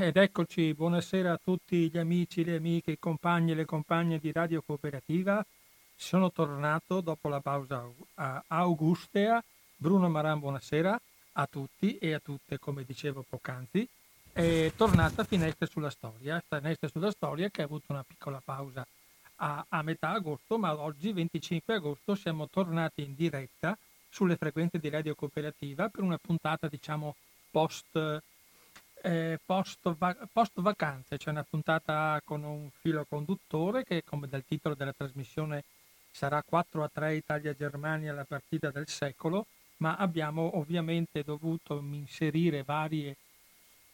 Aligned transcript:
ed 0.00 0.16
eccoci, 0.16 0.74
buonasera 0.74 1.32
a 1.32 1.40
tutti 1.42 1.90
gli 1.90 1.98
amici, 1.98 2.44
le 2.44 2.54
amiche, 2.54 2.92
i 2.92 2.98
compagni 3.00 3.50
e 3.50 3.54
le 3.56 3.64
compagne 3.64 4.20
di 4.20 4.30
Radio 4.30 4.62
Cooperativa. 4.64 5.44
Sono 5.96 6.30
tornato 6.30 7.00
dopo 7.00 7.28
la 7.28 7.40
pausa 7.40 7.84
augustea. 8.46 9.42
Bruno 9.76 10.08
Maran, 10.08 10.38
buonasera 10.38 11.00
a 11.32 11.46
tutti 11.46 11.98
e 11.98 12.12
a 12.12 12.20
tutte, 12.20 12.60
come 12.60 12.84
dicevo 12.84 13.24
poc'anzi. 13.28 13.88
È 14.32 14.72
tornata 14.76 15.24
Finestre 15.24 15.66
sulla 15.66 15.90
Storia, 15.90 16.40
Finestre 16.46 16.88
sulla 16.88 17.10
Storia 17.10 17.50
che 17.50 17.62
ha 17.62 17.64
avuto 17.64 17.86
una 17.88 18.04
piccola 18.06 18.40
pausa 18.44 18.86
a, 19.36 19.66
a 19.68 19.82
metà 19.82 20.10
agosto, 20.10 20.58
ma 20.58 20.78
oggi, 20.78 21.12
25 21.12 21.74
agosto, 21.74 22.14
siamo 22.14 22.48
tornati 22.48 23.02
in 23.02 23.16
diretta 23.16 23.76
sulle 24.08 24.36
frequenze 24.36 24.78
di 24.78 24.90
Radio 24.90 25.16
Cooperativa 25.16 25.88
per 25.88 26.04
una 26.04 26.18
puntata, 26.18 26.68
diciamo, 26.68 27.16
post 27.50 28.22
eh, 29.02 29.38
post, 29.44 29.94
va- 29.96 30.16
post, 30.32 30.60
vacanze, 30.60 31.16
c'è 31.16 31.30
una 31.30 31.44
puntata 31.48 32.20
con 32.24 32.42
un 32.42 32.70
filo 32.70 33.04
conduttore 33.08 33.84
che 33.84 34.02
come 34.04 34.28
dal 34.28 34.44
titolo 34.44 34.74
della 34.74 34.92
trasmissione 34.92 35.64
sarà 36.10 36.42
4 36.42 36.82
a 36.82 36.90
3 36.92 37.16
Italia-Germania 37.16 38.12
la 38.12 38.24
partita 38.24 38.70
del 38.70 38.88
secolo, 38.88 39.46
ma 39.78 39.96
abbiamo 39.96 40.56
ovviamente 40.58 41.22
dovuto 41.22 41.78
inserire 41.78 42.62
varie, 42.64 43.16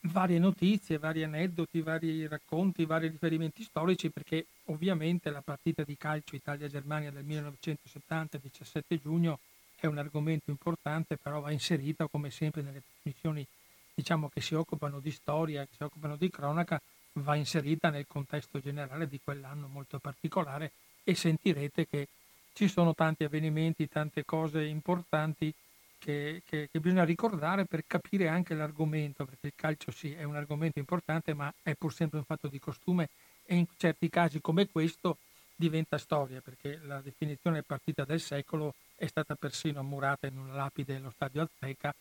varie 0.00 0.38
notizie, 0.38 0.98
vari 0.98 1.22
aneddoti, 1.22 1.82
vari 1.82 2.26
racconti, 2.26 2.86
vari 2.86 3.08
riferimenti 3.08 3.62
storici 3.62 4.10
perché 4.10 4.46
ovviamente 4.66 5.30
la 5.30 5.42
partita 5.42 5.82
di 5.82 5.96
calcio 5.96 6.36
Italia-Germania 6.36 7.10
del 7.10 7.24
1970, 7.24 8.38
17 8.38 9.00
giugno, 9.00 9.38
è 9.76 9.86
un 9.86 9.98
argomento 9.98 10.50
importante, 10.50 11.18
però 11.18 11.40
va 11.40 11.50
inserita 11.50 12.08
come 12.08 12.30
sempre 12.30 12.62
nelle 12.62 12.82
trasmissioni 13.02 13.46
diciamo, 13.94 14.28
che 14.28 14.40
si 14.40 14.54
occupano 14.54 15.00
di 15.00 15.10
storia, 15.10 15.64
che 15.64 15.74
si 15.76 15.82
occupano 15.82 16.16
di 16.16 16.28
cronaca, 16.28 16.80
va 17.14 17.36
inserita 17.36 17.90
nel 17.90 18.06
contesto 18.06 18.60
generale 18.60 19.08
di 19.08 19.20
quell'anno 19.22 19.68
molto 19.68 19.98
particolare 19.98 20.72
e 21.04 21.14
sentirete 21.14 21.86
che 21.86 22.08
ci 22.52 22.68
sono 22.68 22.94
tanti 22.94 23.24
avvenimenti, 23.24 23.88
tante 23.88 24.24
cose 24.24 24.64
importanti 24.64 25.52
che, 25.98 26.42
che, 26.44 26.68
che, 26.70 26.80
bisogna 26.80 27.04
ricordare 27.04 27.64
per 27.64 27.84
capire 27.86 28.28
anche 28.28 28.54
l'argomento, 28.54 29.24
perché 29.24 29.46
il 29.48 29.52
calcio 29.56 29.90
sì 29.90 30.12
è 30.12 30.22
un 30.22 30.36
argomento 30.36 30.78
importante, 30.78 31.34
ma 31.34 31.52
è 31.62 31.74
pur 31.74 31.92
sempre 31.92 32.18
un 32.18 32.24
fatto 32.24 32.48
di 32.48 32.58
costume 32.58 33.08
e 33.46 33.56
in 33.56 33.66
certi 33.76 34.08
casi 34.10 34.40
come 34.40 34.68
questo 34.68 35.18
diventa 35.56 35.98
storia, 35.98 36.40
perché 36.40 36.78
la 36.82 37.00
definizione 37.00 37.62
partita 37.62 38.04
del 38.04 38.20
secolo 38.20 38.74
è 38.96 39.06
stata 39.06 39.34
persino 39.34 39.82
murata 39.82 40.26
in 40.26 40.38
una 40.38 40.54
lapide 40.54 40.94
dello 40.94 41.10
stadio 41.10 41.42
Azteca 41.42 41.94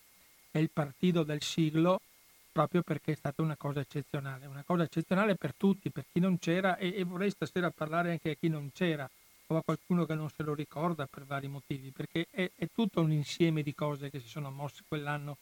è 0.54 0.60
il 0.60 0.70
partito 0.72 1.24
del 1.24 1.42
siglo 1.42 2.00
proprio 2.52 2.84
perché 2.84 3.14
è 3.14 3.16
stata 3.16 3.42
una 3.42 3.56
cosa 3.56 3.80
eccezionale, 3.80 4.46
una 4.46 4.62
cosa 4.64 4.84
eccezionale 4.84 5.34
per 5.34 5.56
tutti, 5.58 5.90
per 5.90 6.06
chi 6.12 6.20
non 6.20 6.38
c'era 6.38 6.78
e, 6.78 6.94
e, 6.96 7.04
vorrei 7.04 7.32
stasera 7.32 7.72
parlare 7.72 8.12
anche 8.12 8.30
a 8.30 8.36
chi 8.36 8.50
non 8.50 8.70
c'era 8.72 9.10
o 9.48 9.58
a 9.58 9.64
qualcuno 9.64 10.06
che 10.06 10.14
non 10.14 10.30
se 10.30 10.44
lo 10.44 10.54
ricorda 10.54 11.08
per 11.08 11.26
vari 11.26 11.48
motivi, 11.48 11.90
perché 11.90 12.28
è, 12.30 12.52
è 12.56 12.68
tutto 12.72 13.02
un 13.02 13.12
insieme 13.12 13.64
di 13.64 13.74
cose 13.74 14.12
che 14.12 14.20
si 14.20 14.28
sono 14.28 14.52
mosse 14.52 14.84
quell'anno 14.88 15.38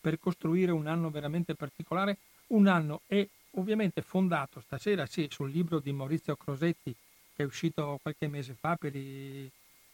per 0.00 0.18
costruire 0.18 0.72
un 0.72 0.88
anno 0.88 1.08
veramente 1.08 1.54
particolare, 1.54 2.16
un 2.48 2.66
anno 2.66 3.02
è 3.06 3.24
ovviamente 3.52 4.02
fondato 4.02 4.60
stasera 4.60 5.06
sì 5.06 5.28
sul 5.30 5.52
libro 5.52 5.78
di 5.78 5.92
Maurizio 5.92 6.34
Crosetti 6.34 6.92
che 7.36 7.44
è 7.44 7.46
uscito 7.46 8.00
qualche 8.02 8.26
mese 8.26 8.56
fa 8.58 8.76
i, 8.92 9.48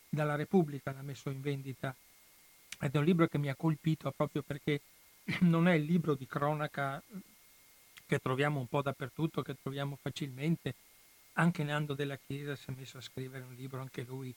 dalla 0.09 0.37
Repubblica, 0.37 0.93
l'ha 0.93 1.03
messo 1.03 1.29
in 1.29 1.43
vendita 1.43 1.95
ed 2.81 2.95
è 2.95 2.99
un 2.99 3.05
libro 3.05 3.27
che 3.27 3.39
mi 3.39 3.49
ha 3.49 3.55
colpito 3.55 4.11
proprio 4.11 4.43
perché 4.43 4.81
non 5.41 5.69
è 5.69 5.75
il 5.75 5.85
libro 5.85 6.15
di 6.15 6.27
cronaca 6.27 7.03
che 8.07 8.19
troviamo 8.19 8.61
un 8.61 8.67
po' 8.67 8.83
dappertutto, 8.83 9.43
che 9.43 9.57
troviamo 9.61 9.99
facilmente. 10.01 10.75
Anche 11.35 11.65
Nando 11.65 11.95
della 11.95 12.17
Chiesa 12.17 12.55
si 12.55 12.71
è 12.71 12.75
messo 12.77 12.99
a 12.99 13.01
scrivere 13.01 13.45
un 13.45 13.55
libro 13.55 13.81
anche 13.81 14.03
lui 14.03 14.33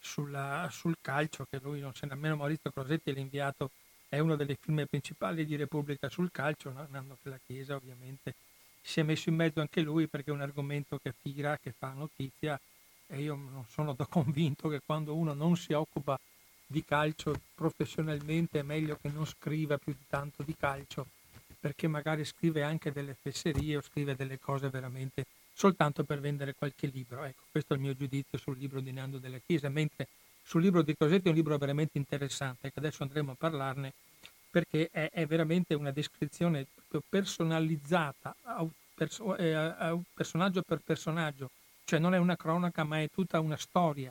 sulla, 0.00 0.68
sul 0.70 0.96
calcio, 1.00 1.46
che 1.48 1.60
lui 1.62 1.80
non 1.80 1.94
se 1.94 2.06
nemmeno 2.06 2.36
Maurizio 2.36 2.70
Crosetti 2.70 3.12
l'ha 3.12 3.20
inviato, 3.20 3.70
è 4.08 4.18
uno 4.18 4.34
delle 4.34 4.56
firme 4.60 4.86
principali 4.86 5.44
di 5.44 5.54
Repubblica 5.54 6.08
sul 6.08 6.32
calcio, 6.32 6.72
no? 6.72 6.86
Nando 6.90 7.16
della 7.22 7.38
Chiesa 7.46 7.76
ovviamente 7.76 8.34
si 8.82 8.98
è 8.98 9.02
messo 9.02 9.28
in 9.28 9.36
mezzo 9.36 9.60
anche 9.60 9.82
lui 9.82 10.08
perché 10.08 10.30
è 10.30 10.34
un 10.34 10.40
argomento 10.40 10.98
che 10.98 11.14
tira, 11.22 11.58
che 11.58 11.72
fa 11.76 11.92
notizia 11.92 12.58
e 13.06 13.20
io 13.20 13.34
non 13.34 13.64
sono 13.68 13.92
da 13.92 14.06
convinto 14.10 14.68
che 14.68 14.80
quando 14.84 15.14
uno 15.14 15.34
non 15.34 15.56
si 15.56 15.72
occupa 15.72 16.18
di 16.70 16.84
calcio 16.84 17.34
professionalmente 17.52 18.60
è 18.60 18.62
meglio 18.62 18.96
che 19.02 19.08
non 19.08 19.26
scriva 19.26 19.76
più 19.76 19.92
di 19.92 20.04
tanto 20.08 20.44
di 20.44 20.54
calcio 20.56 21.04
perché 21.58 21.88
magari 21.88 22.24
scrive 22.24 22.62
anche 22.62 22.92
delle 22.92 23.16
fesserie 23.20 23.76
o 23.76 23.82
scrive 23.82 24.14
delle 24.14 24.38
cose 24.38 24.68
veramente 24.68 25.26
soltanto 25.52 26.04
per 26.04 26.20
vendere 26.20 26.54
qualche 26.54 26.86
libro. 26.86 27.24
Ecco, 27.24 27.42
questo 27.50 27.72
è 27.74 27.76
il 27.76 27.82
mio 27.82 27.96
giudizio 27.96 28.38
sul 28.38 28.56
libro 28.56 28.80
di 28.80 28.92
Nando 28.92 29.18
della 29.18 29.38
Chiesa, 29.44 29.68
mentre 29.68 30.06
sul 30.42 30.62
libro 30.62 30.82
di 30.82 30.96
Cosetti 30.96 31.26
è 31.26 31.30
un 31.30 31.34
libro 31.34 31.58
veramente 31.58 31.98
interessante, 31.98 32.72
che 32.72 32.78
adesso 32.78 33.02
andremo 33.02 33.32
a 33.32 33.36
parlarne, 33.36 33.92
perché 34.48 34.88
è, 34.90 35.10
è 35.12 35.26
veramente 35.26 35.74
una 35.74 35.90
descrizione 35.90 36.66
personalizzata, 37.06 38.34
perso- 38.94 39.36
eh, 39.36 39.98
personaggio 40.14 40.62
per 40.62 40.80
personaggio, 40.82 41.50
cioè 41.84 41.98
non 41.98 42.14
è 42.14 42.18
una 42.18 42.36
cronaca 42.36 42.84
ma 42.84 43.02
è 43.02 43.10
tutta 43.12 43.40
una 43.40 43.58
storia 43.58 44.10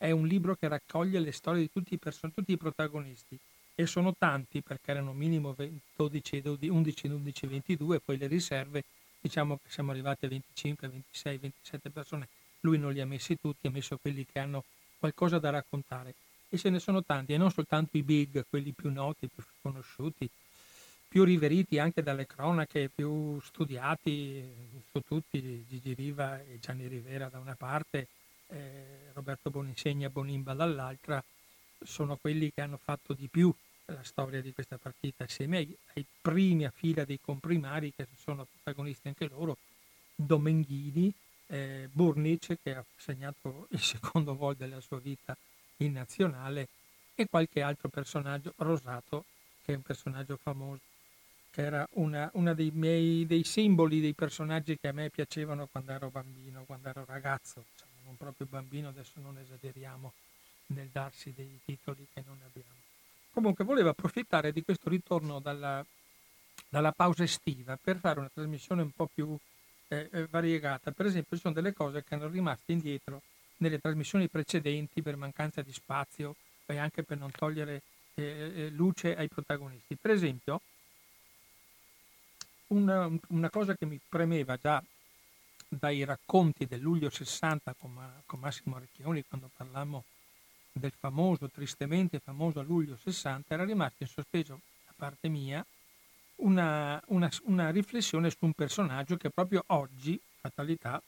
è 0.00 0.12
un 0.12 0.26
libro 0.26 0.56
che 0.56 0.66
raccoglie 0.66 1.20
le 1.20 1.30
storie 1.30 1.60
di 1.60 1.70
tutti 1.70 1.92
i, 1.92 1.98
person- 1.98 2.32
tutti 2.32 2.52
i 2.52 2.56
protagonisti 2.56 3.38
e 3.74 3.84
sono 3.84 4.14
tanti 4.16 4.62
perché 4.62 4.92
erano 4.92 5.12
minimo 5.12 5.54
12, 5.54 6.42
11, 6.42 7.06
11, 7.06 7.46
22, 7.46 8.00
poi 8.00 8.16
le 8.16 8.26
riserve, 8.26 8.82
diciamo 9.20 9.58
che 9.62 9.68
siamo 9.68 9.90
arrivati 9.90 10.24
a 10.24 10.28
25, 10.28 10.88
26, 10.88 11.36
27 11.36 11.90
persone. 11.90 12.28
Lui 12.60 12.78
non 12.78 12.94
li 12.94 13.02
ha 13.02 13.06
messi 13.06 13.38
tutti, 13.38 13.66
ha 13.66 13.70
messo 13.70 13.98
quelli 13.98 14.24
che 14.24 14.38
hanno 14.38 14.64
qualcosa 14.98 15.38
da 15.38 15.50
raccontare 15.50 16.14
e 16.48 16.56
ce 16.56 16.70
ne 16.70 16.78
sono 16.78 17.04
tanti 17.04 17.34
e 17.34 17.36
non 17.36 17.50
soltanto 17.50 17.98
i 17.98 18.02
big, 18.02 18.46
quelli 18.48 18.72
più 18.72 18.90
noti, 18.90 19.28
più 19.28 19.44
conosciuti, 19.60 20.26
più 21.08 21.24
riveriti 21.24 21.78
anche 21.78 22.02
dalle 22.02 22.26
cronache, 22.26 22.88
più 22.88 23.38
studiati 23.40 24.42
su 24.90 25.02
tutti, 25.06 25.66
Gigi 25.68 25.92
Riva 25.92 26.40
e 26.40 26.58
Gianni 26.58 26.86
Rivera 26.86 27.28
da 27.28 27.38
una 27.38 27.54
parte, 27.54 28.06
eh, 28.50 29.10
Roberto 29.14 29.50
Boninsegna 29.50 30.06
e 30.06 30.10
Bonimba 30.10 30.54
dall'altra, 30.54 31.22
sono 31.82 32.16
quelli 32.16 32.52
che 32.52 32.60
hanno 32.60 32.78
fatto 32.82 33.14
di 33.14 33.28
più 33.28 33.54
la 33.86 34.02
storia 34.02 34.40
di 34.40 34.52
questa 34.52 34.78
partita, 34.78 35.24
assieme 35.24 35.58
ai, 35.58 35.76
ai 35.94 36.04
primi 36.20 36.64
a 36.64 36.70
fila 36.70 37.04
dei 37.04 37.18
comprimari 37.20 37.92
che 37.94 38.06
sono 38.16 38.46
protagonisti 38.46 39.08
anche 39.08 39.28
loro, 39.28 39.56
Domenghini, 40.14 41.12
eh, 41.46 41.88
Burnic 41.90 42.58
che 42.62 42.74
ha 42.74 42.84
segnato 42.96 43.66
il 43.70 43.80
secondo 43.80 44.36
gol 44.36 44.54
della 44.54 44.80
sua 44.80 44.98
vita 44.98 45.36
in 45.78 45.92
nazionale 45.92 46.68
e 47.14 47.26
qualche 47.28 47.62
altro 47.62 47.88
personaggio, 47.88 48.52
Rosato, 48.56 49.24
che 49.62 49.72
è 49.72 49.76
un 49.76 49.82
personaggio 49.82 50.38
famoso, 50.40 50.80
che 51.50 51.62
era 51.62 51.86
una 51.92 52.54
dei 52.54 52.70
miei 52.72 53.26
dei 53.26 53.44
simboli, 53.44 54.00
dei 54.00 54.14
personaggi 54.14 54.78
che 54.78 54.88
a 54.88 54.92
me 54.92 55.10
piacevano 55.10 55.66
quando 55.66 55.92
ero 55.92 56.10
bambino, 56.10 56.64
quando 56.64 56.88
ero 56.88 57.04
ragazzo 57.06 57.64
un 58.10 58.16
proprio 58.16 58.46
bambino, 58.46 58.88
adesso 58.88 59.20
non 59.20 59.38
esageriamo 59.38 60.12
nel 60.66 60.88
darsi 60.88 61.32
dei 61.34 61.60
titoli 61.64 62.06
che 62.12 62.22
non 62.26 62.38
abbiamo. 62.44 62.68
Comunque 63.32 63.64
volevo 63.64 63.90
approfittare 63.90 64.52
di 64.52 64.62
questo 64.62 64.88
ritorno 64.88 65.40
dalla, 65.40 65.84
dalla 66.68 66.92
pausa 66.92 67.22
estiva 67.22 67.78
per 67.80 67.98
fare 67.98 68.18
una 68.20 68.30
trasmissione 68.32 68.82
un 68.82 68.90
po' 68.90 69.08
più 69.12 69.36
eh, 69.88 70.08
eh, 70.12 70.26
variegata. 70.26 70.90
Per 70.90 71.06
esempio 71.06 71.36
ci 71.36 71.42
sono 71.42 71.54
delle 71.54 71.72
cose 71.72 72.02
che 72.04 72.14
erano 72.14 72.30
rimaste 72.30 72.72
indietro 72.72 73.22
nelle 73.58 73.78
trasmissioni 73.78 74.28
precedenti 74.28 75.02
per 75.02 75.16
mancanza 75.16 75.62
di 75.62 75.72
spazio 75.72 76.34
e 76.66 76.78
anche 76.78 77.02
per 77.02 77.18
non 77.18 77.30
togliere 77.30 77.82
eh, 78.14 78.52
eh 78.54 78.70
luce 78.70 79.16
ai 79.16 79.28
protagonisti. 79.28 79.96
Per 79.96 80.10
esempio, 80.10 80.60
una, 82.68 83.10
una, 83.28 83.50
cosa 83.50 83.74
che 83.74 83.86
mi 83.86 84.00
premeva 84.08 84.56
già 84.56 84.82
dai 85.72 86.04
racconti 86.04 86.66
del 86.66 86.80
luglio 86.80 87.10
60 87.10 87.74
con, 87.78 88.22
con 88.26 88.40
Massimo 88.40 88.78
Recchioni 88.78 89.24
quando 89.24 89.48
parlammo 89.54 90.04
del 90.72 90.92
famoso, 90.98 91.48
tristemente 91.48 92.18
famoso 92.18 92.62
luglio 92.62 92.96
60, 92.96 93.54
era 93.54 93.64
rimasto 93.64 94.02
in 94.02 94.08
sospeso 94.08 94.60
da 94.84 94.92
parte 94.96 95.28
mia 95.28 95.64
una, 96.36 97.00
una, 97.08 97.30
una, 97.44 97.70
riflessione 97.70 98.30
su 98.30 98.38
un 98.40 98.52
personaggio 98.52 99.16
che 99.16 99.30
proprio 99.30 99.62
oggi, 99.68 100.20
fatalità, 100.40 101.00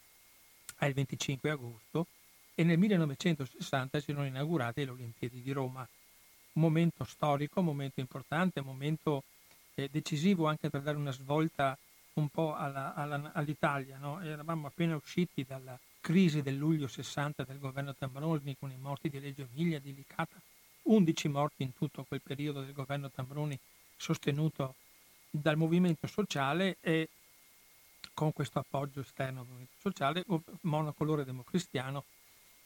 è 0.78 0.86
il 0.86 0.94
25 0.94 1.50
agosto 1.50 2.06
e 2.54 2.64
nel 2.64 2.78
1960 2.78 4.00
si 4.00 4.12
sono 4.12 4.26
inaugurate 4.26 4.84
le 4.84 4.90
Olimpiadi 4.90 5.42
di 5.42 5.52
Roma. 5.52 5.86
Un 6.54 6.62
momento 6.62 7.04
storico, 7.04 7.60
un 7.60 7.66
momento 7.66 8.00
importante, 8.00 8.60
un 8.60 8.66
momento 8.66 9.24
eh, 9.74 9.88
decisivo 9.90 10.46
anche 10.46 10.68
per 10.68 10.82
dare 10.82 10.98
una 10.98 11.12
svolta 11.12 11.78
un 12.14 12.28
po' 12.28 12.54
alla, 12.54 12.94
alla, 12.94 13.32
all'Italia. 13.32 13.98
No? 13.98 14.20
Eravamo 14.22 14.66
appena 14.66 14.96
usciti 14.96 15.44
dalla 15.44 15.78
crisi 16.00 16.42
del 16.42 16.56
luglio 16.56 16.88
60 16.88 17.44
del 17.44 17.58
governo 17.58 17.94
Tambroni 17.94 18.56
con 18.58 18.70
i 18.70 18.76
morti 18.76 19.08
di 19.08 19.18
Reggio 19.18 19.46
Emilia, 19.52 19.78
di 19.78 19.94
Licata, 19.94 20.40
11 20.82 21.28
morti 21.28 21.62
in 21.62 21.74
tutto 21.74 22.04
quel 22.04 22.20
periodo 22.20 22.62
del 22.62 22.72
governo 22.72 23.10
Tambroni 23.10 23.58
sostenuto 23.96 24.74
dal 25.30 25.56
movimento 25.56 26.06
sociale 26.06 26.76
e 26.80 27.08
con 28.14 28.32
questo 28.32 28.58
appoggio 28.58 29.00
esterno 29.00 29.40
al 29.40 29.46
movimento 29.46 29.74
sociale, 29.78 30.24
monocolore 30.62 31.24
democristiano, 31.24 32.04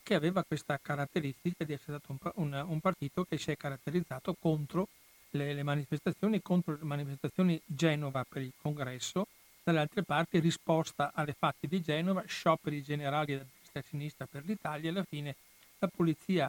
che 0.02 0.14
aveva 0.14 0.44
questa 0.44 0.78
caratteristica 0.80 1.64
di 1.64 1.72
essere 1.72 1.98
stato 1.98 2.16
un, 2.34 2.52
un, 2.52 2.64
un 2.68 2.80
partito 2.80 3.24
che 3.24 3.38
si 3.38 3.50
è 3.50 3.56
caratterizzato 3.56 4.34
contro 4.38 4.88
le, 5.30 5.52
le, 5.52 5.62
manifestazioni, 5.62 6.40
contro 6.42 6.76
le 6.76 6.84
manifestazioni 6.84 7.60
Genova 7.64 8.24
per 8.24 8.42
il 8.42 8.52
congresso, 8.60 9.26
dall'altra 9.72 10.02
parte 10.02 10.38
risposta 10.38 11.10
alle 11.12 11.34
fatti 11.36 11.66
di 11.66 11.80
Genova, 11.80 12.22
scioperi 12.24 12.84
generali 12.84 13.36
da 13.36 13.44
destra 13.58 13.80
e 13.80 13.82
sinistra 13.82 14.26
per 14.26 14.44
l'Italia 14.44 14.86
e 14.86 14.92
alla 14.92 15.02
fine 15.02 15.34
la 15.80 15.88
polizia, 15.88 16.48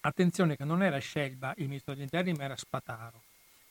attenzione 0.00 0.56
che 0.56 0.64
non 0.64 0.82
era 0.82 0.98
Scelba 0.98 1.54
il 1.58 1.68
ministro 1.68 1.94
degli 1.94 2.02
interni 2.02 2.32
ma 2.32 2.42
era 2.42 2.56
Spataro 2.56 3.22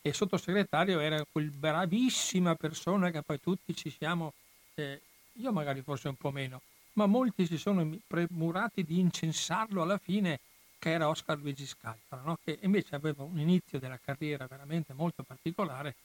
e 0.02 0.10
il 0.10 0.16
sottosegretario 0.16 1.02
era 1.02 1.26
quel 1.30 1.50
bravissima 1.50 2.56
persona 2.56 3.12
che 3.12 3.22
poi 3.22 3.42
tutti 3.42 3.76
ci 3.76 3.90
siamo, 3.90 4.32
eh, 4.76 5.02
io 5.34 5.52
magari 5.52 5.82
forse 5.82 6.08
un 6.08 6.16
po' 6.16 6.32
meno, 6.32 6.62
ma 6.94 7.06
molti 7.06 7.46
si 7.46 7.58
sono 7.58 7.98
premurati 8.08 8.84
di 8.84 8.98
incensarlo 9.00 9.82
alla 9.82 9.98
fine 9.98 10.40
che 10.80 10.92
era 10.92 11.10
Oscar 11.10 11.38
Luigi 11.38 11.66
Scalfaro, 11.66 12.24
no? 12.24 12.38
che 12.42 12.60
invece 12.62 12.96
aveva 12.96 13.24
un 13.24 13.40
inizio 13.40 13.78
della 13.78 14.00
carriera 14.02 14.48
veramente 14.48 14.94
molto 14.94 15.24
particolare, 15.24 15.96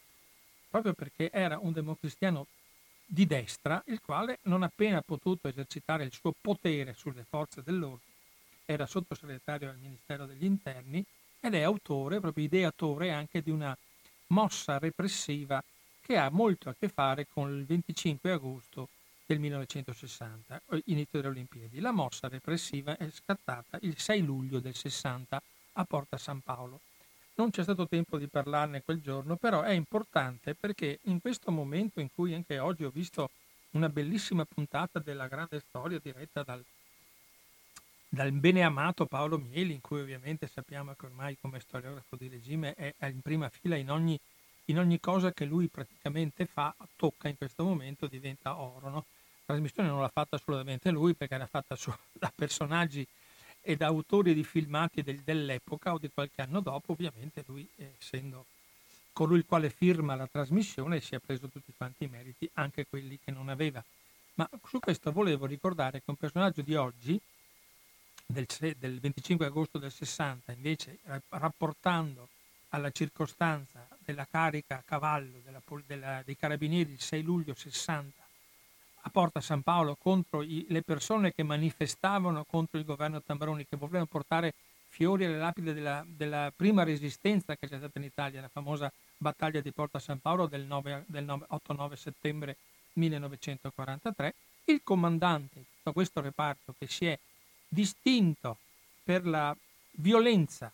proprio 0.72 0.94
perché 0.94 1.30
era 1.30 1.58
un 1.58 1.70
democristiano 1.72 2.46
di 3.04 3.26
destra, 3.26 3.82
il 3.88 4.00
quale 4.00 4.38
non 4.44 4.62
appena 4.62 5.02
potuto 5.02 5.46
esercitare 5.46 6.04
il 6.04 6.12
suo 6.14 6.32
potere 6.40 6.94
sulle 6.94 7.26
forze 7.28 7.62
dell'ordine, 7.62 8.10
era 8.64 8.86
sottosegretario 8.86 9.68
al 9.68 9.76
Ministero 9.76 10.24
degli 10.24 10.46
Interni 10.46 11.04
ed 11.40 11.52
è 11.52 11.60
autore, 11.60 12.20
proprio 12.20 12.44
ideatore 12.44 13.10
anche 13.10 13.42
di 13.42 13.50
una 13.50 13.76
mossa 14.28 14.78
repressiva 14.78 15.62
che 16.00 16.16
ha 16.16 16.30
molto 16.30 16.70
a 16.70 16.74
che 16.74 16.88
fare 16.88 17.26
con 17.30 17.54
il 17.54 17.66
25 17.66 18.30
agosto 18.32 18.88
del 19.26 19.40
1960, 19.40 20.62
inizio 20.86 21.20
delle 21.20 21.32
Olimpiadi. 21.32 21.80
La 21.80 21.92
mossa 21.92 22.28
repressiva 22.28 22.96
è 22.96 23.10
scattata 23.10 23.76
il 23.82 23.98
6 23.98 24.22
luglio 24.22 24.58
del 24.58 24.74
60 24.74 25.42
a 25.72 25.84
Porta 25.84 26.16
San 26.16 26.40
Paolo. 26.40 26.80
Non 27.42 27.50
c'è 27.50 27.64
stato 27.64 27.88
tempo 27.88 28.18
di 28.18 28.28
parlarne 28.28 28.84
quel 28.84 29.00
giorno, 29.00 29.34
però 29.34 29.62
è 29.62 29.72
importante 29.72 30.54
perché 30.54 31.00
in 31.06 31.20
questo 31.20 31.50
momento 31.50 31.98
in 31.98 32.08
cui 32.14 32.34
anche 32.34 32.60
oggi 32.60 32.84
ho 32.84 32.90
visto 32.90 33.30
una 33.70 33.88
bellissima 33.88 34.44
puntata 34.44 35.00
della 35.00 35.26
grande 35.26 35.58
storia 35.58 35.98
diretta 35.98 36.44
dal 36.44 36.64
dal 38.08 38.30
beneamato 38.30 39.06
Paolo 39.06 39.38
Mieli, 39.38 39.72
in 39.72 39.80
cui 39.80 40.00
ovviamente 40.00 40.46
sappiamo 40.46 40.94
che 40.94 41.06
ormai 41.06 41.36
come 41.40 41.58
storiografo 41.58 42.14
di 42.14 42.28
regime 42.28 42.74
è 42.74 42.94
in 43.06 43.22
prima 43.22 43.48
fila 43.48 43.74
in 43.74 43.90
ogni, 43.90 44.16
in 44.66 44.78
ogni 44.78 45.00
cosa 45.00 45.32
che 45.32 45.44
lui 45.44 45.66
praticamente 45.66 46.46
fa, 46.46 46.72
tocca 46.94 47.26
in 47.26 47.36
questo 47.36 47.64
momento, 47.64 48.06
diventa 48.06 48.56
oro. 48.56 48.88
No? 48.88 49.04
La 49.46 49.54
trasmissione 49.54 49.88
non 49.88 50.00
l'ha 50.00 50.10
fatta 50.14 50.38
solamente 50.38 50.92
lui, 50.92 51.14
perché 51.14 51.34
era 51.34 51.46
fatta 51.46 51.74
solo 51.74 51.98
da 52.12 52.30
personaggi 52.32 53.04
e 53.62 53.76
da 53.76 53.86
autori 53.86 54.34
di 54.34 54.44
filmati 54.44 55.02
del, 55.02 55.20
dell'epoca 55.20 55.92
o 55.92 55.98
di 55.98 56.10
qualche 56.12 56.42
anno 56.42 56.60
dopo, 56.60 56.92
ovviamente 56.92 57.44
lui 57.46 57.66
essendo 57.76 58.46
colui 59.12 59.38
il 59.38 59.46
quale 59.46 59.70
firma 59.70 60.16
la 60.16 60.26
trasmissione 60.26 61.00
si 61.00 61.14
è 61.14 61.18
preso 61.18 61.48
tutti 61.48 61.72
quanti 61.76 62.04
i 62.04 62.08
meriti, 62.08 62.48
anche 62.54 62.86
quelli 62.86 63.18
che 63.22 63.30
non 63.30 63.48
aveva. 63.48 63.82
Ma 64.34 64.48
su 64.66 64.78
questo 64.80 65.12
volevo 65.12 65.46
ricordare 65.46 65.98
che 65.98 66.10
un 66.10 66.16
personaggio 66.16 66.62
di 66.62 66.74
oggi, 66.74 67.20
del, 68.26 68.46
del 68.78 68.98
25 68.98 69.46
agosto 69.46 69.78
del 69.78 69.92
60, 69.92 70.52
invece 70.52 70.98
rapportando 71.28 72.28
alla 72.70 72.90
circostanza 72.90 73.86
della 73.98 74.26
carica 74.28 74.78
a 74.78 74.82
cavallo 74.84 75.40
della, 75.44 75.62
della, 75.86 76.22
dei 76.24 76.36
carabinieri 76.36 76.92
il 76.92 77.00
6 77.00 77.22
luglio 77.22 77.54
60 77.54 78.21
a 79.04 79.10
Porta 79.10 79.40
San 79.40 79.62
Paolo 79.62 79.96
contro 79.96 80.42
i, 80.42 80.64
le 80.68 80.82
persone 80.82 81.32
che 81.32 81.42
manifestavano 81.42 82.44
contro 82.44 82.78
il 82.78 82.84
governo 82.84 83.22
Tambroni, 83.22 83.66
che 83.66 83.76
volevano 83.76 84.06
portare 84.06 84.54
fiori 84.88 85.24
alle 85.24 85.38
lapide 85.38 85.72
della, 85.72 86.04
della, 86.06 86.52
prima 86.54 86.82
resistenza 86.84 87.56
che 87.56 87.66
c'è 87.68 87.78
stata 87.78 87.98
in 87.98 88.04
Italia, 88.04 88.40
la 88.40 88.48
famosa 88.48 88.92
battaglia 89.16 89.60
di 89.60 89.72
Porta 89.72 89.98
San 89.98 90.20
Paolo 90.20 90.46
del, 90.46 90.66
del 91.06 91.24
8-9 91.26 91.94
settembre 91.94 92.56
1943, 92.94 94.34
il 94.66 94.80
comandante 94.84 95.54
di 95.54 95.64
tutto 95.76 95.92
questo 95.92 96.20
reparto 96.20 96.74
che 96.78 96.86
si 96.86 97.06
è 97.06 97.18
distinto 97.66 98.58
per 99.02 99.26
la 99.26 99.56
violenza 99.92 100.70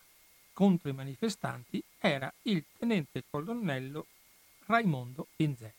contro 0.53 0.89
i 0.89 0.93
manifestanti 0.93 1.81
era 1.97 2.31
il 2.43 2.63
tenente 2.77 3.23
colonnello 3.29 4.05
Raimondo 4.65 5.27
Dinzeo. 5.35 5.78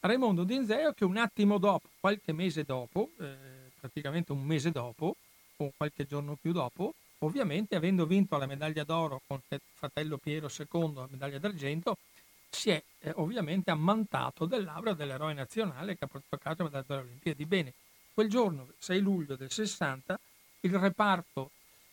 Raimondo 0.00 0.44
Dinzeo 0.44 0.92
che 0.92 1.04
un 1.04 1.18
attimo 1.18 1.58
dopo, 1.58 1.88
qualche 2.00 2.32
mese 2.32 2.64
dopo, 2.64 3.10
eh, 3.18 3.70
praticamente 3.78 4.32
un 4.32 4.42
mese 4.42 4.70
dopo, 4.70 5.16
o 5.56 5.72
qualche 5.76 6.06
giorno 6.06 6.36
più 6.40 6.52
dopo, 6.52 6.94
ovviamente 7.18 7.76
avendo 7.76 8.06
vinto 8.06 8.38
la 8.38 8.46
medaglia 8.46 8.84
d'oro 8.84 9.20
con 9.26 9.40
fratello 9.74 10.16
Piero 10.16 10.48
II 10.48 10.94
la 10.94 11.08
medaglia 11.10 11.38
d'argento, 11.38 11.98
si 12.48 12.70
è 12.70 12.82
eh, 13.00 13.12
ovviamente 13.16 13.70
ammantato 13.70 14.46
del 14.46 14.64
laureo 14.64 14.94
dell'eroe 14.94 15.34
nazionale 15.34 15.96
che 15.96 16.04
ha 16.04 16.08
portato 16.08 16.34
a 16.34 16.38
casa 16.38 16.62
la 16.62 16.64
medaglia 16.64 16.84
delle 16.88 17.00
Olimpiadi. 17.00 17.44
Bene, 17.44 17.72
quel 18.14 18.28
giorno, 18.28 18.68
6 18.78 19.00
luglio 19.00 19.36
del 19.36 19.50
60, 19.50 20.18
il 20.60 20.78
reparto 20.78 21.50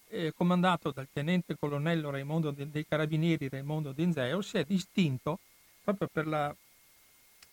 eh, 0.10 0.34
comandato 0.36 0.92
dal 0.92 1.08
tenente 1.12 1.58
colonnello 1.58 2.10
Raimondo 2.10 2.52
de, 2.52 2.70
dei 2.70 2.88
Carabinieri 2.88 3.50
Raimondo 3.50 3.92
Dinzeo 3.92 4.42
si 4.42 4.58
è 4.58 4.64
distinto 4.64 5.40
proprio 5.84 6.08
per, 6.12 6.28
la, 6.28 6.56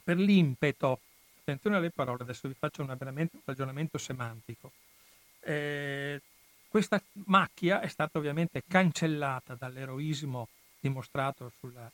per 0.05 0.19
l'impeto, 0.19 1.01
attenzione 1.41 1.77
alle 1.77 1.91
parole, 1.91 2.23
adesso 2.23 2.47
vi 2.47 2.55
faccio 2.57 2.83
una, 2.83 2.95
veramente 2.95 3.37
un 3.37 3.43
ragionamento 3.45 3.99
semantico. 3.99 4.71
Eh, 5.41 6.21
questa 6.69 7.01
macchia 7.27 7.81
è 7.81 7.89
stata 7.89 8.19
ovviamente 8.19 8.63
cancellata 8.67 9.55
dall'eroismo 9.55 10.49
dimostrato 10.81 11.51
sulla, 11.59 11.91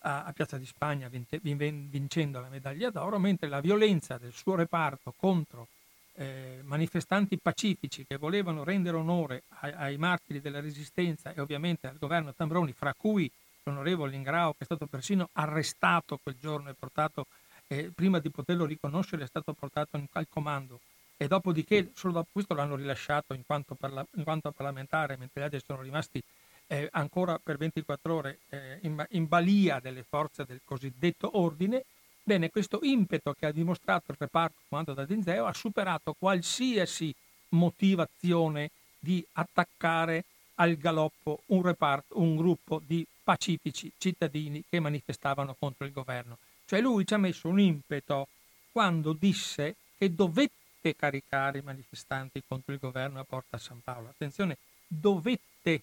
a, 0.00 0.24
a, 0.24 0.32
Piazza 0.32 0.58
di 0.58 0.66
Spagna 0.66 1.08
vincendo 1.08 2.40
la 2.40 2.48
medaglia 2.48 2.90
d'oro, 2.90 3.18
mentre 3.18 3.48
la 3.48 3.60
violenza 3.60 4.18
del 4.18 4.32
suo 4.32 4.54
reparto 4.54 5.14
contro 5.16 5.68
eh, 6.14 6.60
manifestanti 6.64 7.38
pacifici 7.38 8.06
che 8.06 8.16
volevano 8.16 8.64
rendere 8.64 8.96
onore 8.96 9.42
ai, 9.60 9.72
ai, 9.72 9.96
martiri 9.98 10.40
della 10.40 10.60
resistenza 10.60 11.34
e 11.34 11.40
ovviamente 11.40 11.86
al 11.86 11.98
governo 11.98 12.32
Tambroni, 12.32 12.72
fra 12.72 12.94
cui 12.94 13.30
l'onorevole 13.70 14.14
Ingrao 14.14 14.52
che 14.52 14.60
è 14.60 14.64
stato 14.64 14.86
persino 14.86 15.28
arrestato 15.32 16.18
quel 16.22 16.36
giorno 16.40 16.70
e 16.70 16.74
portato, 16.74 17.26
eh, 17.66 17.90
prima 17.94 18.18
di 18.18 18.30
poterlo 18.30 18.64
riconoscere, 18.64 19.24
è 19.24 19.26
stato 19.26 19.52
portato 19.52 19.96
in, 19.96 20.06
al 20.12 20.26
comando. 20.28 20.80
E 21.16 21.28
dopodiché 21.28 21.90
solo 21.94 22.12
dopo 22.12 22.28
questo 22.32 22.54
l'hanno 22.54 22.76
rilasciato 22.76 23.34
in 23.34 23.44
quanto, 23.44 23.74
parla, 23.74 24.06
in 24.16 24.24
quanto 24.24 24.50
parlamentare, 24.52 25.16
mentre 25.16 25.40
gli 25.40 25.44
altri 25.44 25.62
sono 25.64 25.80
rimasti 25.80 26.22
eh, 26.68 26.88
ancora 26.92 27.38
per 27.38 27.56
24 27.56 28.14
ore 28.14 28.38
eh, 28.50 28.78
in, 28.82 29.04
in 29.10 29.26
balia 29.26 29.80
delle 29.80 30.02
forze 30.02 30.44
del 30.44 30.60
cosiddetto 30.64 31.38
ordine. 31.38 31.84
Bene, 32.22 32.50
questo 32.50 32.80
impeto 32.82 33.34
che 33.38 33.46
ha 33.46 33.52
dimostrato 33.52 34.10
il 34.10 34.16
reparto 34.18 34.56
comandato 34.68 34.98
da 34.98 35.06
Dinzeo 35.06 35.46
ha 35.46 35.54
superato 35.54 36.14
qualsiasi 36.18 37.14
motivazione 37.50 38.70
di 38.98 39.24
attaccare 39.32 40.24
al 40.56 40.76
galoppo 40.76 41.42
un, 41.46 41.62
reparto, 41.62 42.20
un 42.20 42.36
gruppo 42.36 42.82
di 42.84 43.06
pacifici 43.26 43.90
cittadini 43.98 44.62
che 44.70 44.78
manifestavano 44.78 45.56
contro 45.58 45.84
il 45.84 45.90
governo. 45.90 46.38
Cioè 46.64 46.80
lui 46.80 47.04
ci 47.04 47.14
ha 47.14 47.18
messo 47.18 47.48
un 47.48 47.58
impeto 47.58 48.28
quando 48.70 49.12
disse 49.12 49.74
che 49.98 50.14
dovette 50.14 50.94
caricare 50.94 51.58
i 51.58 51.62
manifestanti 51.62 52.44
contro 52.46 52.72
il 52.72 52.78
governo 52.78 53.18
a 53.18 53.24
Porta 53.24 53.58
San 53.58 53.80
Paolo. 53.82 54.10
Attenzione, 54.10 54.58
dovette. 54.86 55.82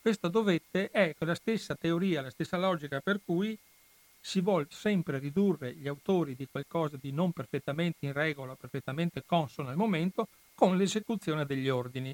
Questo 0.00 0.26
dovette 0.26 0.90
è 0.90 1.14
la 1.20 1.36
stessa 1.36 1.76
teoria, 1.76 2.22
la 2.22 2.30
stessa 2.30 2.56
logica 2.56 3.00
per 3.00 3.20
cui 3.24 3.56
si 4.20 4.40
vuole 4.40 4.66
sempre 4.68 5.20
ridurre 5.20 5.74
gli 5.74 5.86
autori 5.86 6.34
di 6.34 6.48
qualcosa 6.50 6.96
di 7.00 7.12
non 7.12 7.30
perfettamente 7.30 8.06
in 8.06 8.12
regola, 8.12 8.56
perfettamente 8.56 9.22
consono 9.24 9.68
al 9.68 9.76
momento, 9.76 10.26
con 10.56 10.76
l'esecuzione 10.76 11.46
degli 11.46 11.68
ordini. 11.68 12.12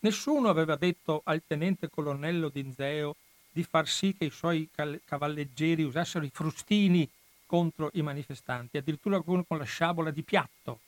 Nessuno 0.00 0.50
aveva 0.50 0.76
detto 0.76 1.22
al 1.24 1.42
tenente 1.46 1.88
colonnello 1.88 2.50
Dinzeo 2.50 3.16
di 3.56 3.62
far 3.62 3.88
sì 3.88 4.14
che 4.14 4.26
i 4.26 4.30
suoi 4.30 4.68
cavalleggeri 5.06 5.82
usassero 5.82 6.26
i 6.26 6.30
frustini 6.30 7.08
contro 7.46 7.88
i 7.94 8.02
manifestanti, 8.02 8.76
addirittura 8.76 9.22
con, 9.22 9.46
con 9.46 9.56
la 9.56 9.64
sciabola 9.64 10.10
di 10.10 10.22
piatto. 10.22 10.80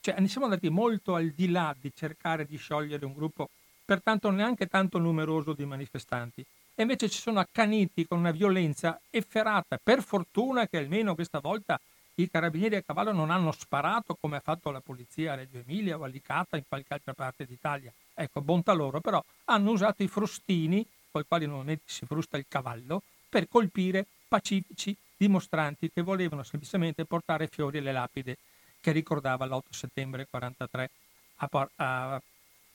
Cioè, 0.00 0.26
siamo 0.26 0.46
andati 0.46 0.68
molto 0.68 1.14
al 1.14 1.28
di 1.28 1.48
là 1.48 1.72
di 1.80 1.92
cercare 1.94 2.44
di 2.44 2.56
sciogliere 2.56 3.04
un 3.04 3.14
gruppo, 3.14 3.48
pertanto 3.84 4.28
neanche 4.30 4.66
tanto 4.66 4.98
numeroso 4.98 5.52
di 5.52 5.64
manifestanti 5.64 6.44
e 6.74 6.82
invece 6.82 7.08
ci 7.08 7.20
sono 7.20 7.38
accaniti 7.38 8.08
con 8.08 8.18
una 8.18 8.32
violenza 8.32 9.00
efferata. 9.08 9.78
Per 9.80 10.02
fortuna 10.02 10.66
che 10.66 10.78
almeno 10.78 11.14
questa 11.14 11.38
volta 11.38 11.80
i 12.16 12.28
carabinieri 12.28 12.74
a 12.74 12.82
cavallo 12.82 13.12
non 13.12 13.30
hanno 13.30 13.52
sparato 13.52 14.16
come 14.20 14.38
ha 14.38 14.40
fatto 14.40 14.72
la 14.72 14.80
polizia 14.80 15.32
a 15.32 15.36
Reggio 15.36 15.58
Emilia 15.58 15.96
o 15.96 16.02
a 16.02 16.08
Licata 16.08 16.56
in 16.56 16.64
qualche 16.66 16.92
altra 16.92 17.14
parte 17.14 17.44
d'Italia. 17.46 17.92
Ecco, 18.14 18.40
bontà 18.40 18.72
loro, 18.72 19.00
però 19.00 19.22
hanno 19.44 19.70
usato 19.70 20.02
i 20.02 20.08
frustini, 20.08 20.84
con 21.16 21.20
i 21.20 21.26
quali 21.26 21.46
normalmente 21.46 21.84
si 21.86 22.04
frusta 22.04 22.36
il 22.36 22.44
cavallo, 22.48 23.02
per 23.28 23.48
colpire 23.48 24.06
pacifici 24.28 24.96
dimostranti 25.16 25.90
che 25.92 26.02
volevano 26.02 26.42
semplicemente 26.42 27.04
portare 27.04 27.46
fiori 27.48 27.78
alle 27.78 27.92
lapide 27.92 28.36
che 28.80 28.92
ricordava 28.92 29.46
l'8 29.46 29.62
settembre 29.70 30.26
43 30.28 30.90
a, 31.36 32.22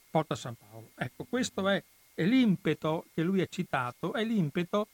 Porta 0.10 0.36
San 0.36 0.56
Paolo. 0.56 0.92
Ecco, 0.96 1.24
questo 1.24 1.70
è, 1.70 1.82
è 2.14 2.24
l'impeto 2.24 3.06
che 3.14 3.22
lui 3.22 3.42
ha 3.42 3.48
citato, 3.50 4.14
è 4.14 4.24
l'impeto 4.24 4.88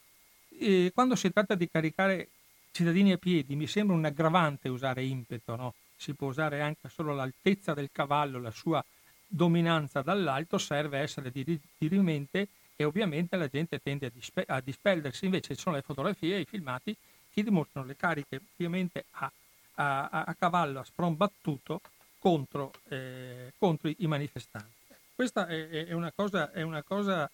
eh, 0.59 0.91
quando 0.93 1.15
si 1.15 1.31
tratta 1.31 1.55
di 1.55 1.69
caricare 1.69 2.29
cittadini 2.71 3.13
a 3.13 3.17
piedi, 3.17 3.55
mi 3.55 3.65
sembra 3.65 3.95
un 3.95 4.05
aggravante 4.05 4.69
usare 4.69 5.03
impeto, 5.03 5.55
no? 5.55 5.73
si 5.95 6.13
può 6.13 6.27
usare 6.27 6.61
anche 6.61 6.89
solo 6.89 7.15
l'altezza 7.15 7.73
del 7.73 7.89
cavallo, 7.91 8.39
la 8.39 8.51
sua 8.51 8.83
dominanza 9.25 10.01
dall'alto, 10.01 10.59
serve 10.59 10.99
essere 10.99 11.31
dirimente 11.77 12.47
e 12.77 12.85
ovviamente 12.85 13.35
la 13.35 13.47
gente 13.47 13.79
tende 13.79 14.05
a, 14.05 14.11
dispe- 14.13 14.45
a 14.47 14.61
dispeldersi, 14.61 15.25
invece 15.25 15.55
ci 15.55 15.61
sono 15.61 15.75
le 15.75 15.81
fotografie 15.81 16.37
e 16.37 16.41
i 16.41 16.45
filmati 16.45 16.95
che 17.33 17.43
dimostrano 17.43 17.87
le 17.87 17.95
cariche 17.95 18.39
ovviamente 18.53 19.05
a, 19.11 19.31
a, 19.75 20.09
a 20.09 20.35
cavallo, 20.35 20.79
a 20.79 20.83
sprombattuto 20.85 21.81
contro, 22.19 22.71
eh, 22.89 23.51
contro 23.57 23.91
i 23.95 24.07
manifestanti. 24.07 24.75
Questa 25.13 25.47
è, 25.47 25.87
è, 25.87 25.93
una 25.93 26.11
cosa, 26.15 26.51
è, 26.51 26.61
una 26.61 26.83
cosa, 26.83 27.29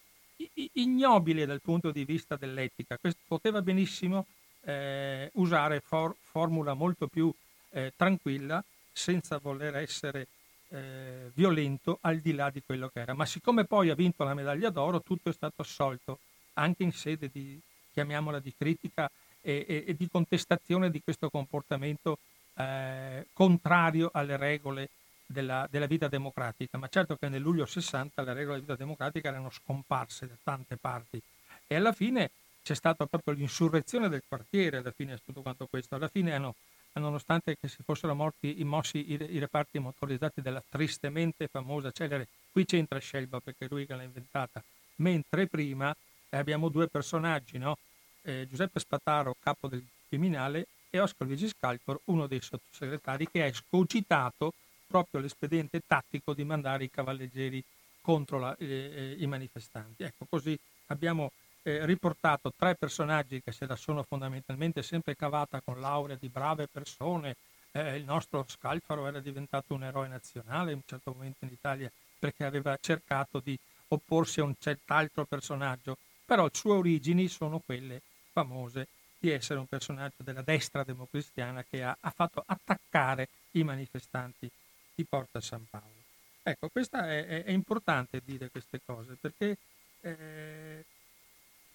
ignobile 0.73 1.45
dal 1.45 1.61
punto 1.61 1.91
di 1.91 2.05
vista 2.05 2.37
dell'etica. 2.37 2.97
Questo 2.97 3.19
poteva 3.27 3.61
benissimo 3.61 4.25
eh, 4.61 5.29
usare 5.33 5.81
for, 5.81 6.15
formula 6.21 6.73
molto 6.73 7.07
più 7.07 7.33
eh, 7.71 7.91
tranquilla 7.97 8.63
senza 8.91 9.39
voler 9.39 9.75
essere 9.75 10.27
eh, 10.73 11.31
violento 11.33 11.99
al 12.01 12.19
di 12.19 12.33
là 12.33 12.49
di 12.49 12.61
quello 12.65 12.89
che 12.89 13.01
era. 13.01 13.13
Ma 13.13 13.25
siccome 13.25 13.65
poi 13.65 13.89
ha 13.89 13.95
vinto 13.95 14.23
la 14.23 14.33
medaglia 14.33 14.69
d'oro, 14.69 15.01
tutto 15.01 15.29
è 15.29 15.33
stato 15.33 15.61
assolto 15.61 16.19
anche 16.53 16.83
in 16.83 16.91
sede 16.91 17.29
di, 17.31 17.59
chiamiamola, 17.93 18.39
di 18.39 18.53
critica 18.57 19.09
e, 19.41 19.65
e, 19.67 19.83
e 19.87 19.95
di 19.95 20.07
contestazione 20.09 20.89
di 20.89 21.01
questo 21.03 21.29
comportamento 21.29 22.17
eh, 22.55 23.27
contrario 23.33 24.09
alle 24.13 24.37
regole 24.37 24.89
della, 25.25 25.67
della, 25.69 25.87
vita 25.87 26.07
democratica, 26.07 26.77
ma 26.77 26.87
certo 26.87 27.15
che 27.15 27.29
nel 27.29 27.41
luglio 27.41 27.65
60 27.65 28.21
le 28.21 28.33
regole 28.33 28.59
della 28.59 28.73
vita 28.73 28.75
democratica 28.75 29.29
erano 29.29 29.49
scomparse 29.49 30.27
da 30.27 30.35
tante 30.43 30.77
parti 30.77 31.21
e 31.65 31.75
alla 31.75 31.93
fine 31.93 32.31
c'è 32.63 32.75
stata 32.75 33.05
proprio 33.05 33.33
l'insurrezione 33.33 34.09
del 34.09 34.23
quartiere 34.27 34.77
alla 34.77 34.91
fine 34.91 35.15
di 35.15 35.21
tutto 35.25 35.41
quanto 35.41 35.67
questo. 35.67 35.95
Alla 35.95 36.07
fine 36.07 36.33
hanno, 36.33 36.55
nonostante 36.99 37.57
che 37.59 37.67
si 37.67 37.81
fossero 37.83 38.13
morti, 38.13 38.63
mossi 38.63 39.11
i, 39.11 39.33
i, 39.33 39.39
reparti 39.39 39.79
motorizzati 39.79 40.41
della 40.41 40.63
tristemente 40.67 41.47
famosa 41.47 41.91
celere, 41.91 42.27
qui 42.51 42.65
c'entra 42.65 42.99
Scelba 42.99 43.39
perché 43.39 43.65
è 43.65 43.67
lui 43.69 43.85
che 43.85 43.95
l'ha 43.95 44.03
inventata, 44.03 44.63
mentre 44.97 45.47
prima 45.47 45.95
eh, 46.29 46.37
abbiamo 46.37 46.69
due 46.69 46.87
personaggi, 46.87 47.57
no? 47.57 47.77
eh, 48.23 48.47
Giuseppe 48.49 48.79
Spataro, 48.79 49.35
capo 49.39 49.67
del 49.67 49.83
criminale, 50.07 50.67
e 50.89 50.99
Oscar 50.99 51.27
Luigi 51.27 51.47
Scalcor, 51.47 52.01
uno 52.05 52.27
dei 52.27 52.39
sottosegretari 52.39 53.27
che 53.27 53.41
ha 53.41 53.47
escogitato 53.47 54.53
proprio 54.85 55.21
l'espediente 55.21 55.81
tattico 55.87 56.35
di 56.35 56.43
mandare 56.43 56.83
i 56.83 56.91
cavalleggeri 56.91 57.63
contro 57.99 58.37
la, 58.37 58.55
eh, 58.57 58.65
eh, 58.67 59.15
i 59.17 59.25
manifestanti. 59.25 60.03
Ecco, 60.03 60.27
così 60.29 60.55
abbiamo 60.87 61.31
eh, 61.63 61.85
riportato 61.85 62.53
tre 62.55 62.75
personaggi 62.75 63.41
che 63.41 63.51
se 63.51 63.65
la 63.65 63.75
sono 63.75 64.03
fondamentalmente 64.03 64.83
sempre 64.83 65.15
cavata 65.15 65.61
con 65.61 65.79
laurea 65.79 66.17
di 66.19 66.27
brave 66.27 66.67
persone. 66.67 67.35
Eh, 67.71 67.95
il 67.95 68.03
nostro 68.03 68.45
Scalfaro 68.47 69.07
era 69.07 69.19
diventato 69.19 69.73
un 69.73 69.83
eroe 69.83 70.07
nazionale 70.07 70.71
in 70.71 70.77
un 70.77 70.83
certo 70.85 71.11
momento 71.13 71.45
in 71.45 71.51
Italia 71.51 71.91
perché 72.19 72.43
aveva 72.45 72.77
cercato 72.79 73.39
di 73.39 73.57
opporsi 73.87 74.39
a 74.39 74.43
un 74.43 74.53
cert'altro 74.59 75.25
personaggio, 75.25 75.97
però 76.25 76.43
le 76.43 76.51
sue 76.53 76.73
origini 76.73 77.27
sono 77.27 77.59
quelle 77.59 78.01
famose 78.31 78.87
di 79.17 79.29
essere 79.29 79.59
un 79.59 79.67
personaggio 79.67 80.23
della 80.23 80.41
destra 80.41 80.83
democristiana 80.83 81.63
che 81.63 81.83
ha, 81.83 81.95
ha 81.99 82.09
fatto 82.11 82.43
attaccare 82.45 83.29
i 83.51 83.63
manifestanti 83.63 84.49
di 84.95 85.05
Porta 85.05 85.39
San 85.41 85.65
Paolo. 85.69 86.01
Ecco, 86.43 86.67
questa 86.67 87.09
è, 87.09 87.25
è, 87.25 87.43
è 87.45 87.51
importante 87.51 88.21
dire 88.23 88.49
queste 88.49 88.81
cose 88.85 89.15
perché 89.19 89.57
eh, 90.01 90.83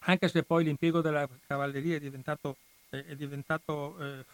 anche 0.00 0.28
se 0.28 0.42
poi 0.42 0.64
l'impiego 0.64 1.00
della 1.00 1.28
cavalleria 1.46 1.96
è 1.96 2.00
diventato, 2.00 2.56
è 2.88 3.14
diventato 3.14 3.98
eh, 3.98 4.24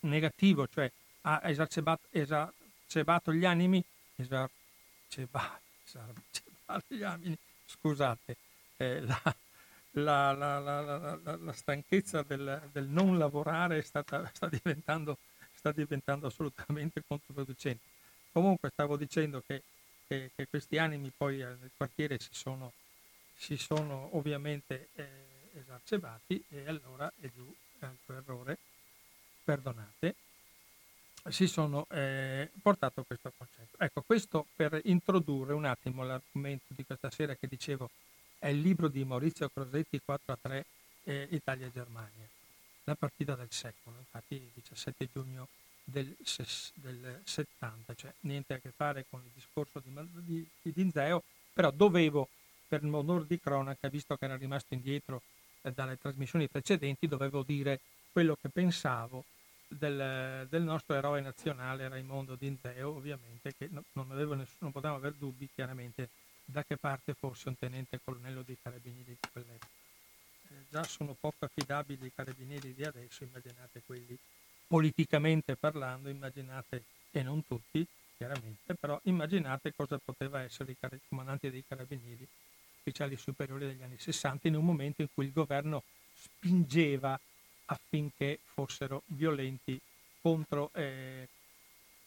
negativo, 0.00 0.68
cioè 0.68 0.90
ha 1.22 1.40
esacerbato, 1.44 2.06
esacerbato 2.10 3.32
gli 3.32 3.44
animi, 3.44 3.82
esacerbato 4.16 5.60
gli 6.88 7.02
animi, 7.02 7.36
scusate, 7.66 8.36
eh, 8.76 9.00
la, 9.00 10.32
la, 10.32 10.32
la, 10.60 11.36
la, 11.40 11.52
stanchezza 11.52 12.22
del, 12.22 12.68
del, 12.72 12.86
non 12.86 13.18
lavorare 13.18 13.82
stata, 13.82 14.30
sta, 14.34 14.48
diventando, 14.48 15.18
sta 15.54 15.72
diventando 15.72 16.26
assolutamente 16.26 17.02
controproducente. 17.06 17.84
Comunque 18.32 18.70
stavo 18.70 18.96
dicendo 18.96 19.42
che, 19.46 19.62
che, 20.06 20.30
che 20.34 20.46
questi 20.48 20.78
animi 20.78 21.10
poi 21.16 21.38
nel 21.38 21.70
quartiere 21.76 22.18
si 22.18 22.28
sono, 22.32 22.72
si 23.36 23.56
sono 23.56 24.10
ovviamente 24.16 24.88
eh, 24.94 25.04
esacerbati 25.54 26.42
e 26.48 26.66
allora 26.66 27.12
è 27.20 27.30
giù 27.34 27.54
altro 27.80 28.16
errore, 28.16 28.58
perdonate, 29.44 30.14
si 31.28 31.46
sono 31.46 31.86
eh, 31.90 32.50
portato 32.62 33.04
questo 33.04 33.32
concetto. 33.36 33.76
Ecco, 33.78 34.02
questo 34.02 34.46
per 34.54 34.80
introdurre 34.84 35.52
un 35.52 35.64
attimo 35.64 36.04
l'argomento 36.04 36.66
di 36.68 36.84
questa 36.84 37.10
sera 37.10 37.34
che 37.34 37.46
dicevo 37.46 37.90
è 38.38 38.48
il 38.48 38.60
libro 38.60 38.88
di 38.88 39.04
Maurizio 39.04 39.48
Crosetti 39.48 40.00
4 40.04 40.32
a 40.32 40.38
3 40.40 40.66
eh, 41.04 41.28
Italia-Germania, 41.30 42.28
la 42.84 42.94
partita 42.94 43.34
del 43.34 43.50
secolo, 43.50 43.96
infatti 43.98 44.34
il 44.34 44.50
17 44.54 45.08
giugno 45.12 45.48
del, 45.82 46.16
del 46.74 47.20
70, 47.24 47.94
cioè 47.94 48.12
niente 48.20 48.54
a 48.54 48.58
che 48.58 48.70
fare 48.70 49.06
con 49.08 49.20
il 49.24 49.30
discorso 49.34 49.80
di, 49.80 49.92
di, 50.24 50.48
di 50.62 50.72
Dinzeo, 50.72 51.22
però 51.52 51.70
dovevo, 51.70 52.28
per 52.66 52.84
onore 52.84 53.26
di 53.26 53.38
cronaca, 53.38 53.88
visto 53.88 54.16
che 54.16 54.24
era 54.24 54.36
rimasto 54.36 54.74
indietro 54.74 55.22
eh, 55.62 55.72
dalle 55.72 55.98
trasmissioni 55.98 56.48
precedenti, 56.48 57.06
dovevo 57.06 57.42
dire 57.42 57.80
quello 58.12 58.36
che 58.40 58.48
pensavo 58.48 59.24
del, 59.68 60.46
del, 60.48 60.62
nostro 60.62 60.94
eroe 60.94 61.20
nazionale 61.20 61.88
Raimondo 61.88 62.34
Dinzeo, 62.34 62.90
ovviamente, 62.90 63.54
che 63.56 63.68
no, 63.70 63.82
non, 63.92 64.10
avevo 64.10 64.34
nessuno, 64.34 64.58
non 64.60 64.72
potevamo 64.72 64.98
avere 64.98 65.16
dubbi 65.18 65.48
chiaramente 65.54 66.08
da 66.44 66.64
che 66.64 66.76
parte 66.76 67.14
fosse 67.14 67.48
un 67.48 67.58
tenente 67.58 68.00
colonnello 68.02 68.42
dei 68.42 68.56
carabinieri 68.62 69.16
di 69.20 69.28
quell'epoca. 69.32 69.66
Eh, 70.48 70.54
già 70.70 70.84
sono 70.84 71.16
poco 71.18 71.44
affidabili 71.44 72.06
i 72.06 72.12
carabinieri 72.14 72.72
di 72.74 72.84
adesso, 72.84 73.24
immaginate 73.24 73.82
quelli 73.84 74.16
politicamente 74.66 75.56
parlando, 75.56 76.08
immaginate, 76.08 76.84
e 77.10 77.22
non 77.22 77.44
tutti 77.46 77.86
chiaramente, 78.16 78.74
però 78.74 78.98
immaginate 79.04 79.74
cosa 79.74 79.98
poteva 80.02 80.40
essere 80.40 80.72
i, 80.72 80.76
car- 80.78 80.94
i 80.94 81.00
comandanti 81.08 81.50
dei 81.50 81.64
carabinieri 81.66 82.26
ufficiali 82.86 83.16
superiori 83.16 83.66
degli 83.66 83.82
anni 83.82 83.98
60 83.98 84.46
in 84.46 84.54
un 84.54 84.64
momento 84.64 85.02
in 85.02 85.08
cui 85.12 85.24
il 85.26 85.32
governo 85.32 85.82
spingeva 86.14 87.18
affinché 87.66 88.38
fossero 88.44 89.02
violenti 89.06 89.80
contro 90.20 90.70
eh, 90.72 91.28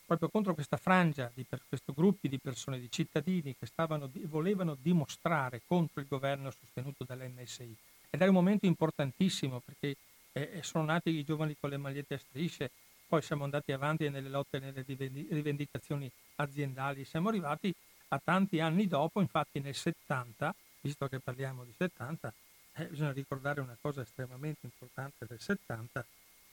proprio 0.05 0.29
contro 0.29 0.53
questa 0.53 0.77
frangia 0.77 1.29
di 1.33 1.43
per, 1.43 1.61
questo 1.67 1.93
gruppi 1.93 2.29
di 2.29 2.39
persone, 2.39 2.79
di 2.79 2.89
cittadini 2.89 3.55
che 3.59 3.65
stavano, 3.65 4.09
volevano 4.23 4.75
dimostrare 4.81 5.61
contro 5.67 5.99
il 5.99 6.07
governo 6.07 6.49
sostenuto 6.49 7.03
dall'NSI. 7.03 7.75
Ed 8.09 8.19
era 8.19 8.29
un 8.29 8.35
momento 8.35 8.65
importantissimo 8.65 9.59
perché 9.59 9.97
eh, 10.31 10.61
sono 10.63 10.85
nati 10.85 11.11
i 11.11 11.23
giovani 11.23 11.55
con 11.59 11.69
le 11.69 11.77
magliette 11.77 12.15
a 12.15 12.17
strisce, 12.17 12.71
poi 13.07 13.21
siamo 13.21 13.43
andati 13.43 13.71
avanti 13.71 14.09
nelle 14.09 14.29
lotte 14.29 14.57
nelle 14.57 14.83
rivendicazioni 14.83 16.09
aziendali, 16.37 17.05
siamo 17.05 17.29
arrivati 17.29 17.71
a 18.09 18.21
tanti 18.23 18.59
anni 18.59 18.87
dopo, 18.87 19.21
infatti 19.21 19.59
nel 19.59 19.75
70, 19.75 20.55
visto 20.81 21.07
che 21.07 21.19
parliamo 21.19 21.63
di 21.63 21.73
70, 21.77 22.33
eh, 22.73 22.85
bisogna 22.85 23.11
ricordare 23.11 23.61
una 23.61 23.77
cosa 23.79 24.01
estremamente 24.01 24.59
importante 24.63 25.25
del 25.27 25.39
70, 25.39 26.05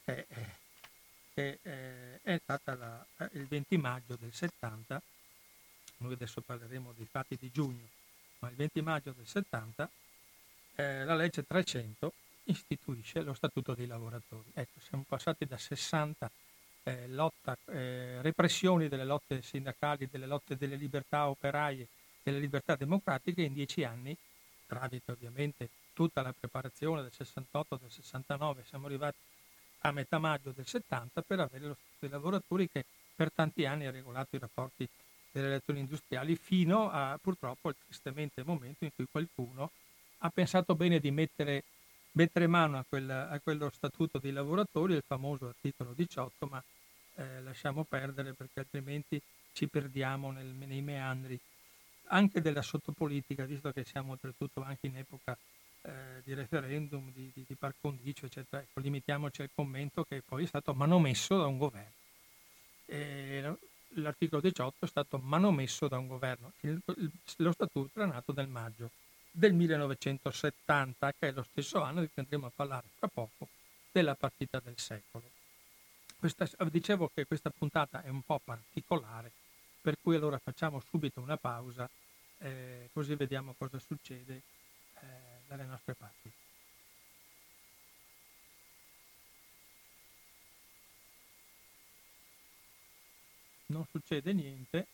eh, 0.04 0.26
che 1.34 1.58
eh, 1.62 2.20
è 2.22 2.38
stata 2.42 2.74
la, 2.74 3.06
eh, 3.18 3.30
il 3.32 3.46
20 3.46 3.76
maggio 3.76 4.16
del 4.16 4.32
70, 4.32 5.00
noi 5.98 6.12
adesso 6.12 6.40
parleremo 6.40 6.92
dei 6.96 7.06
fatti 7.06 7.36
di 7.38 7.50
giugno, 7.50 7.88
ma 8.40 8.48
il 8.48 8.56
20 8.56 8.80
maggio 8.82 9.12
del 9.12 9.26
70 9.26 9.90
eh, 10.76 11.04
la 11.04 11.14
legge 11.14 11.46
300 11.46 12.12
istituisce 12.44 13.22
lo 13.22 13.34
Statuto 13.34 13.74
dei 13.74 13.86
lavoratori. 13.86 14.50
Ecco, 14.54 14.80
siamo 14.80 15.04
passati 15.08 15.46
da 15.46 15.56
60 15.56 16.30
eh, 16.84 17.08
lotta, 17.08 17.56
eh, 17.66 18.20
repressioni 18.22 18.88
delle 18.88 19.04
lotte 19.04 19.42
sindacali, 19.42 20.08
delle 20.10 20.26
lotte 20.26 20.56
delle 20.56 20.76
libertà 20.76 21.28
operaie, 21.28 21.88
delle 22.26 22.40
libertà 22.40 22.74
democratiche 22.74 23.42
in 23.42 23.52
dieci 23.52 23.84
anni, 23.84 24.16
tramite 24.66 25.12
ovviamente 25.12 25.68
tutta 25.92 26.22
la 26.22 26.34
preparazione 26.36 27.02
del 27.02 27.12
68, 27.12 27.78
del 27.80 27.90
69, 27.92 28.64
siamo 28.68 28.86
arrivati 28.86 29.16
a 29.80 29.92
metà 29.92 30.18
maggio 30.18 30.50
del 30.50 30.66
70 30.66 31.22
per 31.22 31.38
avere 31.38 31.66
lo 31.66 31.74
Statuto 31.74 31.96
dei 32.00 32.10
lavoratori 32.10 32.68
che 32.68 32.84
per 33.14 33.30
tanti 33.32 33.64
anni 33.64 33.86
ha 33.86 33.92
regolato 33.92 34.34
i 34.34 34.40
rapporti 34.40 34.88
delle 35.30 35.46
relazioni 35.46 35.80
industriali 35.80 36.34
fino 36.34 36.90
a 36.90 37.16
purtroppo 37.22 37.68
il 37.68 37.76
tristemente 37.84 38.42
momento 38.42 38.84
in 38.84 38.90
cui 38.94 39.06
qualcuno 39.08 39.70
ha 40.18 40.30
pensato 40.30 40.74
bene 40.74 40.98
di 40.98 41.12
mettere 41.12 41.62
mettere 42.12 42.46
mano 42.46 42.78
a, 42.78 42.84
quel, 42.88 43.08
a, 43.08 43.38
quello 43.40 43.70
statuto 43.70 44.18
dei 44.18 44.32
lavoratori, 44.32 44.94
il 44.94 45.04
famoso 45.06 45.48
articolo 45.48 45.92
18, 45.92 46.46
ma 46.46 46.62
eh, 47.16 47.42
lasciamo 47.42 47.84
perdere 47.84 48.32
perché 48.32 48.60
altrimenti 48.60 49.20
ci 49.52 49.68
perdiamo 49.68 50.32
nel, 50.32 50.46
nei 50.46 50.80
meandri 50.80 51.38
anche 52.08 52.40
della 52.40 52.62
sottopolitica, 52.62 53.44
visto 53.44 53.72
che 53.72 53.84
siamo 53.84 54.12
oltretutto 54.12 54.62
anche 54.62 54.86
in 54.86 54.96
epoca 54.96 55.36
eh, 55.82 56.22
di 56.24 56.34
referendum, 56.34 57.12
di, 57.12 57.30
di, 57.32 57.44
di, 57.46 57.54
par 57.54 57.74
condicio, 57.80 58.26
eccetera. 58.26 58.62
Ecco, 58.62 58.80
limitiamoci 58.80 59.42
al 59.42 59.50
commento 59.54 60.04
che 60.04 60.22
poi 60.26 60.44
è 60.44 60.46
stato 60.46 60.74
manomesso 60.74 61.38
da 61.38 61.46
un 61.46 61.58
governo. 61.58 61.92
E 62.86 63.56
l'articolo 63.90 64.40
18 64.40 64.84
è 64.84 64.88
stato 64.88 65.18
manomesso 65.18 65.88
da 65.88 65.98
un 65.98 66.06
governo. 66.06 66.52
Il, 66.60 66.80
il, 66.96 67.10
lo 67.36 67.52
statuto 67.52 67.90
era 67.94 68.06
nato 68.06 68.32
nel 68.34 68.48
maggio 68.48 68.90
del 69.30 69.52
1970, 69.52 71.12
che 71.18 71.28
è 71.28 71.32
lo 71.32 71.42
stesso 71.42 71.82
anno 71.82 72.00
di 72.00 72.06
cui 72.06 72.22
andremo 72.22 72.46
a 72.46 72.52
parlare 72.54 72.86
tra 72.98 73.08
poco, 73.08 73.48
della 73.92 74.14
partita 74.14 74.60
del 74.60 74.78
secolo. 74.78 75.30
Questa, 76.18 76.48
dicevo 76.70 77.10
che 77.14 77.26
questa 77.26 77.50
puntata 77.50 78.02
è 78.02 78.08
un 78.08 78.22
po' 78.22 78.40
particolare, 78.42 79.30
per 79.86 79.98
cui 80.02 80.16
allora 80.16 80.40
facciamo 80.42 80.80
subito 80.80 81.20
una 81.20 81.36
pausa, 81.36 81.88
eh, 82.38 82.90
così 82.92 83.14
vediamo 83.14 83.54
cosa 83.56 83.78
succede 83.78 84.34
eh, 84.34 85.06
dalle 85.46 85.64
nostre 85.64 85.94
parti. 85.94 86.28
Non 93.66 93.86
succede 93.92 94.32
niente. 94.32 94.86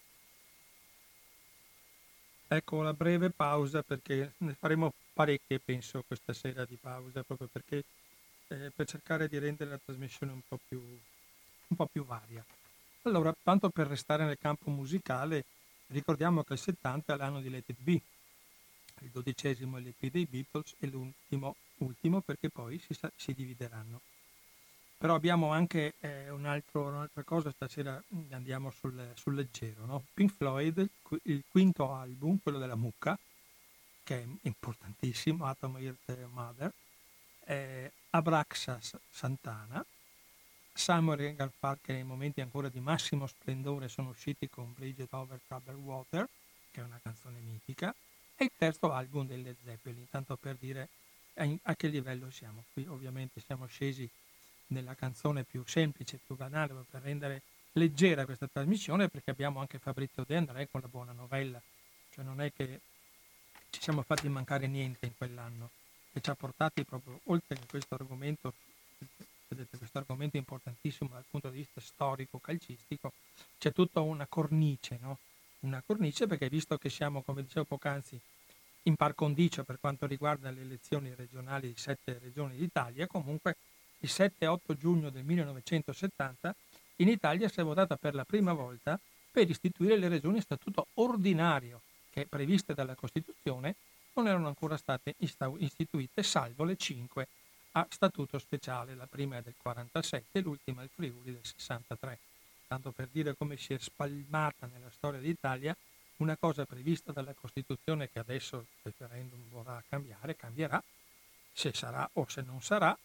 Ecco 2.49 2.82
la 2.82 2.92
breve 2.92 3.30
pausa 3.30 3.82
perché 3.82 4.34
ne 4.37 4.52
faremo 4.52 4.92
parecchie, 5.14 5.58
penso, 5.58 6.02
questa 6.06 6.34
sera 6.34 6.66
di 6.66 6.76
pausa, 6.76 7.22
proprio 7.22 7.49
perché 7.50 7.82
eh, 8.49 8.70
per 8.76 8.87
cercare 8.87 9.26
di 9.26 9.38
rendere 9.38 9.70
la 9.70 9.80
trasmissione 9.82 10.32
un 10.32 10.42
po' 10.46 10.58
più, 10.68 10.78
un 10.78 11.76
po' 11.76 11.87
più 11.87 12.04
varia. 12.04 12.44
Allora, 13.02 13.35
tanto 13.42 13.71
per 13.71 13.88
restare 13.88 14.25
nel 14.25 14.38
campo 14.38 14.71
musicale, 14.71 15.44
ricordiamo 15.88 16.42
che 16.44 16.52
il 16.54 16.59
70 16.59 17.14
è 17.14 17.16
l'anno 17.16 17.40
di 17.40 17.50
Let 17.50 17.68
It 17.68 17.80
Be, 17.80 18.00
il 19.00 19.11
dodicesimo 19.11 19.78
LP 19.78 20.11
dei 20.11 20.26
Beatles 20.26 20.75
e 20.78 20.87
l'ultimo 20.87 21.56
ultimo 21.82 22.21
perché 22.21 22.49
poi 22.49 22.78
si, 22.78 22.97
si 23.16 23.35
divideranno. 23.35 24.00
Però 24.97 25.14
abbiamo 25.14 25.50
anche 25.50 25.94
eh, 25.99 26.30
un 26.30 26.47
altro, 26.47 26.87
un'altra 26.87 27.25
cosa, 27.25 27.50
stasera 27.50 28.00
andiamo 28.30 28.71
sul, 28.71 29.11
sul 29.14 29.35
leggero. 29.35 29.85
No? 29.85 30.04
Pink 30.14 30.32
Floyd, 30.32 30.88
il 31.25 31.42
quinto 31.49 31.92
album, 31.92 32.38
quello 32.40 32.59
della 32.59 32.76
mucca, 32.76 33.18
che 34.04 34.23
è 34.23 34.26
importantissimo, 34.42 35.44
Atom 35.44 35.76
Earth 35.78 36.28
Mother, 36.32 36.73
eh, 37.47 37.92
Abraxas 38.11 38.97
Santana, 39.11 39.85
Samuel 40.75 41.21
e 41.21 41.35
Garfunkel 41.35 41.95
nei 41.95 42.05
momenti 42.05 42.41
ancora 42.41 42.69
di 42.69 42.81
massimo 42.81 43.26
splendore 43.26 43.88
sono 43.88 44.09
usciti 44.09 44.49
con 44.49 44.73
Bridget 44.73 45.12
Over 45.12 45.41
Troubled 45.47 45.79
Water, 45.79 46.29
che 46.71 46.81
è 46.81 46.85
una 46.85 46.99
canzone 47.02 47.38
mitica, 47.41 47.95
e 48.35 48.45
il 48.45 48.50
terzo 48.57 48.93
album 48.93 49.26
dei 49.26 49.43
Led 49.43 49.57
Zeppelin, 49.64 50.09
tanto 50.11 50.37
per 50.37 50.57
dire 50.57 50.88
a 51.35 51.75
che 51.76 51.88
livello 51.88 52.31
siamo. 52.31 52.64
Qui 52.73 52.87
ovviamente 52.87 53.41
siamo 53.41 53.67
scesi 53.67 54.09
nella 54.69 54.95
canzone 54.95 55.45
più 55.45 55.62
semplice, 55.67 56.19
più 56.25 56.35
banale, 56.37 56.73
per 56.91 57.02
rendere 57.02 57.43
leggera 57.73 58.25
questa 58.25 58.49
trasmissione, 58.49 59.09
perché 59.09 59.31
abbiamo 59.31 59.61
anche 59.61 59.79
Fabrizio 59.79 60.25
De 60.25 60.37
André 60.37 60.69
con 60.71 60.81
la 60.81 60.88
buona 60.88 61.12
novella, 61.12 61.61
cioè 62.11 62.25
non 62.25 62.41
è 62.41 62.52
che 62.52 62.81
ci 63.71 63.81
siamo 63.81 64.02
fatti 64.02 64.29
mancare 64.29 64.67
niente 64.67 65.07
in 65.07 65.17
quell'anno, 65.17 65.71
che 66.12 66.21
ci 66.21 66.31
ha 66.31 66.35
portati 66.35 66.85
proprio 66.85 67.21
oltre 67.25 67.57
a 67.57 67.67
questo 67.67 67.95
argomento, 67.95 68.55
vedete 69.54 69.76
questo 69.76 69.99
argomento 69.99 70.37
importantissimo 70.37 71.11
dal 71.12 71.25
punto 71.28 71.50
di 71.50 71.59
vista 71.59 71.80
storico, 71.80 72.38
calcistico, 72.38 73.12
c'è 73.59 73.73
tutta 73.73 74.00
una 74.00 74.26
cornice, 74.26 74.99
no? 75.00 75.18
una 75.60 75.82
cornice 75.84 76.26
perché 76.26 76.49
visto 76.49 76.76
che 76.78 76.88
siamo, 76.88 77.23
come 77.23 77.43
dicevo 77.43 77.65
poc'anzi, 77.65 78.19
in 78.84 78.97
par 78.97 79.15
condicio 79.15 79.62
per 79.62 79.78
quanto 79.78 80.06
riguarda 80.06 80.50
le 80.50 80.62
elezioni 80.62 81.15
regionali 81.15 81.69
di 81.69 81.78
sette 81.78 82.19
regioni 82.19 82.56
d'Italia, 82.56 83.06
comunque 83.06 83.56
il 83.99 84.10
7-8 84.12 84.76
giugno 84.76 85.10
del 85.10 85.25
1970 85.25 86.54
in 86.97 87.08
Italia 87.08 87.49
si 87.49 87.60
è 87.60 87.62
votata 87.62 87.97
per 87.97 88.15
la 88.15 88.25
prima 88.25 88.52
volta 88.52 88.99
per 89.30 89.49
istituire 89.49 89.97
le 89.97 90.08
regioni 90.08 90.38
a 90.38 90.43
statuto 90.43 90.88
ordinario 90.95 91.80
che 92.10 92.26
previste 92.26 92.75
dalla 92.75 92.95
Costituzione 92.95 93.76
non 94.15 94.26
erano 94.26 94.49
ancora 94.49 94.76
state 94.76 95.15
istituite 95.19 96.23
salvo 96.23 96.65
le 96.65 96.76
cinque 96.76 97.28
a 97.73 97.87
statuto 97.91 98.39
speciale, 98.39 98.95
la 98.95 99.06
prima 99.06 99.39
è 99.39 99.43
del 99.43 99.54
47 99.56 100.39
e 100.39 100.43
l'ultima 100.43 100.82
il 100.82 100.91
Friuli 100.93 101.32
del 101.32 101.45
63 101.45 102.19
tanto 102.73 102.91
per 102.91 103.08
dire 103.13 103.37
come 103.37 103.58
si 103.58 103.75
è 103.75 103.78
spalmata 103.78 104.67
nella 104.67 104.89
storia 104.89 105.21
d'Italia, 105.21 105.76
una 106.17 106.39
cosa 106.39 106.65
prevista 106.65 107.13
dalla 107.13 107.35
Costituzione 107.35 108.08
che 108.11 108.19
adesso 108.19 108.56
il 108.56 108.67
referendum 108.85 109.41
vorrà 109.50 109.82
cambiare, 109.87 110.37
cambierà, 110.37 110.82
se 111.52 111.75
sarà 111.75 112.08
o 112.15 112.26
se 112.30 112.41
non 112.41 112.63
sarà, 112.63 112.97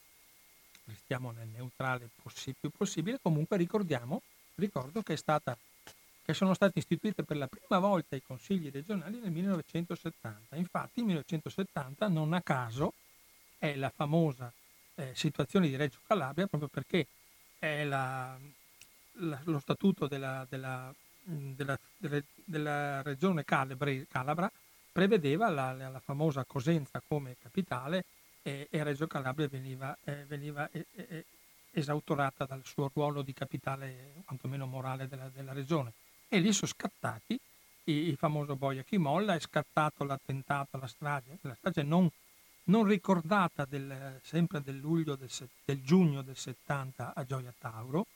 restiamo 0.86 1.32
nel 1.32 1.49
neutrale 1.49 2.10
possi- 2.21 2.56
più 2.58 2.69
possibile, 2.69 3.19
comunque 3.21 3.58
ricordiamo, 3.58 4.21
ricordo 4.56 5.01
che, 5.01 5.17
stata, 5.17 5.58
che 6.23 6.34
sono 6.34 6.53
state 6.53 6.80
istituite 6.80 7.23
per 7.23 7.36
la 7.36 7.47
prima 7.47 7.80
volta 7.80 8.15
i 8.15 8.23
consigli 8.25 8.71
regionali 8.71 9.19
nel 9.19 9.32
1970. 9.32 10.56
Infatti 10.56 10.99
il 10.99 11.06
1970 11.08 12.08
non 12.08 12.32
a 12.32 12.41
caso 12.41 12.93
è 13.57 13.75
la 13.75 13.91
famosa 13.95 14.51
eh, 14.95 15.11
situazione 15.13 15.67
di 15.67 15.75
Reggio 15.75 15.99
Calabria 16.05 16.47
proprio 16.47 16.69
perché 16.69 17.07
è 17.59 17.83
la, 17.83 18.37
lo 19.17 19.59
statuto 19.59 20.07
della, 20.07 20.45
della, 20.49 20.93
della, 21.23 21.77
della 21.97 23.01
regione 23.01 23.43
Calabre, 23.43 24.07
Calabra 24.09 24.51
prevedeva 24.91 25.49
la, 25.49 25.73
la, 25.73 25.99
famosa 25.99 26.43
Cosenza 26.43 27.01
come 27.07 27.35
capitale 27.39 28.05
e, 28.41 28.67
e 28.69 28.83
Reggio 28.83 29.07
Calabria 29.07 29.47
veniva, 29.47 29.95
eh, 30.03 30.25
veniva 30.25 30.69
eh, 30.71 30.85
eh, 30.93 31.25
esautorata 31.71 32.45
dal 32.45 32.65
suo 32.65 32.89
ruolo 32.93 33.21
di 33.21 33.33
capitale 33.33 34.13
quantomeno 34.25 34.65
morale 34.65 35.07
della, 35.07 35.29
della 35.29 35.53
regione. 35.53 35.93
E 36.27 36.39
lì 36.39 36.51
sono 36.51 36.71
scattati 36.71 37.39
il, 37.85 38.07
il 38.07 38.17
famoso 38.17 38.55
Boia 38.55 38.83
chi 38.83 38.97
molla, 38.97 39.35
è 39.35 39.39
scattato 39.39 40.03
l'attentato, 40.03 40.77
la 40.77 40.87
strage, 40.87 41.37
la 41.41 41.55
strage 41.55 41.83
non, 41.83 42.09
non 42.67 42.86
ricordata 42.86 43.65
del, 43.65 44.19
sempre 44.23 44.62
del, 44.62 44.80
del, 44.82 45.30
del 45.65 45.82
giugno 45.84 46.21
del 46.21 46.36
70 46.36 47.13
a 47.13 47.25
Gioia 47.25 47.53
Tauro, 47.58 48.08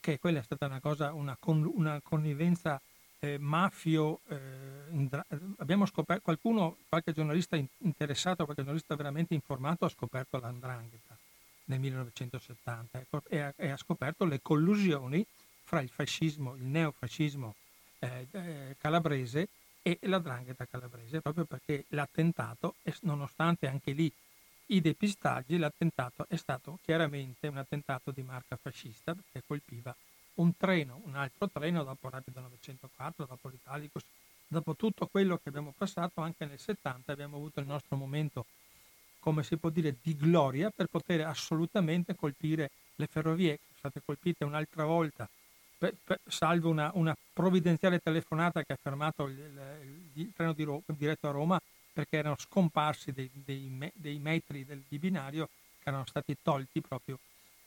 che 0.00 0.18
quella 0.18 0.40
è 0.40 0.42
stata 0.42 0.66
una 0.66 0.80
cosa, 0.80 1.12
una, 1.12 1.36
con, 1.38 1.70
una 1.74 2.00
connivenza 2.02 2.80
eh, 3.20 3.38
mafio. 3.38 4.20
Eh, 4.28 5.20
abbiamo 5.58 5.86
scoperto, 5.86 6.22
qualcuno, 6.22 6.76
qualche 6.88 7.12
giornalista 7.12 7.56
interessato, 7.78 8.44
qualche 8.44 8.62
giornalista 8.62 8.94
veramente 8.96 9.34
informato 9.34 9.86
ha 9.86 9.88
scoperto 9.88 10.38
l'andrangheta 10.38 11.16
nel 11.66 11.80
1970 11.80 12.98
ecco, 12.98 13.22
e, 13.28 13.38
ha, 13.38 13.54
e 13.56 13.70
ha 13.70 13.76
scoperto 13.78 14.26
le 14.26 14.40
collusioni 14.42 15.24
fra 15.62 15.80
il 15.80 15.88
fascismo, 15.88 16.54
il 16.56 16.64
neofascismo 16.64 17.54
eh, 18.00 18.26
eh 18.30 18.76
calabrese 18.78 19.48
e 19.86 19.98
la 20.04 20.18
drangheta 20.18 20.64
calabrese, 20.64 21.20
proprio 21.20 21.44
perché 21.44 21.84
l'attentato, 21.88 22.76
nonostante 23.02 23.68
anche 23.68 23.92
lì 23.92 24.10
i 24.68 24.80
depistaggi, 24.80 25.58
l'attentato 25.58 26.24
è 26.26 26.36
stato 26.36 26.78
chiaramente 26.82 27.48
un 27.48 27.58
attentato 27.58 28.10
di 28.10 28.22
marca 28.22 28.56
fascista 28.56 29.14
perché 29.14 29.42
colpiva 29.46 29.94
un 30.36 30.56
treno, 30.56 31.02
un 31.04 31.16
altro 31.16 31.50
treno 31.50 31.84
dopo 31.84 32.08
Rapido 32.08 32.40
904, 32.40 33.26
dopo 33.26 33.48
l'Italicus, 33.48 34.02
dopo 34.46 34.74
tutto 34.74 35.06
quello 35.06 35.36
che 35.36 35.50
abbiamo 35.50 35.74
passato 35.76 36.22
anche 36.22 36.46
nel 36.46 36.58
70 36.58 37.12
abbiamo 37.12 37.36
avuto 37.36 37.60
il 37.60 37.66
nostro 37.66 37.96
momento, 37.96 38.46
come 39.20 39.42
si 39.42 39.58
può 39.58 39.68
dire, 39.68 39.96
di 40.00 40.16
gloria 40.16 40.70
per 40.70 40.86
poter 40.86 41.26
assolutamente 41.26 42.14
colpire 42.14 42.70
le 42.94 43.06
ferrovie. 43.06 43.56
Che 43.56 43.64
sono 43.66 43.90
state 43.90 44.02
colpite 44.02 44.44
un'altra 44.44 44.86
volta, 44.86 45.28
per, 45.84 45.94
per, 46.02 46.20
salvo 46.26 46.70
una, 46.70 46.90
una, 46.94 47.14
provvidenziale 47.32 47.98
telefonata 47.98 48.62
che 48.62 48.72
ha 48.72 48.78
fermato 48.80 49.26
il, 49.26 49.38
il, 49.38 50.22
il 50.22 50.32
treno 50.34 50.54
di 50.54 50.62
Ro- 50.62 50.82
diretto 50.86 51.28
a 51.28 51.32
Roma 51.32 51.60
perché 51.92 52.16
erano 52.16 52.36
scomparsi 52.38 53.12
dei, 53.12 53.30
dei, 53.32 53.92
dei 53.94 54.18
metri 54.18 54.64
del, 54.64 54.82
di 54.88 54.98
binario 54.98 55.48
che 55.82 55.90
erano 55.90 56.06
stati 56.06 56.36
tolti 56.42 56.80
proprio 56.80 57.18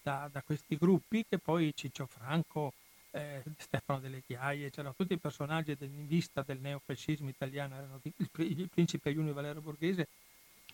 da, 0.01 0.29
da 0.31 0.41
questi 0.41 0.77
gruppi 0.77 1.25
che 1.29 1.37
poi 1.37 1.71
Ciccio 1.75 2.07
Franco, 2.07 2.73
eh, 3.11 3.43
Stefano 3.57 3.99
Delle 3.99 4.23
Chiaie, 4.25 4.71
c'erano 4.71 4.95
tutti 4.95 5.13
i 5.13 5.17
personaggi 5.17 5.77
in 5.79 6.07
vista 6.07 6.41
del 6.41 6.59
neofascismo 6.59 7.29
italiano, 7.29 7.75
erano 7.75 7.99
il, 8.01 8.29
il 8.37 8.69
principe 8.69 9.13
Junio 9.13 9.33
Valero 9.33 9.61
Borghese, 9.61 10.07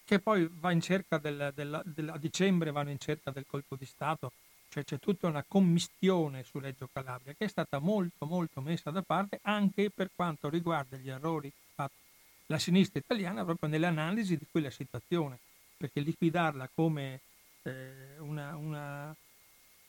che 0.06 0.20
poi 0.20 0.50
va 0.50 0.72
in 0.72 0.82
cerca 0.82 1.18
del, 1.18 1.52
del, 1.54 1.82
del, 1.86 2.10
a 2.10 2.18
dicembre 2.18 2.72
vanno 2.72 2.92
in 2.92 3.00
cerca 3.00 3.32
del 3.32 3.46
colpo 3.48 3.76
di 3.76 3.86
Stato, 3.86 4.32
cioè 4.74 4.84
c'è 4.84 5.00
tutta 5.00 5.28
una 5.28 5.46
commistione 5.48 6.44
su 6.44 6.60
Reggio 6.60 6.90
Calabria 6.92 7.34
che 7.38 7.46
è 7.46 7.48
stata 7.48 7.80
molto 7.80 8.26
molto 8.26 8.60
messa 8.60 8.90
da 8.90 9.04
parte 9.04 9.40
anche 9.44 9.92
per 9.92 10.10
quanto 10.16 10.50
riguarda 10.50 10.98
gli 10.98 11.10
errori 11.10 11.52
fatti 11.76 12.02
la 12.48 12.60
sinistra 12.60 13.00
italiana 13.00 13.44
proprio 13.44 13.70
nell'analisi 13.70 14.38
di 14.38 14.46
quella 14.50 14.70
situazione, 14.70 15.40
perché 15.78 16.02
liquidarla 16.02 16.70
come 16.74 17.22
eh, 17.64 18.20
una, 18.20 18.56
una, 18.56 19.16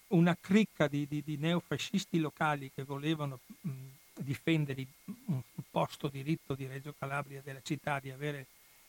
una, 0.09 0.37
cricca 0.41 0.87
di, 0.87 1.07
di, 1.09 1.23
di, 1.25 1.37
neofascisti 1.37 2.19
locali 2.19 2.71
che 2.75 2.85
volevano 2.85 3.41
mh, 3.61 3.71
difendere 4.21 4.87
un 5.27 5.43
supposto 5.55 6.09
diritto 6.09 6.55
di 6.55 6.67
Reggio 6.67 6.95
Calabria 6.97 7.43
della 7.43 7.63
città 7.63 7.99
di 7.99 8.11
avere 8.11 8.47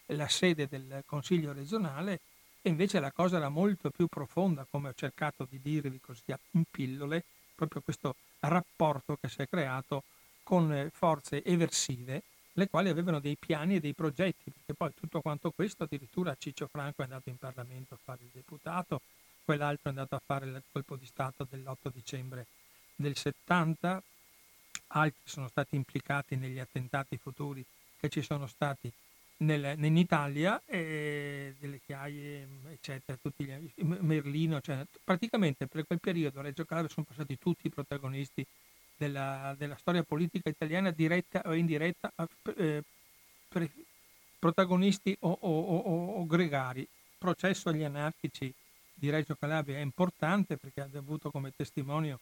la 0.07 0.27
sede 0.27 0.67
del 0.67 1.03
Consiglio 1.05 1.51
regionale 1.51 2.19
e 2.65 2.69
invece 2.69 2.99
la 2.99 3.11
cosa 3.11 3.37
era 3.37 3.49
molto 3.49 3.91
più 3.91 4.07
profonda, 4.07 4.65
come 4.67 4.89
ho 4.89 4.93
cercato 4.95 5.45
di 5.47 5.61
dirvi 5.61 5.99
così 6.01 6.23
in 6.53 6.63
pillole, 6.67 7.23
proprio 7.53 7.81
questo 7.81 8.15
rapporto 8.39 9.17
che 9.21 9.29
si 9.29 9.43
è 9.43 9.47
creato 9.47 10.01
con 10.41 10.73
eh, 10.73 10.89
forze 10.91 11.43
eversive, 11.43 12.23
le 12.53 12.67
quali 12.67 12.89
avevano 12.89 13.19
dei 13.19 13.37
piani 13.37 13.75
e 13.75 13.79
dei 13.79 13.93
progetti, 13.93 14.49
perché 14.49 14.73
poi 14.73 14.91
tutto 14.95 15.21
quanto 15.21 15.51
questo, 15.51 15.83
addirittura 15.83 16.35
Ciccio 16.39 16.65
Franco 16.65 17.01
è 17.01 17.03
andato 17.03 17.29
in 17.29 17.37
Parlamento 17.37 17.93
a 17.93 17.99
fare 18.03 18.23
il 18.23 18.31
deputato, 18.33 18.99
quell'altro 19.43 19.83
è 19.83 19.89
andato 19.89 20.15
a 20.15 20.21
fare 20.25 20.47
il 20.47 20.63
colpo 20.71 20.95
di 20.95 21.05
Stato 21.05 21.45
dell'8 21.47 21.91
dicembre 21.93 22.47
del 22.95 23.15
70, 23.15 24.01
altri 24.87 25.21
sono 25.23 25.49
stati 25.49 25.75
implicati 25.75 26.35
negli 26.35 26.57
attentati 26.57 27.15
futuri 27.17 27.63
che 27.99 28.09
ci 28.09 28.23
sono 28.23 28.47
stati 28.47 28.91
nel, 29.37 29.77
in 29.83 29.97
Italia, 29.97 30.61
e 30.65 31.55
delle 31.59 31.79
chiaie, 31.85 32.47
eccetera, 32.71 33.17
tutti 33.21 33.43
gli, 33.43 33.71
Merlino, 33.83 34.61
cioè, 34.61 34.85
praticamente 35.03 35.67
per 35.67 35.85
quel 35.85 35.99
periodo 35.99 36.39
a 36.39 36.43
Reggio 36.43 36.65
Calabria 36.65 36.91
sono 36.93 37.05
passati 37.07 37.37
tutti 37.37 37.67
i 37.67 37.69
protagonisti 37.69 38.45
della, 38.95 39.53
della 39.57 39.75
storia 39.75 40.03
politica 40.03 40.49
italiana, 40.49 40.91
diretta 40.91 41.41
o 41.45 41.53
indiretta, 41.53 42.11
eh, 42.57 42.83
pre, 43.49 43.69
protagonisti 44.39 45.15
o, 45.21 45.37
o, 45.39 45.59
o, 45.59 46.05
o 46.19 46.25
gregari. 46.25 46.87
Processo 47.17 47.69
agli 47.69 47.83
anarchici 47.83 48.53
di 48.93 49.09
Reggio 49.09 49.35
Calabria 49.35 49.77
è 49.77 49.81
importante 49.81 50.57
perché 50.57 50.81
ha 50.81 50.89
avuto 50.93 51.31
come 51.31 51.51
testimonio 51.55 52.19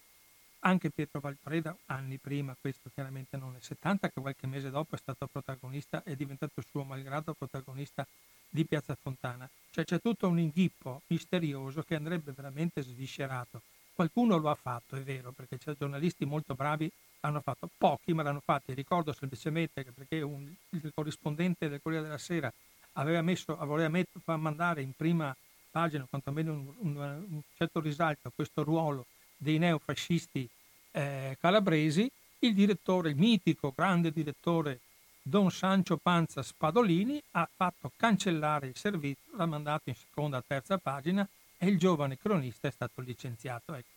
anche 0.63 0.89
Pietro 0.89 1.19
Valpreda, 1.19 1.76
anni 1.88 2.17
prima, 2.17 2.56
questo 2.60 2.89
chiaramente 2.93 3.38
non 3.38 3.52
nel 3.52 3.62
70, 3.62 4.10
che 4.10 4.21
qualche 4.21 4.47
mese 4.47 4.69
dopo 4.69 4.95
è 4.95 4.97
stato 4.97 5.28
protagonista, 5.28 6.04
è 6.04 6.15
diventato 6.15 6.62
suo 6.69 6.84
malgrado 6.84 7.34
protagonista 7.34 8.06
di 8.49 8.65
Piazza 8.65 8.95
Fontana. 8.99 9.49
Cioè 9.71 9.84
c'è 9.84 9.99
tutto 9.99 10.28
un 10.28 10.39
inghippo 10.39 11.02
misterioso 11.08 11.84
che 11.84 11.95
andrebbe 11.95 12.32
veramente 12.32 12.82
sviscerato. 12.82 13.62
Qualcuno 13.93 14.38
lo 14.38 14.49
ha 14.49 14.56
fatto, 14.56 14.95
è 14.95 15.02
vero, 15.02 15.32
perché 15.32 15.58
c'è 15.58 15.76
giornalisti 15.78 16.26
molto 16.26 16.56
bravi, 16.56 16.89
hanno 17.21 17.41
fatto 17.41 17.69
pochi, 17.78 18.13
ma 18.13 18.23
l'hanno 18.23 18.41
fatto. 18.41 18.73
Ricordo 18.73 19.12
semplicemente 19.13 19.84
che 19.84 19.91
perché 19.91 20.21
un, 20.21 20.52
il 20.69 20.91
corrispondente 20.93 21.67
del 21.69 21.82
Corriere 21.82 22.06
della 22.06 22.17
Sera 22.17 22.52
aveva 22.93 23.21
messo, 23.21 23.56
voleva 23.65 23.89
met, 23.89 24.08
mandare 24.26 24.82
in 24.82 24.93
prima 24.95 25.36
pagina, 25.69 26.06
quantomeno 26.10 26.54
un, 26.54 26.73
un, 26.80 26.95
un 26.97 27.41
certo 27.56 27.80
risalto 27.80 28.30
a 28.30 28.32
questo 28.34 28.63
ruolo 28.63 29.06
dei 29.38 29.58
neofascisti 29.58 30.48
eh, 30.91 31.38
calabresi, 31.39 32.10
il 32.39 32.54
direttore, 32.54 33.10
il 33.10 33.15
mitico 33.15 33.74
grande 33.76 34.12
direttore 34.12 34.80
Don 35.26 35.50
Sancio 35.52 35.96
Panza 35.96 36.43
Spadolini 36.43 37.22
ha 37.32 37.50
fatto 37.56 37.91
cancellare 37.96 38.67
il 38.67 38.76
servizio, 38.76 39.38
l'ha 39.38 39.46
mandato 39.46 39.89
in 39.89 39.96
seconda 39.96 40.38
o 40.38 40.43
terza 40.46 40.78
pagina 40.78 41.26
e 41.58 41.67
il 41.67 41.80
giovane 41.80 42.17
cronista 42.17 42.67
è 42.67 42.72
stato 42.72 43.02
licenziato. 43.02 43.74
Ecco. 43.74 43.88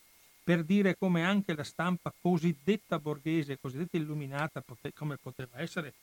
Per 0.41 0.63
dire 0.63 0.97
come 0.97 1.25
anche 1.25 1.53
la 1.53 1.65
stampa 1.65 2.13
cosiddetta 2.21 2.97
borghese, 2.97 3.59
cosiddetta 3.59 3.97
illuminata, 3.97 4.61
pote- 4.61 4.93
come 4.93 5.17
poteva 5.17 5.59
essere, 5.59 5.93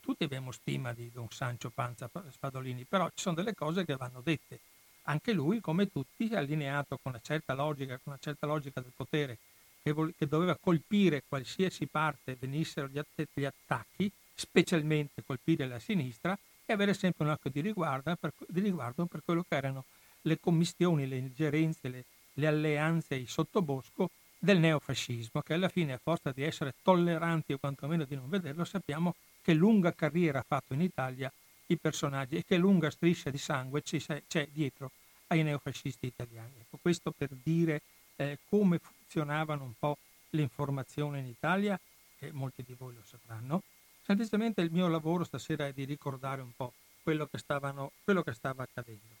tutti 0.00 0.22
abbiamo 0.22 0.52
stima 0.52 0.92
di 0.92 1.10
Don 1.12 1.26
Sancio 1.28 1.70
Panza 1.70 2.08
Spadolini, 2.30 2.84
però 2.84 3.08
ci 3.08 3.22
sono 3.22 3.34
delle 3.34 3.54
cose 3.54 3.84
che 3.84 3.96
vanno 3.96 4.20
dette 4.20 4.60
anche 5.08 5.32
lui, 5.32 5.60
come 5.60 5.90
tutti, 5.90 6.30
allineato 6.34 6.98
con 7.02 7.12
una 7.12 7.20
certa 7.22 7.54
logica, 7.54 7.94
con 7.94 8.12
una 8.12 8.18
certa 8.20 8.46
logica 8.46 8.80
del 8.80 8.92
potere, 8.94 9.38
che, 9.82 9.92
vo- 9.92 10.12
che 10.16 10.26
doveva 10.26 10.56
colpire 10.60 11.24
qualsiasi 11.26 11.86
parte 11.86 12.36
venissero 12.38 12.88
gli, 12.88 12.98
att- 12.98 13.28
gli, 13.32 13.44
attacchi, 13.44 14.10
specialmente 14.34 15.22
colpire 15.24 15.66
la 15.66 15.78
sinistra, 15.78 16.38
e 16.64 16.72
avere 16.72 16.92
sempre 16.92 17.24
un 17.24 17.30
occhio 17.30 17.50
di 17.50 17.60
riguardo 17.62 18.14
per, 18.16 18.32
di 18.46 18.60
riguardo 18.60 19.06
per 19.06 19.22
quello 19.24 19.44
che 19.48 19.56
erano 19.56 19.84
le 20.22 20.38
commistioni, 20.38 21.08
le 21.08 21.16
ingerenze, 21.16 21.88
le, 21.88 22.04
le 22.34 22.46
alleanze, 22.46 23.14
il 23.14 23.28
sottobosco 23.28 24.10
del 24.38 24.58
neofascismo, 24.58 25.40
che 25.40 25.54
alla 25.54 25.70
fine, 25.70 25.94
a 25.94 26.00
forza 26.00 26.30
di 26.32 26.42
essere 26.42 26.74
tolleranti 26.82 27.54
o 27.54 27.58
quantomeno 27.58 28.04
di 28.04 28.14
non 28.14 28.28
vederlo, 28.28 28.64
sappiamo 28.64 29.14
che 29.40 29.54
lunga 29.54 29.94
carriera 29.94 30.40
ha 30.40 30.44
fatto 30.46 30.74
in 30.74 30.82
Italia 30.82 31.32
i 31.68 31.78
personaggi 31.78 32.36
e 32.36 32.44
che 32.44 32.58
lunga 32.58 32.90
striscia 32.90 33.30
di 33.30 33.38
sangue 33.38 33.82
c'è 33.82 34.48
dietro 34.52 34.92
ai 35.28 35.42
neofascisti 35.42 36.06
italiani. 36.06 36.52
Ecco, 36.60 36.78
questo 36.80 37.12
per 37.12 37.30
dire 37.42 37.82
eh, 38.16 38.38
come 38.48 38.78
funzionavano 38.78 39.64
un 39.64 39.74
po' 39.78 39.98
le 40.30 40.42
informazioni 40.42 41.20
in 41.20 41.26
Italia, 41.26 41.78
che 42.18 42.32
molti 42.32 42.62
di 42.62 42.74
voi 42.74 42.94
lo 42.94 43.02
sapranno. 43.04 43.62
Semplicemente 44.02 44.60
il 44.60 44.70
mio 44.70 44.88
lavoro 44.88 45.24
stasera 45.24 45.66
è 45.66 45.72
di 45.72 45.84
ricordare 45.84 46.40
un 46.40 46.52
po' 46.54 46.72
quello 47.02 47.26
che, 47.26 47.38
stavano, 47.38 47.92
quello 48.04 48.22
che 48.22 48.32
stava 48.32 48.62
accadendo. 48.64 49.16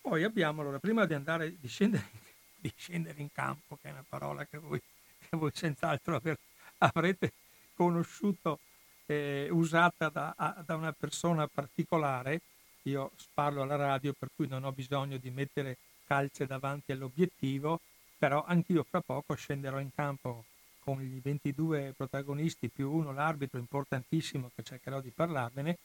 Poi 0.00 0.24
abbiamo, 0.24 0.60
allora, 0.60 0.78
prima 0.78 1.04
di 1.06 1.14
andare, 1.14 1.56
di 1.58 1.68
scendere, 1.68 2.08
di 2.56 2.72
scendere 2.76 3.20
in 3.20 3.30
campo, 3.32 3.78
che 3.80 3.88
è 3.88 3.92
una 3.92 4.04
parola 4.08 4.44
che 4.46 4.58
voi, 4.58 4.80
che 5.18 5.36
voi 5.36 5.50
senz'altro 5.54 6.16
aver, 6.16 6.38
avrete 6.78 7.32
conosciuto 7.74 8.58
eh, 9.06 9.48
usata 9.50 10.08
da, 10.08 10.34
a, 10.36 10.62
da, 10.64 10.74
una 10.76 10.92
persona 10.92 11.46
particolare, 11.46 12.40
io 12.84 13.12
parlo 13.34 13.62
alla 13.62 13.76
radio 13.76 14.12
per 14.12 14.30
cui 14.34 14.46
non 14.46 14.64
ho 14.64 14.72
bisogno 14.72 15.16
di 15.16 15.30
mettere 15.30 15.76
calce 16.06 16.46
davanti 16.46 16.92
all'obiettivo, 16.92 17.80
però 18.18 18.44
anch'io 18.44 18.84
fra 18.84 19.00
poco 19.00 19.34
scenderò 19.34 19.80
in 19.80 19.90
campo 19.94 20.44
con 20.80 21.00
i 21.00 21.20
22 21.22 21.94
protagonisti 21.96 22.68
più 22.68 22.90
uno 22.90 23.12
l'arbitro 23.12 23.58
importantissimo 23.58 24.50
che 24.54 24.62
cercherò 24.62 25.00
di 25.00 25.10
parlarvene 25.10 25.78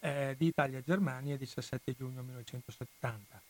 eh, 0.00 0.34
di 0.36 0.46
Italia-Germania 0.46 1.36
17 1.36 1.94
giugno 1.96 2.22
1970. 2.22 3.42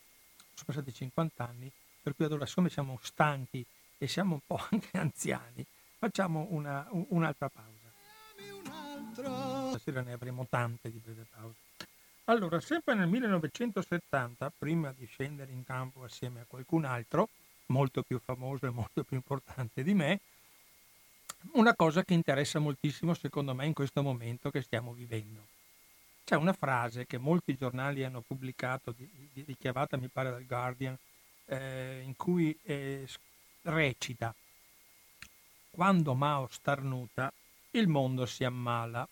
Sono 0.54 0.64
passati 0.66 0.92
50 0.92 1.44
anni, 1.44 1.70
per 2.02 2.14
cui 2.14 2.26
allora 2.26 2.44
siccome 2.44 2.68
siamo 2.68 2.98
stanchi 3.02 3.64
e 3.96 4.06
siamo 4.06 4.34
un 4.34 4.40
po' 4.46 4.60
anche 4.70 4.98
anziani, 4.98 5.64
facciamo 5.98 6.46
una, 6.50 6.86
un, 6.90 7.06
un'altra 7.08 7.48
pausa. 7.48 7.88
Stasera 9.70 10.02
ne 10.02 10.12
avremo 10.12 10.46
tante 10.48 10.90
di 10.90 11.00
breve 11.02 11.26
pause. 11.30 11.69
Allora, 12.30 12.60
sempre 12.60 12.94
nel 12.94 13.08
1970, 13.08 14.52
prima 14.56 14.94
di 14.96 15.04
scendere 15.04 15.50
in 15.50 15.64
campo 15.64 16.04
assieme 16.04 16.42
a 16.42 16.44
qualcun 16.46 16.84
altro, 16.84 17.28
molto 17.66 18.04
più 18.04 18.20
famoso 18.20 18.66
e 18.66 18.70
molto 18.70 19.02
più 19.02 19.16
importante 19.16 19.82
di 19.82 19.94
me, 19.94 20.20
una 21.54 21.74
cosa 21.74 22.04
che 22.04 22.14
interessa 22.14 22.60
moltissimo 22.60 23.14
secondo 23.14 23.52
me 23.52 23.66
in 23.66 23.72
questo 23.72 24.00
momento 24.00 24.48
che 24.50 24.62
stiamo 24.62 24.92
vivendo. 24.92 25.44
C'è 26.22 26.36
una 26.36 26.52
frase 26.52 27.04
che 27.04 27.18
molti 27.18 27.56
giornali 27.56 28.04
hanno 28.04 28.20
pubblicato, 28.20 28.94
richiamata 29.34 29.96
mi 29.96 30.06
pare 30.06 30.30
dal 30.30 30.46
Guardian, 30.46 30.96
eh, 31.46 32.00
in 32.04 32.14
cui 32.14 32.56
eh, 32.62 33.08
recita 33.62 34.32
quando 35.68 36.14
Mao 36.14 36.46
starnuta 36.48 37.32
il 37.72 37.88
mondo 37.88 38.24
si 38.24 38.44
ammala. 38.44 39.08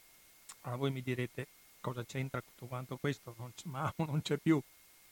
Allora 0.61 0.79
voi 0.79 0.93
mi 0.93 1.03
direte 1.03 1.49
cosa 1.81 2.05
c'entra 2.05 2.41
tutto 2.41 2.67
quanto 2.67 2.97
questo, 2.97 3.35
non 3.39 3.53
Mao 3.65 3.93
non 4.07 4.23
c'è 4.23 4.37
più, 4.37 4.61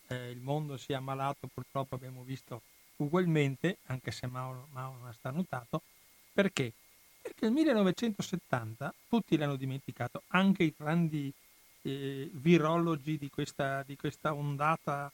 eh, 0.09 0.31
il 0.31 0.40
mondo 0.40 0.76
si 0.76 0.92
è 0.92 0.96
ammalato, 0.96 1.48
purtroppo 1.52 1.94
abbiamo 1.94 2.22
visto 2.22 2.62
ugualmente, 2.96 3.79
anche 3.87 4.11
se 4.11 4.26
Mao, 4.26 4.68
Mao 4.72 4.92
non 4.98 5.09
ha 5.09 5.12
starnutato, 5.12 5.83
perché? 6.33 6.72
Perché 7.20 7.46
nel 7.46 7.52
1970 7.52 8.94
tutti 9.09 9.37
l'hanno 9.37 9.57
dimenticato, 9.57 10.22
anche 10.29 10.64
i 10.64 10.74
grandi 10.76 11.33
eh, 11.83 12.31
virologi 12.33 13.18
di 13.18 13.31
questa, 13.31 13.83
di 13.83 13.96
questa 13.96 14.33
ondata, 14.33 15.11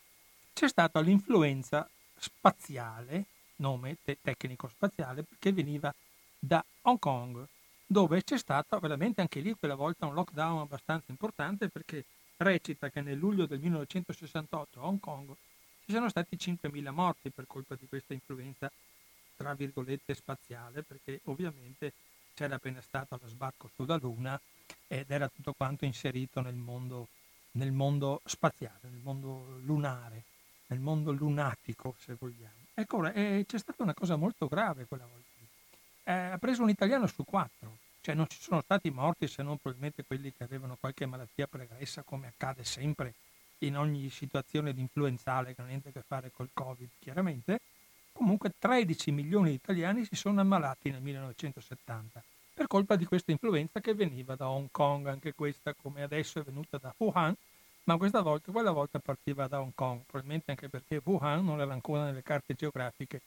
c'è 0.52 0.68
stata 0.68 1.00
l'influenza 1.00 1.88
spaziale, 2.16 3.24
nome 3.56 3.96
te- 4.04 4.18
tecnico 4.20 4.68
spaziale, 4.68 5.24
che 5.38 5.52
veniva 5.52 5.92
da 6.38 6.64
Hong 6.82 6.98
Kong, 6.98 7.46
dove 7.92 8.24
c'è 8.24 8.38
stato 8.38 8.78
veramente 8.80 9.20
anche 9.20 9.40
lì 9.40 9.54
quella 9.54 9.74
volta 9.74 10.06
un 10.06 10.14
lockdown 10.14 10.60
abbastanza 10.60 11.10
importante 11.10 11.68
perché 11.68 12.04
recita 12.38 12.88
che 12.88 13.02
nel 13.02 13.18
luglio 13.18 13.44
del 13.44 13.60
1968 13.60 14.80
a 14.80 14.86
Hong 14.86 14.98
Kong 14.98 15.30
ci 15.84 15.92
sono 15.92 16.08
stati 16.08 16.36
5.000 16.36 16.90
morti 16.90 17.30
per 17.30 17.46
colpa 17.46 17.76
di 17.78 17.86
questa 17.86 18.14
influenza, 18.14 18.70
tra 19.36 19.52
virgolette, 19.52 20.14
spaziale, 20.14 20.82
perché 20.82 21.20
ovviamente 21.24 21.92
c'era 22.34 22.54
appena 22.54 22.80
stato 22.80 23.18
lo 23.20 23.28
sbarco 23.28 23.70
sulla 23.74 23.96
Luna 23.96 24.40
ed 24.86 25.10
era 25.10 25.28
tutto 25.28 25.52
quanto 25.52 25.84
inserito 25.84 26.40
nel 26.40 26.54
mondo, 26.54 27.08
nel 27.52 27.72
mondo 27.72 28.22
spaziale, 28.24 28.88
nel 28.88 29.00
mondo 29.02 29.58
lunare, 29.64 30.22
nel 30.68 30.78
mondo 30.78 31.12
lunatico, 31.12 31.94
se 31.98 32.16
vogliamo. 32.18 32.54
Ecco, 32.72 33.06
eh, 33.12 33.44
c'è 33.46 33.58
stata 33.58 33.82
una 33.82 33.92
cosa 33.92 34.16
molto 34.16 34.46
grave 34.46 34.86
quella 34.86 35.04
volta. 35.04 35.31
Eh, 36.04 36.12
ha 36.12 36.38
preso 36.38 36.62
un 36.62 36.68
italiano 36.68 37.06
su 37.06 37.24
quattro, 37.24 37.78
cioè 38.00 38.14
non 38.14 38.26
ci 38.28 38.40
sono 38.40 38.60
stati 38.60 38.90
morti 38.90 39.28
se 39.28 39.42
non 39.42 39.58
probabilmente 39.58 40.04
quelli 40.04 40.32
che 40.32 40.44
avevano 40.44 40.76
qualche 40.78 41.06
malattia 41.06 41.46
pregressa, 41.46 42.02
come 42.02 42.28
accade 42.28 42.64
sempre 42.64 43.14
in 43.58 43.76
ogni 43.76 44.10
situazione 44.10 44.74
di 44.74 44.80
influenzale 44.80 45.54
che 45.54 45.56
non 45.58 45.66
ha 45.66 45.70
niente 45.70 45.90
a 45.90 45.92
che 45.92 46.02
fare 46.04 46.32
col 46.32 46.50
Covid, 46.52 46.88
chiaramente, 46.98 47.60
comunque 48.12 48.52
13 48.58 49.12
milioni 49.12 49.50
di 49.50 49.54
italiani 49.54 50.04
si 50.04 50.16
sono 50.16 50.40
ammalati 50.40 50.90
nel 50.90 51.00
1970 51.00 52.22
per 52.54 52.66
colpa 52.66 52.96
di 52.96 53.06
questa 53.06 53.32
influenza 53.32 53.80
che 53.80 53.94
veniva 53.94 54.36
da 54.36 54.48
Hong 54.48 54.68
Kong, 54.70 55.06
anche 55.06 55.32
questa 55.34 55.74
come 55.74 56.02
adesso 56.02 56.38
è 56.38 56.42
venuta 56.42 56.76
da 56.78 56.94
Wuhan, 56.98 57.34
ma 57.84 57.96
questa 57.96 58.20
volta, 58.20 58.52
quella 58.52 58.70
volta 58.70 58.98
partiva 58.98 59.48
da 59.48 59.60
Hong 59.60 59.72
Kong, 59.74 60.02
probabilmente 60.06 60.50
anche 60.50 60.68
perché 60.68 61.00
Wuhan 61.02 61.44
non 61.44 61.60
era 61.60 61.72
ancora 61.72 62.04
nelle 62.04 62.22
carte 62.22 62.54
geografiche, 62.54 63.22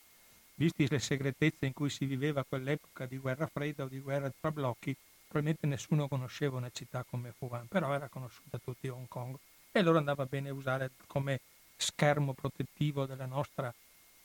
visti 0.55 0.87
le 0.89 0.99
segretezze 0.99 1.65
in 1.65 1.73
cui 1.73 1.89
si 1.89 2.05
viveva 2.05 2.43
quell'epoca 2.43 3.05
di 3.05 3.17
guerra 3.17 3.47
fredda 3.47 3.83
o 3.83 3.87
di 3.87 3.99
guerra 3.99 4.31
tra 4.39 4.51
blocchi, 4.51 4.95
probabilmente 5.27 5.67
nessuno 5.67 6.07
conosceva 6.07 6.57
una 6.57 6.69
città 6.71 7.03
come 7.03 7.33
Wuhan, 7.37 7.67
però 7.67 7.93
era 7.93 8.07
conosciuta 8.07 8.57
a 8.57 8.61
tutti 8.63 8.87
Hong 8.87 9.07
Kong 9.07 9.35
e 9.71 9.79
allora 9.79 9.99
andava 9.99 10.25
bene 10.25 10.49
usare 10.49 10.91
come 11.07 11.41
schermo 11.75 12.33
protettivo 12.33 13.05
della 13.05 13.25
nostra 13.25 13.73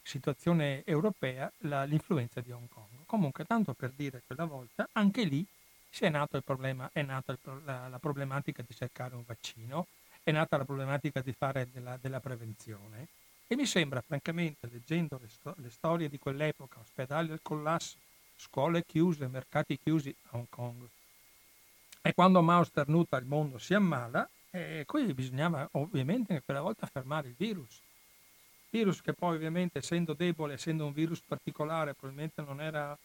situazione 0.02 0.82
europea 0.84 1.50
la, 1.58 1.84
l'influenza 1.84 2.40
di 2.40 2.52
Hong 2.52 2.68
Kong. 2.68 3.04
Comunque, 3.06 3.44
tanto 3.44 3.74
per 3.74 3.90
dire 3.90 4.22
quella 4.26 4.44
volta, 4.44 4.88
anche 4.92 5.24
lì 5.24 5.44
è 5.98 6.08
nato 6.08 6.36
il 6.36 6.44
problema, 6.44 6.88
è 6.92 7.02
nata 7.02 7.36
la, 7.64 7.88
la, 7.88 7.98
problematica 7.98 8.62
di 8.66 8.74
cercare 8.74 9.16
un 9.16 9.24
vaccino, 9.26 9.88
è 10.22 10.30
nata 10.30 10.56
la 10.56 10.64
problematica 10.64 11.20
di 11.20 11.32
fare 11.32 11.68
della, 11.72 11.98
della 12.00 12.20
prevenzione 12.20 13.08
e 13.52 13.56
mi 13.56 13.66
sembra, 13.66 14.00
francamente, 14.00 14.68
leggendo 14.70 15.18
le, 15.20 15.28
sto- 15.28 15.56
le 15.58 15.70
storie 15.70 16.08
di 16.08 16.20
quell'epoca, 16.20 16.78
ospedali 16.78 17.32
al 17.32 17.40
collasso, 17.42 17.96
scuole 18.36 18.84
chiuse, 18.86 19.26
mercati 19.26 19.76
chiusi 19.76 20.14
a 20.30 20.36
Hong 20.36 20.46
Kong, 20.48 20.88
e 22.00 22.14
quando 22.14 22.42
Mao 22.42 22.62
starnuta 22.62 23.16
il 23.16 23.24
mondo 23.24 23.58
si 23.58 23.74
ammala, 23.74 24.30
e 24.52 24.84
qui 24.86 25.12
bisognava 25.12 25.68
ovviamente 25.72 26.32
anche 26.32 26.44
quella 26.44 26.60
volta 26.60 26.86
fermare 26.86 27.26
il 27.26 27.34
virus. 27.36 27.80
Virus 28.70 29.02
che 29.02 29.14
poi 29.14 29.34
ovviamente 29.34 29.78
essendo 29.78 30.14
debole, 30.14 30.52
essendo 30.52 30.86
un 30.86 30.92
virus 30.92 31.20
particolare, 31.20 31.94
probabilmente 31.94 32.42
non 32.42 32.60
era 32.60 32.96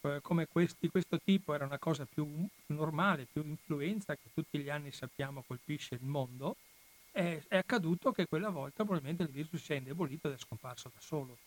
eh, 0.00 0.20
come 0.22 0.46
questi, 0.46 0.88
questo 0.88 1.20
tipo, 1.22 1.52
era 1.52 1.66
una 1.66 1.78
cosa 1.78 2.06
più 2.06 2.26
normale, 2.68 3.26
più 3.30 3.42
influenza 3.44 4.14
che 4.14 4.30
tutti 4.32 4.58
gli 4.60 4.70
anni 4.70 4.92
sappiamo 4.92 5.44
colpisce 5.46 5.96
il 5.96 6.04
mondo, 6.04 6.56
è, 7.10 7.40
è, 7.48 7.56
accaduto 7.56 8.12
che 8.12 8.26
quella 8.26 8.50
volta 8.50 8.84
probabilmente 8.84 9.24
il 9.24 9.30
virus 9.30 9.62
si 9.62 9.72
è 9.72 9.76
indebolito 9.76 10.28
ed 10.28 10.34
è 10.34 10.38
scomparso 10.38 10.90
da 10.92 11.00
solo. 11.00 11.38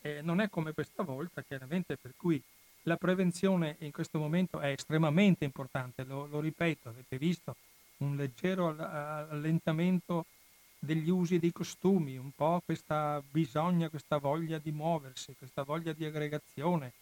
Eh, 0.00 0.20
non 0.22 0.40
è 0.40 0.48
come 0.48 0.72
questa 0.72 1.02
volta, 1.02 1.42
chiaramente, 1.42 1.96
per 1.96 2.12
cui 2.16 2.42
la 2.82 2.96
prevenzione 2.96 3.76
in 3.80 3.90
questo 3.90 4.18
momento 4.18 4.60
è 4.60 4.68
estremamente 4.68 5.44
importante, 5.44 6.04
lo, 6.04 6.26
lo 6.26 6.40
ripeto, 6.40 6.88
avete 6.88 7.18
visto 7.18 7.56
un 7.98 8.16
leggero 8.16 8.76
allentamento 8.76 10.26
degli 10.78 11.08
usi 11.08 11.38
dei 11.38 11.52
costumi, 11.52 12.16
un 12.16 12.30
po' 12.32 12.60
questa 12.64 13.22
bisogna, 13.28 13.88
questa 13.88 14.18
voglia 14.18 14.58
di 14.58 14.70
muoversi, 14.70 15.34
questa 15.36 15.62
voglia 15.62 15.92
di 15.92 16.04
aggregazione, 16.04 16.92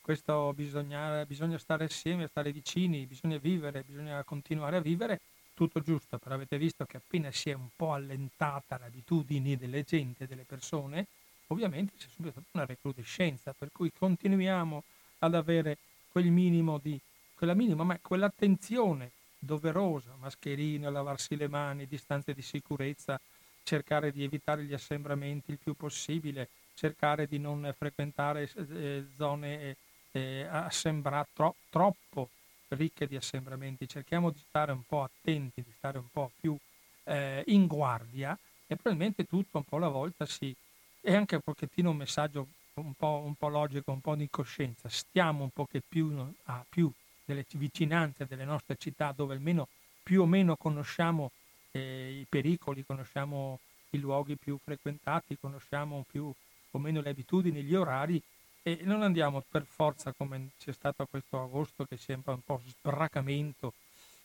questo 0.00 0.52
bisogna, 0.54 1.26
bisogna 1.26 1.58
stare 1.58 1.84
assieme, 1.84 2.28
stare 2.28 2.52
vicini, 2.52 3.06
bisogna 3.06 3.38
vivere, 3.38 3.82
bisogna 3.82 4.22
continuare 4.24 4.76
a 4.76 4.80
vivere, 4.80 5.20
tutto 5.56 5.80
giusto, 5.80 6.18
però 6.18 6.34
avete 6.34 6.58
visto 6.58 6.84
che 6.84 6.98
appena 6.98 7.32
si 7.32 7.48
è 7.48 7.54
un 7.54 7.68
po' 7.74 7.94
allentata 7.94 8.76
l'abitudine 8.76 9.56
delle 9.56 9.84
gente, 9.84 10.26
delle 10.26 10.44
persone, 10.44 11.06
ovviamente 11.46 11.94
c'è 11.96 12.08
subito 12.08 12.42
una 12.52 12.66
recrudescenza, 12.66 13.54
per 13.56 13.70
cui 13.72 13.90
continuiamo 13.90 14.82
ad 15.20 15.34
avere 15.34 15.78
quel 16.12 16.30
minimo 16.30 16.78
di, 16.78 17.00
quella 17.34 17.54
minima, 17.54 17.84
ma 17.84 17.98
quell'attenzione 17.98 19.12
doverosa, 19.38 20.14
mascherine, 20.20 20.90
lavarsi 20.90 21.36
le 21.36 21.48
mani, 21.48 21.86
distanze 21.86 22.34
di 22.34 22.42
sicurezza, 22.42 23.18
cercare 23.62 24.12
di 24.12 24.24
evitare 24.24 24.62
gli 24.62 24.74
assembramenti 24.74 25.52
il 25.52 25.58
più 25.58 25.72
possibile, 25.72 26.50
cercare 26.74 27.26
di 27.26 27.38
non 27.38 27.74
frequentare 27.78 28.50
eh, 28.54 29.06
zone 29.16 29.76
eh, 30.12 30.46
assembra- 30.50 31.26
tro- 31.32 31.56
troppo 31.70 32.28
ricche 32.68 33.06
di 33.06 33.16
assembramenti, 33.16 33.88
cerchiamo 33.88 34.30
di 34.30 34.38
stare 34.38 34.72
un 34.72 34.82
po' 34.84 35.02
attenti, 35.02 35.62
di 35.62 35.72
stare 35.76 35.98
un 35.98 36.08
po' 36.10 36.30
più 36.40 36.56
eh, 37.04 37.42
in 37.46 37.66
guardia 37.66 38.36
e 38.66 38.74
probabilmente 38.76 39.24
tutto 39.24 39.58
un 39.58 39.64
po' 39.64 39.76
alla 39.76 39.88
volta 39.88 40.26
si... 40.26 40.54
è 41.00 41.14
anche 41.14 41.36
un 41.36 41.42
pochettino 41.42 41.90
un 41.90 41.96
messaggio 41.96 42.48
un 42.74 42.92
po', 42.94 43.22
un 43.24 43.34
po 43.34 43.48
logico, 43.48 43.92
un 43.92 44.00
po' 44.00 44.14
di 44.16 44.28
coscienza, 44.28 44.88
stiamo 44.88 45.44
un 45.44 45.50
po' 45.50 45.66
più 45.88 46.34
a 46.44 46.64
più 46.68 46.90
delle 47.24 47.44
vicinanze 47.54 48.26
delle 48.26 48.44
nostre 48.44 48.76
città 48.76 49.12
dove 49.12 49.34
almeno 49.34 49.68
più 50.02 50.22
o 50.22 50.26
meno 50.26 50.56
conosciamo 50.56 51.32
eh, 51.72 52.20
i 52.20 52.26
pericoli, 52.28 52.84
conosciamo 52.84 53.58
i 53.90 53.98
luoghi 53.98 54.36
più 54.36 54.58
frequentati, 54.62 55.38
conosciamo 55.40 56.04
più 56.08 56.32
o 56.70 56.78
meno 56.78 57.00
le 57.00 57.10
abitudini, 57.10 57.62
gli 57.62 57.74
orari 57.74 58.22
e 58.66 58.80
non 58.82 59.02
andiamo 59.02 59.44
per 59.48 59.64
forza 59.64 60.12
come 60.12 60.48
c'è 60.58 60.72
stato 60.72 61.06
questo 61.06 61.40
agosto 61.40 61.84
che 61.84 61.96
sembra 61.96 62.32
un 62.32 62.40
po' 62.40 62.60
sbracamento 62.66 63.74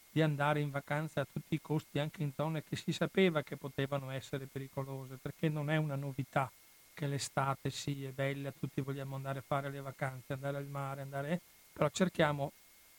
di 0.09 0.19
andare 0.23 0.61
in 0.61 0.71
vacanza 0.71 1.21
a 1.21 1.27
tutti 1.31 1.53
i 1.53 1.61
costi 1.61 1.99
anche 1.99 2.23
in 2.23 2.31
zone 2.33 2.63
che 2.63 2.75
si 2.75 2.91
sapeva 2.91 3.43
che 3.43 3.55
potevano 3.55 4.09
essere 4.09 4.47
pericolose 4.47 5.19
perché 5.21 5.47
non 5.47 5.69
è 5.69 5.75
una 5.75 5.95
novità 5.95 6.51
che 6.91 7.05
l'estate 7.05 7.69
sì 7.69 8.03
è 8.03 8.09
bella, 8.09 8.51
tutti 8.51 8.81
vogliamo 8.81 9.15
andare 9.15 9.39
a 9.39 9.43
fare 9.45 9.69
le 9.69 9.79
vacanze, 9.79 10.33
andare 10.33 10.57
al 10.57 10.65
mare, 10.65 11.01
andare... 11.01 11.39
però 11.71 11.87
cerchiamo 11.89 12.51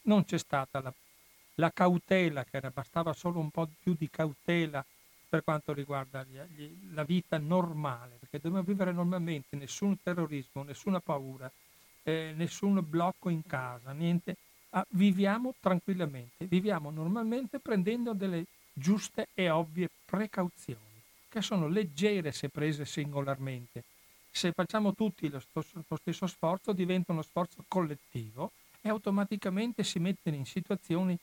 non 0.03 0.25
c'è 0.25 0.39
stata 0.39 0.81
la, 0.81 0.95
la 1.57 1.73
cautela, 1.73 2.45
che 2.45 2.59
era, 2.59 2.71
bastava 2.71 3.13
solo 3.13 3.41
un 3.41 3.51
po' 3.51 3.69
più 3.83 3.97
di 3.99 4.09
cautela 4.09 4.85
per 5.33 5.45
quanto 5.45 5.73
riguarda 5.73 6.25
gli, 6.25 6.39
gli, 6.55 6.93
la 6.93 7.05
vita 7.05 7.39
normale, 7.39 8.19
perché 8.19 8.39
dobbiamo 8.39 8.67
vivere 8.67 8.93
normalmente, 8.93 9.57
nessun 9.57 9.97
terrorismo, 10.03 10.63
nessuna 10.63 11.01
paura, 11.01 11.51
eh, 12.03 12.35
nessun 12.37 12.85
blocco 12.87 13.31
in 13.31 13.41
casa, 13.47 13.93
niente. 13.93 14.37
Ah, 14.75 14.85
viviamo 14.91 15.55
tranquillamente, 15.59 16.45
viviamo 16.45 16.91
normalmente 16.91 17.61
prendendo 17.61 18.13
delle 18.13 18.45
giuste 18.75 19.29
e 19.33 19.49
ovvie 19.49 19.89
precauzioni, 20.05 21.01
che 21.31 21.41
sono 21.41 21.67
leggere 21.67 22.31
se 22.33 22.51
prese 22.51 22.85
singolarmente. 22.85 23.85
Se 24.31 24.53
facciamo 24.53 24.93
tutti 24.95 25.31
lo, 25.31 25.41
lo 25.55 25.97
stesso 25.97 26.27
sforzo 26.27 26.75
diventa 26.75 27.13
uno 27.13 27.23
sforzo 27.23 27.65
collettivo 27.69 28.51
e 28.83 28.91
automaticamente 28.91 29.83
si 29.83 29.99
mettono 29.99 30.37
in 30.37 30.45
situazioni 30.45 31.17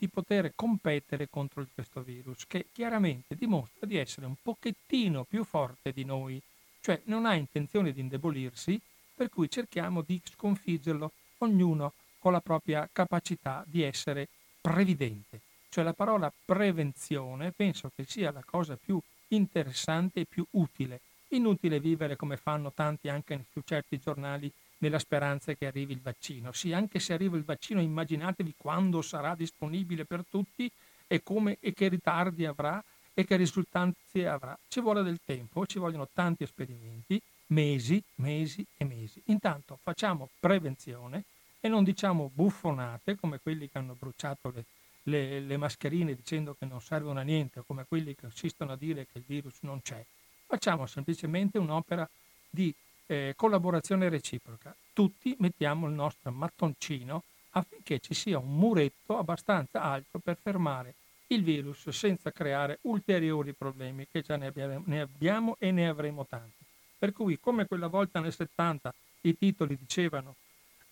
di 0.00 0.08
poter 0.08 0.54
competere 0.54 1.28
contro 1.28 1.66
questo 1.74 2.00
virus, 2.00 2.46
che 2.46 2.68
chiaramente 2.72 3.36
dimostra 3.36 3.86
di 3.86 3.98
essere 3.98 4.24
un 4.24 4.34
pochettino 4.40 5.24
più 5.24 5.44
forte 5.44 5.92
di 5.92 6.06
noi, 6.06 6.40
cioè 6.80 7.02
non 7.04 7.26
ha 7.26 7.34
intenzione 7.34 7.92
di 7.92 8.00
indebolirsi, 8.00 8.80
per 9.14 9.28
cui 9.28 9.50
cerchiamo 9.50 10.00
di 10.00 10.18
sconfiggerlo, 10.24 11.12
ognuno 11.38 11.92
con 12.18 12.32
la 12.32 12.40
propria 12.40 12.88
capacità 12.90 13.62
di 13.66 13.82
essere 13.82 14.28
previdente. 14.58 15.42
Cioè 15.68 15.84
la 15.84 15.92
parola 15.92 16.32
prevenzione 16.46 17.52
penso 17.52 17.92
che 17.94 18.04
sia 18.06 18.32
la 18.32 18.42
cosa 18.42 18.78
più 18.82 18.98
interessante 19.28 20.20
e 20.20 20.26
più 20.26 20.46
utile. 20.52 21.00
Inutile 21.28 21.78
vivere 21.78 22.16
come 22.16 22.38
fanno 22.38 22.72
tanti 22.72 23.10
anche 23.10 23.44
su 23.52 23.60
certi 23.66 23.98
giornali 23.98 24.50
nella 24.80 24.98
speranza 24.98 25.54
che 25.54 25.66
arrivi 25.66 25.92
il 25.92 26.00
vaccino. 26.00 26.52
Sì, 26.52 26.72
anche 26.72 26.98
se 27.00 27.12
arriva 27.12 27.36
il 27.36 27.44
vaccino, 27.44 27.80
immaginatevi 27.80 28.54
quando 28.56 29.02
sarà 29.02 29.34
disponibile 29.34 30.04
per 30.04 30.24
tutti 30.28 30.70
e, 31.06 31.22
come, 31.22 31.56
e 31.60 31.72
che 31.72 31.88
ritardi 31.88 32.44
avrà 32.44 32.82
e 33.12 33.24
che 33.24 33.36
risultanze 33.36 34.26
avrà. 34.26 34.56
Ci 34.68 34.80
vuole 34.80 35.02
del 35.02 35.20
tempo, 35.24 35.66
ci 35.66 35.78
vogliono 35.78 36.08
tanti 36.12 36.44
esperimenti, 36.44 37.20
mesi, 37.48 38.02
mesi 38.16 38.64
e 38.76 38.84
mesi. 38.84 39.20
Intanto 39.26 39.78
facciamo 39.82 40.28
prevenzione 40.38 41.24
e 41.60 41.68
non 41.68 41.84
diciamo 41.84 42.30
buffonate 42.32 43.16
come 43.16 43.38
quelli 43.40 43.68
che 43.68 43.78
hanno 43.78 43.96
bruciato 43.98 44.50
le, 44.50 44.64
le, 45.02 45.40
le 45.40 45.56
mascherine 45.56 46.14
dicendo 46.14 46.54
che 46.58 46.64
non 46.64 46.80
servono 46.80 47.20
a 47.20 47.22
niente 47.22 47.60
o 47.60 47.64
come 47.66 47.84
quelli 47.86 48.14
che 48.14 48.26
insistono 48.26 48.72
a 48.72 48.76
dire 48.76 49.06
che 49.10 49.18
il 49.18 49.24
virus 49.26 49.58
non 49.60 49.82
c'è. 49.82 50.02
Facciamo 50.46 50.86
semplicemente 50.86 51.58
un'opera 51.58 52.08
di 52.48 52.74
eh, 53.10 53.32
collaborazione 53.34 54.08
reciproca. 54.08 54.74
Tutti 54.92 55.34
mettiamo 55.40 55.88
il 55.88 55.92
nostro 55.94 56.30
mattoncino 56.30 57.24
affinché 57.50 57.98
ci 57.98 58.14
sia 58.14 58.38
un 58.38 58.54
muretto 58.56 59.18
abbastanza 59.18 59.82
alto 59.82 60.20
per 60.20 60.36
fermare 60.40 60.94
il 61.28 61.42
virus 61.42 61.88
senza 61.88 62.30
creare 62.30 62.78
ulteriori 62.82 63.52
problemi, 63.52 64.06
che 64.08 64.22
già 64.22 64.36
ne 64.36 64.46
abbiamo, 64.46 64.82
ne 64.86 65.00
abbiamo 65.00 65.56
e 65.58 65.72
ne 65.72 65.88
avremo 65.88 66.24
tanti. 66.24 66.64
Per 66.98 67.12
cui, 67.12 67.40
come 67.40 67.66
quella 67.66 67.88
volta 67.88 68.20
nel 68.20 68.32
70 68.32 68.94
i 69.22 69.36
titoli 69.36 69.76
dicevano 69.76 70.36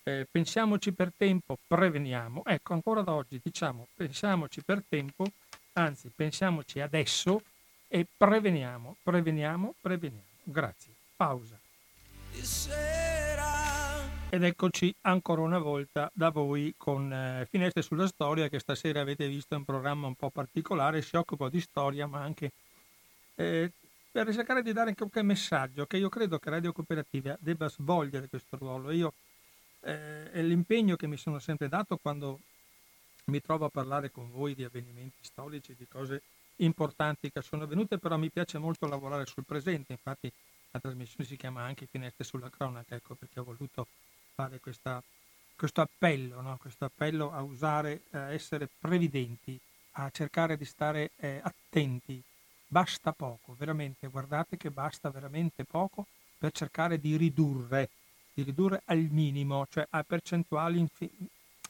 eh, 0.03 0.27
pensiamoci 0.29 0.91
per 0.91 1.13
tempo, 1.15 1.57
preveniamo, 1.67 2.43
ecco 2.45 2.73
ancora 2.73 3.01
da 3.01 3.13
oggi 3.13 3.39
diciamo 3.41 3.87
pensiamoci 3.95 4.61
per 4.61 4.83
tempo, 4.87 5.25
anzi 5.73 6.11
pensiamoci 6.13 6.81
adesso 6.81 7.41
e 7.87 8.05
preveniamo, 8.17 8.97
preveniamo, 9.03 9.75
preveniamo. 9.81 10.23
Grazie. 10.43 10.93
Pausa. 11.15 11.59
Ed 14.31 14.43
eccoci 14.43 14.95
ancora 15.01 15.41
una 15.41 15.57
volta 15.57 16.09
da 16.13 16.29
voi 16.29 16.73
con 16.77 17.11
eh, 17.11 17.47
Finestre 17.49 17.81
sulla 17.81 18.07
Storia 18.07 18.47
che 18.47 18.59
stasera 18.59 19.01
avete 19.01 19.27
visto 19.27 19.55
è 19.55 19.57
un 19.57 19.65
programma 19.65 20.07
un 20.07 20.15
po' 20.15 20.29
particolare, 20.29 21.01
si 21.01 21.15
occupa 21.15 21.49
di 21.49 21.59
storia 21.59 22.07
ma 22.07 22.21
anche 22.21 22.51
eh, 23.35 23.71
per 24.11 24.31
cercare 24.33 24.61
di 24.61 24.71
dare 24.71 24.95
qualche 24.95 25.21
messaggio 25.21 25.85
che 25.85 25.97
io 25.97 26.09
credo 26.09 26.39
che 26.39 26.49
Radio 26.49 26.71
Cooperativa 26.71 27.35
debba 27.39 27.67
svolgere 27.69 28.27
questo 28.29 28.57
ruolo. 28.57 28.91
Io, 28.91 29.13
eh, 29.81 30.31
è 30.31 30.41
l'impegno 30.41 30.95
che 30.95 31.07
mi 31.07 31.17
sono 31.17 31.39
sempre 31.39 31.67
dato 31.67 31.97
quando 31.97 32.39
mi 33.25 33.41
trovo 33.41 33.65
a 33.65 33.69
parlare 33.69 34.11
con 34.11 34.31
voi 34.31 34.55
di 34.55 34.63
avvenimenti 34.63 35.17
storici, 35.21 35.75
di 35.77 35.87
cose 35.87 36.21
importanti 36.57 37.31
che 37.31 37.41
sono 37.41 37.63
avvenute, 37.63 37.97
però 37.97 38.17
mi 38.17 38.29
piace 38.29 38.57
molto 38.57 38.87
lavorare 38.87 39.25
sul 39.25 39.45
presente, 39.45 39.91
infatti 39.91 40.31
la 40.71 40.79
trasmissione 40.79 41.27
si 41.27 41.35
chiama 41.35 41.63
anche 41.63 41.87
Finestre 41.87 42.23
sulla 42.23 42.49
cronaca, 42.49 42.95
ecco 42.95 43.15
perché 43.15 43.39
ho 43.39 43.43
voluto 43.43 43.87
fare 44.35 44.59
questa, 44.59 45.01
questo 45.55 45.81
appello, 45.81 46.41
no? 46.41 46.57
questo 46.57 46.85
appello 46.85 47.31
a 47.31 47.41
usare, 47.41 48.03
a 48.11 48.31
essere 48.31 48.69
previdenti, 48.79 49.59
a 49.93 50.09
cercare 50.11 50.57
di 50.57 50.65
stare 50.65 51.11
eh, 51.17 51.39
attenti. 51.43 52.21
Basta 52.67 53.13
poco, 53.13 53.55
veramente, 53.57 54.07
guardate 54.07 54.55
che 54.55 54.69
basta 54.69 55.09
veramente 55.09 55.65
poco 55.65 56.05
per 56.37 56.51
cercare 56.51 56.99
di 56.99 57.17
ridurre, 57.17 57.89
di 58.31 58.43
ridurre 58.43 58.83
al 58.85 59.07
minimo, 59.09 59.65
cioè 59.69 59.87
a 59.89 60.03
percentuali 60.03 60.77
infi- 60.77 61.11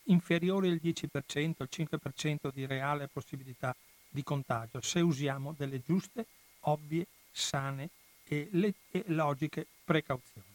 inferiori 0.03 0.69
al 0.69 0.79
10%, 0.83 1.53
al 1.59 1.69
5% 1.71 2.51
di 2.53 2.65
reale 2.65 3.07
possibilità 3.07 3.73
di 4.09 4.23
contagio, 4.23 4.81
se 4.81 4.99
usiamo 4.99 5.53
delle 5.57 5.81
giuste, 5.81 6.25
ovvie, 6.61 7.07
sane 7.31 7.89
e, 8.29 8.47
le- 8.51 8.75
e 8.91 9.03
logiche 9.07 9.65
precauzioni. 9.83 10.47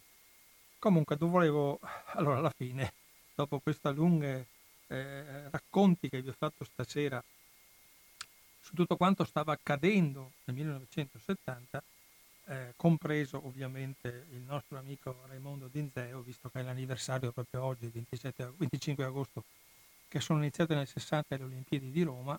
Comunque, 0.78 1.16
volevo, 1.16 1.80
allora 2.14 2.38
alla 2.38 2.52
fine, 2.56 2.92
dopo 3.34 3.58
questi 3.58 3.92
lunghi 3.92 4.46
eh, 4.86 5.50
racconti 5.50 6.08
che 6.08 6.22
vi 6.22 6.28
ho 6.28 6.34
fatto 6.36 6.64
stasera 6.64 7.22
su 8.60 8.74
tutto 8.74 8.96
quanto 8.96 9.24
stava 9.24 9.52
accadendo 9.52 10.32
nel 10.44 10.56
1970, 10.56 11.82
eh, 12.46 12.72
compreso 12.76 13.44
ovviamente 13.44 14.26
il 14.30 14.42
nostro 14.42 14.78
amico 14.78 15.16
Raimondo 15.26 15.68
Dinzeo, 15.68 16.20
visto 16.20 16.48
che 16.50 16.60
è 16.60 16.62
l'anniversario 16.62 17.32
proprio 17.32 17.64
oggi, 17.64 17.88
27, 17.88 18.52
25 18.56 19.04
agosto, 19.04 19.44
che 20.06 20.20
sono 20.20 20.38
iniziate 20.38 20.74
nel 20.74 20.86
60 20.86 21.36
le 21.36 21.44
Olimpiadi 21.44 21.90
di 21.90 22.02
Roma, 22.02 22.38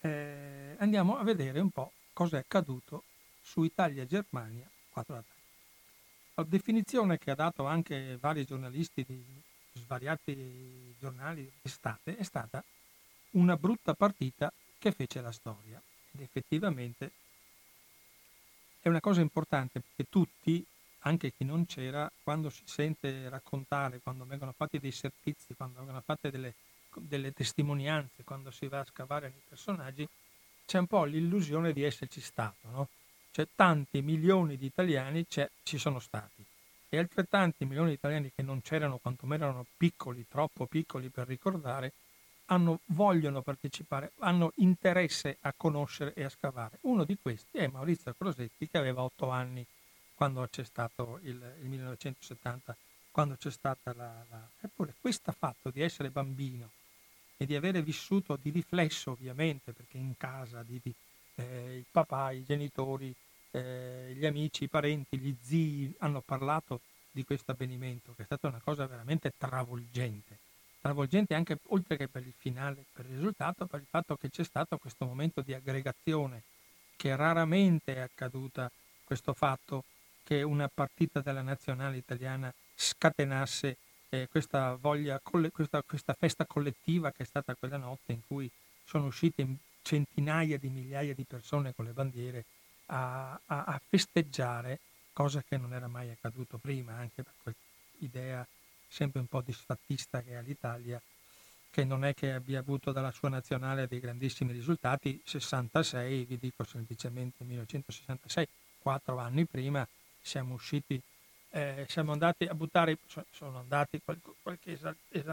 eh, 0.00 0.76
andiamo 0.78 1.18
a 1.18 1.24
vedere 1.24 1.58
un 1.60 1.70
po' 1.70 1.92
cosa 2.12 2.36
è 2.36 2.40
accaduto 2.40 3.02
su 3.48 3.62
Italia-Germania 3.62 4.68
4 4.90 5.16
a 5.16 5.22
3. 5.22 5.36
La 6.34 6.44
definizione 6.44 7.18
che 7.18 7.30
ha 7.30 7.34
dato 7.34 7.66
anche 7.66 8.18
vari 8.20 8.44
giornalisti 8.44 9.04
di 9.04 9.24
svariati 9.72 10.94
giornali 10.98 11.50
d'estate 11.62 12.16
è 12.16 12.22
stata 12.22 12.62
una 13.30 13.56
brutta 13.56 13.94
partita 13.94 14.52
che 14.78 14.92
fece 14.92 15.20
la 15.20 15.32
storia. 15.32 15.80
Ed 16.12 16.20
effettivamente 16.20 17.10
è 18.80 18.88
una 18.88 19.00
cosa 19.00 19.22
importante 19.22 19.80
perché 19.80 20.10
tutti, 20.10 20.64
anche 21.00 21.32
chi 21.32 21.44
non 21.44 21.64
c'era, 21.64 22.10
quando 22.22 22.50
si 22.50 22.62
sente 22.66 23.28
raccontare, 23.30 24.00
quando 24.00 24.24
vengono 24.26 24.52
fatti 24.52 24.78
dei 24.78 24.92
servizi, 24.92 25.54
quando 25.56 25.78
vengono 25.78 26.02
fatte 26.02 26.30
delle, 26.30 26.54
delle 26.96 27.32
testimonianze, 27.32 28.24
quando 28.24 28.50
si 28.50 28.68
va 28.68 28.80
a 28.80 28.84
scavare 28.84 29.30
nei 29.30 29.42
personaggi, 29.48 30.06
c'è 30.66 30.78
un 30.78 30.86
po' 30.86 31.04
l'illusione 31.04 31.72
di 31.72 31.82
esserci 31.82 32.20
stato, 32.20 32.68
no? 32.68 32.88
Cioè 33.30 33.46
tanti 33.54 34.02
milioni 34.02 34.56
di 34.56 34.66
italiani 34.66 35.26
ci 35.28 35.78
sono 35.78 35.98
stati 35.98 36.44
e 36.88 36.98
altrettanti 36.98 37.64
milioni 37.64 37.90
di 37.90 37.94
italiani 37.94 38.32
che 38.34 38.42
non 38.42 38.62
c'erano, 38.62 38.98
quantomeno 38.98 39.44
erano 39.44 39.66
piccoli, 39.76 40.26
troppo 40.28 40.66
piccoli 40.66 41.08
per 41.08 41.26
ricordare, 41.26 41.92
hanno, 42.46 42.80
vogliono 42.86 43.42
partecipare, 43.42 44.12
hanno 44.20 44.52
interesse 44.56 45.36
a 45.42 45.52
conoscere 45.56 46.14
e 46.14 46.24
a 46.24 46.30
scavare. 46.30 46.78
Uno 46.82 47.04
di 47.04 47.18
questi 47.20 47.58
è 47.58 47.66
Maurizio 47.66 48.14
Crosetti 48.16 48.68
che 48.68 48.78
aveva 48.78 49.02
otto 49.02 49.28
anni 49.28 49.64
quando 50.14 50.46
c'è 50.50 50.64
stato 50.64 51.20
il, 51.22 51.56
il 51.60 51.68
1970, 51.68 52.76
quando 53.10 53.36
c'è 53.36 53.50
stata 53.50 53.92
la, 53.94 54.24
la... 54.30 54.48
Eppure 54.60 54.94
questo 54.98 55.32
fatto 55.32 55.70
di 55.70 55.82
essere 55.82 56.10
bambino 56.10 56.70
e 57.36 57.46
di 57.46 57.54
avere 57.54 57.82
vissuto 57.82 58.36
di 58.40 58.50
riflesso 58.50 59.12
ovviamente, 59.12 59.72
perché 59.72 59.98
in 59.98 60.16
casa 60.16 60.62
di, 60.62 60.80
di, 60.82 60.92
eh, 61.38 61.76
il 61.76 61.86
papà, 61.90 62.32
i 62.32 62.44
genitori, 62.44 63.14
eh, 63.52 64.12
gli 64.14 64.26
amici, 64.26 64.64
i 64.64 64.68
parenti, 64.68 65.18
gli 65.18 65.34
zii 65.40 65.94
hanno 65.98 66.20
parlato 66.20 66.80
di 67.10 67.24
questo 67.24 67.52
avvenimento, 67.52 68.12
che 68.14 68.22
è 68.22 68.24
stata 68.24 68.48
una 68.48 68.60
cosa 68.62 68.86
veramente 68.86 69.32
travolgente. 69.36 70.38
Travolgente 70.80 71.34
anche 71.34 71.58
oltre 71.68 71.96
che 71.96 72.08
per 72.08 72.22
il 72.24 72.32
finale, 72.36 72.84
per 72.92 73.04
il 73.06 73.16
risultato, 73.16 73.66
per 73.66 73.80
il 73.80 73.86
fatto 73.88 74.16
che 74.16 74.30
c'è 74.30 74.44
stato 74.44 74.78
questo 74.78 75.04
momento 75.04 75.40
di 75.40 75.52
aggregazione 75.52 76.42
che 76.96 77.14
raramente 77.14 77.94
è 77.94 78.00
accaduta, 78.00 78.70
questo 79.04 79.32
fatto 79.32 79.84
che 80.24 80.42
una 80.42 80.68
partita 80.72 81.20
della 81.20 81.42
nazionale 81.42 81.96
italiana 81.96 82.52
scatenasse 82.74 83.76
eh, 84.10 84.28
questa, 84.30 84.76
voglia, 84.80 85.20
questa, 85.20 85.82
questa 85.82 86.14
festa 86.14 86.44
collettiva 86.44 87.10
che 87.12 87.22
è 87.22 87.26
stata 87.26 87.54
quella 87.54 87.76
notte 87.76 88.12
in 88.12 88.20
cui 88.26 88.50
sono 88.84 89.06
uscite 89.06 89.46
centinaia 89.88 90.58
di 90.58 90.68
migliaia 90.68 91.14
di 91.14 91.24
persone 91.24 91.74
con 91.74 91.86
le 91.86 91.92
bandiere 91.92 92.44
a, 92.86 93.32
a, 93.46 93.64
a 93.64 93.80
festeggiare, 93.88 94.80
cosa 95.14 95.42
che 95.42 95.56
non 95.56 95.72
era 95.72 95.88
mai 95.88 96.10
accaduto 96.10 96.58
prima, 96.58 96.92
anche 96.92 97.22
per 97.22 97.32
quell'idea 97.42 98.46
sempre 98.86 99.20
un 99.20 99.26
po' 99.26 99.40
disfattista 99.40 100.20
che 100.20 100.36
ha 100.36 100.40
l'Italia, 100.40 101.00
che 101.70 101.84
non 101.84 102.04
è 102.04 102.12
che 102.12 102.32
abbia 102.32 102.58
avuto 102.58 102.92
dalla 102.92 103.12
sua 103.12 103.30
nazionale 103.30 103.88
dei 103.88 103.98
grandissimi 103.98 104.52
risultati, 104.52 105.22
66, 105.24 106.24
vi 106.26 106.38
dico 106.38 106.64
semplicemente 106.64 107.44
1966, 107.44 108.46
quattro 108.82 109.16
anni 109.16 109.46
prima 109.46 109.88
siamo 110.20 110.52
usciti, 110.52 111.00
eh, 111.50 111.86
siamo 111.88 112.12
andati 112.12 112.44
a 112.44 112.52
buttare, 112.52 112.98
sono 113.30 113.58
andati 113.58 114.02
qualche, 114.04 114.78
eh, 114.78 115.32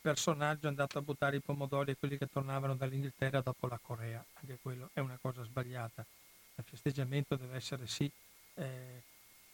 personaggio 0.00 0.66
è 0.66 0.68
andato 0.68 0.98
a 0.98 1.02
buttare 1.02 1.36
i 1.36 1.40
pomodori 1.40 1.92
a 1.92 1.96
quelli 1.96 2.18
che 2.18 2.28
tornavano 2.28 2.74
dall'Inghilterra 2.74 3.40
dopo 3.40 3.66
la 3.66 3.78
Corea, 3.82 4.24
anche 4.34 4.58
quello 4.60 4.90
è 4.92 5.00
una 5.00 5.18
cosa 5.20 5.42
sbagliata. 5.42 6.04
Il 6.56 6.64
festeggiamento 6.64 7.36
deve 7.36 7.56
essere 7.56 7.86
sì 7.86 8.10
eh, 8.54 9.02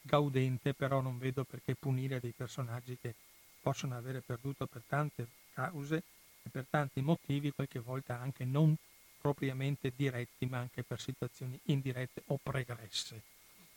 gaudente, 0.03 0.75
però 0.75 1.01
non 1.01 1.19
vedo 1.19 1.45
perché 1.45 1.75
punire 1.75 2.21
dei 2.21 2.33
personaggi 2.37 2.99
che 3.01 3.15
possono 3.61 3.97
avere 3.97 4.21
perduto 4.21 4.67
per 4.67 4.83
tante 4.87 5.27
cause 5.53 6.03
e 6.43 6.49
per 6.51 6.67
tanti 6.69 7.01
motivi, 7.01 7.53
qualche 7.53 7.79
volta 7.79 8.19
anche 8.19 8.45
non 8.45 8.75
propriamente 9.21 9.93
diretti, 9.95 10.47
ma 10.47 10.59
anche 10.59 10.83
per 10.83 11.01
situazioni 11.01 11.59
indirette 11.65 12.23
o 12.27 12.39
pregresse. 12.43 13.23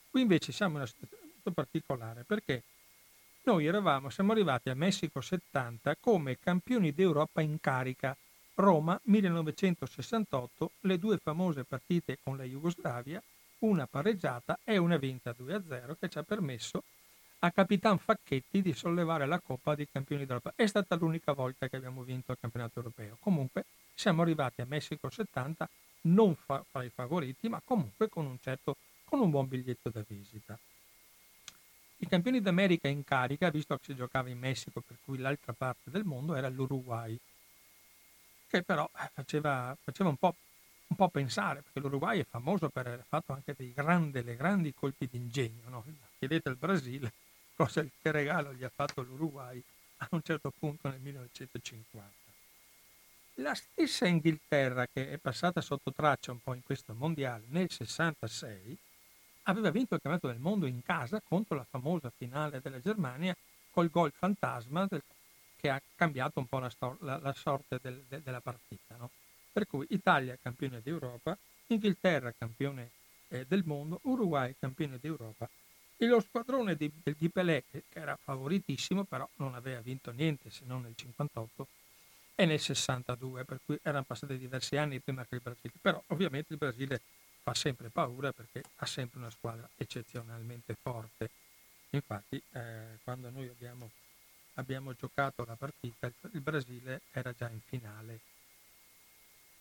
Qui 0.09 0.21
invece 0.21 0.51
siamo 0.51 0.73
in 0.73 0.81
una 0.81 0.87
situazione 0.87 1.29
particolare 1.53 2.23
perché 2.23 2.61
noi 3.43 3.65
eravamo, 3.65 4.10
siamo 4.10 4.34
arrivati 4.34 4.69
a 4.69 4.75
Messico 4.75 5.19
70 5.19 5.95
come 5.99 6.38
campioni 6.39 6.93
d'Europa 6.93 7.41
in 7.41 7.60
carica. 7.60 8.15
Roma 8.56 8.99
1968, 9.04 10.71
le 10.82 10.99
due 10.99 11.17
famose 11.17 11.63
partite 11.63 12.19
con 12.21 12.38
la 12.38 12.43
Jugoslavia 12.43 13.21
una 13.60 13.88
pareggiata 13.88 14.60
e 14.63 14.77
una 14.77 14.97
vinta 14.97 15.36
2-0 15.38 15.95
che 15.99 16.10
ci 16.10 16.17
ha 16.17 16.23
permesso 16.23 16.84
a 17.39 17.51
Capitan 17.51 17.97
Facchetti 17.97 18.62
di 18.62 18.73
sollevare 18.73 19.25
la 19.25 19.39
Coppa 19.39 19.73
dei 19.73 19.88
Campioni 19.91 20.25
d'Europa. 20.25 20.54
È 20.56 20.65
stata 20.67 20.95
l'unica 20.95 21.34
volta 21.34 21.67
che 21.67 21.77
abbiamo 21.77 22.04
vinto 22.04 22.32
il 22.32 22.38
campionato 22.39 22.80
europeo. 22.80 23.17
Comunque 23.19 23.65
siamo 23.95 24.21
arrivati 24.21 24.62
a 24.62 24.65
Messico 24.67 25.10
70 25.10 25.67
non 26.01 26.36
fra 26.36 26.63
i 26.84 26.89
favoriti, 26.89 27.49
ma 27.49 27.62
comunque 27.63 28.10
con 28.10 28.25
un, 28.25 28.38
certo, 28.39 28.77
con 29.06 29.19
un 29.19 29.30
buon 29.32 29.47
biglietto 29.47 29.89
da 29.89 30.04
visita. 30.08 30.58
I 32.01 32.07
campioni 32.07 32.41
d'America 32.41 32.87
in 32.87 33.03
carica, 33.03 33.51
visto 33.51 33.75
che 33.75 33.83
si 33.83 33.95
giocava 33.95 34.27
in 34.29 34.39
Messico, 34.39 34.81
per 34.81 34.97
cui 35.05 35.19
l'altra 35.19 35.53
parte 35.53 35.91
del 35.91 36.03
mondo 36.03 36.33
era 36.33 36.49
l'Uruguay, 36.49 37.15
che 38.47 38.63
però 38.63 38.89
faceva, 39.13 39.77
faceva 39.83 40.09
un 40.09 40.17
po' 40.17 40.35
un 40.87 40.97
po' 40.97 41.09
pensare, 41.09 41.61
perché 41.61 41.79
l'Uruguay 41.79 42.19
è 42.19 42.25
famoso 42.27 42.69
per 42.69 42.87
aver 42.87 43.06
fatto 43.08 43.33
anche 43.33 43.54
dei 43.56 43.71
grandi, 43.71 44.21
grandi 44.35 44.73
colpi 44.73 45.08
d'ingegno. 45.10 45.69
No? 45.69 45.85
Chiedete 46.17 46.49
al 46.49 46.58
Brasile 46.58 47.13
cosa 47.56 47.81
che 47.83 48.12
regalo 48.12 48.52
gli 48.52 48.63
ha 48.63 48.71
fatto 48.73 49.02
l'Uruguay 49.04 49.62
a 49.97 50.08
un 50.12 50.21
certo 50.23 50.52
punto 50.58 50.89
nel 50.89 50.99
1950. 50.99 52.10
La 53.35 53.54
stessa 53.54 54.08
Inghilterra, 54.08 54.87
che 54.91 55.12
è 55.12 55.17
passata 55.17 55.62
sotto 55.62 55.93
traccia 55.93 56.31
un 56.31 56.39
po' 56.43 56.56
in 56.56 56.63
questo 56.63 56.93
mondiale 56.93 57.45
nel 57.49 57.69
66, 57.69 58.77
aveva 59.44 59.71
vinto 59.71 59.96
il 59.96 60.02
campionato 60.02 60.27
del 60.27 60.39
mondo 60.39 60.65
in 60.65 60.81
casa 60.83 61.21
contro 61.21 61.56
la 61.56 61.65
famosa 61.69 62.12
finale 62.15 62.62
della 62.62 62.79
Germania 62.79 63.35
col 63.69 63.89
gol 63.89 64.12
fantasma 64.12 64.85
del, 64.85 65.02
che 65.56 65.69
ha 65.69 65.81
cambiato 65.96 66.39
un 66.39 66.48
po' 66.48 66.60
la, 66.60 66.69
stor- 66.69 67.02
la, 67.02 67.17
la 67.17 67.33
sorte 67.33 67.79
del, 67.81 68.04
de- 68.08 68.21
della 68.21 68.42
partita. 68.42 68.96
No? 68.98 69.10
Per 69.52 69.67
cui 69.67 69.85
Italia 69.89 70.37
campione 70.42 70.81
d'Europa, 70.81 71.37
Inghilterra 71.67 72.33
campione 72.37 72.92
eh, 73.29 73.46
del 73.48 73.63
mondo, 73.65 74.00
Uruguay 74.04 74.56
campione 74.60 74.98
d'Europa 75.00 75.50
e 75.98 76.08
lo 76.08 76.19
squadrone 76.19 76.75
di, 76.75 76.92
di 77.04 77.29
Pelé, 77.29 77.63
che 77.69 77.83
era 77.94 78.17
favoritissimo, 78.21 79.04
però 79.04 79.27
non 79.35 79.54
aveva 79.54 79.81
vinto 79.81 80.12
niente 80.12 80.50
se 80.50 80.63
non 80.65 80.81
nel 80.81 80.96
58 80.96 81.67
e 82.33 82.46
nel 82.46 82.60
62, 82.60 83.46
per 83.46 83.60
cui 83.63 83.77
erano 83.83 84.04
passati 84.04 84.35
diversi 84.37 84.77
anni 84.77 85.00
prima 85.00 85.23
che 85.25 85.35
il 85.35 85.42
Brasile. 85.42 85.73
Però 85.79 86.02
ovviamente 86.08 86.54
il 86.54 86.58
Brasile 86.58 87.02
fa 87.44 87.54
sempre 87.54 87.89
paura 87.89 88.31
perché 88.31 88.63
ha 88.77 88.85
sempre 88.85 89.19
una 89.19 89.29
squadra 89.29 89.67
eccezionalmente 89.75 90.75
forte. 90.81 91.29
Infatti 91.89 92.42
eh, 92.52 93.00
quando 93.04 93.29
noi 93.29 93.48
abbiamo, 93.48 93.89
abbiamo, 94.56 94.94
giocato 94.94 95.44
la 95.46 95.56
partita 95.56 96.08
il, 96.08 96.13
il, 96.33 96.42
Brasile 96.42 97.02
era 97.12 97.33
già 97.33 97.50
in 97.50 97.60
finale, 97.60 98.19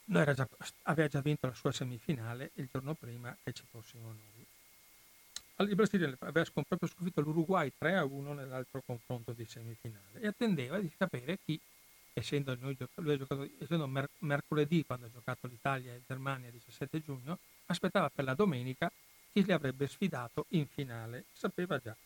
già, 0.05 0.49
aveva 0.83 1.09
già 1.09 1.21
vinto 1.21 1.47
la 1.47 1.55
sua 1.55 1.73
semifinale 1.73 2.51
il 2.55 2.69
giorno 2.71 2.95
prima 2.95 3.37
che 3.43 3.53
ci 3.53 3.65
fossimo 3.69 4.07
noi. 4.07 5.69
Il 5.69 5.75
Brasile 5.75 6.17
aveva 6.21 6.47
proprio 6.53 6.89
sconfitto 6.89 7.21
l'Uruguay 7.21 7.71
3 7.77 7.97
a 7.97 8.05
1 8.05 8.33
nell'altro 8.33 8.83
confronto 8.87 9.33
di 9.33 9.45
semifinale 9.45 10.21
e 10.21 10.27
attendeva 10.27 10.79
di 10.79 10.91
sapere 10.97 11.39
chi 11.45 11.61
essendo, 12.13 12.57
noi, 12.59 12.77
lui 12.95 13.19
giocato, 13.19 13.49
essendo 13.59 13.87
mer- 13.87 14.11
mercoledì 14.19 14.85
quando 14.85 15.07
ha 15.07 15.11
giocato 15.11 15.47
l'Italia 15.47 15.95
e 15.95 16.03
Germania 16.07 16.49
il 16.49 16.55
17 16.55 17.03
giugno, 17.03 17.39
aspettava 17.71 18.11
per 18.11 18.25
la 18.25 18.35
domenica 18.35 18.91
chi 19.33 19.45
li 19.45 19.53
avrebbe 19.53 19.87
sfidato 19.87 20.47
in 20.51 20.67
finale, 20.67 21.25
sapeva 21.33 21.79
già. 21.79 21.97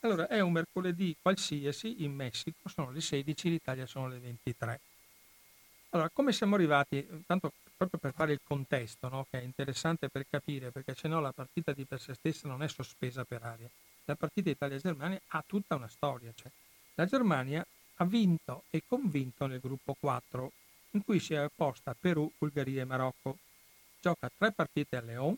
Allora 0.00 0.28
è 0.28 0.40
un 0.40 0.52
mercoledì 0.52 1.16
qualsiasi 1.20 2.02
in 2.04 2.14
Messico, 2.14 2.68
sono 2.68 2.90
le 2.90 3.00
16, 3.00 3.50
l'Italia 3.50 3.86
sono 3.86 4.08
le 4.08 4.18
23. 4.18 4.80
Allora, 5.90 6.10
come 6.10 6.32
siamo 6.32 6.54
arrivati? 6.54 7.06
Tanto 7.26 7.52
proprio 7.76 8.00
per 8.00 8.12
fare 8.12 8.32
il 8.32 8.40
contesto, 8.42 9.08
no? 9.08 9.26
che 9.30 9.40
è 9.40 9.42
interessante 9.42 10.08
per 10.08 10.26
capire, 10.28 10.70
perché 10.70 10.94
se 10.94 11.08
no 11.08 11.20
la 11.20 11.32
partita 11.32 11.72
di 11.72 11.84
per 11.84 12.00
sé 12.00 12.14
stessa 12.14 12.48
non 12.48 12.62
è 12.62 12.68
sospesa 12.68 13.24
per 13.24 13.42
aria. 13.42 13.68
La 14.04 14.14
partita 14.14 14.50
Italia-Germania 14.50 15.20
ha 15.28 15.44
tutta 15.46 15.74
una 15.74 15.88
storia. 15.88 16.32
Cioè, 16.34 16.50
la 16.94 17.06
Germania 17.06 17.66
ha 17.96 18.04
vinto 18.04 18.64
e 18.70 18.82
convinto 18.86 19.46
nel 19.46 19.60
gruppo 19.60 19.96
4, 19.98 20.52
in 20.92 21.04
cui 21.04 21.18
si 21.18 21.34
è 21.34 21.44
opposta 21.44 21.94
Perù, 21.98 22.30
Bulgaria 22.38 22.82
e 22.82 22.84
Marocco. 22.84 23.38
Gioca 24.06 24.30
tre 24.38 24.52
partite 24.52 24.94
a 24.94 25.00
León, 25.00 25.36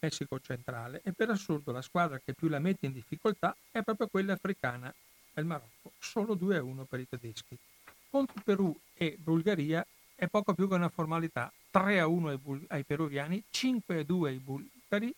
Messico 0.00 0.38
centrale, 0.40 1.00
e 1.02 1.14
per 1.14 1.30
assurdo 1.30 1.72
la 1.72 1.80
squadra 1.80 2.20
che 2.22 2.34
più 2.34 2.48
la 2.48 2.58
mette 2.58 2.84
in 2.84 2.92
difficoltà 2.92 3.56
è 3.70 3.80
proprio 3.80 4.08
quella 4.08 4.34
africana, 4.34 4.94
il 5.36 5.46
Marocco, 5.46 5.92
solo 5.98 6.36
2-1 6.36 6.84
per 6.84 7.00
i 7.00 7.08
tedeschi. 7.08 7.56
Contro 8.10 8.42
Perù 8.44 8.78
e 8.92 9.16
Bulgaria 9.18 9.86
è 10.14 10.26
poco 10.26 10.52
più 10.52 10.68
che 10.68 10.74
una 10.74 10.90
formalità, 10.90 11.50
3-1 11.72 12.28
ai, 12.28 12.36
bul- 12.36 12.66
ai 12.68 12.84
peruviani, 12.84 13.42
5-2 13.50 14.26
ai 14.26 14.36
bulgari, 14.36 15.14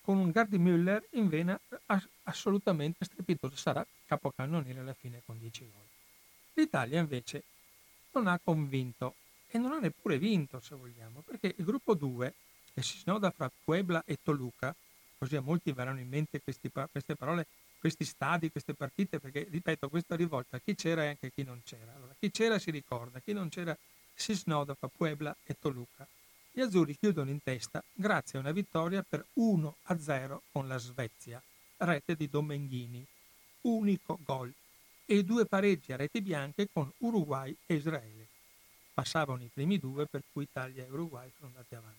con 0.00 0.16
un 0.16 0.30
Gardi 0.30 0.56
Müller 0.56 1.04
in 1.10 1.28
vena 1.28 1.60
assolutamente 2.22 3.04
strepitoso, 3.04 3.56
sarà 3.56 3.86
capocannoniere 4.06 4.80
alla 4.80 4.94
fine 4.94 5.20
con 5.26 5.38
10 5.38 5.70
gol. 5.70 5.86
L'Italia 6.54 6.98
invece 6.98 7.42
non 8.12 8.26
ha 8.26 8.40
convinto 8.42 9.16
e 9.54 9.58
non 9.58 9.70
ha 9.70 9.78
neppure 9.78 10.18
vinto, 10.18 10.58
se 10.58 10.74
vogliamo, 10.74 11.20
perché 11.20 11.54
il 11.56 11.64
gruppo 11.64 11.94
2, 11.94 12.34
che 12.74 12.82
si 12.82 12.98
snoda 12.98 13.30
fra 13.30 13.48
Puebla 13.62 14.02
e 14.04 14.18
Toluca, 14.20 14.74
così 15.16 15.36
a 15.36 15.40
molti 15.40 15.70
verranno 15.70 16.00
in 16.00 16.08
mente 16.08 16.40
questi, 16.42 16.72
queste 16.90 17.14
parole, 17.14 17.46
questi 17.78 18.04
stadi, 18.04 18.50
queste 18.50 18.74
partite, 18.74 19.20
perché 19.20 19.46
ripeto, 19.48 19.88
questa 19.88 20.16
rivolta 20.16 20.58
chi 20.58 20.74
c'era 20.74 21.04
e 21.04 21.06
anche 21.06 21.30
chi 21.30 21.44
non 21.44 21.62
c'era. 21.64 21.94
Allora, 21.94 22.16
chi 22.18 22.32
c'era 22.32 22.58
si 22.58 22.72
ricorda, 22.72 23.20
chi 23.20 23.32
non 23.32 23.48
c'era 23.48 23.78
si 24.12 24.34
snoda 24.34 24.74
fra 24.74 24.88
Puebla 24.88 25.36
e 25.44 25.54
Toluca. 25.56 26.04
Gli 26.50 26.60
azzurri 26.60 26.96
chiudono 26.96 27.30
in 27.30 27.40
testa 27.40 27.80
grazie 27.92 28.38
a 28.38 28.40
una 28.40 28.50
vittoria 28.50 29.04
per 29.08 29.24
1-0 29.34 30.40
con 30.50 30.66
la 30.66 30.78
Svezia, 30.78 31.40
rete 31.76 32.16
di 32.16 32.28
Domenghini, 32.28 33.06
unico 33.60 34.18
gol, 34.24 34.52
e 35.06 35.22
due 35.22 35.46
pareggi 35.46 35.92
a 35.92 35.96
reti 35.96 36.20
bianche 36.20 36.68
con 36.72 36.90
Uruguay 36.98 37.56
e 37.66 37.74
Israele. 37.74 38.23
Passavano 38.94 39.42
i 39.42 39.50
primi 39.52 39.78
due 39.78 40.06
per 40.06 40.22
cui 40.32 40.44
Italia 40.44 40.84
e 40.84 40.88
Uruguay 40.88 41.28
sono 41.36 41.48
andati 41.48 41.74
avanti. 41.74 41.98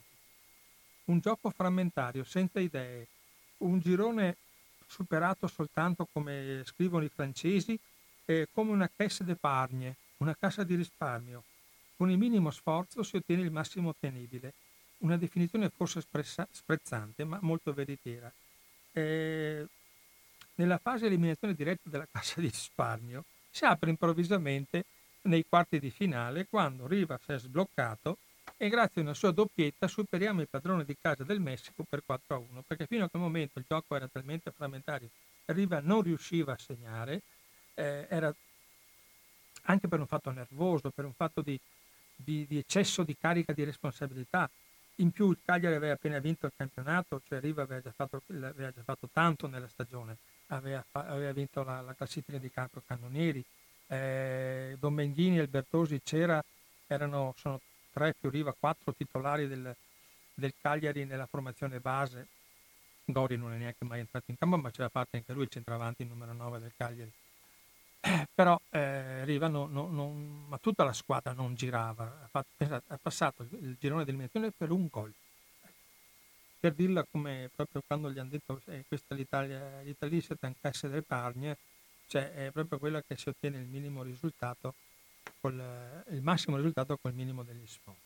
Un 1.05 1.19
gioco 1.19 1.51
frammentario, 1.51 2.23
senza 2.23 2.59
idee, 2.59 3.07
un 3.57 3.79
girone 3.79 4.37
superato 4.87 5.47
soltanto, 5.47 6.07
come 6.11 6.63
scrivono 6.65 7.03
i 7.03 7.09
francesi, 7.09 7.77
eh, 8.25 8.47
come 8.51 8.71
una 8.71 8.89
caisse 8.95 9.23
d'épargne, 9.23 9.97
una 10.17 10.35
cassa 10.35 10.63
di 10.63 10.75
risparmio, 10.75 11.43
con 11.97 12.09
il 12.09 12.17
minimo 12.17 12.49
sforzo 12.49 13.03
si 13.03 13.17
ottiene 13.17 13.43
il 13.43 13.51
massimo 13.51 13.89
ottenibile. 13.89 14.53
Una 14.99 15.17
definizione 15.17 15.69
forse 15.69 15.99
espressa, 15.99 16.47
sprezzante, 16.49 17.23
ma 17.25 17.37
molto 17.41 17.73
veritiera. 17.73 18.31
Eh, 18.91 19.67
nella 20.55 20.77
fase 20.77 21.05
eliminazione 21.05 21.53
diretta 21.53 21.89
della 21.89 22.07
cassa 22.09 22.39
di 22.39 22.47
risparmio 22.47 23.25
si 23.51 23.65
apre 23.65 23.89
improvvisamente 23.89 24.85
nei 25.25 25.45
quarti 25.47 25.79
di 25.79 25.89
finale 25.89 26.47
quando 26.47 26.87
Rivas 26.87 27.25
è 27.27 27.37
sbloccato 27.37 28.17
e 28.57 28.69
grazie 28.69 29.01
a 29.01 29.03
una 29.03 29.13
sua 29.13 29.31
doppietta 29.31 29.87
superiamo 29.87 30.41
il 30.41 30.47
padrone 30.47 30.85
di 30.85 30.95
casa 30.99 31.23
del 31.23 31.39
Messico 31.39 31.83
per 31.87 32.03
4 32.05 32.35
a 32.35 32.39
1 32.39 32.63
perché 32.65 32.85
fino 32.85 33.05
a 33.05 33.09
quel 33.09 33.21
momento 33.21 33.59
il 33.59 33.65
gioco 33.67 33.95
era 33.95 34.07
talmente 34.07 34.51
frammentario 34.51 35.09
Riva 35.45 35.79
non 35.81 36.01
riusciva 36.01 36.53
a 36.53 36.57
segnare 36.57 37.21
eh, 37.73 38.05
era 38.09 38.33
anche 39.63 39.87
per 39.87 39.99
un 39.99 40.07
fatto 40.07 40.31
nervoso 40.31 40.89
per 40.91 41.05
un 41.05 41.13
fatto 41.13 41.41
di 41.41 41.59
di, 42.15 42.45
di, 42.47 42.57
eccesso 42.57 43.03
di 43.03 43.15
carica 43.17 43.53
di 43.53 43.63
responsabilità. 43.63 44.49
In 44.99 45.11
più 45.11 45.29
il 45.31 45.37
Cagliari 45.43 45.75
aveva 45.75 45.93
appena 45.93 46.19
vinto 46.19 46.45
il 46.45 46.53
campionato, 46.55 47.21
cioè 47.27 47.41
Riva 47.41 47.63
aveva 47.63 47.81
già 47.81 47.91
fatto, 47.93 48.21
aveva 48.27 48.71
già 48.71 48.81
fatto 48.83 49.09
tanto 49.11 49.47
nella 49.47 49.67
stagione, 49.67 50.17
aveva, 50.47 50.83
aveva 50.91 51.33
vinto 51.33 51.63
la, 51.63 51.81
la, 51.81 51.93
classifica 51.93 52.37
di 52.37 52.49
campo 52.49 52.81
cannonieri, 52.85 53.43
eh, 53.87 54.75
Domenghini 54.79 55.39
e 55.39 55.47
Bertosi 55.47 56.01
c'era, 56.03 56.43
erano, 56.87 57.33
sono 57.37 57.59
tre 57.91 58.13
più 58.19 58.29
Riva, 58.29 58.55
quattro 58.57 58.93
titolari 58.93 59.47
del, 59.47 59.75
del 60.33 60.53
Cagliari 60.61 61.05
nella 61.05 61.25
formazione 61.25 61.79
base. 61.79 62.27
Gori 63.05 63.37
non 63.37 63.53
è 63.53 63.57
neanche 63.57 63.85
mai 63.85 63.99
entrato 63.99 64.31
in 64.31 64.37
campo, 64.37 64.57
ma 64.57 64.71
c'era 64.71 64.89
fatto 64.89 65.15
anche 65.15 65.33
lui 65.33 65.43
il 65.43 65.49
centravanti 65.49 66.03
numero 66.05 66.33
9 66.33 66.59
del 66.59 66.73
Cagliari 66.75 67.11
però 68.33 68.59
eh, 68.69 69.25
Riva 69.25 69.47
non, 69.47 69.71
non, 69.71 69.93
non, 69.93 70.45
ma 70.47 70.57
tutta 70.57 70.83
la 70.83 70.93
squadra 70.93 71.33
non 71.33 71.55
girava, 71.55 72.21
ha, 72.23 72.27
fatto, 72.29 72.49
pensate, 72.55 72.93
ha 72.93 72.99
passato 73.01 73.47
il 73.49 73.75
girone 73.79 74.03
di 74.03 74.09
eliminazione 74.09 74.51
per 74.51 74.71
un 74.71 74.87
gol. 74.89 75.11
Per 76.59 76.73
dirla 76.73 77.05
come 77.09 77.49
proprio 77.55 77.81
quando 77.85 78.11
gli 78.11 78.19
hanno 78.19 78.29
detto 78.29 78.61
eh, 78.65 78.85
questa 78.87 79.13
l'Italia, 79.15 79.81
l'Italia 79.81 80.21
si 80.21 80.35
tancasse 80.39 80.87
del 80.89 81.03
Pargne, 81.03 81.57
cioè 82.07 82.33
è 82.33 82.51
proprio 82.51 82.79
quella 82.79 83.01
che 83.01 83.17
si 83.17 83.29
ottiene 83.29 83.57
il 83.57 83.67
minimo 83.67 84.03
risultato, 84.03 84.73
col, 85.39 86.03
il 86.09 86.21
massimo 86.21 86.57
risultato 86.57 86.97
col 86.97 87.13
minimo 87.13 87.43
degli 87.43 87.67
sforzi. 87.67 87.99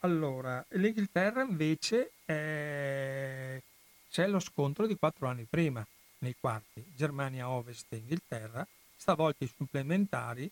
Allora, 0.00 0.64
l'Inghilterra 0.70 1.42
invece 1.42 2.12
eh, 2.24 3.62
c'è 4.10 4.26
lo 4.26 4.38
scontro 4.40 4.86
di 4.86 4.96
quattro 4.96 5.26
anni 5.26 5.46
prima, 5.48 5.84
nei 6.18 6.36
quarti, 6.38 6.84
Germania 6.94 7.48
Ovest 7.48 7.86
e 7.92 7.96
Inghilterra, 7.96 8.66
stavolta 8.96 9.44
i 9.44 9.52
supplementari, 9.54 10.50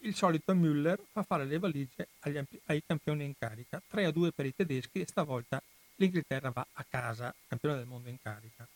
il 0.00 0.14
solito 0.14 0.54
Müller 0.54 0.98
fa 1.10 1.22
fare 1.22 1.44
le 1.44 1.58
valigie 1.58 2.08
agli, 2.20 2.40
ai 2.66 2.82
campioni 2.86 3.24
in 3.24 3.34
carica, 3.36 3.82
3 3.88 4.06
a 4.06 4.10
2 4.10 4.32
per 4.32 4.46
i 4.46 4.54
tedeschi 4.54 5.00
e 5.00 5.06
stavolta 5.06 5.62
l'Inghilterra 5.96 6.50
va 6.50 6.66
a 6.72 6.84
casa, 6.88 7.34
campione 7.46 7.76
del 7.76 7.86
mondo 7.86 8.08
in 8.08 8.18
carica. 8.22 8.66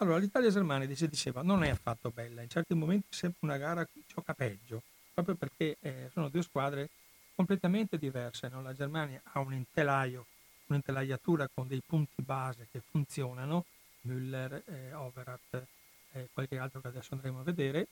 Allora 0.00 0.18
l'Italia-Germania 0.18 0.86
dice, 0.86 1.08
diceva 1.08 1.42
non 1.42 1.64
è 1.64 1.70
affatto 1.70 2.10
bella, 2.10 2.42
in 2.42 2.48
certi 2.48 2.72
momenti 2.72 3.08
sembra 3.10 3.38
una 3.40 3.56
gara 3.56 3.84
che 3.84 4.04
gioca 4.06 4.32
peggio, 4.32 4.82
proprio 5.12 5.34
perché 5.34 5.76
eh, 5.80 6.08
sono 6.12 6.28
due 6.28 6.42
squadre 6.42 6.88
completamente 7.34 7.98
diverse. 7.98 8.48
No? 8.48 8.62
La 8.62 8.74
Germania 8.74 9.20
ha 9.24 9.40
un 9.40 9.54
intelaio, 9.54 10.26
un'intelaiatura 10.66 11.48
con 11.52 11.66
dei 11.66 11.82
punti 11.84 12.22
base 12.22 12.68
che 12.70 12.80
funzionano, 12.80 13.64
Müller, 14.02 14.62
eh, 14.66 14.92
Overath, 14.92 15.66
eh, 16.12 16.28
qualche 16.32 16.58
altro 16.58 16.80
che 16.80 16.88
adesso 16.88 17.14
andremo 17.14 17.40
a 17.40 17.42
vedere. 17.42 17.88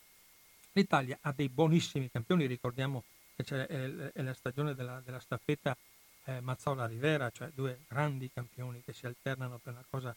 L'Italia 0.72 1.18
ha 1.22 1.32
dei 1.32 1.48
buonissimi 1.48 2.09
campioni, 2.09 2.46
ricordiamo 2.46 3.02
che 3.34 3.42
c'è, 3.42 3.66
è 3.66 4.22
la 4.22 4.34
stagione 4.34 4.76
della, 4.76 5.02
della 5.04 5.18
staffetta 5.18 5.76
eh, 6.24 6.40
Mazzola-Rivera, 6.40 7.30
cioè 7.30 7.50
due 7.52 7.80
grandi 7.88 8.30
campioni 8.32 8.80
che 8.84 8.92
si 8.92 9.07
alternano 9.07 9.59
per 9.59 9.72
una 9.72 9.84
cosa 9.90 10.14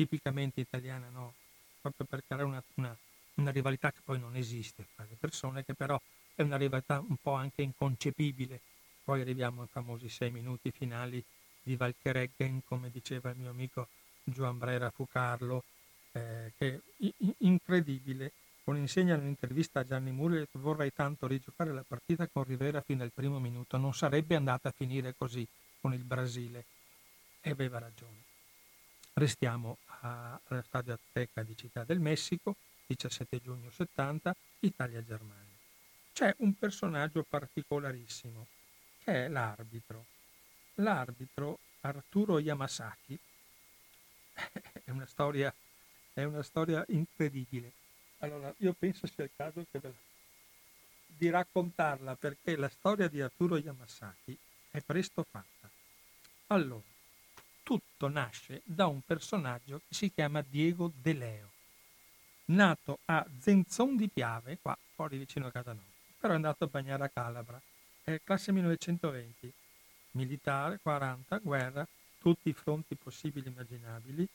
tipicamente 0.00 0.60
italiana, 0.60 1.10
no? 1.10 1.34
proprio 1.78 2.06
per 2.06 2.22
creare 2.26 2.44
una, 2.44 2.62
una, 2.76 2.96
una, 3.34 3.50
rivalità 3.50 3.92
che 3.92 4.00
poi 4.02 4.18
non 4.18 4.34
esiste 4.34 4.86
fra 4.94 5.04
le 5.06 5.16
persone, 5.20 5.62
che 5.62 5.74
però 5.74 6.00
è 6.34 6.40
una 6.40 6.56
rivalità 6.56 7.04
un 7.06 7.16
po' 7.20 7.34
anche 7.34 7.60
inconcepibile. 7.60 8.60
Poi 9.04 9.20
arriviamo 9.20 9.60
ai 9.60 9.68
famosi 9.70 10.08
sei 10.08 10.30
minuti 10.30 10.70
finali 10.70 11.22
di 11.62 11.76
Valchereggen, 11.76 12.62
come 12.64 12.90
diceva 12.90 13.28
il 13.30 13.36
mio 13.36 13.50
amico 13.50 13.88
Gioan 14.24 14.56
Brera 14.56 14.90
Fucarlo, 14.90 15.64
eh, 16.12 16.52
che 16.56 16.80
è 16.96 17.12
incredibile. 17.38 18.32
Con 18.64 18.78
insegna 18.78 19.14
in 19.14 19.20
un'intervista 19.20 19.80
a 19.80 19.84
Gianni 19.84 20.12
Murri 20.12 20.46
vorrei 20.52 20.94
tanto 20.94 21.26
rigiocare 21.26 21.74
la 21.74 21.84
partita 21.86 22.26
con 22.26 22.44
Rivera 22.44 22.80
fino 22.80 23.02
al 23.02 23.12
primo 23.12 23.38
minuto, 23.38 23.76
non 23.76 23.92
sarebbe 23.92 24.34
andata 24.34 24.70
a 24.70 24.74
finire 24.74 25.14
così 25.14 25.46
con 25.78 25.92
il 25.92 26.04
Brasile. 26.04 26.64
E 27.42 27.50
aveva 27.50 27.78
ragione. 27.78 28.28
Restiamo 29.14 29.78
allo 30.00 30.62
stadio 30.62 30.94
Azteca 30.94 31.42
di 31.42 31.56
Città 31.56 31.84
del 31.84 32.00
Messico, 32.00 32.56
17 32.86 33.40
giugno 33.40 33.70
70, 33.70 34.34
Italia-Germania. 34.60 35.58
C'è 36.12 36.34
un 36.38 36.54
personaggio 36.54 37.24
particolarissimo, 37.28 38.46
che 39.04 39.26
è 39.26 39.28
l'arbitro. 39.28 40.04
L'arbitro 40.76 41.58
Arturo 41.80 42.38
Yamasaki 42.38 43.18
è 44.84 44.90
una 44.90 45.06
storia, 45.06 45.52
è 46.12 46.24
una 46.24 46.42
storia 46.42 46.84
incredibile. 46.88 47.72
Allora, 48.18 48.52
io 48.58 48.74
penso 48.74 49.06
sia 49.06 49.24
il 49.24 49.30
caso 49.34 49.64
di 51.06 51.30
raccontarla 51.30 52.16
perché 52.16 52.56
la 52.56 52.68
storia 52.68 53.08
di 53.08 53.20
Arturo 53.20 53.56
Yamasaki 53.56 54.36
è 54.70 54.80
presto 54.80 55.24
fatta. 55.28 55.70
Allora, 56.48 56.89
tutto 57.70 58.08
nasce 58.08 58.62
da 58.64 58.88
un 58.88 59.00
personaggio 59.00 59.82
che 59.86 59.94
si 59.94 60.12
chiama 60.12 60.42
Diego 60.42 60.90
De 60.92 61.12
Leo, 61.12 61.50
nato 62.46 62.98
a 63.04 63.24
Zenzon 63.38 63.94
di 63.94 64.08
Piave, 64.08 64.58
qua 64.60 64.76
fuori 64.96 65.18
vicino 65.18 65.46
a 65.46 65.52
casa 65.52 65.72
nostra, 65.72 66.12
però 66.18 66.32
è 66.32 66.36
andato 66.36 66.64
a 66.64 66.66
bagnare 66.66 67.04
a 67.04 67.08
Calabra, 67.08 67.62
è 68.02 68.20
classe 68.24 68.50
1920, 68.50 69.52
militare, 70.12 70.80
40, 70.82 71.38
guerra, 71.38 71.86
tutti 72.18 72.48
i 72.48 72.54
fronti 72.54 72.96
possibili 72.96 73.46
e 73.46 73.50
immaginabili, 73.50 74.28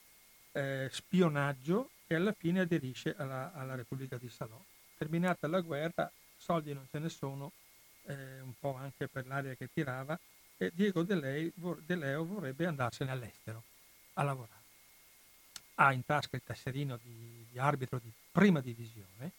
eh, 0.52 0.88
spionaggio 0.90 1.90
e 2.06 2.14
alla 2.14 2.32
fine 2.32 2.60
aderisce 2.60 3.14
alla, 3.18 3.52
alla, 3.52 3.74
Repubblica 3.74 4.16
di 4.16 4.30
Salò. 4.30 4.58
Terminata 4.96 5.46
la 5.46 5.60
guerra, 5.60 6.10
soldi 6.38 6.72
non 6.72 6.86
ce 6.90 6.98
ne 7.00 7.10
sono, 7.10 7.52
eh, 8.06 8.40
un 8.40 8.54
po' 8.58 8.76
anche 8.76 9.08
per 9.08 9.26
l'aria 9.26 9.54
che 9.56 9.68
tirava, 9.70 10.18
e 10.56 10.72
Diego 10.74 11.02
De, 11.02 11.14
Lei, 11.14 11.52
De 11.54 11.94
Leo 11.96 12.24
vorrebbe 12.24 12.66
andarsene 12.66 13.10
all'estero 13.10 13.62
a 14.14 14.22
lavorare. 14.22 14.54
Ha 15.74 15.92
in 15.92 16.04
tasca 16.04 16.36
il 16.36 16.42
tasserino 16.44 16.98
di, 17.02 17.46
di 17.50 17.58
arbitro 17.58 17.98
di 17.98 18.10
prima 18.32 18.60
divisione, 18.60 19.32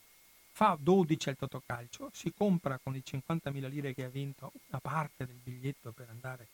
fa 0.51 0.78
12 0.80 1.30
al 1.30 1.38
Totocalcio, 1.38 2.09
si 2.13 2.34
compra 2.34 2.80
con 2.82 2.95
i 2.95 3.03
50.000 3.05 3.70
lire 3.70 3.93
che 3.93 4.03
ha 4.03 4.09
vinto 4.09 4.51
una 4.68 4.80
parte 4.80 5.26
del 5.26 5.36
biglietto 5.36 5.91
per 5.91 6.09
andare 6.09 6.47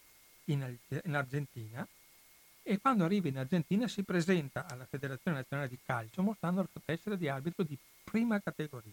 in, 0.46 0.78
in 1.04 1.16
Argentina 1.16 1.88
e 2.66 2.80
quando 2.80 3.04
arriva 3.04 3.28
in 3.28 3.38
Argentina 3.38 3.88
si 3.90 4.04
presenta 4.04 4.66
alla 4.68 4.86
Federazione 4.86 5.38
Nazionale 5.38 5.70
di 5.70 5.78
Calcio 5.84 6.22
mostrando 6.22 6.62
la 6.62 6.68
sua 6.72 6.82
tessera 6.84 7.16
di 7.16 7.28
arbitro 7.28 7.64
di 7.64 7.78
prima 8.04 8.40
categoria, 8.40 8.92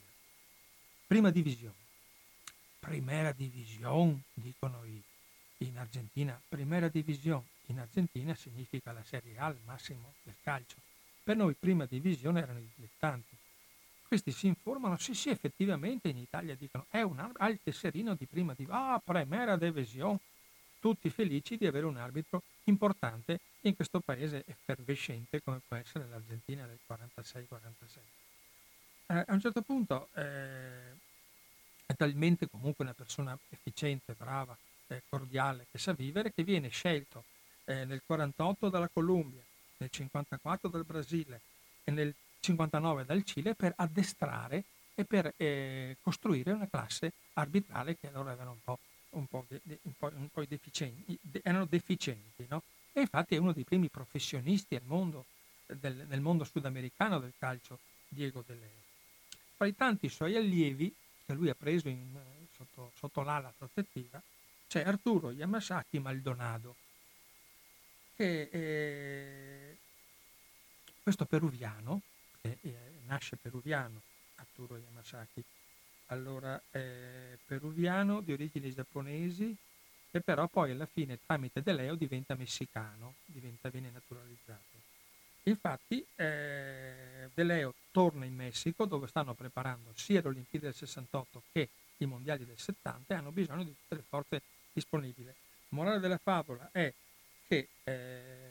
prima 1.06 1.30
divisione. 1.30 1.88
Primera 2.80 3.30
divisione, 3.32 4.22
dicono 4.32 4.84
i, 4.84 5.02
in 5.64 5.78
Argentina. 5.78 6.40
Primera 6.48 6.88
divisione 6.88 7.44
in 7.66 7.78
Argentina 7.78 8.34
significa 8.34 8.92
la 8.92 9.02
Serie 9.04 9.38
A, 9.38 9.48
il 9.48 9.60
massimo 9.64 10.14
del 10.22 10.36
calcio. 10.42 10.76
Per 11.22 11.36
noi 11.36 11.54
prima 11.54 11.86
divisione 11.86 12.40
erano 12.40 12.58
i 12.58 12.68
dilettanti. 12.74 13.36
Questi 14.06 14.32
si 14.32 14.48
informano, 14.48 14.96
sì 14.96 15.14
sì, 15.14 15.30
effettivamente 15.30 16.08
in 16.08 16.16
Italia 16.16 16.56
dicono 16.56 16.86
è 16.90 17.00
un 17.02 17.20
arbitro, 17.20 17.44
ha 17.44 17.48
il 17.48 17.60
tesserino 17.62 18.14
di 18.14 18.26
prima 18.26 18.54
divisione, 18.54 18.94
ah, 18.94 19.02
Primera 19.04 19.56
divisione, 19.56 20.18
tutti 20.80 21.10
felici 21.10 21.56
di 21.56 21.66
avere 21.66 21.86
un 21.86 21.96
arbitro 21.96 22.42
importante 22.64 23.38
in 23.60 23.76
questo 23.76 24.00
paese 24.00 24.42
effervescente 24.46 25.42
come 25.42 25.60
può 25.66 25.76
essere 25.76 26.06
l'Argentina 26.08 26.66
del 26.66 26.78
46-46. 26.88 27.98
Eh, 29.06 29.24
a 29.26 29.32
un 29.32 29.40
certo 29.40 29.62
punto 29.62 30.08
eh, 30.14 30.90
è 31.86 31.94
talmente 31.94 32.48
comunque 32.48 32.84
una 32.84 32.94
persona 32.94 33.38
efficiente, 33.50 34.14
brava, 34.14 34.56
eh, 34.90 35.02
cordiale, 35.08 35.66
che 35.70 35.78
sa 35.78 35.92
vivere, 35.92 36.32
che 36.32 36.42
viene 36.42 36.68
scelto 36.68 37.24
eh, 37.64 37.84
nel 37.84 38.02
48 38.04 38.68
dalla 38.68 38.88
Colombia, 38.88 39.42
nel 39.78 39.90
54 39.90 40.68
dal 40.68 40.84
Brasile 40.84 41.40
e 41.84 41.90
nel 41.90 42.14
59 42.40 43.04
dal 43.04 43.24
Cile 43.24 43.54
per 43.54 43.72
addestrare 43.76 44.64
e 44.94 45.04
per 45.04 45.32
eh, 45.36 45.96
costruire 46.02 46.52
una 46.52 46.68
classe 46.68 47.12
arbitrale 47.34 47.96
che 47.98 48.08
allora 48.08 48.30
avevano 48.30 48.52
un 48.52 48.62
po' 48.62 48.78
un 49.10 49.26
po', 49.26 49.44
de, 49.48 49.78
un 49.82 49.92
po', 49.98 50.10
un 50.14 50.28
po 50.30 50.44
deficienti, 50.44 51.18
de, 51.20 51.40
erano 51.42 51.64
deficienti, 51.64 52.46
no? 52.48 52.62
E 52.92 53.00
infatti 53.00 53.34
è 53.34 53.38
uno 53.38 53.52
dei 53.52 53.64
primi 53.64 53.88
professionisti 53.88 54.74
al 54.74 54.82
mondo, 54.84 55.26
del, 55.66 56.06
nel 56.08 56.20
mondo 56.20 56.44
sudamericano 56.44 57.18
del 57.18 57.32
calcio, 57.38 57.78
Diego 58.08 58.42
De 58.46 58.54
Leo. 58.54 58.82
Fra 59.56 59.66
i 59.66 59.74
tanti 59.74 60.08
suoi 60.08 60.36
allievi, 60.36 60.94
che 61.24 61.32
lui 61.32 61.48
ha 61.48 61.54
preso 61.54 61.88
in, 61.88 62.18
sotto, 62.56 62.92
sotto, 62.96 63.22
l'ala 63.22 63.52
protettiva, 63.56 64.20
c'è 64.70 64.84
Arturo 64.84 65.32
Yamasaki 65.32 65.98
Maldonado, 65.98 66.76
che 68.14 68.48
è 68.48 69.76
questo 71.02 71.24
peruviano, 71.24 72.02
che 72.40 72.56
è, 72.62 72.70
nasce 73.06 73.36
peruviano, 73.36 74.00
Arturo 74.36 74.76
Yamasaki, 74.76 75.42
allora 76.06 76.62
è 76.70 77.36
peruviano 77.44 78.20
di 78.20 78.30
origini 78.30 78.72
giapponesi 78.72 79.56
e 80.12 80.20
però 80.20 80.46
poi 80.46 80.70
alla 80.70 80.86
fine 80.86 81.18
tramite 81.26 81.62
De 81.62 81.72
Leo 81.72 81.96
diventa 81.96 82.36
messicano, 82.36 83.14
diventa, 83.24 83.70
viene 83.70 83.90
naturalizzato. 83.90 84.78
Infatti 85.44 86.06
eh, 86.14 87.28
De 87.34 87.42
Leo 87.42 87.74
torna 87.90 88.24
in 88.24 88.36
Messico 88.36 88.84
dove 88.84 89.08
stanno 89.08 89.34
preparando 89.34 89.90
sia 89.96 90.20
le 90.22 90.28
Olimpiadi 90.28 90.66
del 90.66 90.74
68 90.76 91.42
che 91.50 91.70
i 91.96 92.06
mondiali 92.06 92.46
del 92.46 92.58
70 92.58 93.12
e 93.12 93.16
hanno 93.16 93.32
bisogno 93.32 93.64
di 93.64 93.74
tutte 93.74 93.96
le 93.96 94.04
forze 94.08 94.42
disponibili. 94.72 95.32
Morale 95.68 96.00
della 96.00 96.18
favola 96.18 96.68
è 96.72 96.92
che 97.46 97.68
eh, 97.84 98.50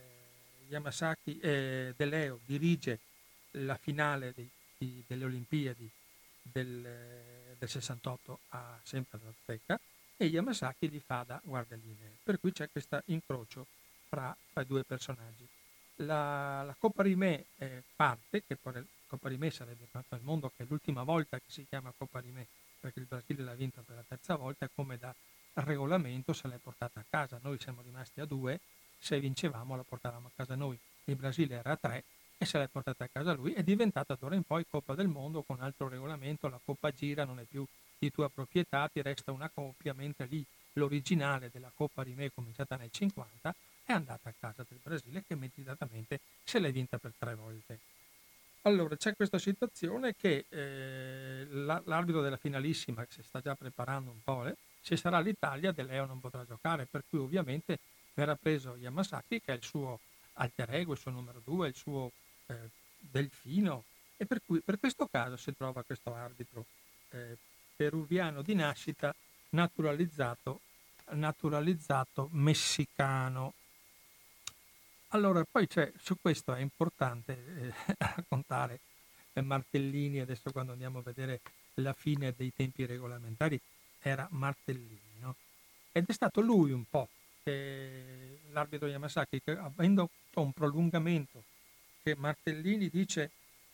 Yamasaki 0.68 1.40
eh, 1.40 1.94
De 1.96 2.06
Leo 2.06 2.40
dirige 2.46 3.00
la 3.52 3.78
finale 3.78 4.34
dei, 4.34 4.50
di, 4.78 5.04
delle 5.08 5.26
Olimpiadi 5.26 5.90
del, 6.42 6.82
del 7.58 7.70
68 7.70 8.40
a 8.50 8.80
sempre 8.84 9.18
ad 9.18 9.28
Azteca 9.28 9.80
e 10.16 10.26
Yamasaki 10.26 10.90
di 10.90 11.00
Fada 11.00 11.42
guardalinee. 11.44 12.18
Per 12.24 12.40
cui 12.40 12.52
c'è 12.52 12.70
questo 12.70 13.02
incrocio 13.06 13.66
fra, 14.08 14.36
fra, 14.52 14.62
i 14.62 14.66
due 14.66 14.84
personaggi. 14.84 15.48
La, 16.02 16.64
la 16.64 16.76
Coppa 16.78 17.04
Rimè 17.04 17.44
eh, 17.58 17.84
parte, 17.96 18.44
che 18.46 18.56
poi 18.56 18.86
Coppa 19.08 19.30
Rimè 19.30 19.50
sarebbe 19.50 19.86
fatto 19.90 20.16
al 20.16 20.22
mondo 20.22 20.52
che 20.56 20.64
è 20.64 20.66
l'ultima 20.68 21.04
volta 21.04 21.38
che 21.38 21.46
si 21.48 21.66
chiama 21.68 21.94
Coppa 21.98 22.20
Rimè, 22.20 22.46
perché 22.80 23.00
il 23.00 23.06
Brasile 23.06 23.44
l'ha 23.44 23.56
vinta 23.56 23.82
per 23.82 23.96
la 23.96 24.06
terza 24.08 24.36
volta 24.36 24.70
come 24.74 24.98
da 24.98 25.14
regolamento 25.54 26.34
se 26.34 26.48
l'è 26.48 26.58
portata 26.58 27.00
a 27.00 27.06
casa. 27.08 27.40
Noi 27.42 27.60
siamo 27.60 27.82
rimasti 27.82 28.22
a 28.22 28.26
due, 28.26 28.60
se 28.98 29.20
vincevamo 29.20 29.76
la 29.76 29.84
portavamo 29.84 30.28
a 30.28 30.32
casa 30.36 30.56
noi. 30.56 30.78
Il 31.06 31.16
Brasile 31.16 31.56
era 31.56 31.72
a 31.72 31.78
tre 31.78 32.04
e 32.38 32.46
se 32.46 32.58
l'è 32.58 32.68
portata 32.68 33.04
a 33.04 33.10
casa 33.12 33.34
lui. 33.34 33.54
È 33.54 33.64
diventata 33.64 34.16
d'ora 34.20 34.36
in 34.36 34.44
poi 34.44 34.66
Coppa 34.70 34.96
del 34.96 35.08
Mondo 35.08 35.44
con 35.44 35.62
altro 35.62 35.88
regolamento, 35.88 36.48
la 36.48 36.60
Coppa 36.64 36.92
Gira 36.92 37.26
non 37.26 37.40
è 37.40 37.44
più 37.44 37.66
di 37.98 38.12
tua 38.12 38.30
proprietà, 38.30 38.88
ti 38.88 39.02
resta 39.02 39.32
una 39.32 39.50
coppia, 39.50 39.94
mentre 39.94 40.26
lì 40.28 40.44
l'originale 40.74 41.50
della 41.52 41.72
Coppa 41.74 42.04
Rimè 42.04 42.32
cominciata 42.34 42.78
nel 42.78 42.92
50 42.92 43.54
è 43.84 43.92
andata 43.92 44.30
a 44.30 44.34
casa 44.40 44.64
del 44.68 44.80
Brasile 44.82 45.24
che 45.28 45.34
immediatamente 45.34 46.20
se 46.44 46.60
l'è 46.60 46.72
vinta 46.72 46.98
per 46.98 47.12
tre 47.18 47.36
volte. 47.36 47.80
Allora 48.64 48.96
c'è 48.96 49.16
questa 49.16 49.40
situazione 49.40 50.16
che 50.16 50.46
eh, 50.50 51.46
l'arbitro 51.50 52.22
della 52.22 52.38
finalissima 52.38 53.04
che 53.06 53.12
si 53.12 53.24
sta 53.24 53.40
già 53.40 53.56
preparando 53.56 54.12
un 54.12 54.22
po', 54.24 54.46
eh, 54.46 54.56
se 54.82 54.98
sarà 54.98 55.20
l'Italia 55.20 55.72
De 55.72 55.84
Leo 55.84 56.06
non 56.06 56.20
potrà 56.20 56.46
giocare, 56.46 56.86
per 56.86 57.04
cui 57.10 57.20
ovviamente 57.20 57.80
verrà 58.14 58.36
preso 58.36 58.76
Yamasaki 58.76 59.42
che 59.42 59.54
è 59.54 59.56
il 59.56 59.64
suo 59.64 60.00
alter 60.34 60.74
ego, 60.74 60.94
il 60.94 61.00
suo 61.00 61.12
numero 61.12 61.42
due, 61.44 61.68
il 61.68 61.76
suo 61.76 62.12
eh, 62.48 62.56
delfino 63.00 63.84
e 64.18 64.26
per, 64.26 64.42
cui, 64.46 64.60
per 64.60 64.80
questo 64.80 65.08
caso 65.08 65.38
si 65.38 65.56
trova 65.56 65.84
questo 65.84 66.14
arbitro 66.14 66.66
eh, 67.12 67.38
peruviano 67.76 68.42
di 68.42 68.56
nascita 68.56 69.16
naturalizzato, 69.52 70.60
naturalizzato 71.12 72.28
messicano. 72.34 73.54
Allora, 75.10 75.44
poi 75.50 75.68
c'è, 75.68 75.92
su 75.98 76.18
questo 76.22 76.54
è 76.54 76.60
importante 76.60 77.34
eh, 77.34 77.74
raccontare 77.98 78.80
eh, 79.34 79.42
Martellini, 79.42 80.20
adesso 80.20 80.52
quando 80.52 80.74
andiamo 80.74 81.00
a 81.00 81.04
vedere 81.04 81.40
la 81.76 81.94
fine 81.94 82.34
dei 82.36 82.54
tempi 82.54 82.86
regolamentari, 82.86 83.60
era 84.02 84.28
Martellini, 84.32 85.20
no? 85.20 85.36
Ed 85.92 86.06
è 86.08 86.14
stato 86.14 86.42
lui 86.42 86.72
un 86.72 86.86
po', 86.90 87.08
che, 87.44 88.40
l'arbitro 88.52 88.88
Yamasaki, 88.88 89.42
che 89.42 89.52
avendo 89.52 90.10
un 90.36 90.52
prolungamento 90.52 91.44
che 92.02 92.16
Martellini 92.16 92.90
dice 92.90 93.32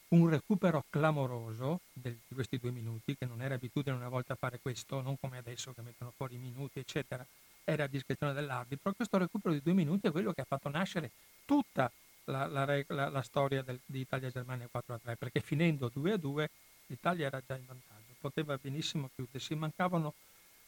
un 0.10 0.30
recupero 0.30 0.86
clamoroso 0.90 1.82
di 1.94 2.18
questi 2.34 2.58
due 2.58 2.72
minuti, 2.72 3.16
che 3.18 3.26
non 3.26 3.42
era 3.42 3.56
abitudine 3.56 3.96
una 3.96 4.10
volta 4.10 4.34
a 4.34 4.38
fare 4.38 4.60
questo, 4.62 5.02
non 5.02 5.20
come 5.20 5.38
adesso 5.38 5.74
che 5.74 5.82
mettono 5.82 6.12
fuori 6.16 6.36
i 6.36 6.40
minuti, 6.40 6.80
eccetera, 6.80 7.26
era 7.64 7.86
a 7.86 7.88
discrezione 7.88 8.34
dell'arbitro. 8.34 8.94
Questo 8.94 9.18
recupero 9.18 9.54
di 9.54 9.62
due 9.62 9.74
minuti 9.74 10.08
è 10.08 10.12
quello 10.12 10.32
che 10.32 10.42
ha 10.42 10.46
fatto 10.46 10.70
nascere 10.70 11.12
tutta 11.46 11.92
la, 12.26 12.46
la, 12.46 12.84
la, 12.88 13.10
la 13.10 13.22
storia 13.22 13.62
del, 13.62 13.80
di 13.86 14.00
Italia-Germania 14.00 14.70
4-3, 14.72 15.16
perché 15.18 15.40
finendo 15.42 15.92
2-2 15.96 16.46
l'Italia 16.88 17.26
era 17.26 17.42
già 17.46 17.56
in 17.56 17.66
vantaggio, 17.66 18.05
poteva 18.26 18.58
benissimo 18.58 19.10
chiudersi, 19.14 19.54
mancavano, 19.54 20.14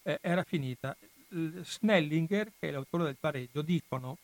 eh, 0.04 0.20
era 0.22 0.44
finita. 0.44 0.96
Snellinger, 1.30 2.52
che 2.60 2.70
è 2.70 2.72
l'autore 2.72 3.06
del 3.06 3.18
pareggio, 3.20 3.62
dicono 3.62 4.18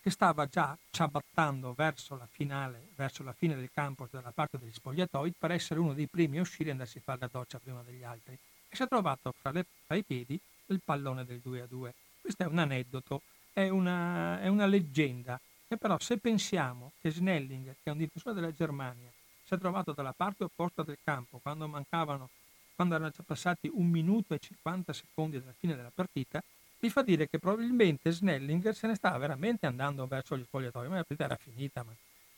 che 0.00 0.10
stava 0.10 0.46
già 0.46 0.78
ciabattando 0.90 1.74
verso 1.74 2.16
la 2.16 2.26
finale, 2.30 2.88
verso 2.94 3.22
la 3.22 3.32
fine 3.32 3.54
del 3.54 3.70
campo 3.72 4.08
dalla 4.10 4.30
parte 4.30 4.56
degli 4.56 4.72
spogliatoi 4.72 5.34
per 5.38 5.50
essere 5.50 5.80
uno 5.80 5.92
dei 5.92 6.06
primi 6.06 6.38
a 6.38 6.42
uscire 6.42 6.68
e 6.68 6.72
andarsi 6.72 6.98
a 6.98 7.02
fare 7.02 7.18
la 7.20 7.28
doccia 7.30 7.58
prima 7.58 7.82
degli 7.82 8.02
altri 8.02 8.32
e 8.32 8.76
si 8.76 8.82
è 8.82 8.88
trovato 8.88 9.34
fra, 9.38 9.50
le, 9.50 9.66
fra 9.84 9.96
i 9.96 10.02
piedi 10.02 10.40
il 10.66 10.80
pallone 10.82 11.26
del 11.26 11.40
2 11.40 11.60
a 11.60 11.66
2. 11.66 11.94
Questo 12.22 12.44
è 12.44 12.46
un 12.46 12.58
aneddoto 12.58 13.22
è 13.52 13.68
una, 13.68 14.40
è 14.40 14.46
una 14.46 14.66
leggenda 14.66 15.38
che 15.68 15.76
però 15.76 15.98
se 15.98 16.16
pensiamo 16.18 16.92
che 17.00 17.10
Snelling, 17.10 17.66
che 17.66 17.90
è 17.90 17.90
un 17.90 17.98
difensore 17.98 18.34
della 18.34 18.52
Germania, 18.52 19.10
si 19.50 19.56
è 19.56 19.58
trovato 19.58 19.90
dalla 19.92 20.12
parte 20.12 20.44
opposta 20.44 20.84
del 20.84 20.98
campo 21.02 21.40
quando 21.42 21.66
mancavano, 21.66 22.30
quando 22.76 22.94
erano 22.94 23.10
già 23.10 23.24
passati 23.26 23.68
un 23.72 23.88
minuto 23.88 24.32
e 24.32 24.38
50 24.38 24.92
secondi 24.92 25.40
dalla 25.40 25.54
fine 25.58 25.74
della 25.74 25.90
partita, 25.92 26.40
vi 26.78 26.88
fa 26.88 27.02
dire 27.02 27.28
che 27.28 27.40
probabilmente 27.40 28.12
Snelling 28.12 28.70
se 28.70 28.86
ne 28.86 28.94
stava 28.94 29.18
veramente 29.18 29.66
andando 29.66 30.06
verso 30.06 30.38
gli 30.38 30.44
spogliatoi, 30.44 30.86
ma 30.86 30.94
la 30.94 31.02
partita 31.02 31.24
era 31.24 31.34
finita, 31.34 31.82
ma 31.82 31.92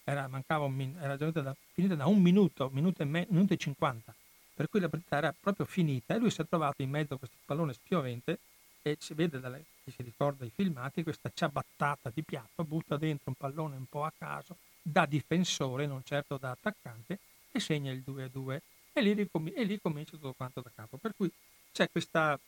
era, 0.04 0.26
mancava 0.26 0.64
un, 0.64 0.96
era 0.98 1.16
da, 1.16 1.54
finita 1.72 1.96
da 1.96 2.06
un 2.06 2.22
minuto, 2.22 2.70
minuto 2.72 3.02
e, 3.02 3.04
me, 3.04 3.26
minuto 3.28 3.52
e 3.52 3.58
50, 3.58 4.14
per 4.54 4.70
cui 4.70 4.80
la 4.80 4.88
partita 4.88 5.18
era 5.18 5.34
proprio 5.38 5.66
finita 5.66 6.14
e 6.14 6.18
lui 6.18 6.30
si 6.30 6.40
è 6.40 6.46
trovato 6.48 6.80
in 6.80 6.88
mezzo 6.88 7.12
a 7.12 7.18
questo 7.18 7.36
pallone 7.44 7.74
spiovente 7.74 8.38
e 8.80 8.96
si 8.98 9.12
vede 9.12 9.38
dalle, 9.38 9.66
si 9.84 10.02
ricorda 10.02 10.46
i 10.46 10.50
filmati 10.52 11.02
questa 11.02 11.30
ciabattata 11.32 12.10
di 12.12 12.22
piatto, 12.22 12.64
butta 12.64 12.96
dentro 12.96 13.24
un 13.26 13.34
pallone 13.34 13.76
un 13.76 13.86
po' 13.86 14.04
a 14.04 14.12
caso, 14.16 14.56
da 14.82 15.06
difensore, 15.06 15.86
non 15.86 16.02
certo 16.04 16.36
da 16.36 16.50
attaccante, 16.50 17.18
e 17.52 17.60
segna 17.60 17.92
il 17.92 18.02
2-2 18.04 18.60
e 18.92 19.00
lì, 19.00 19.12
ricom- 19.12 19.52
e 19.54 19.64
lì 19.64 19.80
comincia 19.80 20.12
tutto 20.12 20.32
quanto 20.32 20.60
da 20.60 20.70
capo. 20.74 20.96
Per 20.96 21.14
cui 21.16 21.30
c'è 21.72 21.90
questa, 21.90 22.38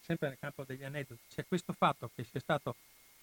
sempre 0.00 0.28
nel 0.28 0.38
campo 0.38 0.64
degli 0.64 0.84
aneddoti, 0.84 1.20
c'è 1.28 1.44
questo 1.46 1.72
fatto 1.72 2.10
che 2.14 2.24
sia 2.24 2.40
stato 2.40 2.76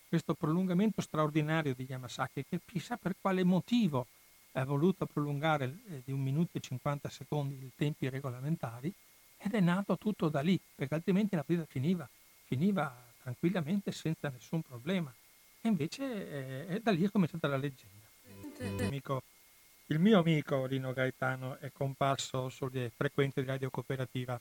questo 0.07 0.33
prolungamento 0.33 1.01
straordinario 1.01 1.75
di 1.75 1.85
Yamasaki 1.87 2.45
che 2.49 2.59
chissà 2.65 2.97
per 2.97 3.15
quale 3.21 3.43
motivo 3.43 4.07
ha 4.53 4.65
voluto 4.65 5.05
prolungare 5.05 5.65
eh, 5.65 6.01
di 6.03 6.11
un 6.11 6.21
minuto 6.21 6.57
e 6.57 6.59
50 6.59 7.09
secondi 7.09 7.55
i 7.55 7.71
tempi 7.75 8.09
regolamentari 8.09 8.91
ed 9.37 9.53
è 9.53 9.59
nato 9.59 9.97
tutto 9.97 10.27
da 10.27 10.41
lì, 10.41 10.59
perché 10.75 10.95
altrimenti 10.95 11.35
la 11.35 11.43
partita 11.43 11.65
finiva, 11.69 12.09
finiva 12.45 12.93
tranquillamente 13.21 13.91
senza 13.91 14.29
nessun 14.29 14.61
problema. 14.61 15.13
E 15.61 15.67
invece 15.67 16.67
eh, 16.67 16.79
da 16.81 16.91
lì 16.91 17.03
è 17.03 17.11
cominciata 17.11 17.47
la 17.47 17.57
leggenda. 17.57 17.98
Amico, 18.61 19.23
il 19.85 19.99
mio 19.99 20.19
amico 20.19 20.65
Rino 20.65 20.91
Gaetano 20.91 21.57
è 21.59 21.71
comparso 21.71 22.49
sulle 22.49 22.91
frequenze 22.93 23.39
di 23.39 23.47
Radio 23.47 23.69
Cooperativa. 23.69 24.37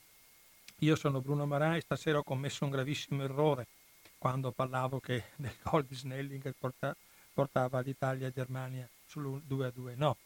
Io 0.79 0.95
sono 0.97 1.21
Bruno 1.21 1.45
Maran 1.45 1.75
e 1.75 1.81
stasera 1.81 2.17
ho 2.17 2.23
commesso 2.23 2.65
un 2.65 2.71
gravissimo 2.71 3.23
errore 3.23 3.67
quando 4.17 4.51
parlavo 4.51 4.99
che 4.99 5.23
del 5.37 5.55
gol 5.63 5.85
di 5.85 5.95
Snelling 5.95 6.53
porta, 6.59 6.93
portava 7.33 7.79
l'Italia 7.79 8.27
e 8.27 8.33
Germania 8.33 8.85
sul 9.07 9.41
2-2. 9.47 9.95
No, 9.95 10.17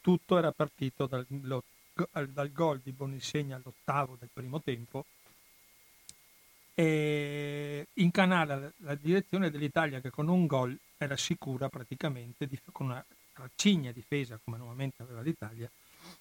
tutto 0.00 0.38
era 0.38 0.50
partito 0.50 1.04
dal, 1.06 1.26
lo, 1.42 1.64
dal 1.92 2.50
gol 2.50 2.80
di 2.82 2.92
Boninsegna 2.92 3.56
all'ottavo 3.56 4.16
del 4.18 4.30
primo 4.32 4.62
tempo 4.62 5.04
e 6.72 7.88
incanala 7.92 8.56
la, 8.56 8.72
la 8.78 8.94
direzione 8.94 9.50
dell'Italia 9.50 10.00
che 10.00 10.08
con 10.08 10.28
un 10.28 10.46
gol 10.46 10.76
era 10.96 11.16
sicura 11.18 11.68
praticamente, 11.68 12.46
di, 12.46 12.58
con 12.72 12.86
una 12.86 13.04
raccigna 13.34 13.92
difesa 13.92 14.38
come 14.42 14.56
normalmente 14.56 15.02
aveva 15.02 15.20
l'Italia, 15.20 15.70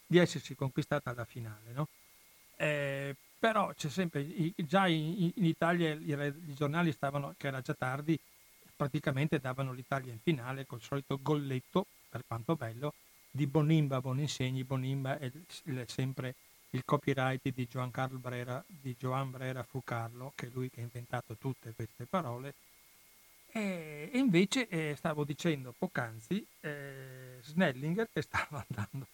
di 0.05 0.17
essersi 0.17 0.55
conquistata 0.55 1.13
la 1.13 1.25
finale. 1.25 1.71
No? 1.71 1.87
Eh, 2.55 3.15
però 3.39 3.73
c'è 3.73 3.89
sempre, 3.89 4.25
già 4.55 4.87
in, 4.87 5.31
Italia 5.35 5.91
i, 5.91 6.53
giornali 6.53 6.91
stavano, 6.91 7.35
che 7.37 7.47
era 7.47 7.61
già 7.61 7.73
tardi, 7.73 8.17
praticamente 8.75 9.39
davano 9.39 9.73
l'Italia 9.73 10.13
in 10.13 10.19
finale 10.19 10.65
col 10.65 10.81
solito 10.81 11.19
golletto, 11.21 11.85
per 12.09 12.23
quanto 12.25 12.55
bello, 12.55 12.93
di 13.29 13.47
Bonimba 13.47 13.99
Boninsegni. 13.99 14.63
Bonimba 14.63 15.19
è, 15.19 15.29
sempre 15.87 16.35
il 16.69 16.83
copyright 16.85 17.49
di 17.49 17.67
Carlo 17.91 18.17
Brera, 18.17 18.63
di 18.65 18.95
Joan 18.97 19.31
Brera 19.31 19.63
Fucarlo, 19.63 20.31
che 20.35 20.47
è 20.47 20.49
lui 20.53 20.69
che 20.69 20.79
ha 20.79 20.83
inventato 20.83 21.35
tutte 21.35 21.73
queste 21.73 22.05
parole. 22.05 22.53
E, 23.55 24.09
e 24.11 24.17
invece 24.17 24.67
eh, 24.67 24.95
stavo 24.97 25.23
dicendo 25.23 25.75
poc'anzi 25.77 26.43
eh, 26.61 27.37
Snellinger 27.43 28.09
che 28.11 28.23
stava 28.23 28.65
andando 28.67 29.05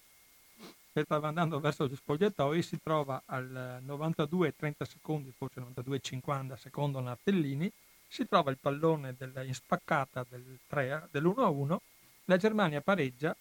che 0.92 1.02
stava 1.02 1.28
andando 1.28 1.60
verso 1.60 1.86
gli 1.86 1.94
spogliatoi 1.94 2.62
si 2.62 2.80
trova 2.82 3.22
al 3.26 3.80
92-30 3.86 4.82
secondi, 4.82 5.32
forse 5.36 5.60
92-50 5.60 6.56
secondo 6.56 7.00
Nartellini, 7.00 7.70
si 8.08 8.26
trova 8.26 8.50
il 8.50 8.58
pallone 8.58 9.14
della, 9.16 9.42
in 9.42 9.54
spaccata 9.54 10.26
del 10.28 10.58
3, 10.66 11.08
dell'1-1, 11.12 11.76
la 12.24 12.36
Germania 12.36 12.80
pareggia, 12.80 13.36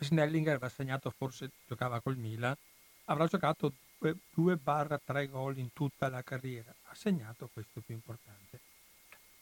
Snellinger 0.00 0.54
aveva 0.54 0.68
segnato, 0.68 1.10
forse 1.10 1.50
giocava 1.66 2.00
col 2.00 2.16
Milan, 2.16 2.56
avrà 3.04 3.26
giocato 3.26 3.72
2-3 4.00 5.30
gol 5.30 5.58
in 5.58 5.72
tutta 5.72 6.08
la 6.08 6.22
carriera, 6.22 6.74
ha 6.86 6.94
segnato 6.94 7.48
questo 7.52 7.80
più 7.84 7.94
importante. 7.94 8.67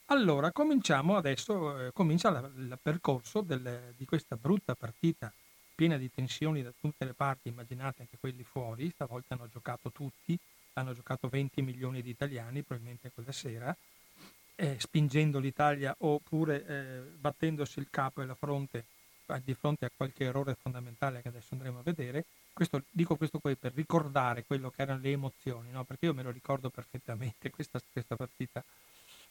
Allora, 0.08 0.52
cominciamo 0.52 1.16
adesso, 1.16 1.86
eh, 1.86 1.92
comincia 1.92 2.28
il 2.28 2.78
percorso 2.80 3.40
del, 3.40 3.92
di 3.96 4.04
questa 4.04 4.36
brutta 4.36 4.76
partita 4.76 5.32
piena 5.74 5.96
di 5.96 6.08
tensioni 6.12 6.62
da 6.62 6.72
tutte 6.78 7.04
le 7.04 7.12
parti, 7.12 7.48
immaginate 7.48 8.02
anche 8.02 8.16
quelli 8.16 8.44
fuori, 8.44 8.88
stavolta 8.90 9.34
hanno 9.34 9.48
giocato 9.48 9.90
tutti, 9.90 10.38
hanno 10.74 10.94
giocato 10.94 11.28
20 11.28 11.60
milioni 11.60 12.02
di 12.02 12.10
italiani 12.10 12.62
probabilmente 12.62 13.10
quella 13.12 13.32
sera, 13.32 13.76
eh, 14.54 14.76
spingendo 14.78 15.40
l'Italia 15.40 15.94
oppure 15.98 16.64
eh, 16.64 17.00
battendosi 17.18 17.80
il 17.80 17.88
capo 17.90 18.22
e 18.22 18.26
la 18.26 18.34
fronte 18.34 18.84
eh, 19.26 19.42
di 19.44 19.54
fronte 19.54 19.86
a 19.86 19.90
qualche 19.94 20.24
errore 20.24 20.54
fondamentale 20.54 21.20
che 21.20 21.28
adesso 21.28 21.48
andremo 21.54 21.80
a 21.80 21.82
vedere. 21.82 22.24
Questo, 22.52 22.80
dico 22.90 23.16
questo 23.16 23.40
qui 23.40 23.56
per 23.56 23.72
ricordare 23.74 24.44
quello 24.46 24.70
che 24.70 24.82
erano 24.82 25.00
le 25.00 25.10
emozioni, 25.10 25.70
no? 25.72 25.82
perché 25.82 26.06
io 26.06 26.14
me 26.14 26.22
lo 26.22 26.30
ricordo 26.30 26.70
perfettamente 26.70 27.50
questa, 27.50 27.80
questa 27.92 28.14
partita 28.14 28.64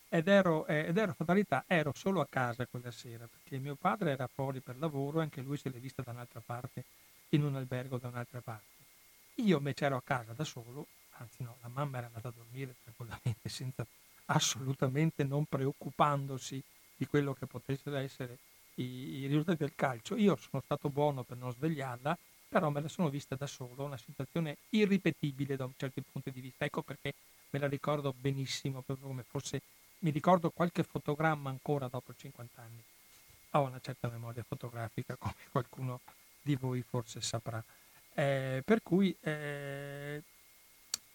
ed 0.10 0.28
ero, 0.28 0.66
eh, 0.68 0.86
ed 0.88 0.97
ero 0.97 1.14
fatalità, 1.14 1.64
ero 1.68 1.91
solo 1.95 2.22
a 2.22 2.28
casa 2.28 2.66
quella 2.68 2.91
sera 2.91 3.28
perché 3.28 3.58
mio 3.58 3.76
padre 3.76 4.12
era 4.12 4.28
fuori 4.28 4.62
per 4.62 4.78
lavoro 4.78 5.20
e 5.20 5.24
anche 5.24 5.41
lui 5.41 5.58
se 5.58 5.70
l'è 5.70 5.80
vista 5.80 6.01
da 6.01 6.12
un'altra 6.12 6.41
parte, 6.45 6.84
in 7.30 7.43
un 7.43 7.56
albergo 7.56 7.97
da 7.97 8.08
un'altra 8.08 8.41
parte. 8.41 8.74
Io 9.36 9.58
invece 9.58 9.86
ero 9.86 9.97
a 9.97 10.01
casa 10.03 10.34
da 10.34 10.43
solo, 10.43 10.88
anzi 11.18 11.43
no, 11.43 11.58
la 11.62 11.68
mamma 11.68 11.97
era 11.97 12.08
andata 12.08 12.30
a 12.30 12.34
dormire 12.36 12.76
tranquillamente, 12.84 13.49
senza, 13.49 13.86
assolutamente 14.26 15.24
non 15.24 15.45
preoccupandosi 15.45 16.64
di 16.95 17.06
quello 17.06 17.34
che 17.34 17.45
potessero 17.45 17.97
essere 17.97 18.38
i, 18.76 18.84
i 18.84 19.28
risultati 19.28 19.58
del 19.58 19.76
calcio. 19.76 20.16
Io 20.16 20.36
sono 20.36 20.62
stato 20.64 20.89
buono 20.89 21.24
per 21.24 21.38
non 21.38 21.51
svegliarla, 21.51 22.18
però 22.47 22.70
me 22.70 22.82
la 22.82 22.88
sono 22.88 23.10
vista 23.10 23.36
da 23.36 23.47
solo, 23.47 23.84
una 23.84 23.97
situazione 23.97 24.58
irripetibile 24.70 25.58
da 25.58 25.66
un 25.66 25.74
certo 25.76 26.01
punto 26.10 26.30
di 26.30 26.39
vista. 26.39 26.64
Ecco 26.64 26.82
perché 26.84 27.14
me 27.49 27.60
la 27.60 27.68
ricordo 27.68 28.14
benissimo, 28.14 28.82
proprio 28.82 29.08
come 29.08 29.24
fosse 29.24 29.62
mi 30.06 30.12
ricordo 30.12 30.51
qualche 30.51 30.84
fotogramma 30.84 31.49
ancora 31.49 31.88
dopo 31.88 32.14
50 32.16 32.62
anni. 32.62 32.84
Ho 33.51 33.62
una 33.62 33.80
certa 33.82 34.08
memoria 34.08 34.45
fotografica, 34.47 35.16
come 35.18 35.34
qualcuno 35.49 36.01
di 36.43 36.56
voi 36.56 36.84
forse 36.88 37.22
saprà. 37.22 37.64
Eh, 38.14 38.62
per 38.64 38.84
cui 38.84 39.16
eh, 39.20 40.22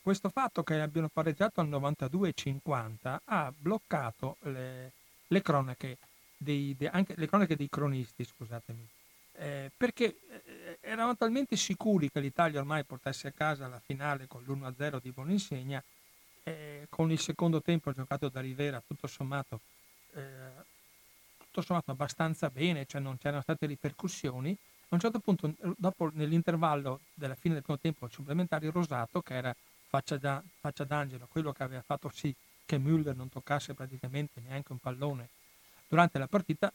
questo 0.03 0.29
fatto 0.29 0.65
che 0.65 0.81
abbiano 0.81 1.09
pareggiato 1.09 1.61
al 1.61 1.69
92,50 1.69 3.19
ha 3.25 3.53
bloccato 3.57 4.39
le, 4.41 4.93
le 5.29 5.41
cronache 5.41 5.99
dei, 6.37 6.75
de, 6.77 6.91
le 7.15 7.29
cronache 7.29 7.55
dei 7.55 7.69
cronisti, 7.69 8.25
scusatemi, 8.25 8.89
eh, 9.35 9.71
perché 9.77 10.17
eh, 10.29 10.79
eravamo 10.81 11.17
talmente 11.17 11.55
sicuri 11.55 12.11
che 12.11 12.19
l'Italia 12.19 12.59
ormai 12.59 12.83
portasse 12.85 13.29
a 13.29 13.33
casa 13.33 13.69
la 13.69 13.79
finale 13.79 14.27
con 14.27 14.43
l'1-0 14.43 14.99
di 15.01 15.13
Boninsegna 15.13 15.81
eh, 16.45 16.87
con 16.89 17.11
il 17.11 17.19
secondo 17.19 17.61
tempo 17.61 17.93
giocato 17.93 18.29
da 18.29 18.41
Rivera 18.41 18.83
tutto 18.87 19.07
sommato, 19.07 19.61
eh, 20.15 20.21
tutto 21.39 21.63
sommato 21.63 21.91
abbastanza 21.91 22.51
bene, 22.51 22.87
cioè 22.87 23.01
non 23.01 23.19
c'erano 23.19 23.43
state 23.43 23.67
ripercussioni. 23.67 24.57
A 24.93 24.95
un 24.95 25.01
certo 25.01 25.21
punto, 25.21 25.55
dopo 25.77 26.11
nell'intervallo 26.13 27.01
della 27.15 27.37
fine 27.37 27.55
del 27.55 27.63
primo 27.63 27.79
tempo 27.79 28.09
supplementare, 28.09 28.71
Rosato, 28.71 29.23
che 29.23 29.35
era 29.35 29.55
faccia, 29.87 30.17
da, 30.17 30.43
faccia 30.59 30.85
d'angelo, 30.85 31.29
quello 31.31 31.53
che 31.53 31.63
aveva 31.63 31.83
fatto 31.83 32.11
sì 32.13 32.35
che 32.65 32.79
Müller 32.79 33.15
non 33.15 33.29
toccasse 33.29 33.75
praticamente 33.75 34.41
neanche 34.41 34.73
un 34.73 34.79
pallone 34.79 35.29
durante 35.89 36.19
la 36.19 36.29
partita, 36.29 36.73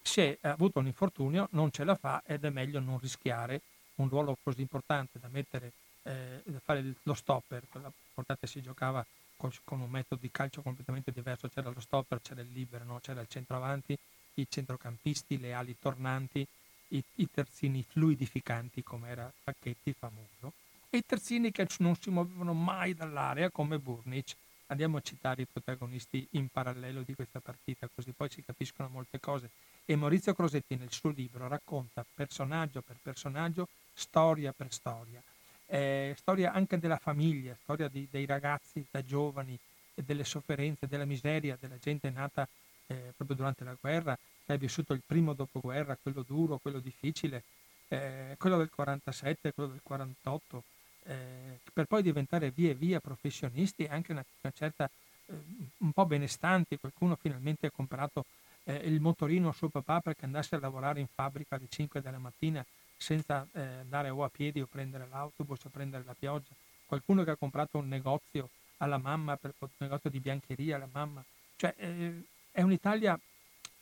se 0.00 0.38
ha 0.40 0.50
avuto 0.50 0.78
un 0.78 0.86
infortunio 0.86 1.48
non 1.52 1.70
ce 1.70 1.84
la 1.84 1.96
fa 1.96 2.22
ed 2.24 2.44
è 2.44 2.50
meglio 2.50 2.80
non 2.80 2.98
rischiare 2.98 3.60
un 3.96 4.08
ruolo 4.08 4.38
così 4.42 4.60
importante 4.60 5.18
da 5.18 5.28
mettere 5.28 5.72
eh, 6.02 6.42
fare 6.62 6.94
lo 7.02 7.14
stopper, 7.14 7.64
quella 7.68 7.92
portata 8.14 8.46
si 8.46 8.62
giocava 8.62 9.04
con, 9.36 9.50
con, 9.64 9.80
un 9.80 9.90
metodo 9.90 10.20
di 10.20 10.30
calcio 10.30 10.62
completamente 10.62 11.12
diverso, 11.12 11.48
c'era 11.48 11.70
lo 11.70 11.80
stopper, 11.80 12.20
c'era 12.20 12.40
il 12.40 12.50
libero, 12.52 12.84
no? 12.84 12.98
c'era 13.00 13.20
il 13.20 13.28
centroavanti, 13.28 13.96
i 14.34 14.46
centrocampisti, 14.48 15.38
le 15.38 15.52
ali 15.52 15.76
tornanti, 15.78 16.46
i, 16.88 17.02
i 17.16 17.28
terzini 17.30 17.84
fluidificanti 17.86 18.82
come 18.82 19.08
era 19.08 19.32
Pacchetti 19.44 19.92
famoso 19.92 20.52
e 20.90 20.98
i 20.98 21.04
terzini 21.04 21.50
che 21.50 21.66
non 21.78 21.96
si 21.96 22.10
muovevano 22.10 22.54
mai 22.54 22.94
dall'area 22.94 23.50
come 23.50 23.78
Burnic. 23.78 24.34
Andiamo 24.70 24.98
a 24.98 25.02
citare 25.02 25.42
i 25.42 25.46
protagonisti 25.50 26.26
in 26.32 26.48
parallelo 26.48 27.02
di 27.02 27.14
questa 27.14 27.40
partita, 27.40 27.88
così 27.94 28.12
poi 28.12 28.28
si 28.30 28.42
capiscono 28.42 28.88
molte 28.88 29.18
cose. 29.18 29.50
E 29.84 29.96
Maurizio 29.96 30.34
Crosetti 30.34 30.76
nel 30.76 30.92
suo 30.92 31.10
libro 31.10 31.48
racconta 31.48 32.04
personaggio 32.14 32.82
per 32.82 32.96
personaggio, 33.02 33.68
storia 33.94 34.52
per 34.52 34.72
storia 34.72 35.22
eh, 35.68 36.14
storia 36.16 36.52
anche 36.52 36.78
della 36.78 36.96
famiglia, 36.96 37.56
storia 37.62 37.88
di, 37.88 38.08
dei 38.10 38.26
ragazzi 38.26 38.84
da 38.90 39.04
giovani 39.04 39.58
delle 39.94 40.24
sofferenze, 40.24 40.86
della 40.86 41.04
miseria 41.04 41.56
della 41.60 41.78
gente 41.78 42.10
nata 42.10 42.48
eh, 42.86 43.12
proprio 43.16 43.36
durante 43.36 43.64
la 43.64 43.76
guerra, 43.78 44.18
che 44.44 44.52
ha 44.52 44.56
vissuto 44.56 44.92
il 44.92 45.02
primo 45.04 45.34
dopoguerra, 45.34 45.98
quello 46.00 46.22
duro, 46.22 46.58
quello 46.58 46.78
difficile, 46.78 47.42
eh, 47.88 48.34
quello 48.38 48.56
del 48.56 48.70
47, 48.70 49.52
quello 49.52 49.70
del 49.70 49.80
48, 49.82 50.62
eh, 51.04 51.58
per 51.72 51.86
poi 51.86 52.02
diventare 52.02 52.50
via 52.50 52.74
via 52.74 53.00
professionisti 53.00 53.84
e 53.84 53.88
anche 53.90 54.12
una, 54.12 54.24
una 54.40 54.52
certa, 54.56 54.88
eh, 55.26 55.34
un 55.78 55.92
po' 55.92 56.06
benestanti, 56.06 56.78
qualcuno 56.78 57.16
finalmente 57.16 57.66
ha 57.66 57.70
comprato 57.70 58.24
eh, 58.64 58.74
il 58.74 59.00
motorino 59.00 59.48
a 59.48 59.52
suo 59.52 59.68
papà 59.68 60.00
perché 60.00 60.24
andasse 60.24 60.54
a 60.54 60.60
lavorare 60.60 61.00
in 61.00 61.06
fabbrica 61.12 61.56
alle 61.56 61.68
5 61.68 62.00
della 62.00 62.18
mattina 62.18 62.64
senza 62.98 63.46
eh, 63.52 63.60
andare 63.60 64.10
o 64.10 64.24
a 64.24 64.28
piedi 64.28 64.60
o 64.60 64.66
prendere 64.66 65.06
l'autobus 65.08 65.64
o 65.64 65.70
prendere 65.70 66.04
la 66.04 66.14
pioggia, 66.18 66.52
qualcuno 66.84 67.24
che 67.24 67.30
ha 67.30 67.36
comprato 67.36 67.78
un 67.78 67.88
negozio 67.88 68.50
alla 68.78 68.98
mamma, 68.98 69.36
per, 69.36 69.54
un 69.58 69.68
negozio 69.78 70.10
di 70.10 70.20
biancheria 70.20 70.76
alla 70.76 70.88
mamma, 70.90 71.24
cioè 71.56 71.74
eh, 71.78 72.22
è 72.50 72.62
un'Italia 72.62 73.18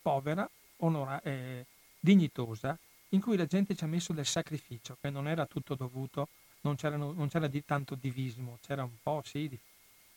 povera, 0.02 0.48
onora, 0.78 1.20
eh, 1.22 1.64
dignitosa, 1.98 2.78
in 3.10 3.20
cui 3.20 3.36
la 3.36 3.46
gente 3.46 3.74
ci 3.74 3.84
ha 3.84 3.86
messo 3.86 4.12
del 4.12 4.26
sacrificio, 4.26 4.96
che 5.00 5.10
non 5.10 5.26
era 5.26 5.46
tutto 5.46 5.74
dovuto, 5.74 6.28
non, 6.60 6.76
non 6.80 7.28
c'era 7.28 7.46
di 7.46 7.64
tanto 7.64 7.94
divismo, 7.94 8.58
c'era 8.60 8.82
un 8.82 8.96
po', 9.02 9.22
sì, 9.24 9.48
di, 9.48 9.58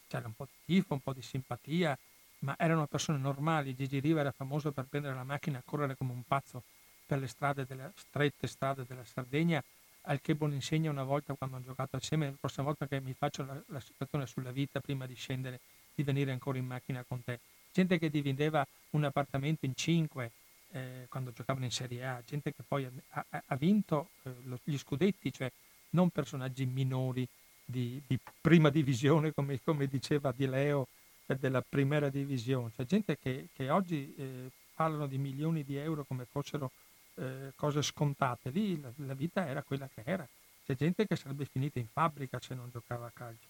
c'era 0.08 0.28
un 0.28 0.34
po' 0.34 0.46
di 0.46 0.74
tifo, 0.74 0.94
un 0.94 1.02
po' 1.02 1.14
di 1.14 1.22
simpatia, 1.22 1.98
ma 2.40 2.56
erano 2.58 2.88
persone 2.88 3.18
normali. 3.18 3.76
Gigi 3.76 4.00
Riva 4.00 4.22
era 4.22 4.32
famoso 4.32 4.72
per 4.72 4.86
prendere 4.86 5.14
la 5.16 5.24
macchina 5.24 5.60
e 5.60 5.62
correre 5.66 5.96
come 5.96 6.12
un 6.12 6.24
pazzo 6.24 6.64
per 7.10 7.18
le 7.18 7.26
strade 7.26 7.66
delle, 7.66 7.92
strette 7.96 8.46
strade 8.46 8.86
della 8.86 9.04
Sardegna, 9.04 9.64
al 10.04 10.22
che 10.22 10.36
buon 10.36 10.54
insegna 10.54 10.92
una 10.92 11.04
volta 11.04 11.34
quando 11.34 11.56
hanno 11.56 11.66
giocato 11.66 11.96
assieme, 11.96 12.28
la 12.28 12.38
prossima 12.40 12.68
volta 12.68 12.86
che 12.86 13.02
mi 13.02 13.16
faccio 13.18 13.44
la, 13.44 13.60
la 13.70 13.80
situazione 13.80 14.28
sulla 14.28 14.52
vita 14.52 14.80
prima 14.80 15.08
di 15.08 15.16
scendere, 15.16 15.60
di 15.96 16.04
venire 16.04 16.32
ancora 16.32 16.60
in 16.60 16.68
macchina 16.68 17.04
con 17.08 17.24
te. 17.24 17.40
Gente 17.74 17.98
che 17.98 18.12
divideva 18.12 18.64
un 18.92 19.06
appartamento 19.06 19.66
in 19.66 19.74
cinque 19.76 20.30
eh, 20.72 21.08
quando 21.10 21.32
giocavano 21.32 21.66
in 21.66 21.72
Serie 21.72 22.06
A, 22.06 22.22
gente 22.24 22.54
che 22.54 22.62
poi 22.68 22.88
ha, 23.10 23.26
ha, 23.44 23.56
vinto 23.56 24.10
eh, 24.22 24.60
gli 24.64 24.78
scudetti, 24.78 25.34
cioè 25.34 25.52
non 25.92 26.12
personaggi 26.12 26.68
minori 26.68 27.28
di, 27.66 28.00
di 28.06 28.20
prima 28.40 28.70
divisione, 28.70 29.34
come, 29.34 29.60
come, 29.64 29.88
diceva 29.88 30.32
Di 30.32 30.46
Leo, 30.46 30.88
eh, 31.26 31.36
della 31.38 31.64
primera 31.68 32.10
divisione, 32.10 32.72
cioè 32.76 32.86
gente 32.86 33.18
che, 33.18 33.48
che 33.52 33.72
oggi 33.72 34.14
eh, 34.16 34.52
parlano 34.76 35.08
di 35.08 35.18
milioni 35.18 35.64
di 35.64 35.76
euro 35.76 36.06
come 36.06 36.26
fossero 36.30 36.70
eh, 37.16 37.52
cose 37.56 37.82
scontate, 37.82 38.50
lì 38.50 38.80
la, 38.80 38.92
la, 38.98 39.14
vita 39.14 39.46
era 39.48 39.64
quella 39.64 39.88
che 39.94 40.02
era, 40.06 40.28
c'è 40.66 40.76
gente 40.76 41.06
che 41.06 41.16
sarebbe 41.16 41.46
finita 41.46 41.80
in 41.80 41.88
fabbrica 41.88 42.40
se 42.40 42.56
non 42.56 42.70
giocava 42.72 43.08
a 43.08 43.12
calcio. 43.14 43.48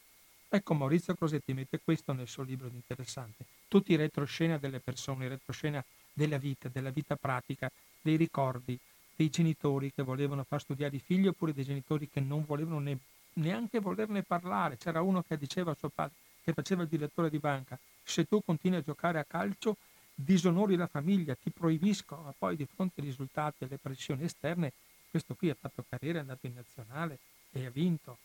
Ecco 0.50 0.74
Maurizio 0.74 1.14
Crosetti 1.14 1.54
mette 1.54 1.80
questo 1.84 2.12
nel 2.14 2.28
suo 2.28 2.44
libro 2.44 2.70
di 2.70 2.76
interessante, 2.76 3.46
tutti 3.68 3.92
i 3.92 3.96
retroscena 3.96 4.58
delle 4.58 4.80
persone, 4.80 5.28
retroscena 5.28 5.84
della 6.12 6.38
vita, 6.38 6.70
della 6.70 6.90
vita 6.90 7.16
pratica, 7.16 7.72
dei 8.02 8.16
ricordi, 8.16 8.78
dei 9.16 9.30
genitori 9.30 9.92
che 9.92 10.02
volevano 10.02 10.44
far 10.44 10.62
studiare 10.62 10.96
i 10.96 11.00
figli 11.00 11.28
oppure 11.28 11.54
dei 11.54 11.66
genitori 11.66 12.10
che 12.10 12.20
non 12.20 12.46
volevano 12.46 12.80
ne, 12.80 12.98
neanche 13.34 13.80
volerne 13.80 14.24
parlare. 14.24 14.78
C'era 14.78 15.02
uno 15.02 15.22
che 15.22 15.38
diceva 15.38 15.72
a 15.72 15.76
suo 15.76 15.90
padre, 15.90 16.16
che 16.44 16.54
faceva 16.54 16.84
il 16.84 16.88
direttore 16.88 17.30
di 17.30 17.38
banca, 17.38 17.78
se 18.02 18.26
tu 18.26 18.42
continui 18.44 18.80
a 18.80 18.84
giocare 18.84 19.20
a 19.20 19.26
calcio 19.26 19.78
disonori 20.22 20.76
la 20.76 20.88
famiglia, 20.88 21.34
ti 21.36 21.50
proibisco, 21.50 22.18
ma 22.18 22.34
poi 22.38 22.58
di 22.58 22.66
fronte 22.66 23.00
ai 23.00 23.08
risultati 23.08 23.64
e 23.64 23.68
alle 23.68 23.78
pressioni 23.78 24.26
esterne, 24.26 24.74
questo 25.10 25.34
qui 25.34 25.50
ha 25.50 25.56
fatto 25.58 25.86
carriera, 25.88 26.18
è 26.18 26.22
andato 26.22 26.46
in 26.46 26.54
nazionale 26.56 27.20
e 27.52 27.66
ha 27.66 27.70
vinto, 27.70 28.18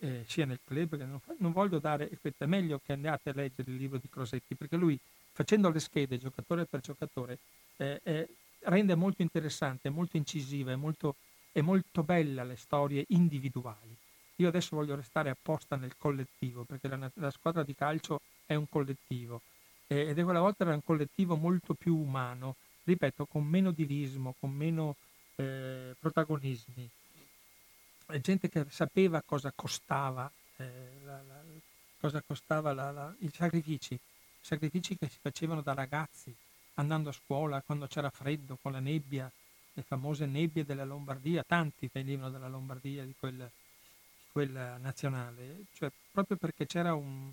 eh, 0.00 0.24
sia 0.26 0.44
nel 0.44 0.60
club 0.62 0.98
che 0.98 1.04
non, 1.04 1.20
non 1.38 1.52
voglio 1.52 1.78
dare, 1.78 2.10
è 2.10 2.44
meglio 2.44 2.80
che 2.84 2.92
andate 2.92 3.30
a 3.30 3.32
leggere 3.34 3.70
il 3.70 3.78
libro 3.78 3.98
di 3.98 4.08
Crosetti, 4.10 4.54
perché 4.54 4.76
lui 4.76 4.98
facendo 5.32 5.70
le 5.70 5.80
schede 5.80 6.18
giocatore 6.18 6.66
per 6.66 6.80
giocatore 6.80 7.38
eh, 7.78 8.00
eh, 8.02 8.28
rende 8.64 8.94
molto 8.94 9.22
interessante, 9.22 9.88
molto 9.88 10.16
incisiva, 10.18 10.72
è 10.72 10.76
molto, 10.76 11.16
è 11.50 11.62
molto 11.62 12.02
bella 12.02 12.44
le 12.44 12.56
storie 12.56 13.04
individuali. 13.08 13.96
Io 14.36 14.48
adesso 14.48 14.76
voglio 14.76 14.94
restare 14.94 15.30
apposta 15.30 15.76
nel 15.76 15.96
collettivo, 15.96 16.64
perché 16.64 16.88
la, 16.88 17.10
la 17.14 17.30
squadra 17.30 17.62
di 17.62 17.74
calcio 17.74 18.20
è 18.44 18.54
un 18.54 18.68
collettivo 18.68 19.40
eh, 19.88 20.08
ed 20.08 20.18
è 20.18 20.22
quella 20.22 20.40
volta 20.40 20.64
era 20.64 20.74
un 20.74 20.84
collettivo 20.84 21.36
molto 21.36 21.74
più 21.74 21.96
umano, 21.96 22.56
ripeto, 22.84 23.26
con 23.26 23.44
meno 23.44 23.72
divismo, 23.72 24.34
con 24.38 24.50
meno 24.50 24.96
eh, 25.36 25.94
protagonismi. 25.98 26.88
Gente 28.20 28.48
che 28.48 28.64
sapeva 28.70 29.22
cosa 29.22 29.52
costava, 29.54 30.30
eh, 30.56 31.00
la, 31.04 31.22
la, 31.22 31.42
cosa 32.00 32.22
costava 32.26 32.72
la, 32.72 33.14
i 33.18 33.30
sacrifici, 33.32 33.98
sacrifici 34.40 34.96
che 34.96 35.08
si 35.08 35.18
facevano 35.20 35.60
da 35.60 35.74
ragazzi 35.74 36.34
andando 36.74 37.10
a 37.10 37.12
scuola 37.12 37.60
quando 37.62 37.86
c'era 37.86 38.08
freddo, 38.08 38.56
con 38.62 38.72
la 38.72 38.80
nebbia, 38.80 39.30
le 39.72 39.82
famose 39.82 40.26
nebbie 40.26 40.64
della 40.64 40.84
Lombardia, 40.84 41.44
tanti 41.46 41.90
venivano 41.92 42.30
dalla 42.30 42.48
Lombardia 42.48 43.04
di 43.04 43.14
quel, 43.18 43.50
quella 44.32 44.76
nazionale, 44.78 45.64
cioè 45.74 45.90
proprio 46.10 46.36
perché 46.36 46.66
c'era 46.66 46.94
un, 46.94 47.30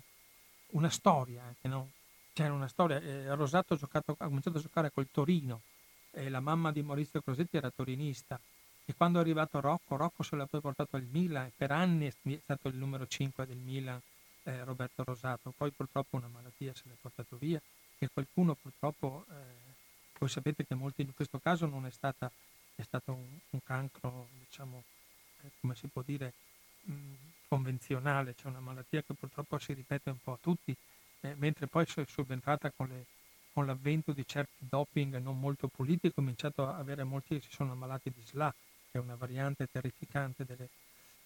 una 0.70 0.90
storia 0.90 1.42
anche, 1.44 1.68
no? 1.68 1.90
C'era 2.36 2.52
una 2.52 2.68
storia, 2.68 3.00
eh, 3.00 3.34
Rosato 3.34 3.72
ha, 3.72 3.76
giocato, 3.78 4.14
ha, 4.18 4.26
cominciato 4.26 4.58
a 4.58 4.60
giocare 4.60 4.92
col 4.92 5.08
Torino, 5.10 5.62
e 6.10 6.28
la 6.28 6.40
mamma 6.40 6.70
di 6.70 6.82
Maurizio 6.82 7.22
Crosetti 7.22 7.56
era 7.56 7.70
torinista 7.70 8.38
e 8.84 8.94
quando 8.94 9.16
è 9.16 9.22
arrivato 9.22 9.58
Rocco, 9.58 9.96
Rocco 9.96 10.22
se 10.22 10.36
l'ha 10.36 10.44
poi 10.44 10.60
portato 10.60 10.96
al 10.96 11.06
Milan 11.10 11.46
e 11.46 11.52
per 11.56 11.70
anni 11.70 12.06
è 12.06 12.38
stato 12.42 12.68
il 12.68 12.76
numero 12.76 13.06
5 13.06 13.46
del 13.46 13.56
Milan 13.56 13.98
eh, 14.42 14.64
Roberto 14.64 15.02
Rosato, 15.02 15.54
poi 15.56 15.70
purtroppo 15.70 16.16
una 16.16 16.28
malattia 16.28 16.74
se 16.74 16.82
l'è 16.84 16.94
portato 17.00 17.38
via 17.38 17.58
e 17.96 18.10
qualcuno 18.12 18.54
purtroppo, 18.54 19.24
eh, 19.30 19.72
voi 20.18 20.28
sapete 20.28 20.66
che 20.66 20.74
molti 20.74 21.00
in 21.00 21.14
questo 21.14 21.38
caso 21.38 21.64
non 21.64 21.86
è, 21.86 21.90
stata, 21.90 22.30
è 22.74 22.82
stato 22.82 23.12
un, 23.12 23.38
un 23.48 23.60
cancro, 23.64 24.28
diciamo, 24.40 24.84
eh, 25.40 25.50
come 25.58 25.74
si 25.74 25.86
può 25.86 26.02
dire, 26.04 26.34
convenzionale, 27.48 28.34
cioè 28.36 28.50
una 28.50 28.60
malattia 28.60 29.02
che 29.02 29.14
purtroppo 29.14 29.56
si 29.58 29.72
ripete 29.72 30.10
un 30.10 30.18
po' 30.22 30.32
a 30.32 30.38
tutti, 30.38 30.76
eh, 31.20 31.34
mentre 31.36 31.66
poi 31.66 31.84
è 31.84 32.04
subentrata 32.06 32.70
con, 32.70 32.88
le, 32.88 33.04
con, 33.52 33.66
l'avvento 33.66 34.12
di 34.12 34.26
certi 34.26 34.66
doping 34.68 35.16
non 35.18 35.38
molto 35.38 35.68
puliti, 35.68 36.08
è 36.08 36.12
cominciato 36.12 36.66
a 36.66 36.76
avere 36.76 37.04
molti 37.04 37.38
che 37.38 37.46
si 37.46 37.52
sono 37.52 37.72
ammalati 37.72 38.10
di 38.10 38.22
SLA, 38.22 38.52
che 38.90 38.98
è 38.98 39.00
una 39.00 39.16
variante 39.16 39.68
terrificante 39.70 40.44
delle, 40.44 40.68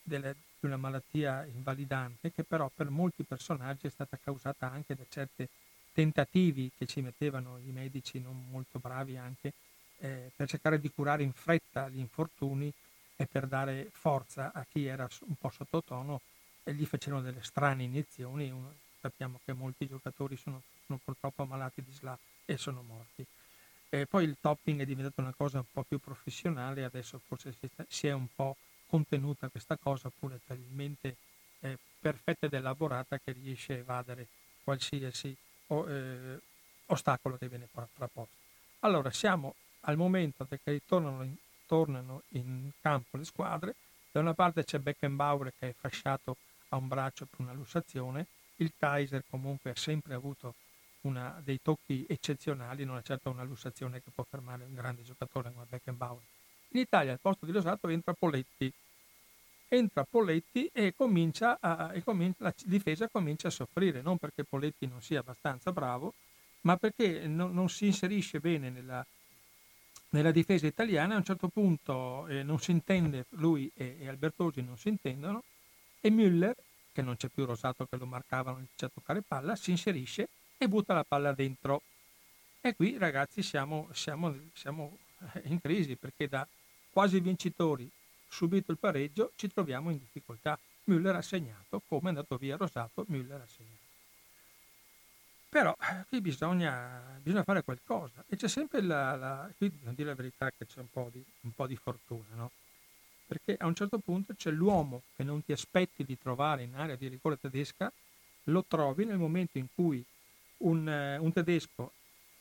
delle, 0.02 0.34
di 0.58 0.66
una 0.66 0.76
malattia 0.76 1.44
invalidante, 1.44 2.32
che 2.32 2.44
però 2.44 2.70
per 2.74 2.90
molti 2.90 3.24
personaggi 3.24 3.86
è 3.86 3.90
stata 3.90 4.18
causata 4.22 4.70
anche 4.70 4.94
da 4.94 5.04
certi 5.08 5.48
tentativi 5.92 6.70
che 6.76 6.86
ci 6.86 7.00
mettevano 7.00 7.58
i 7.58 7.72
medici 7.72 8.20
non 8.20 8.46
molto 8.50 8.78
bravi 8.78 9.16
anche 9.16 9.52
eh, 9.98 10.30
per 10.34 10.48
cercare 10.48 10.80
di 10.80 10.90
curare 10.90 11.22
in 11.22 11.32
fretta 11.32 11.88
gli 11.88 11.98
infortuni 11.98 12.72
e 13.16 13.26
per 13.26 13.46
dare 13.46 13.90
forza 13.92 14.52
a 14.52 14.64
chi 14.64 14.86
era 14.86 15.06
un 15.26 15.34
po' 15.36 15.50
sottotono 15.50 16.20
e 16.62 16.72
gli 16.72 16.86
facevano 16.86 17.22
delle 17.22 17.42
strane 17.42 17.82
iniezioni. 17.82 18.50
Sappiamo 19.00 19.40
che 19.44 19.52
molti 19.52 19.86
giocatori 19.86 20.36
sono, 20.36 20.62
sono 20.86 20.98
purtroppo 21.02 21.42
ammalati 21.42 21.82
di 21.82 21.92
SLA 21.92 22.18
e 22.44 22.56
sono 22.56 22.82
morti. 22.82 23.24
E 23.88 24.06
poi 24.06 24.24
il 24.24 24.36
topping 24.40 24.80
è 24.80 24.84
diventato 24.84 25.20
una 25.20 25.34
cosa 25.36 25.58
un 25.58 25.64
po' 25.72 25.82
più 25.82 25.98
professionale, 25.98 26.84
adesso 26.84 27.20
forse 27.26 27.54
si 27.88 28.06
è 28.06 28.12
un 28.12 28.28
po' 28.34 28.56
contenuta 28.86 29.48
questa 29.48 29.76
cosa, 29.76 30.08
oppure 30.08 30.40
talmente 30.46 31.16
eh, 31.60 31.78
perfetta 31.98 32.46
ed 32.46 32.54
elaborata 32.54 33.18
che 33.18 33.32
riesce 33.32 33.74
a 33.74 33.76
evadere 33.76 34.26
qualsiasi 34.62 35.36
o, 35.68 35.88
eh, 35.88 36.40
ostacolo 36.86 37.36
che 37.36 37.48
viene 37.48 37.68
frapposto. 37.72 38.36
Allora, 38.80 39.10
siamo 39.10 39.54
al 39.80 39.96
momento 39.96 40.46
che 40.46 40.58
ritornano 40.64 41.22
in, 41.22 41.34
tornano 41.66 42.22
in 42.30 42.70
campo 42.80 43.16
le 43.16 43.24
squadre, 43.24 43.74
da 44.12 44.20
una 44.20 44.34
parte 44.34 44.64
c'è 44.64 44.78
Beckenbauer 44.78 45.52
che 45.58 45.68
è 45.68 45.74
fasciato 45.76 46.36
a 46.70 46.76
un 46.76 46.88
braccio 46.88 47.26
per 47.26 47.40
una 47.40 47.52
lussazione, 47.52 48.26
il 48.62 48.72
Kaiser 48.76 49.24
comunque 49.28 49.70
ha 49.70 49.76
sempre 49.76 50.14
avuto 50.14 50.54
una, 51.02 51.40
dei 51.42 51.60
tocchi 51.62 52.04
eccezionali, 52.08 52.84
non 52.84 52.98
è 52.98 53.02
certo 53.02 53.30
una 53.30 53.42
lussazione 53.42 54.02
che 54.02 54.10
può 54.14 54.24
fermare 54.28 54.64
un 54.64 54.74
grande 54.74 55.02
giocatore 55.02 55.52
come 55.52 55.66
Beckenbauer. 55.68 56.22
In 56.72 56.80
Italia 56.80 57.12
al 57.12 57.20
posto 57.20 57.46
di 57.46 57.52
Losato 57.52 57.88
entra 57.88 58.12
Poletti, 58.12 58.72
entra 59.68 60.04
Poletti 60.04 60.70
e, 60.72 60.94
comincia 60.94 61.58
a, 61.60 61.92
e 61.94 62.02
comincia, 62.02 62.44
la 62.44 62.54
difesa 62.64 63.08
comincia 63.08 63.48
a 63.48 63.52
soffrire, 63.52 64.02
non 64.02 64.18
perché 64.18 64.44
Poletti 64.44 64.86
non 64.86 65.00
sia 65.00 65.20
abbastanza 65.20 65.72
bravo, 65.72 66.14
ma 66.62 66.76
perché 66.76 67.26
non, 67.26 67.52
non 67.52 67.68
si 67.70 67.86
inserisce 67.86 68.40
bene 68.40 68.68
nella, 68.68 69.04
nella 70.10 70.30
difesa 70.30 70.66
italiana 70.66 71.14
a 71.14 71.18
un 71.18 71.24
certo 71.24 71.48
punto 71.48 72.26
eh, 72.26 72.42
non 72.42 72.58
si 72.58 72.72
intende, 72.72 73.26
lui 73.30 73.70
e, 73.74 73.96
e 74.00 74.08
Albertosi 74.08 74.60
non 74.60 74.76
si 74.76 74.88
intendono, 74.88 75.42
e 76.00 76.10
Müller, 76.10 76.54
che 76.92 77.02
non 77.02 77.16
c'è 77.16 77.28
più 77.28 77.44
Rosato 77.44 77.86
che 77.86 77.96
lo 77.96 78.06
marcava, 78.06 78.52
non 78.52 78.66
c'è 78.76 78.86
a 78.86 78.90
toccare 78.92 79.22
palla, 79.22 79.56
si 79.56 79.70
inserisce 79.70 80.28
e 80.56 80.68
butta 80.68 80.94
la 80.94 81.04
palla 81.04 81.32
dentro. 81.32 81.82
E 82.60 82.74
qui 82.74 82.98
ragazzi 82.98 83.42
siamo, 83.42 83.88
siamo, 83.92 84.34
siamo 84.54 84.98
in 85.44 85.60
crisi 85.60 85.96
perché 85.96 86.28
da 86.28 86.46
quasi 86.90 87.20
vincitori, 87.20 87.90
subito 88.28 88.70
il 88.72 88.78
pareggio, 88.78 89.32
ci 89.36 89.48
troviamo 89.48 89.90
in 89.90 89.98
difficoltà. 89.98 90.58
Müller 90.84 91.14
ha 91.14 91.22
segnato, 91.22 91.82
come 91.86 92.06
è 92.06 92.08
andato 92.08 92.36
via 92.36 92.56
Rosato, 92.56 93.04
Müller 93.08 93.40
ha 93.40 93.46
segnato. 93.46 93.88
Però 95.48 95.76
eh, 95.80 96.04
qui 96.08 96.20
bisogna, 96.20 97.18
bisogna, 97.20 97.42
fare 97.42 97.64
qualcosa 97.64 98.24
e 98.28 98.36
c'è 98.36 98.46
sempre 98.46 98.80
la, 98.80 99.16
la, 99.16 99.50
qui 99.56 99.68
bisogna 99.68 99.92
dire 99.94 100.10
la 100.10 100.14
verità 100.14 100.50
che 100.56 100.64
c'è 100.64 100.78
un 100.78 100.88
po' 100.88 101.08
di, 101.10 101.24
un 101.40 101.52
po 101.52 101.66
di 101.66 101.74
fortuna, 101.74 102.34
no? 102.34 102.50
Perché 103.30 103.54
a 103.60 103.66
un 103.66 103.76
certo 103.76 104.00
punto 104.00 104.34
c'è 104.34 104.50
l'uomo 104.50 105.02
che 105.14 105.22
non 105.22 105.44
ti 105.44 105.52
aspetti 105.52 106.02
di 106.02 106.18
trovare 106.18 106.64
in 106.64 106.74
area 106.74 106.96
di 106.96 107.06
rigore 107.06 107.38
tedesca, 107.38 107.92
lo 108.44 108.64
trovi 108.66 109.04
nel 109.04 109.18
momento 109.18 109.56
in 109.56 109.68
cui 109.72 110.04
un, 110.58 111.16
un 111.20 111.32
tedesco 111.32 111.92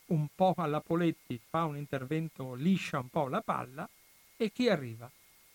un 0.07 0.25
po' 0.33 0.55
alla 0.57 0.81
Poletti 0.81 1.39
fa 1.47 1.65
un 1.65 1.77
intervento, 1.77 2.55
liscia 2.55 2.97
un 2.97 3.09
po' 3.09 3.27
la 3.27 3.41
palla 3.41 3.87
e 4.35 4.51
chi 4.51 4.67
arriva? 4.67 5.07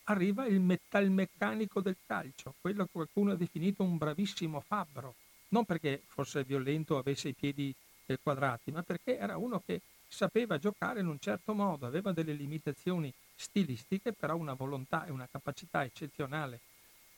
Arriva 0.04 0.46
il 0.46 0.60
metalmeccanico 0.60 1.80
del 1.80 1.96
calcio, 2.06 2.54
quello 2.60 2.84
che 2.84 2.90
qualcuno 2.92 3.32
ha 3.32 3.36
definito 3.36 3.82
un 3.82 3.98
bravissimo 3.98 4.60
fabbro, 4.60 5.16
non 5.48 5.64
perché 5.64 6.00
fosse 6.06 6.44
violento 6.44 6.94
o 6.94 6.98
avesse 6.98 7.30
i 7.30 7.32
piedi 7.32 7.74
eh, 8.06 8.20
quadrati, 8.22 8.70
ma 8.70 8.84
perché 8.84 9.18
era 9.18 9.36
uno 9.36 9.60
che 9.66 9.80
sapeva 10.06 10.58
giocare 10.58 11.00
in 11.00 11.08
un 11.08 11.18
certo 11.18 11.54
modo, 11.54 11.86
aveva 11.86 12.12
delle 12.12 12.34
limitazioni 12.34 13.12
stilistiche, 13.34 14.12
però 14.12 14.36
una 14.36 14.54
volontà 14.54 15.06
e 15.06 15.10
una 15.10 15.28
capacità 15.30 15.84
eccezionale 15.84 16.60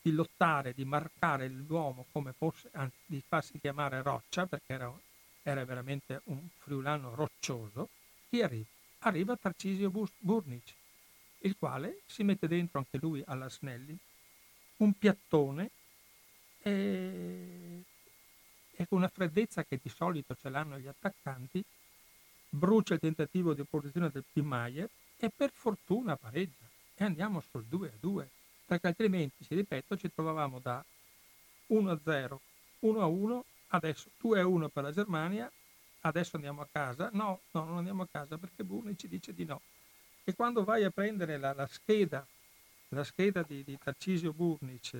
di 0.01 0.11
lottare, 0.11 0.73
di 0.73 0.85
marcare 0.85 1.47
l'uomo 1.47 2.05
come 2.11 2.33
fosse, 2.33 2.69
anzi 2.73 2.97
di 3.05 3.21
farsi 3.25 3.59
chiamare 3.59 4.01
roccia, 4.01 4.45
perché 4.45 4.73
era 4.73 4.93
era 5.49 5.63
veramente 5.63 6.21
un 6.25 6.45
friulano 6.57 7.15
roccioso, 7.15 7.89
chi 8.29 8.41
arriva? 8.41 8.65
Arriva 8.99 9.37
Tarcisio 9.37 9.89
Burnic, 10.17 10.73
il 11.39 11.55
quale 11.57 12.01
si 12.05 12.23
mette 12.23 12.47
dentro 12.47 12.79
anche 12.79 12.97
lui 12.97 13.23
alla 13.25 13.47
Snelli, 13.47 13.97
un 14.77 14.93
piattone 14.93 15.69
e, 16.61 17.83
e 18.71 18.87
con 18.87 18.97
una 18.97 19.07
freddezza 19.07 19.63
che 19.63 19.79
di 19.81 19.89
solito 19.89 20.35
ce 20.35 20.49
l'hanno 20.49 20.77
gli 20.79 20.87
attaccanti, 20.87 21.63
brucia 22.49 22.95
il 22.95 22.99
tentativo 22.99 23.53
di 23.53 23.61
opposizione 23.61 24.09
del 24.09 24.25
Pimaie 24.29 24.89
e 25.17 25.31
per 25.35 25.51
fortuna 25.51 26.15
pareggia 26.15 26.65
e 26.95 27.03
andiamo 27.03 27.41
sul 27.41 27.65
2 27.65 27.87
a 27.87 27.97
2 27.99 28.29
perché 28.67 28.87
altrimenti, 28.87 29.45
ci 29.45 29.55
ripeto, 29.55 29.95
ci 29.95 30.11
trovavamo 30.13 30.59
da 30.59 30.83
1 31.67 31.91
a 31.91 31.99
0, 32.03 32.41
1 32.79 33.01
a 33.01 33.05
1 33.05 33.45
adesso 33.67 34.09
2 34.19 34.39
a 34.41 34.47
1 34.47 34.67
per 34.69 34.83
la 34.83 34.91
Germania, 34.91 35.51
adesso 36.01 36.35
andiamo 36.35 36.61
a 36.61 36.67
casa. 36.69 37.09
No, 37.13 37.39
no, 37.51 37.63
non 37.63 37.77
andiamo 37.77 38.03
a 38.03 38.07
casa 38.11 38.37
perché 38.37 38.63
Burni 38.63 38.97
ci 38.97 39.07
dice 39.07 39.33
di 39.33 39.45
no. 39.45 39.61
E 40.25 40.35
quando 40.35 40.65
vai 40.65 40.83
a 40.83 40.89
prendere 40.89 41.37
la, 41.37 41.53
la 41.53 41.65
scheda, 41.67 42.25
la 42.89 43.03
scheda 43.05 43.41
di, 43.43 43.63
di 43.63 43.77
Tarcisio 43.81 44.33
Burnic, 44.33 44.95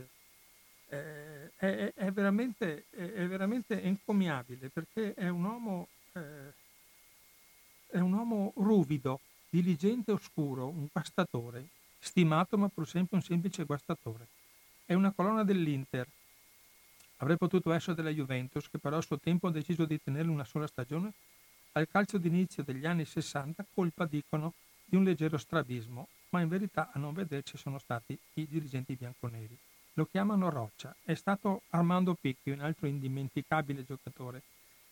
eh, 0.89 1.51
è, 1.57 1.91
è, 1.93 2.11
veramente, 2.11 2.85
è, 2.89 3.11
è, 3.11 3.27
veramente, 3.27 3.81
encomiabile 3.81 4.69
perché 4.69 5.13
è 5.13 5.27
un 5.27 5.43
uomo, 5.43 5.87
eh, 6.13 6.53
è 7.87 7.99
un 7.99 8.13
uomo 8.13 8.53
ruvido, 8.55 9.19
diligente 9.49 10.11
oscuro, 10.11 10.67
un 10.67 10.87
guastatore, 10.91 11.67
stimato 11.99 12.57
ma 12.57 12.67
pur 12.67 12.87
sempre 12.87 13.17
un 13.17 13.23
semplice 13.23 13.63
guastatore. 13.63 14.27
È 14.85 14.93
una 14.93 15.11
colonna 15.11 15.43
dell'Inter, 15.43 16.07
Avrei 17.17 17.37
potuto 17.37 17.71
essere 17.71 17.95
della 17.95 18.11
Juventus, 18.11 18.69
che 18.69 18.77
però 18.77 18.97
a 18.97 19.01
suo 19.01 19.19
tempo 19.19 19.47
ha 19.47 19.51
deciso 19.51 19.85
di 19.85 19.99
tenerlo 20.01 20.31
una 20.31 20.43
sola 20.43 20.67
stagione. 20.67 21.13
Al 21.71 21.87
calcio 21.87 22.17
d'inizio 22.17 22.63
degli 22.63 22.85
anni 22.85 23.05
60 23.05 23.65
colpa, 23.73 24.05
dicono, 24.05 24.53
di 24.85 24.95
un 24.95 25.03
leggero 25.03 25.37
strabismo, 25.37 26.07
ma 26.29 26.41
in 26.41 26.47
verità 26.47 26.91
a 26.93 26.99
non 26.99 27.13
vederci 27.13 27.57
sono 27.57 27.79
stati 27.79 28.17
i 28.33 28.47
dirigenti 28.47 28.95
bianconeri. 28.95 29.57
Lo 29.93 30.05
chiamano 30.05 30.49
Roccia. 30.49 30.95
È 31.03 31.15
stato 31.15 31.63
Armando 31.69 32.13
Picchi, 32.13 32.51
un 32.51 32.59
altro 32.59 32.85
indimenticabile 32.85 33.83
giocatore 33.83 34.43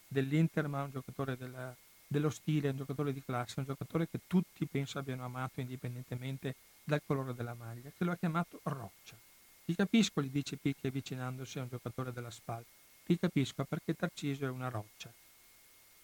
dell'Inter, 0.08 0.68
ma 0.68 0.82
un 0.82 0.92
giocatore 0.92 1.38
della, 1.38 1.76
dello 2.16 2.30
stile, 2.30 2.70
un 2.70 2.78
giocatore 2.78 3.12
di 3.12 3.22
classe, 3.22 3.60
un 3.60 3.66
giocatore 3.66 4.08
che 4.10 4.22
tutti 4.26 4.66
penso 4.68 4.98
abbiano 5.00 5.26
amato 5.26 5.60
indipendentemente 5.60 6.56
dal 6.82 7.02
colore 7.06 7.34
della 7.34 7.56
maglia, 7.56 7.92
che 7.96 8.06
lo 8.06 8.14
ha 8.14 8.16
chiamato 8.16 8.62
Roccia. 8.64 9.18
Ti 9.66 9.76
capisco, 9.76 10.22
gli 10.22 10.30
dice 10.30 10.56
Picchi 10.56 10.88
avvicinandosi 10.88 11.60
a 11.60 11.64
un 11.64 11.68
giocatore 11.70 12.14
della 12.14 12.32
SPAL. 12.32 12.64
Ti 13.04 13.20
capisco 13.20 13.66
perché 13.66 13.96
Tarcisio 13.96 14.48
è 14.48 14.50
una 14.50 14.70
roccia. 14.70 15.12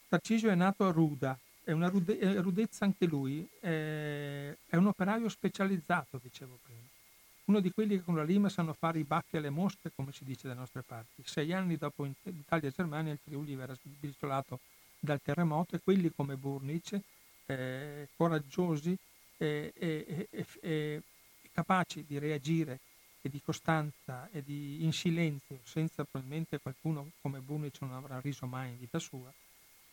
Tarcisio 0.09 0.49
è 0.49 0.55
nato 0.55 0.85
a 0.85 0.91
Ruda, 0.91 1.37
è 1.63 1.71
una 1.71 1.87
rude- 1.87 2.19
è 2.19 2.41
rudezza 2.41 2.83
anche 2.83 3.05
lui, 3.05 3.47
è, 3.61 4.53
è 4.67 4.75
un 4.75 4.87
operaio 4.87 5.29
specializzato, 5.29 6.19
dicevo 6.21 6.59
prima. 6.65 6.87
Uno 7.45 7.61
di 7.61 7.71
quelli 7.71 7.97
che 7.97 8.03
con 8.03 8.15
la 8.15 8.23
lima 8.23 8.49
sanno 8.49 8.73
fare 8.73 8.99
i 8.99 9.03
baffi 9.03 9.37
alle 9.37 9.49
mosche, 9.49 9.91
come 9.95 10.11
si 10.11 10.25
dice 10.25 10.47
dalle 10.47 10.59
nostre 10.59 10.81
parti. 10.81 11.23
Sei 11.23 11.53
anni 11.53 11.77
dopo 11.77 12.05
Italia 12.05 12.67
e 12.67 12.73
Germania 12.75 13.13
il 13.13 13.19
Friuli 13.23 13.55
verrà 13.55 13.75
sbriciolato 13.75 14.59
dal 15.01 15.21
terremoto 15.21 15.75
e 15.75 15.81
quelli 15.83 16.11
come 16.15 16.35
Burnic, 16.35 16.99
eh, 17.47 18.07
coraggiosi 18.15 18.95
e 19.37 19.73
eh, 19.75 20.27
eh, 20.61 21.01
capaci 21.51 22.05
di 22.07 22.19
reagire 22.19 22.79
e 23.21 23.29
di 23.29 23.41
costanza 23.41 24.29
e 24.31 24.43
di, 24.43 24.83
in 24.83 24.93
silenzio, 24.93 25.59
senza 25.63 26.03
probabilmente 26.03 26.59
qualcuno 26.59 27.11
come 27.21 27.39
Bunic 27.39 27.81
non 27.81 27.93
avrà 27.93 28.19
riso 28.19 28.45
mai 28.45 28.69
in 28.69 28.79
vita 28.79 28.99
sua, 28.99 29.31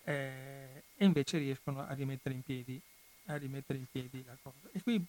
eh, 0.04 0.82
e 0.96 1.04
invece 1.04 1.38
riescono 1.38 1.80
a 1.80 1.92
rimettere 1.92 2.34
in 2.34 2.42
piedi, 2.42 2.80
a 3.26 3.36
rimettere 3.36 3.78
in 3.78 3.86
piedi 3.90 4.22
la 4.24 4.36
cosa. 4.42 4.68
E 4.72 4.82
qui 4.82 5.04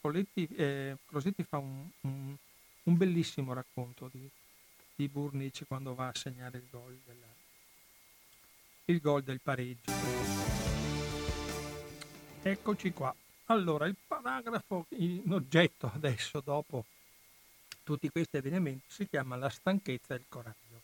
Poletti, 0.00 0.46
eh, 0.56 0.96
Crosetti 1.06 1.42
fa 1.42 1.58
un, 1.58 1.86
un, 2.00 2.34
un, 2.84 2.96
bellissimo 2.96 3.52
racconto 3.52 4.08
di, 4.10 4.26
di 4.94 5.08
Burnic 5.08 5.66
quando 5.66 5.94
va 5.94 6.08
a 6.08 6.14
segnare 6.14 6.56
il 6.56 6.64
gol, 6.70 6.98
della, 7.04 7.26
il 8.90 9.00
gol 9.00 9.22
del 9.22 9.40
pareggio. 9.40 9.92
Eccoci 12.42 12.92
qua. 12.92 13.14
Allora, 13.46 13.86
il 13.86 13.96
paragrafo 14.06 14.86
in 14.90 15.32
oggetto 15.32 15.90
adesso, 15.94 16.40
dopo 16.40 16.84
tutti 17.82 18.08
questi 18.08 18.36
avvenimenti 18.36 18.84
si 18.88 19.08
chiama 19.08 19.36
la 19.36 19.48
stanchezza 19.48 20.14
e 20.14 20.18
il 20.18 20.24
coraggio. 20.28 20.82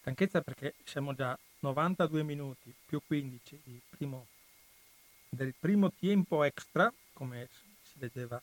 Stanchezza 0.00 0.42
perché 0.42 0.74
siamo 0.84 1.14
già 1.14 1.36
92 1.60 2.22
minuti 2.22 2.72
più 2.84 3.00
15 3.04 3.58
primo, 3.88 4.26
del 5.28 5.54
primo 5.58 5.90
tempo 5.90 6.44
extra, 6.44 6.92
come 7.12 7.48
si 7.82 7.94
leggeva 7.98 8.40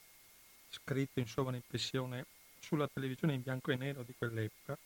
scritto 0.70 1.20
in 1.20 1.28
impressione 1.54 2.26
sulla 2.60 2.90
televisione 2.92 3.36
in 3.36 3.44
bianco 3.44 3.72
e 3.72 3.76
nero 3.76 4.04
di 4.04 4.14
quell'epoca. 4.18 4.78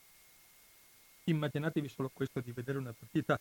Immaginatevi 1.24 1.88
solo 1.88 2.10
questo 2.12 2.40
di 2.40 2.52
vedere 2.52 2.78
una 2.78 2.94
partita 2.96 3.40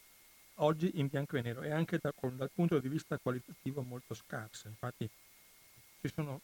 oggi 0.59 0.99
in 0.99 1.07
bianco 1.07 1.37
e 1.37 1.41
nero 1.41 1.61
e 1.61 1.71
anche 1.71 1.99
da, 2.01 2.13
dal 2.31 2.51
punto 2.51 2.79
di 2.79 2.89
vista 2.89 3.17
qualitativo 3.17 3.81
molto 3.81 4.13
scarsa. 4.13 4.67
Infatti 4.67 5.09
ci 6.01 6.11
sono 6.13 6.41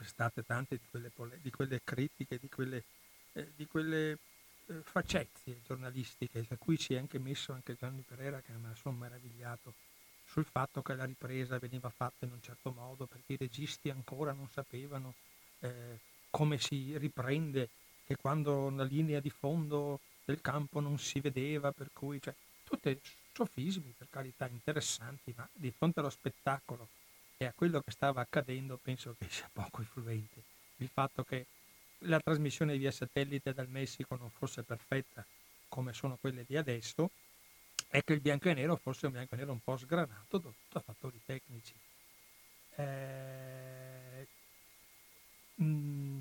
state 0.00 0.44
tante 0.44 0.76
di 0.76 1.10
quelle, 1.12 1.38
di 1.40 1.50
quelle 1.50 1.80
critiche, 1.82 2.38
di 2.38 2.48
quelle, 2.48 2.84
eh, 3.32 3.52
di 3.56 3.66
quelle 3.66 4.18
eh, 4.66 4.82
facezie 4.82 5.60
giornalistiche, 5.66 6.44
a 6.48 6.56
cui 6.56 6.76
si 6.76 6.94
è 6.94 6.98
anche 6.98 7.18
messo 7.18 7.52
anche 7.52 7.76
Gianni 7.76 8.04
Pereira 8.06 8.40
che 8.40 8.52
mi 8.52 8.74
sono 8.74 8.96
meravigliato 8.96 9.74
sul 10.24 10.44
fatto 10.44 10.82
che 10.82 10.94
la 10.94 11.04
ripresa 11.04 11.58
veniva 11.58 11.88
fatta 11.88 12.26
in 12.26 12.32
un 12.32 12.42
certo 12.42 12.70
modo 12.70 13.06
perché 13.06 13.32
i 13.32 13.36
registi 13.38 13.88
ancora 13.88 14.32
non 14.32 14.48
sapevano 14.50 15.14
eh, 15.60 15.98
come 16.30 16.58
si 16.58 16.96
riprende 16.98 17.70
e 18.06 18.16
quando 18.16 18.68
la 18.70 18.84
linea 18.84 19.20
di 19.20 19.30
fondo 19.30 20.00
del 20.24 20.40
campo 20.42 20.80
non 20.80 20.98
si 20.98 21.20
vedeva, 21.20 21.72
per 21.72 21.90
cui 21.92 22.20
cioè, 22.20 22.34
tutti 22.62 22.98
sofismi 23.38 23.94
per 23.96 24.08
carità 24.10 24.48
interessanti, 24.48 25.32
ma 25.36 25.48
di 25.52 25.70
fronte 25.70 26.00
allo 26.00 26.10
spettacolo 26.10 26.88
e 27.36 27.44
a 27.44 27.52
quello 27.54 27.80
che 27.80 27.92
stava 27.92 28.20
accadendo 28.20 28.78
penso 28.82 29.14
che 29.16 29.28
sia 29.28 29.48
poco 29.52 29.80
influente. 29.80 30.42
Il 30.78 30.88
fatto 30.88 31.22
che 31.22 31.46
la 32.02 32.18
trasmissione 32.18 32.76
via 32.76 32.90
satellite 32.90 33.52
dal 33.52 33.68
Messico 33.68 34.16
non 34.16 34.30
fosse 34.30 34.64
perfetta 34.64 35.24
come 35.68 35.92
sono 35.92 36.16
quelle 36.16 36.44
di 36.44 36.56
adesso 36.56 37.10
e 37.90 38.02
che 38.02 38.12
il 38.14 38.20
bianco 38.20 38.48
e 38.48 38.54
nero 38.54 38.76
fosse 38.76 39.06
un 39.06 39.12
bianco 39.12 39.34
e 39.34 39.38
nero 39.38 39.52
un 39.52 39.62
po' 39.62 39.76
sgranato 39.76 40.38
dovuto 40.38 40.78
a 40.78 40.80
fattori 40.80 41.20
tecnici. 41.24 41.74
Eh, 42.74 44.26
mh, 45.54 45.64
mm, 45.64 46.20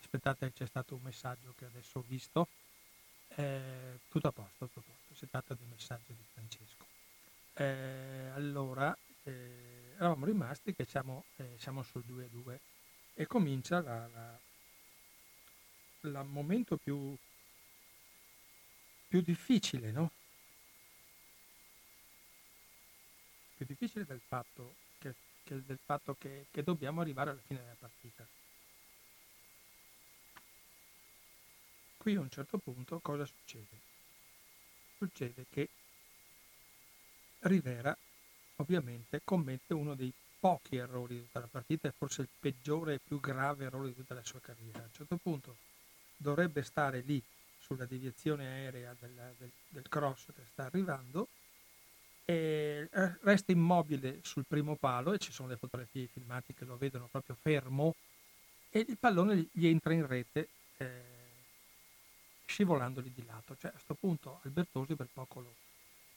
aspettate, 0.00 0.52
c'è 0.52 0.66
stato 0.66 0.96
un 0.96 1.02
messaggio 1.02 1.54
che 1.56 1.66
adesso 1.66 2.00
ho 2.00 2.04
visto. 2.06 2.48
Eh, 3.36 4.00
tutto 4.08 4.28
a 4.28 4.32
posto, 4.32 4.66
tutto 4.66 4.80
a 4.80 4.82
posto. 4.82 5.01
Si 5.14 5.28
tratta 5.28 5.56
un 5.58 5.68
messaggio 5.68 6.12
di 6.12 6.24
Francesco. 6.32 6.86
Eh, 7.54 8.30
allora, 8.34 8.96
eh, 9.24 9.92
eravamo 9.96 10.24
rimasti 10.24 10.74
che 10.74 10.84
siamo, 10.84 11.24
eh, 11.36 11.56
siamo 11.58 11.82
sul 11.82 12.02
2-2 12.06 12.58
e 13.14 13.26
comincia 13.26 13.80
la, 13.82 14.08
la, 14.08 14.38
la 16.00 16.22
momento 16.22 16.76
più, 16.76 17.16
più 19.08 19.20
difficile, 19.20 19.92
no? 19.92 20.10
Più 23.56 23.66
difficile 23.66 24.04
del 24.04 24.20
fatto 24.26 24.74
che, 24.98 25.14
che, 25.44 25.62
del 25.64 25.78
fatto 25.84 26.16
che, 26.18 26.46
che 26.50 26.62
dobbiamo 26.62 27.00
arrivare 27.00 27.30
alla 27.30 27.42
fine 27.46 27.60
della 27.60 27.76
partita. 27.78 28.26
Qui 31.98 32.16
a 32.16 32.20
un 32.20 32.30
certo 32.30 32.58
punto 32.58 32.98
cosa 32.98 33.24
succede? 33.24 33.91
Succede 35.02 35.46
che 35.50 35.68
Rivera 37.40 37.96
ovviamente 38.56 39.20
commette 39.24 39.74
uno 39.74 39.96
dei 39.96 40.12
pochi 40.38 40.76
errori 40.76 41.14
di 41.14 41.22
tutta 41.22 41.40
la 41.40 41.48
partita 41.48 41.88
e 41.88 41.92
forse 41.98 42.22
il 42.22 42.28
peggiore 42.38 42.94
e 42.94 43.00
più 43.04 43.18
grave 43.18 43.64
errore 43.64 43.88
di 43.88 43.96
tutta 43.96 44.14
la 44.14 44.22
sua 44.22 44.38
carriera. 44.38 44.78
A 44.78 44.84
un 44.84 44.92
certo 44.92 45.16
punto 45.16 45.56
dovrebbe 46.16 46.62
stare 46.62 47.00
lì 47.00 47.20
sulla 47.58 47.84
deviazione 47.84 48.46
aerea 48.46 48.94
del, 49.00 49.34
del, 49.38 49.50
del 49.70 49.88
cross 49.88 50.26
che 50.26 50.44
sta 50.52 50.66
arrivando 50.66 51.26
e 52.24 52.88
resta 53.22 53.50
immobile 53.50 54.20
sul 54.22 54.44
primo 54.46 54.76
palo 54.76 55.14
e 55.14 55.18
ci 55.18 55.32
sono 55.32 55.48
le 55.48 55.56
fotografie 55.56 56.06
filmate 56.06 56.54
che 56.54 56.64
lo 56.64 56.76
vedono 56.76 57.08
proprio 57.10 57.36
fermo 57.40 57.96
e 58.70 58.86
il 58.86 58.98
pallone 58.98 59.48
gli 59.50 59.66
entra 59.66 59.94
in 59.94 60.06
rete 60.06 60.48
eh, 60.76 61.11
scivolandogli 62.44 63.12
di 63.14 63.24
lato. 63.24 63.56
Cioè 63.56 63.70
a 63.70 63.72
questo 63.72 63.94
punto 63.94 64.40
Albertosi 64.42 64.94
per 64.94 65.08
poco 65.12 65.40
lo, 65.40 65.54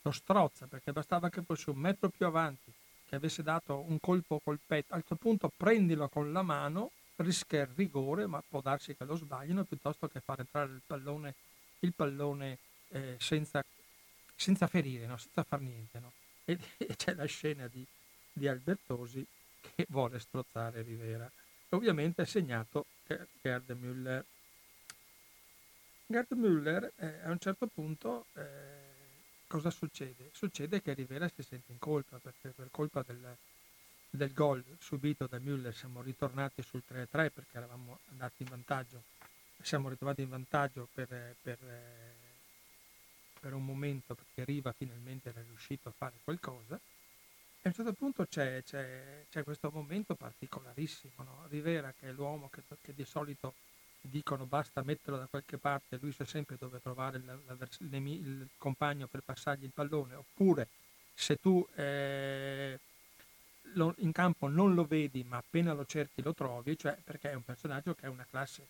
lo 0.02 0.10
strozza 0.10 0.66
perché 0.66 0.92
bastava 0.92 1.28
che 1.30 1.42
fosse 1.42 1.70
un 1.70 1.78
metro 1.78 2.08
più 2.08 2.26
avanti 2.26 2.72
che 3.08 3.14
avesse 3.14 3.42
dato 3.42 3.84
un 3.86 4.00
colpo 4.00 4.40
col 4.42 4.58
petto, 4.64 4.92
a 4.92 4.96
questo 4.96 5.14
punto 5.14 5.50
prendilo 5.56 6.08
con 6.08 6.32
la 6.32 6.42
mano, 6.42 6.90
rischia 7.16 7.62
il 7.62 7.68
rigore, 7.74 8.26
ma 8.26 8.42
può 8.46 8.60
darsi 8.60 8.96
che 8.96 9.04
lo 9.04 9.14
sbaglino 9.14 9.64
piuttosto 9.64 10.08
che 10.08 10.20
far 10.20 10.40
entrare 10.40 10.72
il 10.72 10.82
pallone, 10.84 11.34
il 11.80 11.92
pallone 11.94 12.58
eh, 12.88 13.16
senza, 13.18 13.64
senza, 14.34 14.66
ferire, 14.66 15.06
no? 15.06 15.16
senza 15.16 15.44
far 15.44 15.60
niente. 15.60 16.00
No? 16.00 16.12
E, 16.44 16.58
e, 16.76 16.96
c'è 16.96 17.14
la 17.14 17.26
scena 17.26 17.68
di, 17.68 17.86
di, 18.32 18.48
Albertosi 18.48 19.24
che 19.60 19.86
vuole 19.88 20.18
strozzare 20.18 20.82
Rivera. 20.82 21.30
Ovviamente 21.70 22.22
è 22.22 22.26
segnato 22.26 22.86
Gerd 23.06 23.70
Müller. 23.70 24.24
Gerd 26.08 26.32
Müller 26.32 26.92
eh, 26.96 27.20
a 27.24 27.30
un 27.30 27.38
certo 27.38 27.66
punto 27.66 28.26
eh, 28.34 28.44
cosa 29.48 29.70
succede? 29.70 30.30
Succede 30.32 30.80
che 30.80 30.94
Rivera 30.94 31.28
si 31.28 31.42
sente 31.42 31.72
in 31.72 31.78
colpa 31.78 32.18
perché 32.18 32.50
per 32.50 32.68
colpa 32.70 33.02
del, 33.02 33.36
del 34.10 34.32
gol 34.32 34.64
subito 34.78 35.26
da 35.26 35.38
Müller 35.38 35.72
siamo 35.72 36.02
ritornati 36.02 36.62
sul 36.62 36.82
3-3 36.88 37.06
perché 37.08 37.56
eravamo 37.56 37.98
andati 38.10 38.42
in 38.44 38.48
vantaggio, 38.50 39.02
siamo 39.60 39.88
ritrovati 39.88 40.22
in 40.22 40.28
vantaggio 40.28 40.88
per, 40.94 41.08
per, 41.42 41.58
per 43.40 43.52
un 43.52 43.64
momento 43.64 44.14
perché 44.14 44.44
Riva 44.44 44.72
finalmente 44.72 45.30
era 45.30 45.42
riuscito 45.42 45.88
a 45.88 45.92
fare 45.92 46.14
qualcosa 46.22 46.80
a 47.66 47.68
un 47.68 47.74
certo 47.74 47.92
punto 47.94 48.26
c'è, 48.26 48.62
c'è, 48.62 49.26
c'è 49.28 49.42
questo 49.42 49.70
momento 49.72 50.14
particolarissimo, 50.14 51.24
no? 51.24 51.46
Rivera 51.48 51.92
che 51.98 52.08
è 52.08 52.12
l'uomo 52.12 52.48
che, 52.48 52.62
che 52.80 52.94
di 52.94 53.04
solito 53.04 53.54
dicono 54.08 54.46
basta 54.46 54.82
metterlo 54.82 55.18
da 55.18 55.26
qualche 55.26 55.58
parte, 55.58 55.98
lui 56.00 56.12
sa 56.12 56.24
sempre 56.24 56.56
dove 56.58 56.80
trovare 56.80 57.20
la, 57.24 57.38
la, 57.46 57.56
il, 57.78 57.94
il, 57.94 58.48
compagno 58.58 59.06
per 59.06 59.22
passargli 59.22 59.64
il 59.64 59.72
pallone, 59.72 60.14
oppure 60.14 60.68
se 61.14 61.36
tu 61.36 61.66
eh, 61.74 62.78
lo, 63.74 63.94
in 63.98 64.12
campo 64.12 64.48
non 64.48 64.74
lo 64.74 64.84
vedi 64.84 65.24
ma 65.24 65.38
appena 65.38 65.72
lo 65.72 65.84
cerchi 65.86 66.22
lo 66.22 66.34
trovi, 66.34 66.78
cioè 66.78 66.96
perché 67.02 67.30
è 67.30 67.34
un 67.34 67.44
personaggio 67.44 67.94
che 67.94 68.06
ha 68.06 68.10
una 68.10 68.26
classe 68.28 68.66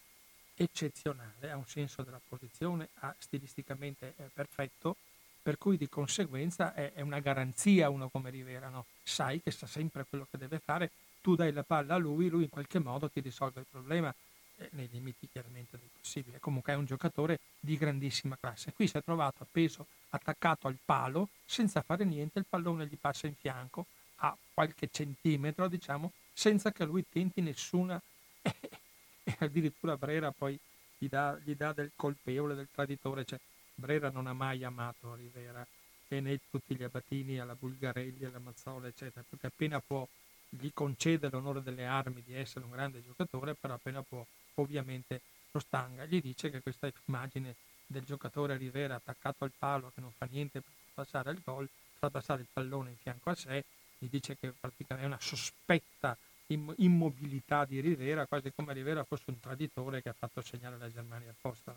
eccezionale, 0.55 1.51
ha 1.51 1.57
un 1.57 1.67
senso 1.67 2.03
della 2.03 2.21
posizione, 2.27 2.89
ha 3.01 3.15
stilisticamente 3.19 4.15
è 4.17 4.29
perfetto, 4.33 4.97
per 5.43 5.59
cui 5.59 5.77
di 5.77 5.89
conseguenza 5.89 6.75
è, 6.75 6.93
è 6.93 7.03
una 7.03 7.21
garanzia 7.21 7.91
uno 7.91 8.09
come 8.09 8.31
Rivera, 8.31 8.69
no? 8.69 8.87
sai 9.03 9.43
che 9.43 9.51
sa 9.51 9.67
sempre 9.67 10.05
quello 10.09 10.27
che 10.31 10.39
deve 10.39 10.59
fare, 10.59 10.91
tu 11.21 11.35
dai 11.37 11.53
la 11.53 11.63
palla 11.63 11.95
a 11.95 11.99
lui, 11.99 12.29
lui 12.29 12.45
in 12.45 12.49
qualche 12.49 12.79
modo 12.79 13.11
ti 13.11 13.21
risolve 13.21 13.61
il 13.61 13.67
problema 13.71 14.11
eh, 14.11 14.26
nei 14.71 14.89
limiti 14.91 15.29
chiaramente 15.31 15.77
del 15.79 15.89
possibile. 15.99 16.39
Comunque 16.41 16.73
è 16.73 16.77
un 16.77 16.85
giocatore 16.85 17.41
di 17.59 17.77
grandissima 17.77 18.37
classe. 18.39 18.73
Qui 18.73 18.87
si 18.87 18.97
è 18.97 19.03
trovato 19.03 19.43
appeso, 19.43 19.87
attaccato 20.11 20.67
al 20.67 20.79
palo, 20.85 21.29
senza 21.45 21.83
fare 21.83 22.05
niente, 22.05 22.39
il 22.39 22.47
pallone 22.49 22.87
gli 22.87 22.97
passa 22.99 23.27
in 23.27 23.35
fianco 23.35 23.87
a 24.17 24.37
qualche 24.55 24.89
centimetro, 24.91 25.69
diciamo, 25.69 26.13
senza 26.33 26.73
che 26.73 26.85
lui 26.85 27.05
tenti 27.09 27.41
nessuna... 27.41 28.01
e 29.29 29.37
addirittura 29.41 29.97
Brera 29.97 30.31
poi 30.31 30.57
gli 30.97 31.09
dà, 31.09 31.37
gli 31.43 31.55
dà, 31.57 31.73
del 31.73 31.91
colpevole, 31.97 32.55
del 32.55 32.69
traditore. 32.73 33.25
Cioè, 33.25 33.41
Brera 33.75 34.09
non 34.11 34.29
ha 34.29 34.33
mai 34.33 34.63
amato 34.63 35.15
Rivera 35.15 35.67
e 36.09 36.21
né 36.21 36.41
tutti 36.49 36.77
gli 36.77 36.85
abatini 36.85 37.41
alla 37.41 37.57
Bulgarelli, 37.57 38.25
alla 38.25 38.39
Mazzola, 38.39 38.87
eccetera, 38.87 39.25
perché 39.29 39.49
appena 39.49 39.81
può 39.81 40.07
gli 40.49 40.71
concede 40.73 41.29
l'onore 41.29 41.63
delle 41.63 41.85
armi 41.85 42.23
di 42.25 42.35
essere 42.35 42.65
un 42.65 42.71
grande 42.71 43.03
giocatore, 43.03 43.55
però 43.55 43.75
appena 43.75 44.03
può 44.03 44.25
ovviamente 44.61 45.21
lo 45.51 45.61
stanga. 45.61 46.05
Gli 46.05 46.21
dice 46.21 46.51
che 46.51 46.61
questa 46.61 46.91
immagine 47.07 47.55
del 47.87 48.05
giocatore 48.05 48.57
Rivera 48.57 48.97
attaccato 48.97 49.45
al 49.45 49.53
palo 49.57 49.93
che 49.95 50.01
non 50.01 50.13
fa 50.17 50.27
niente 50.31 50.61
per 50.61 50.73
passare 50.95 51.31
al 51.31 51.41
gol, 51.43 51.69
fa 51.99 52.11
passare 52.11 52.43
il 52.43 52.49
pallone 52.53 52.91
in 52.91 52.97
fianco 52.97 53.31
a 53.31 53.35
sé, 53.35 53.65
gli 53.99 54.09
dice 54.09 54.37
che 54.37 54.53
praticamente 54.59 55.05
è 55.05 55.07
una 55.07 55.21
sospetta 55.21 56.17
immobilità 56.49 57.65
di 57.65 57.81
Rivera, 57.81 58.27
quasi 58.27 58.53
come 58.55 58.73
Rivera 58.73 59.05
fosse 59.05 59.25
un 59.27 59.41
traditore 59.41 60.03
che 60.03 60.11
ha 60.11 60.15
fatto 60.17 60.43
segnare 60.43 60.79
la 60.79 60.91
Germania 60.91 61.31
apposta. 61.31 61.75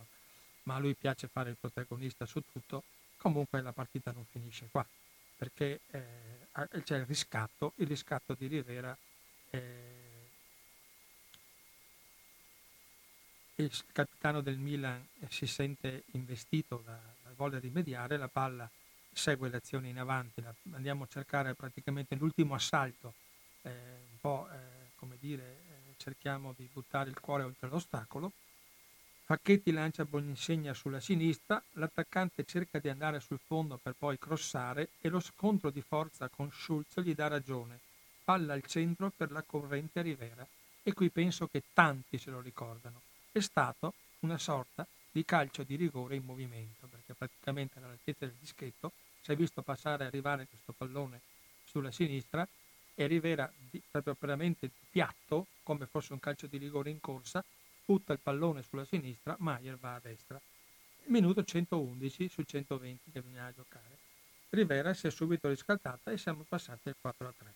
Ma 0.64 0.76
a 0.76 0.80
lui 0.80 0.94
piace 0.94 1.28
fare 1.28 1.50
il 1.50 1.58
protagonista 1.60 2.26
su 2.26 2.44
tutto, 2.52 2.84
comunque 3.18 3.62
la 3.62 3.72
partita 3.72 4.12
non 4.12 4.26
finisce 4.26 4.68
qua, 4.70 4.86
perché 5.38 5.80
eh, 5.90 6.82
c'è 6.84 6.98
il 6.98 7.06
riscatto, 7.06 7.74
il 7.78 7.88
riscatto 7.88 8.36
di 8.38 8.48
Rivera 8.48 8.96
eh, 9.52 9.99
il 13.62 13.72
capitano 13.92 14.40
del 14.42 14.58
Milan 14.58 15.06
si 15.28 15.46
sente 15.46 16.04
investito 16.14 16.82
da, 16.86 16.98
da 17.24 17.32
voler 17.36 17.62
rimediare, 17.62 18.16
la 18.16 18.30
palla 18.30 18.70
segue 19.12 19.50
l'azione 19.50 19.90
in 19.90 20.00
avanti, 20.00 20.42
la, 20.42 20.54
andiamo 20.72 21.04
a 21.04 21.08
cercare 21.08 21.56
praticamente 21.56 22.16
l'ultimo 22.16 22.54
assalto, 22.54 23.16
eh, 23.64 23.70
un 23.70 24.20
po' 24.22 24.48
eh, 24.50 24.92
come 24.96 25.18
dire, 25.20 25.44
eh, 25.44 25.94
cerchiamo 25.98 26.54
di 26.56 26.70
buttare 26.72 27.10
il 27.10 27.20
cuore 27.20 27.44
oltre 27.44 27.68
l'ostacolo. 27.68 28.32
Facchetti 29.26 29.72
lancia 29.72 30.06
Boninsegna 30.06 30.74
sulla 30.74 31.02
sinistra, 31.02 31.62
l'attaccante 31.74 32.46
cerca 32.46 32.80
di 32.80 32.90
andare 32.90 33.20
sul 33.20 33.40
fondo 33.46 33.78
per 33.78 33.94
poi 33.94 34.18
crossare 34.18 34.90
e 35.02 35.10
lo 35.10 35.20
scontro 35.20 35.70
di 35.70 35.82
forza 35.82 36.30
con 36.30 36.50
Schulz 36.52 37.00
gli 37.02 37.14
dà 37.14 37.28
ragione. 37.28 37.80
Palla 38.24 38.54
al 38.54 38.64
centro 38.64 39.12
per 39.16 39.32
la 39.32 39.44
corrente 39.44 40.02
Rivera 40.02 40.48
e 40.82 40.94
qui 40.94 41.10
penso 41.10 41.48
che 41.48 41.64
tanti 41.74 42.18
se 42.18 42.32
lo 42.32 42.40
ricordano 42.40 43.02
è 43.40 43.42
stato 43.42 43.94
una 44.20 44.38
sorta 44.38 44.86
di 45.12 45.26
calcio 45.26 45.64
di 45.64 45.76
rigore 45.76 46.16
in 46.16 46.24
movimento, 46.24 46.88
perché 46.88 47.14
praticamente 47.14 47.80
all'altezza 47.80 48.26
del 48.26 48.36
dischetto 48.40 48.92
si 49.22 49.32
è 49.32 49.36
visto 49.36 49.62
passare 49.62 50.04
e 50.04 50.08
arrivare 50.08 50.48
questo 50.48 50.74
pallone 50.74 51.22
sulla 51.66 51.92
sinistra 51.92 52.48
e 52.94 53.08
Rivera 53.08 53.52
proprio 53.90 54.16
veramente 54.20 54.70
piatto, 54.90 55.48
come 55.64 55.86
fosse 55.86 56.14
un 56.14 56.20
calcio 56.20 56.48
di 56.48 56.58
rigore 56.58 56.90
in 56.90 57.00
corsa, 57.00 57.44
butta 57.86 58.14
il 58.14 58.20
pallone 58.20 58.62
sulla 58.64 58.86
sinistra, 58.86 59.36
Maier 59.40 59.78
va 59.78 59.96
a 59.96 60.00
destra. 60.00 60.40
Minuto 61.06 61.44
111 61.44 62.28
su 62.28 62.44
120 62.44 63.12
che 63.12 63.22
bisognava 63.22 63.54
giocare. 63.54 63.98
Rivera 64.50 64.94
si 64.94 65.08
è 65.08 65.12
subito 65.12 65.48
riscaldata 65.48 66.12
e 66.12 66.18
siamo 66.18 66.46
passati 66.48 66.90
al 66.90 66.96
4 67.00 67.28
a 67.28 67.34
3. 67.38 67.54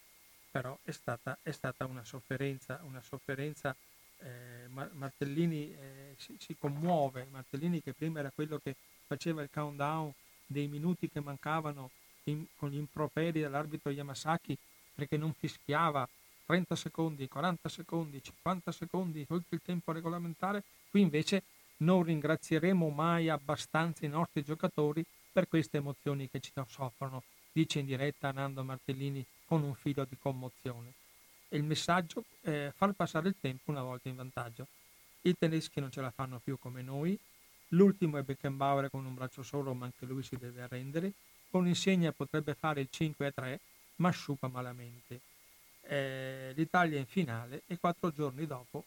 Però 0.50 0.78
è 0.84 0.92
stata, 0.92 1.38
è 1.42 1.52
stata 1.52 1.86
una 1.86 2.04
sofferenza, 2.04 2.80
una 2.84 3.02
sofferenza 3.02 3.76
eh, 4.24 4.68
Martellini 4.94 5.74
eh, 5.74 6.16
si, 6.18 6.36
si, 6.40 6.56
commuove, 6.58 7.28
Martellini 7.30 7.82
che 7.82 7.94
prima 7.94 8.20
era 8.20 8.32
quello 8.34 8.60
che 8.64 8.76
faceva 9.06 9.42
il 9.42 9.50
countdown 9.52 10.12
dei 10.46 10.68
minuti 10.68 11.10
che 11.10 11.20
mancavano 11.20 11.92
in, 12.26 12.46
con 12.56 12.70
gli 12.70 12.78
improperi 12.78 13.42
dell'arbitro 13.42 13.92
Yamasaki 13.92 14.58
perché 14.96 15.18
non 15.18 15.34
fischiava. 15.34 16.08
30 16.46 16.76
secondi, 16.76 17.28
40 17.28 17.70
secondi, 17.70 18.22
50 18.22 18.72
secondi 18.72 19.26
oltre 19.30 19.56
il 19.56 19.62
tempo 19.64 19.92
regolamentare, 19.94 20.64
qui 20.90 21.02
invece 21.02 21.44
non 21.78 22.04
ringrazieremo 22.04 22.90
mai 22.90 23.30
abbastanza 23.30 24.06
i 24.06 24.10
nostri 24.10 24.44
giocatori 24.44 25.06
per 25.32 25.48
queste 25.48 25.78
emozioni 25.78 26.30
che 26.30 26.42
ci 26.42 26.52
soffrono, 26.68 27.24
dice 27.52 27.80
in 27.80 27.86
diretta 27.86 28.32
Nando 28.32 28.64
Martellini 28.64 29.26
con 29.46 29.64
un 29.64 29.74
filo 29.74 30.06
di 30.06 30.18
commozione 30.20 30.94
il 31.54 31.64
messaggio 31.64 32.26
è 32.42 32.72
far 32.76 32.94
passare 32.94 33.28
il 33.28 33.36
tempo 33.40 33.72
una 33.72 33.84
volta 33.84 34.10
in 34.10 34.16
vantaggio. 34.16 34.68
I 35.22 35.36
tedeschi 35.38 35.80
non 35.80 35.92
ce 35.92 36.02
la 36.02 36.12
fanno 36.12 36.40
più 36.44 36.58
come 36.60 36.82
noi, 36.82 37.18
l'ultimo 37.70 38.18
è 38.18 38.24
Beckenbauer 38.24 38.90
con 38.90 39.06
un 39.06 39.14
braccio 39.14 39.44
solo 39.44 39.74
ma 39.74 39.86
anche 39.86 40.06
lui 40.06 40.24
si 40.24 40.36
deve 40.36 40.64
arrendere, 40.64 41.14
con 41.50 41.68
insegna 41.68 42.12
potrebbe 42.12 42.56
fare 42.56 42.82
il 42.82 42.90
5-3 42.92 43.58
ma 43.98 44.10
sciupa 44.10 44.48
malamente. 44.48 45.22
Eh, 45.82 46.54
L'Italia 46.56 46.98
è 46.98 47.02
in 47.02 47.06
finale 47.06 47.62
e 47.68 47.78
quattro 47.78 48.12
giorni 48.12 48.46
dopo, 48.48 48.84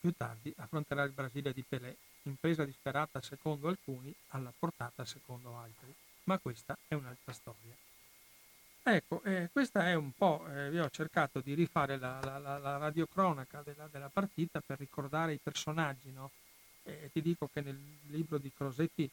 più 0.00 0.12
tardi, 0.16 0.52
affronterà 0.58 1.02
il 1.02 1.12
Brasile 1.12 1.52
di 1.52 1.64
Pelé, 1.66 1.96
impresa 2.22 2.64
disperata 2.64 3.20
secondo 3.20 3.68
alcuni, 3.68 4.14
alla 4.28 4.52
portata 4.56 5.04
secondo 5.04 5.56
altri. 5.56 5.92
Ma 6.24 6.38
questa 6.38 6.76
è 6.86 6.94
un'altra 6.94 7.32
storia. 7.32 7.74
Ecco, 8.86 9.22
eh, 9.22 9.48
questa 9.50 9.88
è 9.88 9.94
un 9.94 10.12
po', 10.12 10.46
eh, 10.46 10.68
io 10.68 10.84
ho 10.84 10.90
cercato 10.90 11.40
di 11.40 11.54
rifare 11.54 11.96
la, 11.96 12.20
la, 12.22 12.36
la, 12.36 12.58
la 12.58 12.76
radiocronaca 12.76 13.62
della, 13.62 13.88
della, 13.90 14.10
partita 14.10 14.60
per 14.60 14.78
ricordare 14.78 15.32
i 15.32 15.40
personaggi, 15.42 16.12
no? 16.12 16.30
E 16.82 17.08
ti 17.10 17.22
dico 17.22 17.48
che 17.50 17.62
nel 17.62 17.78
libro 18.08 18.36
di 18.36 18.52
Crosetti 18.54 19.08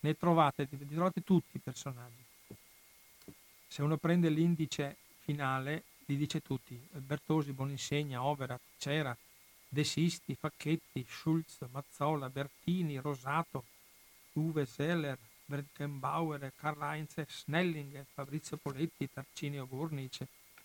ne 0.00 0.16
trovate, 0.16 0.66
ne 0.70 0.88
trovate 0.88 1.22
tutti 1.22 1.58
i 1.58 1.60
personaggi. 1.60 2.24
Se 3.68 3.82
uno 3.82 3.98
prende 3.98 4.30
l'indice 4.30 4.96
finale, 5.18 5.82
li 6.06 6.16
dice 6.16 6.40
tutti, 6.40 6.80
Bertosi, 6.90 7.52
Boninsegna, 7.52 8.24
Overa, 8.24 8.58
Cera, 8.78 9.14
De 9.68 9.84
Sisti, 9.84 10.34
Facchetti, 10.34 11.04
Schulz, 11.06 11.58
Mazzola, 11.70 12.30
Bertini, 12.30 12.96
Rosato, 12.96 13.64
Uwe 14.32 14.64
Seller, 14.64 15.18
Bergenbauer, 15.50 16.52
Karl-Heinz 16.54 17.26
Snelling, 17.26 18.06
Fabrizio 18.14 18.56
Poletti, 18.56 19.10
Tarcinio 19.12 19.66
Gurnic, 19.66 20.24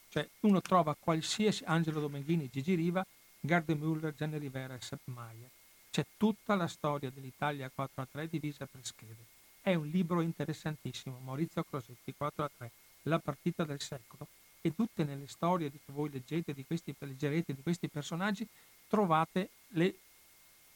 cioè 0.10 0.28
uno 0.42 0.62
trova 0.62 0.96
qualsiasi 0.98 1.64
Angelo 1.66 2.00
Domenghini, 2.00 2.50
Gigi 2.52 2.76
Riva, 2.76 3.04
Gardemüller, 3.40 4.14
Gianni 4.14 4.38
Rivera 4.38 4.76
e 4.76 4.82
Sepp 4.82 5.02
Maier. 5.06 5.50
C'è 5.90 6.06
tutta 6.18 6.56
la 6.56 6.68
storia 6.68 7.10
dell'Italia 7.10 7.72
4 7.74 8.02
a 8.02 8.08
3 8.10 8.28
divisa 8.28 8.68
per 8.68 8.86
schede. 8.86 9.34
È 9.62 9.74
un 9.74 9.88
libro 9.88 10.22
interessantissimo, 10.22 11.20
Maurizio 11.24 11.64
Crosetti 11.64 12.14
4 12.16 12.44
a 12.44 12.52
3, 12.56 12.72
La 13.04 13.20
partita 13.20 13.64
del 13.64 13.82
secolo. 13.82 14.28
E 14.62 14.74
tutte 14.76 15.04
nelle 15.04 15.28
storie 15.28 15.72
che 15.72 15.80
voi 15.88 16.10
leggete, 16.12 16.54
di 16.54 16.66
questi, 16.66 16.96
leggerete 16.98 17.54
di 17.54 17.62
questi 17.62 17.88
personaggi, 17.88 18.48
trovate 18.88 19.50
le, 19.70 19.96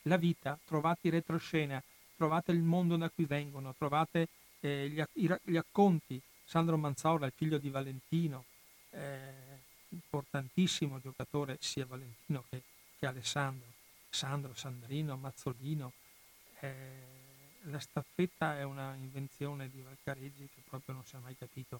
la 0.03 0.17
vita, 0.17 0.57
trovate 0.65 1.09
retroscena, 1.09 1.81
trovate 2.19 2.51
il 2.51 2.59
mondo 2.59 2.97
da 2.97 3.09
cui 3.09 3.23
vengono, 3.23 3.73
trovate 3.77 4.27
eh, 4.59 4.89
gli, 4.89 5.01
i, 5.13 5.33
gli, 5.43 5.55
racconti. 5.55 6.21
Sandro 6.43 6.75
Manzola, 6.75 7.27
il 7.27 7.31
figlio 7.33 7.57
di 7.57 7.69
Valentino, 7.69 8.43
eh, 8.89 9.31
importantissimo 9.89 10.99
giocatore 10.99 11.57
sia 11.61 11.85
Valentino 11.85 12.43
che, 12.49 12.61
che 12.97 13.05
Alessandro, 13.05 13.67
Sandro, 14.09 14.53
Sandrino, 14.53 15.15
Mazzolino. 15.15 15.93
Eh, 16.59 17.07
la 17.63 17.79
staffetta 17.79 18.57
è 18.57 18.63
una 18.63 18.95
invenzione 18.95 19.69
di 19.69 19.79
Valcareggi 19.79 20.49
che 20.53 20.61
proprio 20.67 20.95
non 20.95 21.05
si 21.05 21.15
è 21.15 21.19
mai 21.19 21.37
capito 21.37 21.79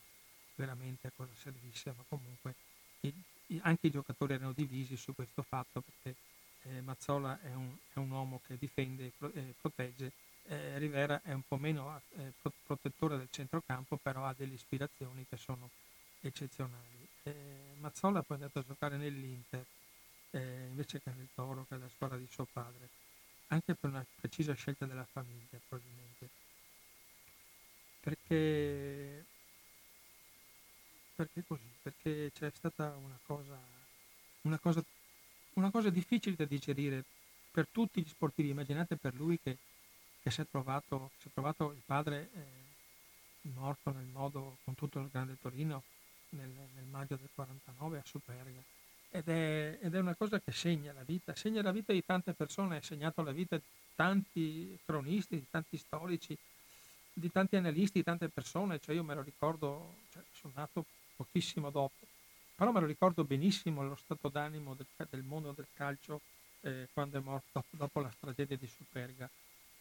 veramente 0.56 1.08
a 1.08 1.12
cosa 1.14 1.34
servisse, 1.36 1.94
ma 1.98 2.04
comunque 2.08 2.56
i, 3.02 3.14
i, 3.48 3.60
anche 3.64 3.88
i 3.88 3.92
giocatori 3.92 4.36
erano 4.36 4.54
divisi 4.54 4.96
su 4.96 5.14
questo 5.14 5.42
fatto 5.42 5.82
perché 5.82 6.16
eh, 6.64 6.82
Mazzola 6.82 7.40
è 7.42 7.54
un, 7.54 7.76
è 7.94 8.00
un, 8.00 8.10
uomo 8.10 8.42
che 8.46 8.58
difende 8.58 9.06
e 9.08 9.12
pro, 9.18 9.32
eh, 9.34 9.54
protegge, 9.60 10.12
eh, 10.50 10.78
Rivera 10.78 11.22
è 11.24 11.34
un 11.34 11.43
po' 11.47 11.58
meno 11.58 12.02
eh, 12.18 12.34
pro, 12.41 12.52
protettore 12.66 13.18
del 13.18 13.30
centrocampo, 13.32 13.97
però 13.97 14.26
ha 14.26 14.34
delle 14.38 14.54
ispirazioni 14.54 15.26
che 15.28 15.38
sono 15.38 15.70
eccezionali. 16.22 17.08
Mazzola 17.80 18.24
poi 18.24 18.38
è 18.38 18.41
andato 18.41 18.60
a 18.60 18.64
giocare 18.66 18.97
nell'Inter 18.97 19.66
eh, 20.32 20.68
invece 20.70 21.02
che 21.02 21.12
nel 21.16 21.28
Toro, 21.34 21.66
che 21.68 21.76
è 21.76 21.78
la 21.78 21.89
squadra 21.89 22.18
di 22.18 22.28
suo 22.30 22.45
padre, 22.52 22.89
anche 23.47 23.74
per 23.74 23.89
una 23.89 24.06
precisa 24.20 24.54
scelta 24.54 24.86
della 24.86 25.06
famiglia 25.06 25.60
probabilmente. 25.68 26.30
Perché, 28.02 29.26
perché 31.16 31.43
così? 31.47 31.70
Perché 31.82 32.32
c'è 32.34 32.52
stata 32.54 32.95
una 32.95 33.20
cosa, 33.24 33.58
una 34.41 34.58
cosa, 34.58 34.84
una 35.54 35.72
cosa 35.72 35.89
difficile 35.89 36.36
da 36.36 36.45
digerire 36.45 37.04
per 37.52 37.68
tutti 37.72 38.02
gli 38.02 38.08
sportivi. 38.08 38.50
Immaginate 38.50 38.95
per 38.95 39.14
lui 39.16 39.39
che, 39.39 39.58
che 40.30 40.36
si, 40.36 40.42
è 40.42 40.48
trovato, 40.50 41.12
si, 41.18 41.28
è 41.28 41.32
trovato, 41.34 41.72
il 41.72 41.82
padre 41.84 42.30
eh, 42.34 43.50
morto 43.54 43.92
nel 43.92 44.06
modo 44.06 44.58
con 44.64 44.76
tutto 44.76 45.00
il 45.00 45.10
grande 45.12 45.38
Torino 45.42 45.84
nel, 46.30 46.50
nel 46.76 46.86
maggio 46.86 47.16
del 47.16 47.30
49 47.34 47.98
a 47.98 48.04
Superga 48.06 48.62
ed 49.10 49.28
è, 49.28 49.80
ed 49.82 49.96
è, 49.96 50.00
una 50.00 50.14
cosa 50.14 50.40
che 50.40 50.52
segna 50.52 50.94
la 50.94 51.02
vita, 51.02 51.34
segna 51.34 51.64
la 51.64 51.72
vita 51.72 51.92
di 51.92 52.06
tante 52.06 52.34
persone, 52.34 52.78
ha 52.78 52.82
segnato 52.84 53.24
la 53.24 53.32
vita 53.32 53.58
di 53.58 53.64
tanti 53.96 54.78
cronisti, 54.86 55.38
di 55.38 55.48
tanti 55.50 55.78
storici, 55.78 56.38
di 57.12 57.32
tanti 57.32 57.56
analisti, 57.56 57.98
di 57.98 58.04
tante 58.04 58.30
persone, 58.30 58.80
cioè 58.80 58.94
io 58.94 59.04
me 59.04 59.16
lo 59.16 59.24
ricordo, 59.24 59.96
cioè 60.12 60.22
sono 60.32 60.54
nato 60.56 60.86
pochissimo 61.16 61.72
dopo, 61.72 62.06
però 62.54 62.72
me 62.72 62.82
lo 62.82 62.86
ricordo 62.86 63.24
benissimo 63.24 63.84
lo 63.84 63.96
stato 63.96 64.30
d'animo 64.30 64.76
del, 64.76 64.86
del 65.10 65.24
mondo 65.24 65.54
del 65.54 65.68
calcio 65.74 66.22
eh, 66.62 66.88
quando 66.94 67.18
è 67.18 67.22
morto 67.22 67.64
dopo 67.72 68.02
la 68.02 68.14
tragedia 68.20 68.58
di 68.58 68.68
Superga. 68.68 69.28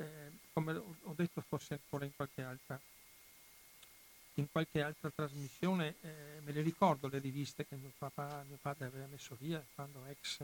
Eh, 0.00 0.30
come 0.52 0.74
ho 0.74 1.14
detto 1.16 1.40
forse 1.40 1.74
ancora 1.74 2.04
in 2.04 2.14
qualche 2.14 2.42
altra 2.42 2.80
in 4.34 4.48
qualche 4.50 4.82
altra 4.82 5.10
trasmissione, 5.10 5.96
eh, 6.00 6.40
me 6.44 6.52
le 6.52 6.62
ricordo 6.62 7.08
le 7.08 7.18
riviste 7.18 7.66
che 7.66 7.74
mio, 7.74 7.90
papà, 7.98 8.44
mio 8.46 8.58
padre 8.60 8.86
aveva 8.86 9.06
messo 9.06 9.36
via 9.40 9.64
quando 9.74 10.04
ex, 10.06 10.38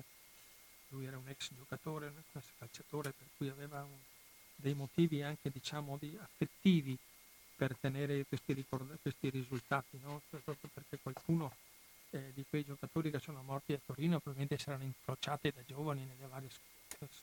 lui 0.89 1.07
era 1.07 1.17
un 1.17 1.29
ex 1.29 1.51
giocatore, 1.55 2.09
un 2.09 2.19
ex 2.19 2.45
calciatore, 2.59 3.13
per 3.13 3.29
cui 3.37 3.49
aveva 3.49 3.83
un, 3.85 3.97
dei 4.57 4.75
motivi 4.75 5.23
anche 5.23 5.49
diciamo 5.51 5.97
di 5.97 6.19
affettivi 6.21 6.99
per 7.55 7.77
tenere 7.77 8.25
questi, 8.27 8.53
ricord- 8.53 8.99
questi 9.01 9.31
risultati, 9.31 9.97
no? 10.03 10.23
Cioè, 10.29 10.41
proprio 10.41 10.71
perché 10.75 10.99
qualcuno 11.01 11.55
eh, 12.11 12.33
di 12.35 12.45
quei 12.51 12.65
giocatori 12.65 13.13
che 13.13 13.21
sono 13.21 13.43
morti 13.43 13.75
a 13.75 13.81
Torino 13.85 14.19
probabilmente 14.19 14.61
si 14.61 14.69
erano 14.69 14.85
incrociati 14.85 15.53
da 15.55 15.63
giovani 15.65 16.05
nelle 16.05 16.27
varie 16.29 16.51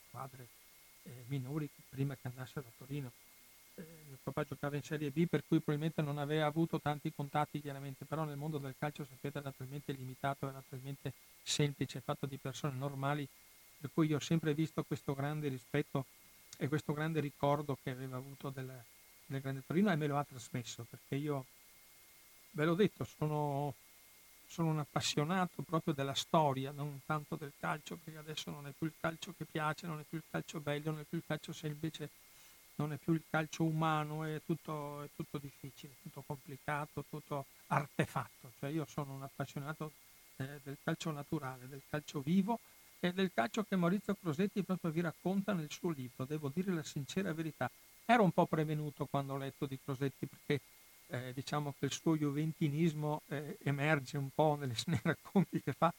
squadre 0.07 0.60
eh, 1.03 1.23
minori 1.27 1.69
prima 1.89 2.15
che 2.15 2.27
andassero 2.27 2.65
a 2.67 2.71
Torino. 2.77 3.11
Eh, 3.75 3.85
mio 4.07 4.17
papà 4.21 4.43
giocava 4.43 4.75
in 4.75 4.83
Serie 4.83 5.11
B 5.11 5.27
per 5.27 5.43
cui 5.47 5.59
probabilmente 5.59 6.01
non 6.01 6.17
aveva 6.17 6.45
avuto 6.45 6.79
tanti 6.79 7.11
contatti 7.13 7.61
chiaramente, 7.61 8.05
però 8.05 8.23
nel 8.23 8.37
mondo 8.37 8.57
del 8.57 8.75
calcio 8.77 9.05
sapete 9.05 9.39
era 9.39 9.51
talmente 9.51 9.91
limitato, 9.93 10.47
era 10.47 10.63
talmente 10.67 11.13
semplice, 11.43 12.01
fatto 12.01 12.25
di 12.25 12.37
persone 12.37 12.77
normali, 12.77 13.27
per 13.79 13.89
cui 13.93 14.07
io 14.07 14.17
ho 14.17 14.19
sempre 14.19 14.53
visto 14.53 14.83
questo 14.83 15.13
grande 15.13 15.47
rispetto 15.47 16.05
e 16.57 16.67
questo 16.67 16.93
grande 16.93 17.19
ricordo 17.19 17.77
che 17.81 17.89
aveva 17.89 18.17
avuto 18.17 18.49
del, 18.49 18.71
del 19.25 19.41
Grande 19.41 19.63
Torino 19.65 19.91
e 19.91 19.95
me 19.95 20.07
lo 20.07 20.17
ha 20.17 20.23
trasmesso, 20.23 20.85
perché 20.87 21.15
io, 21.15 21.45
ve 22.51 22.65
l'ho 22.65 22.75
detto, 22.75 23.03
sono, 23.03 23.73
sono 24.51 24.71
un 24.71 24.79
appassionato 24.79 25.61
proprio 25.61 25.93
della 25.93 26.13
storia, 26.13 26.71
non 26.71 26.99
tanto 27.05 27.37
del 27.37 27.53
calcio, 27.57 27.97
perché 28.03 28.19
adesso 28.19 28.51
non 28.51 28.67
è 28.67 28.71
più 28.77 28.85
il 28.85 28.93
calcio 28.99 29.33
che 29.37 29.45
piace, 29.49 29.87
non 29.87 30.01
è 30.01 30.03
più 30.03 30.17
il 30.17 30.25
calcio 30.29 30.59
bello, 30.59 30.91
non 30.91 30.99
è 30.99 31.03
più 31.07 31.19
il 31.19 31.23
calcio 31.25 31.53
semplice, 31.53 32.09
non 32.75 32.91
è 32.91 32.97
più 32.97 33.13
il 33.13 33.23
calcio 33.29 33.63
umano, 33.63 34.25
è 34.25 34.41
tutto, 34.45 35.03
è 35.03 35.09
tutto 35.15 35.37
difficile, 35.37 35.93
tutto 36.01 36.21
complicato, 36.27 37.05
tutto 37.09 37.45
artefatto. 37.67 38.51
Cioè 38.59 38.69
io 38.71 38.85
sono 38.89 39.13
un 39.13 39.23
appassionato 39.23 39.93
eh, 40.35 40.59
del 40.63 40.77
calcio 40.83 41.11
naturale, 41.11 41.69
del 41.69 41.83
calcio 41.89 42.19
vivo 42.19 42.59
e 42.99 43.13
del 43.13 43.31
calcio 43.33 43.63
che 43.63 43.77
Maurizio 43.77 44.17
Crosetti 44.19 44.63
proprio 44.63 44.91
vi 44.91 44.99
racconta 44.99 45.53
nel 45.53 45.71
suo 45.71 45.91
libro, 45.91 46.25
devo 46.25 46.51
dire 46.53 46.73
la 46.73 46.83
sincera 46.83 47.31
verità. 47.31 47.71
Ero 48.03 48.23
un 48.23 48.31
po' 48.31 48.47
prevenuto 48.47 49.05
quando 49.05 49.31
ho 49.31 49.37
letto 49.37 49.65
di 49.65 49.79
Crosetti 49.81 50.25
perché 50.25 50.59
eh, 51.11 51.33
diciamo 51.33 51.73
che 51.77 51.85
il 51.85 51.91
suo 51.91 52.15
juventinismo 52.17 53.21
eh, 53.27 53.57
emerge 53.63 54.17
un 54.17 54.29
po' 54.33 54.55
nei 54.55 54.73
racconti 55.03 55.61
che 55.61 55.73
fa. 55.73 55.93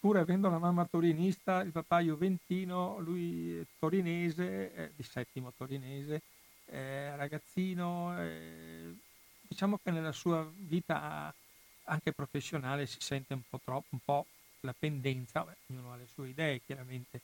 Pur 0.00 0.16
avendo 0.18 0.48
la 0.48 0.58
mamma 0.58 0.84
torinista, 0.84 1.60
il 1.62 1.72
papà 1.72 2.00
juventino, 2.00 2.98
lui 3.00 3.66
torinese, 3.78 4.72
eh, 4.72 4.90
di 4.94 5.02
settimo 5.02 5.52
torinese, 5.56 6.22
ragazzino, 6.70 8.14
diciamo 9.40 9.80
che 9.82 9.90
nella 9.90 10.12
sua 10.12 10.48
vita 10.54 11.34
anche 11.84 12.12
professionale 12.12 12.86
si 12.86 12.98
sente 13.00 13.34
un 13.34 13.42
po' 13.48 13.58
troppo, 13.64 13.86
un 13.90 14.00
po' 14.04 14.26
la 14.60 14.74
pendenza, 14.78 15.42
beh, 15.44 15.56
ognuno 15.68 15.92
ha 15.92 15.96
le 15.96 16.06
sue 16.06 16.28
idee 16.28 16.60
chiaramente, 16.64 17.20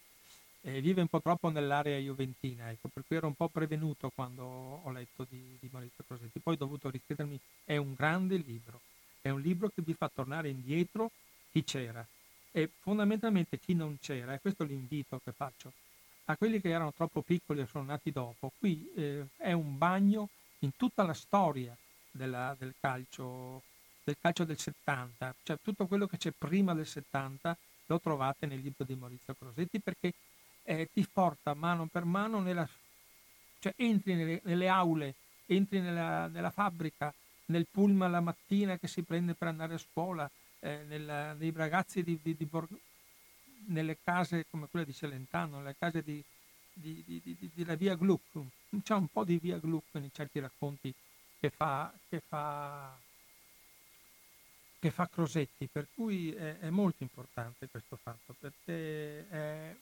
vive 0.72 1.02
un 1.02 1.08
po' 1.08 1.20
troppo 1.20 1.50
nell'area 1.50 1.98
juventina, 1.98 2.70
ecco, 2.70 2.88
per 2.88 3.04
cui 3.06 3.16
ero 3.16 3.26
un 3.26 3.34
po' 3.34 3.48
prevenuto 3.48 4.10
quando 4.14 4.42
ho 4.44 4.90
letto 4.90 5.26
di, 5.28 5.56
di 5.60 5.68
Maurizio 5.70 6.04
Crosetti, 6.06 6.40
poi 6.40 6.54
ho 6.54 6.58
dovuto 6.58 6.88
richiedermi, 6.88 7.38
è 7.64 7.76
un 7.76 7.94
grande 7.94 8.36
libro, 8.36 8.80
è 9.20 9.28
un 9.28 9.40
libro 9.40 9.68
che 9.68 9.82
vi 9.82 9.94
fa 9.94 10.10
tornare 10.12 10.48
indietro 10.48 11.10
chi 11.52 11.64
c'era, 11.64 12.04
e 12.50 12.70
fondamentalmente 12.80 13.58
chi 13.58 13.74
non 13.74 13.98
c'era, 14.00 14.32
e 14.32 14.40
questo 14.40 14.62
è 14.62 14.66
l'invito 14.66 15.20
che 15.22 15.32
faccio 15.32 15.72
a 16.26 16.36
quelli 16.36 16.60
che 16.60 16.70
erano 16.70 16.92
troppo 16.92 17.20
piccoli 17.20 17.60
e 17.60 17.66
sono 17.66 17.84
nati 17.84 18.10
dopo, 18.10 18.52
qui 18.58 18.90
eh, 18.94 19.26
è 19.36 19.52
un 19.52 19.76
bagno 19.76 20.30
in 20.60 20.74
tutta 20.76 21.02
la 21.02 21.12
storia 21.12 21.76
della, 22.10 22.56
del, 22.58 22.74
calcio, 22.80 23.62
del 24.02 24.16
calcio 24.18 24.44
del 24.44 24.58
70, 24.58 25.34
cioè 25.42 25.58
tutto 25.62 25.86
quello 25.86 26.06
che 26.06 26.16
c'è 26.16 26.32
prima 26.36 26.72
del 26.72 26.86
70 26.86 27.54
lo 27.86 28.00
trovate 28.00 28.46
nel 28.46 28.60
libro 28.60 28.84
di 28.84 28.94
Maurizio 28.94 29.34
Crosetti 29.34 29.78
perché 29.78 30.14
eh, 30.64 30.88
ti 30.92 31.06
porta 31.10 31.54
mano 31.54 31.86
per 31.86 32.04
mano 32.04 32.40
nella, 32.40 32.68
cioè 33.58 33.72
entri 33.76 34.14
nelle, 34.14 34.40
nelle 34.44 34.68
aule, 34.68 35.14
entri 35.46 35.80
nella, 35.80 36.26
nella, 36.26 36.50
fabbrica, 36.50 37.12
nel 37.46 37.66
pullman 37.70 38.10
la 38.10 38.20
mattina 38.20 38.78
che 38.78 38.88
si 38.88 39.02
prende 39.02 39.34
per 39.34 39.48
andare 39.48 39.74
a 39.74 39.78
scuola, 39.78 40.28
eh, 40.60 40.82
nella, 40.88 41.34
nei 41.34 41.52
ragazzi 41.54 42.02
di, 42.02 42.18
di, 42.22 42.34
di 42.36 42.44
Borg- 42.46 42.78
nelle 43.66 43.98
case 44.02 44.46
come 44.50 44.66
quella 44.70 44.84
di 44.84 44.92
Celentano, 44.92 45.58
nelle 45.58 45.76
case 45.78 46.02
di, 46.02 46.22
di, 46.72 47.50
della 47.54 47.74
via 47.74 47.94
Gluck, 47.94 48.38
c'è 48.82 48.94
un 48.94 49.08
po' 49.08 49.24
di 49.24 49.38
via 49.38 49.58
Gluck 49.58 49.94
in 49.94 50.10
certi 50.12 50.40
racconti 50.40 50.92
che 51.38 51.50
fa, 51.50 51.92
che 52.08 52.20
fa, 52.26 52.96
che 54.78 54.90
fa 54.90 55.08
Crosetti, 55.08 55.68
per 55.70 55.86
cui 55.94 56.32
è, 56.32 56.58
è, 56.58 56.70
molto 56.70 57.02
importante 57.02 57.68
questo 57.68 57.96
fatto, 57.96 58.34
perché 58.38 59.28
è, 59.28 59.76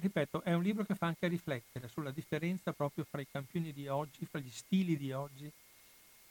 ripeto, 0.00 0.42
è 0.42 0.52
un 0.54 0.62
libro 0.62 0.84
che 0.84 0.94
fa 0.94 1.06
anche 1.06 1.28
riflettere 1.28 1.88
sulla 1.88 2.10
differenza 2.10 2.72
proprio 2.72 3.04
fra 3.04 3.20
i 3.20 3.26
campioni 3.30 3.72
di 3.72 3.88
oggi, 3.88 4.26
fra 4.26 4.38
gli 4.38 4.50
stili 4.50 4.96
di 4.96 5.12
oggi, 5.12 5.50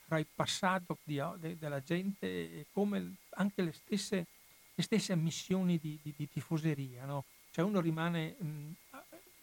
fra 0.06 0.18
il 0.18 0.26
passato 0.32 0.98
di, 1.02 1.22
de, 1.36 1.58
della 1.58 1.82
gente 1.82 2.26
e 2.26 2.66
come 2.72 3.16
anche 3.30 3.62
le 3.62 3.72
stesse, 3.72 4.26
le 4.74 4.82
stesse 4.82 5.12
ammissioni 5.12 5.78
di, 5.78 5.98
di, 6.02 6.14
di 6.16 6.28
tifoseria. 6.28 7.04
No? 7.04 7.24
Cioè 7.50 7.64
uno 7.64 7.80
rimane, 7.80 8.34
mh, 8.38 8.72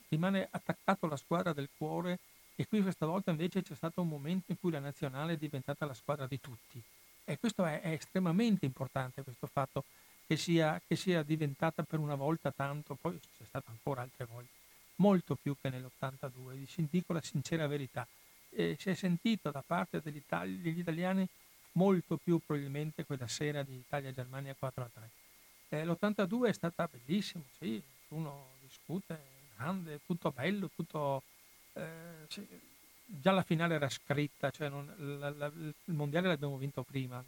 rimane 0.10 0.48
attaccato 0.50 1.06
alla 1.06 1.18
squadra 1.18 1.54
del 1.54 1.70
cuore 1.78 2.20
e 2.56 2.66
qui 2.68 2.82
questa 2.82 3.06
volta 3.06 3.32
invece 3.32 3.62
c'è 3.62 3.76
stato 3.76 4.02
un 4.02 4.08
momento 4.08 4.52
in 4.52 4.60
cui 4.60 4.72
la 4.72 4.80
nazionale 4.80 5.34
è 5.34 5.38
diventata 5.38 5.86
la 5.86 5.94
squadra 5.94 6.26
di 6.26 6.40
tutti. 6.40 6.82
E 7.24 7.38
questo 7.38 7.66
è, 7.66 7.82
è 7.82 7.90
estremamente 7.90 8.66
importante, 8.66 9.24
questo 9.24 9.48
fatto 9.48 9.84
che 10.28 10.38
sia, 10.38 10.82
che 10.86 10.96
sia, 10.96 11.24
diventata 11.24 11.84
per 11.84 12.00
una 12.00 12.16
volta 12.16 12.52
tanto, 12.52 12.96
poi 13.00 13.20
c'è 13.38 13.46
stato 13.46 13.70
ancora 13.70 14.02
altre 14.02 14.26
volte, 14.26 14.50
molto 14.96 15.36
più 15.36 15.56
che 15.60 15.70
nell'82, 15.70 16.54
vi 16.54 16.88
dico 16.90 17.14
la 17.14 17.22
sincera 17.22 17.68
verità. 17.68 18.08
Eh, 18.50 18.76
si 18.80 18.90
è 18.90 18.94
sentito 18.96 19.52
da 19.52 19.64
parte 19.66 20.02
degli, 20.02 20.18
itali- 20.18 20.62
degli, 20.62 20.80
italiani 20.80 21.28
molto 21.74 22.18
più 22.18 22.40
probabilmente 22.46 23.06
quella 23.06 23.28
sera 23.28 23.64
di 23.64 23.76
Italia-Germania 23.76 24.56
4-3. 24.60 24.88
Eh, 25.70 25.86
l'82 25.86 26.48
è 26.48 26.54
stata 26.54 26.88
bellissima, 26.90 27.44
sì, 27.58 27.82
uno 28.10 28.48
discute, 28.62 29.20
grande, 29.56 30.00
tutto 30.06 30.32
bello, 30.32 30.70
tutto 30.74 31.24
eh, 31.74 32.26
cioè, 32.28 32.46
già 33.06 33.32
la 33.32 33.44
finale 33.44 33.76
era 33.76 33.90
scritta, 33.90 34.50
cioè 34.52 34.70
non, 34.70 34.94
la, 35.20 35.30
la, 35.30 35.46
il 35.48 35.94
mondiale 35.94 36.28
l'abbiamo 36.28 36.58
vinto 36.58 36.84
prima 36.84 37.24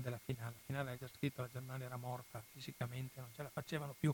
della, 0.00 0.20
finale, 0.24 0.52
la 0.52 0.60
finale 0.64 0.88
era 0.90 0.98
già 0.98 1.08
scritta, 1.14 1.42
la 1.42 1.48
Germania 1.52 1.86
era 1.86 1.96
morta 1.96 2.42
fisicamente, 2.52 3.20
non 3.20 3.30
ce 3.34 3.42
la 3.42 3.50
facevano 3.50 3.94
più, 3.98 4.12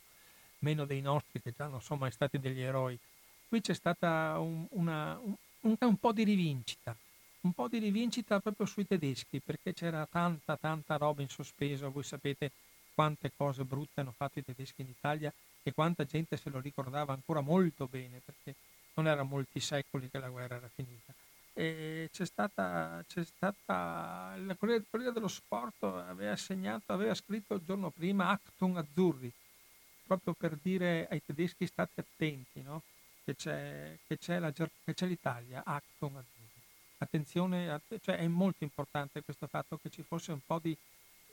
meno 0.61 0.85
dei 0.85 1.01
nostri 1.01 1.41
che 1.41 1.53
già 1.57 1.67
non 1.67 1.83
sono 1.83 2.01
mai 2.01 2.11
stati 2.11 2.39
degli 2.39 2.61
eroi. 2.61 2.99
Qui 3.49 3.61
c'è 3.61 3.75
stata 3.75 4.39
un, 4.39 4.67
una, 4.71 5.19
un, 5.61 5.77
un 5.79 5.97
po' 5.97 6.13
di 6.13 6.25
rivincita, 6.25 6.97
un 7.43 7.53
po' 7.53 7.69
di 7.69 7.79
rivincita 7.79 8.41
proprio 8.41 8.67
sui 8.67 8.87
tedeschi, 8.87 9.41
perché 9.41 9.73
c'era 9.73 10.07
tanta, 10.11 10.57
tanta 10.57 10.97
roba 10.97 11.23
in 11.23 11.29
sospeso, 11.29 11.91
voi 11.91 12.03
sapete 12.03 12.51
quante 12.95 13.31
cose 13.37 13.65
brutte 13.65 14.01
hanno 14.01 14.15
fatto 14.17 14.39
i 14.39 14.45
tedeschi 14.45 14.81
in 14.83 14.89
Italia 14.89 15.33
e 15.63 15.73
quanta 15.73 16.05
gente 16.05 16.37
se 16.37 16.51
lo 16.51 16.61
ricordava 16.61 17.13
ancora 17.13 17.41
molto 17.41 17.87
bene, 17.87 18.21
perché 18.25 18.55
non 18.95 19.07
erano 19.07 19.29
molti 19.29 19.61
secoli 19.61 20.09
che 20.11 20.19
la 20.19 20.29
guerra 20.29 20.57
era 20.57 20.71
finita. 20.75 21.13
E 21.59 22.11
c'è 22.12 22.27
stata, 22.27 23.03
c'è 23.09 23.24
stata 23.24 24.35
la 24.37 24.55
Corriere 24.57 25.12
dello 25.12 25.27
Sport 25.27 25.85
aveva 25.85 26.37
segnato, 26.37 26.93
aveva 26.93 27.15
scritto 27.15 27.55
il 27.55 27.62
giorno 27.65 27.89
prima 27.89 28.28
Acton 28.28 28.77
Azzurri, 28.77 29.33
proprio 30.07 30.35
per 30.35 30.59
dire 30.61 31.09
ai 31.11 31.23
tedeschi 31.24 31.66
state 31.66 32.03
attenti, 32.03 32.61
no? 32.61 32.83
che, 33.24 33.35
c'è, 33.37 33.97
che, 34.07 34.19
c'è 34.19 34.39
la, 34.39 34.53
che, 34.53 34.69
c'è, 34.93 35.07
l'Italia, 35.07 35.62
Acton 35.65 36.16
Azzurri. 36.16 36.61
Attenzione, 36.99 37.81
cioè 38.03 38.16
è 38.16 38.27
molto 38.27 38.62
importante 38.62 39.23
questo 39.23 39.47
fatto 39.47 39.78
che 39.81 39.89
ci 39.89 40.03
fosse 40.03 40.33
un 40.33 40.41
po' 40.45 40.59
di 40.59 40.77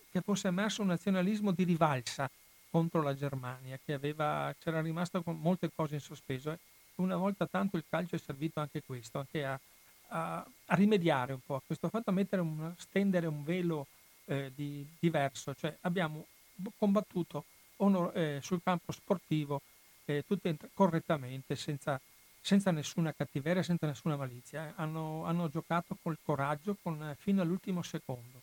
che 0.09 0.21
fosse 0.21 0.47
emerso 0.47 0.83
un 0.83 0.89
nazionalismo 0.89 1.51
di 1.51 1.63
rivalsa 1.63 2.29
contro 2.69 3.01
la 3.01 3.15
Germania, 3.15 3.79
che 3.83 3.93
aveva, 3.93 4.55
c'era 4.59 4.79
rimasto 4.79 5.21
con 5.23 5.37
molte 5.39 5.71
cose 5.75 5.95
in 5.95 6.01
sospeso 6.01 6.57
una 6.95 7.15
volta 7.17 7.47
tanto 7.47 7.77
il 7.77 7.83
calcio 7.89 8.15
è 8.15 8.19
servito 8.19 8.59
anche 8.59 8.83
questo, 8.85 9.17
anche 9.17 9.43
a, 9.43 9.59
a, 10.07 10.45
a 10.65 10.75
rimediare 10.75 11.33
un 11.33 11.39
po' 11.45 11.55
a 11.55 11.61
questo 11.65 11.89
fatto, 11.89 12.09
a 12.09 12.13
mettere 12.13 12.41
un, 12.41 12.73
stendere 12.77 13.27
un 13.27 13.43
velo 13.43 13.87
eh, 14.25 14.51
di, 14.55 14.85
diverso, 14.99 15.53
cioè 15.55 15.75
abbiamo 15.81 16.25
combattuto 16.77 17.45
onor, 17.77 18.15
eh, 18.15 18.39
sul 18.41 18.61
campo 18.63 18.91
sportivo 18.91 19.61
eh, 20.05 20.23
tutti 20.25 20.55
correttamente, 20.73 21.55
senza, 21.55 21.99
senza, 22.39 22.71
nessuna 22.71 23.13
cattiveria, 23.13 23.63
senza 23.63 23.85
nessuna 23.85 24.15
malizia. 24.15 24.67
Eh. 24.67 24.73
Hanno, 24.75 25.23
hanno, 25.25 25.49
giocato 25.49 25.97
col 26.01 26.17
coraggio 26.21 26.77
con, 26.81 27.15
fino 27.17 27.41
all'ultimo 27.41 27.81
secondo, 27.81 28.41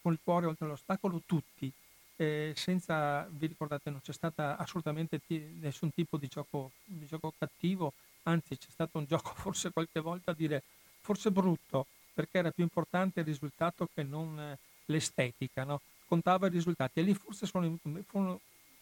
con 0.00 0.12
il 0.12 0.18
cuore 0.22 0.46
oltre 0.46 0.66
l'ostacolo 0.66 1.22
tutti 1.26 1.72
eh, 2.16 2.52
senza, 2.54 3.26
vi 3.30 3.46
ricordate, 3.46 3.90
non 3.90 4.00
c'è 4.00 4.12
stato 4.12 4.42
assolutamente 4.42 5.20
t- 5.26 5.42
nessun 5.60 5.92
tipo 5.92 6.16
di 6.16 6.28
gioco, 6.28 6.70
di 6.84 7.06
gioco 7.06 7.32
cattivo, 7.36 7.92
anzi 8.24 8.56
c'è 8.56 8.70
stato 8.70 8.98
un 8.98 9.06
gioco 9.06 9.32
forse 9.34 9.72
qualche 9.72 10.00
volta 10.00 10.30
a 10.30 10.34
dire 10.34 10.62
forse 11.02 11.30
brutto, 11.30 11.86
perché 12.14 12.38
era 12.38 12.50
più 12.50 12.62
importante 12.62 13.20
il 13.20 13.26
risultato 13.26 13.88
che 13.92 14.02
non 14.02 14.38
eh, 14.38 14.58
l'estetica, 14.86 15.64
no? 15.64 15.80
contava 16.06 16.46
i 16.46 16.50
risultati 16.50 17.00
e 17.00 17.02
lì 17.02 17.14
forse 17.14 17.46
sono, 17.46 17.78
sono, 18.10 18.40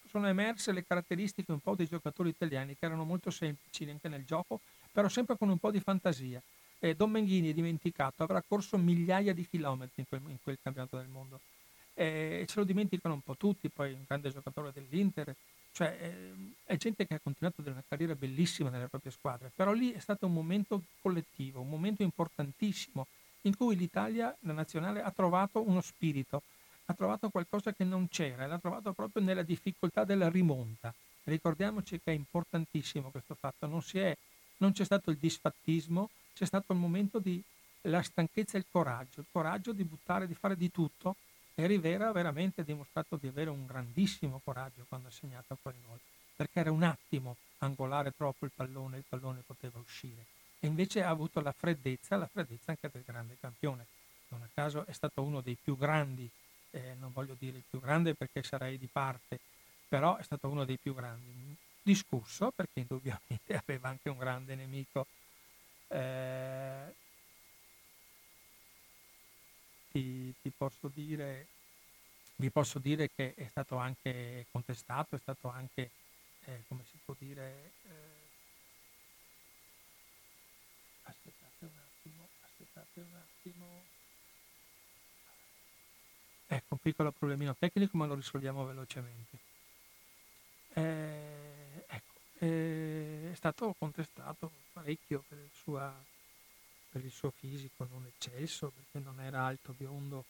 sono, 0.08 0.26
emerse 0.26 0.72
le 0.72 0.84
caratteristiche 0.84 1.52
un 1.52 1.60
po' 1.60 1.74
dei 1.74 1.86
giocatori 1.86 2.28
italiani 2.28 2.76
che 2.76 2.86
erano 2.86 3.04
molto 3.04 3.30
semplici 3.30 3.88
anche 3.88 4.08
nel 4.08 4.24
gioco, 4.24 4.60
però 4.92 5.08
sempre 5.08 5.36
con 5.36 5.48
un 5.48 5.58
po' 5.58 5.70
di 5.70 5.80
fantasia. 5.80 6.42
E 6.78 6.94
Don 6.94 7.10
Menghini, 7.10 7.52
dimenticato, 7.52 8.22
avrà 8.22 8.42
corso 8.46 8.78
migliaia 8.78 9.34
di 9.34 9.46
chilometri 9.46 10.02
in 10.02 10.08
quel, 10.08 10.22
in 10.28 10.38
quel 10.42 10.58
campionato 10.62 10.96
del 10.96 11.08
mondo 11.08 11.40
e 11.94 12.46
ce 12.48 12.60
lo 12.60 12.64
dimenticano 12.64 13.12
un 13.12 13.20
po' 13.20 13.36
tutti, 13.36 13.68
poi 13.68 13.92
un 13.92 14.04
grande 14.06 14.30
giocatore 14.30 14.72
dell'Inter, 14.72 15.34
cioè 15.72 15.96
eh, 16.00 16.32
è 16.64 16.76
gente 16.76 17.06
che 17.06 17.14
ha 17.14 17.20
continuato 17.22 17.62
una 17.64 17.82
carriera 17.86 18.14
bellissima 18.14 18.70
nelle 18.70 18.88
proprie 18.88 19.12
squadre, 19.12 19.50
però 19.54 19.72
lì 19.72 19.92
è 19.92 19.98
stato 19.98 20.26
un 20.26 20.32
momento 20.32 20.82
collettivo, 21.00 21.60
un 21.60 21.68
momento 21.68 22.02
importantissimo 22.02 23.06
in 23.42 23.56
cui 23.56 23.76
l'Italia, 23.76 24.34
la 24.40 24.52
nazionale, 24.52 25.02
ha 25.02 25.10
trovato 25.10 25.66
uno 25.66 25.80
spirito, 25.80 26.42
ha 26.86 26.94
trovato 26.94 27.30
qualcosa 27.30 27.72
che 27.72 27.84
non 27.84 28.08
c'era, 28.08 28.46
l'ha 28.46 28.58
trovato 28.58 28.92
proprio 28.92 29.22
nella 29.22 29.42
difficoltà 29.42 30.04
della 30.04 30.28
rimonta. 30.28 30.92
Ricordiamoci 31.24 32.00
che 32.02 32.12
è 32.12 32.14
importantissimo 32.14 33.10
questo 33.10 33.34
fatto, 33.34 33.66
non, 33.66 33.82
è, 33.92 34.16
non 34.58 34.72
c'è 34.72 34.84
stato 34.84 35.10
il 35.10 35.16
disfattismo, 35.16 36.10
c'è 36.34 36.44
stato 36.44 36.72
il 36.72 36.78
momento 36.78 37.18
di 37.18 37.42
la 37.84 38.02
stanchezza 38.02 38.56
e 38.56 38.60
il 38.60 38.66
coraggio, 38.70 39.20
il 39.20 39.26
coraggio 39.30 39.72
di 39.72 39.84
buttare, 39.84 40.26
di 40.26 40.34
fare 40.34 40.56
di 40.56 40.70
tutto 40.70 41.16
e 41.54 41.66
Rivera 41.66 42.08
ha 42.08 42.12
veramente 42.12 42.64
dimostrato 42.64 43.16
di 43.16 43.28
avere 43.28 43.50
un 43.50 43.66
grandissimo 43.66 44.40
coraggio 44.42 44.86
quando 44.88 45.08
ha 45.08 45.12
segnato 45.12 45.56
quel 45.60 45.74
gol, 45.86 45.98
perché 46.36 46.60
era 46.60 46.70
un 46.70 46.82
attimo 46.82 47.36
angolare 47.58 48.12
troppo 48.16 48.44
il 48.44 48.52
pallone, 48.54 48.98
il 48.98 49.04
pallone 49.08 49.42
poteva 49.44 49.78
uscire. 49.78 50.24
E 50.60 50.66
invece 50.66 51.02
ha 51.02 51.08
avuto 51.08 51.40
la 51.40 51.52
freddezza, 51.52 52.16
la 52.16 52.28
freddezza 52.30 52.70
anche 52.70 52.90
del 52.92 53.02
grande 53.04 53.36
campione. 53.40 53.86
Non 54.28 54.42
a 54.42 54.48
caso 54.52 54.84
è 54.86 54.92
stato 54.92 55.22
uno 55.22 55.40
dei 55.40 55.56
più 55.60 55.76
grandi, 55.76 56.30
eh, 56.70 56.94
non 56.98 57.12
voglio 57.12 57.34
dire 57.38 57.56
il 57.56 57.64
più 57.68 57.80
grande 57.80 58.14
perché 58.14 58.42
sarei 58.42 58.78
di 58.78 58.88
parte, 58.90 59.40
però 59.88 60.16
è 60.16 60.22
stato 60.22 60.48
uno 60.48 60.64
dei 60.64 60.78
più 60.78 60.94
grandi. 60.94 61.56
Discusso 61.82 62.52
perché 62.52 62.80
indubbiamente 62.80 63.56
aveva 63.56 63.88
anche 63.88 64.08
un 64.08 64.18
grande 64.18 64.54
nemico. 64.54 65.06
Eh, 65.88 66.94
ti, 69.90 70.32
ti 70.40 70.50
posso 70.50 70.88
dire, 70.88 71.46
vi 72.36 72.50
posso 72.50 72.78
dire 72.78 73.10
che 73.14 73.34
è 73.34 73.46
stato 73.48 73.76
anche 73.76 74.46
contestato, 74.50 75.16
è 75.16 75.18
stato 75.18 75.48
anche, 75.48 75.90
eh, 76.44 76.62
come 76.68 76.84
si 76.84 76.98
può 77.04 77.14
dire, 77.18 77.72
eh, 77.84 78.28
aspettate 81.02 81.64
un 81.64 81.78
attimo, 81.78 82.28
aspettate 82.44 83.00
un 83.00 83.14
attimo. 83.14 83.66
Ecco, 86.46 86.74
un 86.74 86.78
piccolo 86.78 87.12
problemino 87.12 87.54
tecnico, 87.56 87.96
ma 87.96 88.06
lo 88.06 88.14
risolviamo 88.14 88.64
velocemente. 88.64 89.38
Eh, 90.74 91.84
ecco, 91.86 92.12
eh, 92.38 93.30
è 93.32 93.34
stato 93.34 93.74
contestato 93.78 94.50
parecchio 94.72 95.24
per 95.28 95.38
il 95.38 95.50
suo 95.52 95.78
per 96.90 97.04
il 97.04 97.10
suo 97.10 97.30
fisico 97.30 97.86
non 97.90 98.04
eccesso, 98.06 98.70
perché 98.70 98.98
non 98.98 99.20
era 99.20 99.44
alto, 99.44 99.74
biondo, 99.76 100.24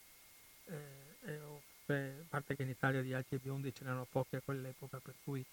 eh, 0.67 1.41
a 1.87 2.25
parte 2.29 2.55
che 2.55 2.63
in 2.63 2.69
Italia 2.69 3.03
di 3.03 3.13
alti 3.13 3.35
e 3.35 3.39
biondi 3.39 3.75
ce 3.75 3.85
n'erano 3.85 4.07
pochi 4.11 4.37
a 4.37 4.41
quell'epoca, 4.41 4.99
per 4.99 5.15
cui 5.25 5.45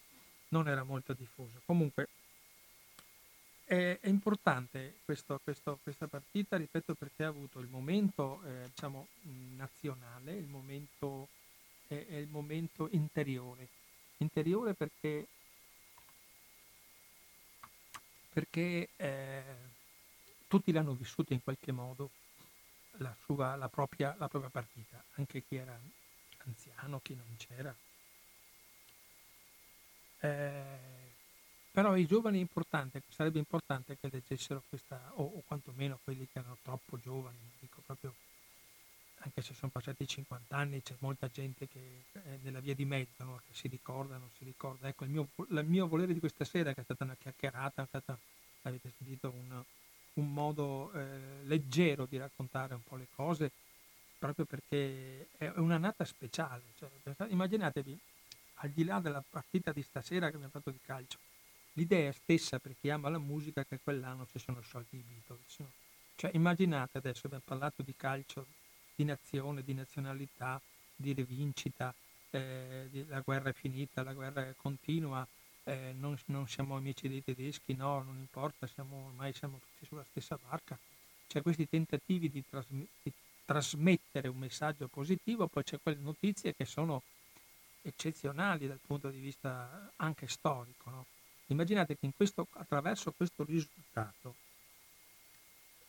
non 0.49 0.67
era 0.67 0.83
molto 0.83 1.13
diffuso. 1.13 1.61
Comunque 1.65 2.07
è, 3.63 3.97
è 3.99 4.07
importante 4.07 4.95
questo, 5.03 5.39
questo, 5.43 5.79
questa 5.81 6.07
partita, 6.07 6.57
ripeto, 6.57 6.93
perché 6.93 7.23
ha 7.23 7.29
avuto 7.29 7.59
il 7.59 7.67
momento 7.67 8.41
eh, 8.45 8.67
diciamo, 8.67 9.07
nazionale, 9.55 10.33
il 10.33 10.47
momento, 10.47 11.27
è 11.87 11.95
il 11.95 12.27
momento 12.29 12.87
interiore. 12.91 13.67
Interiore 14.17 14.73
perché, 14.73 15.27
perché 18.31 18.89
eh, 18.95 19.43
tutti 20.47 20.71
l'hanno 20.71 20.93
vissuto 20.93 21.33
in 21.33 21.43
qualche 21.43 21.71
modo 21.71 22.09
la, 22.97 23.15
sua, 23.23 23.55
la, 23.55 23.69
propria, 23.69 24.15
la 24.17 24.27
propria 24.27 24.49
partita, 24.49 25.03
anche 25.15 25.43
chi 25.43 25.55
era 25.55 25.77
anziano, 26.45 26.99
chi 27.01 27.15
non 27.15 27.35
c'era. 27.37 27.75
Eh, 30.19 30.95
però 31.71 31.95
i 31.95 32.07
giovani 32.07 32.39
importante, 32.39 33.03
sarebbe 33.07 33.37
importante 33.37 33.97
che 33.99 34.09
leggessero 34.11 34.63
questa, 34.67 35.11
o, 35.15 35.23
o, 35.23 35.43
quantomeno 35.45 35.99
quelli 36.03 36.27
che 36.31 36.39
erano 36.39 36.57
troppo 36.63 36.97
giovani, 36.97 37.37
dico 37.59 37.81
proprio, 37.85 38.15
anche 39.19 39.41
se 39.41 39.53
sono 39.53 39.71
passati 39.71 40.07
50 40.07 40.55
anni, 40.55 40.81
c'è 40.81 40.95
molta 40.99 41.27
gente 41.27 41.67
che 41.67 42.03
è 42.13 42.39
nella 42.41 42.59
via 42.61 42.73
di 42.73 42.85
mezzo, 42.85 43.23
no? 43.23 43.41
che 43.45 43.53
si 43.53 43.67
ricorda, 43.67 44.17
non 44.17 44.29
si 44.37 44.43
ricorda. 44.43 44.87
Ecco, 44.87 45.03
il 45.03 45.11
mio, 45.11 45.27
il 45.49 45.65
mio 45.65 45.87
volere 45.87 46.13
di 46.13 46.19
questa 46.19 46.45
sera, 46.45 46.73
che 46.73 46.81
è 46.81 46.83
stata 46.83 47.03
una 47.03 47.15
chiacchierata, 47.15 47.83
è 47.83 47.87
stata, 47.87 48.17
avete 48.63 48.91
sentito 48.97 49.29
un, 49.29 49.63
un 50.19 50.31
modo 50.31 50.91
eh, 50.93 51.43
leggero 51.43 52.05
di 52.05 52.17
raccontare 52.17 52.73
un 52.73 52.83
po' 52.83 52.95
le 52.95 53.07
cose, 53.15 53.51
proprio 54.17 54.45
perché 54.45 55.29
è 55.37 55.51
un'annata 55.55 56.05
speciale. 56.05 56.63
Cioè, 56.77 56.89
immaginatevi, 57.29 57.97
al 58.55 58.69
di 58.69 58.83
là 58.83 58.99
della 58.99 59.23
partita 59.27 59.71
di 59.71 59.81
stasera 59.81 60.29
che 60.29 60.35
abbiamo 60.35 60.51
fatto 60.51 60.71
di 60.71 60.79
calcio, 60.83 61.17
l'idea 61.73 62.11
stessa 62.11 62.59
per 62.59 62.75
chi 62.79 62.89
ama 62.89 63.09
la 63.09 63.19
musica 63.19 63.63
che 63.63 63.79
quell'anno 63.83 64.25
si 64.25 64.39
sono 64.39 64.61
sciolti 64.61 64.95
i 64.95 65.03
Beatles. 65.07 65.59
No? 65.59 65.71
Cioè, 66.15 66.31
immaginate 66.33 66.97
adesso 66.97 67.21
abbiamo 67.25 67.43
parlato 67.45 67.83
di 67.83 67.93
calcio, 67.95 68.45
di 68.95 69.03
nazione, 69.03 69.63
di 69.63 69.73
nazionalità, 69.73 70.59
di 70.95 71.13
rivincita, 71.13 71.93
eh, 72.31 73.05
la 73.07 73.21
guerra 73.21 73.49
è 73.49 73.53
finita, 73.53 74.01
la 74.01 74.13
guerra 74.13 74.51
continua, 74.57 75.25
eh, 75.67 75.93
non, 75.97 76.17
non, 76.27 76.47
siamo 76.47 76.77
amici 76.77 77.09
dei 77.09 77.21
tedeschi, 77.21 77.75
no, 77.75 78.01
non 78.01 78.15
importa, 78.17 78.67
siamo, 78.67 79.07
ormai 79.07 79.33
siamo 79.33 79.59
tutti 79.59 79.85
sulla 79.85 80.05
stessa 80.09 80.39
barca. 80.47 80.77
C'è 81.27 81.41
questi 81.41 81.67
tentativi 81.67 82.29
di, 82.29 82.41
trasm- 82.49 82.85
di 83.03 83.11
trasmettere 83.43 84.29
un 84.29 84.37
messaggio 84.37 84.87
positivo, 84.87 85.47
poi 85.47 85.63
c'è 85.63 85.77
quelle 85.83 85.99
notizie 85.99 86.55
che 86.55 86.63
sono 86.63 87.03
eccezionali 87.81 88.67
dal 88.67 88.79
punto 88.85 89.09
di 89.09 89.19
vista 89.19 89.91
anche 89.97 90.27
storico. 90.29 90.89
No? 90.89 91.05
Immaginate 91.47 91.97
che 91.97 92.11
questo, 92.15 92.47
attraverso 92.53 93.11
questo 93.11 93.43
risultato 93.43 94.35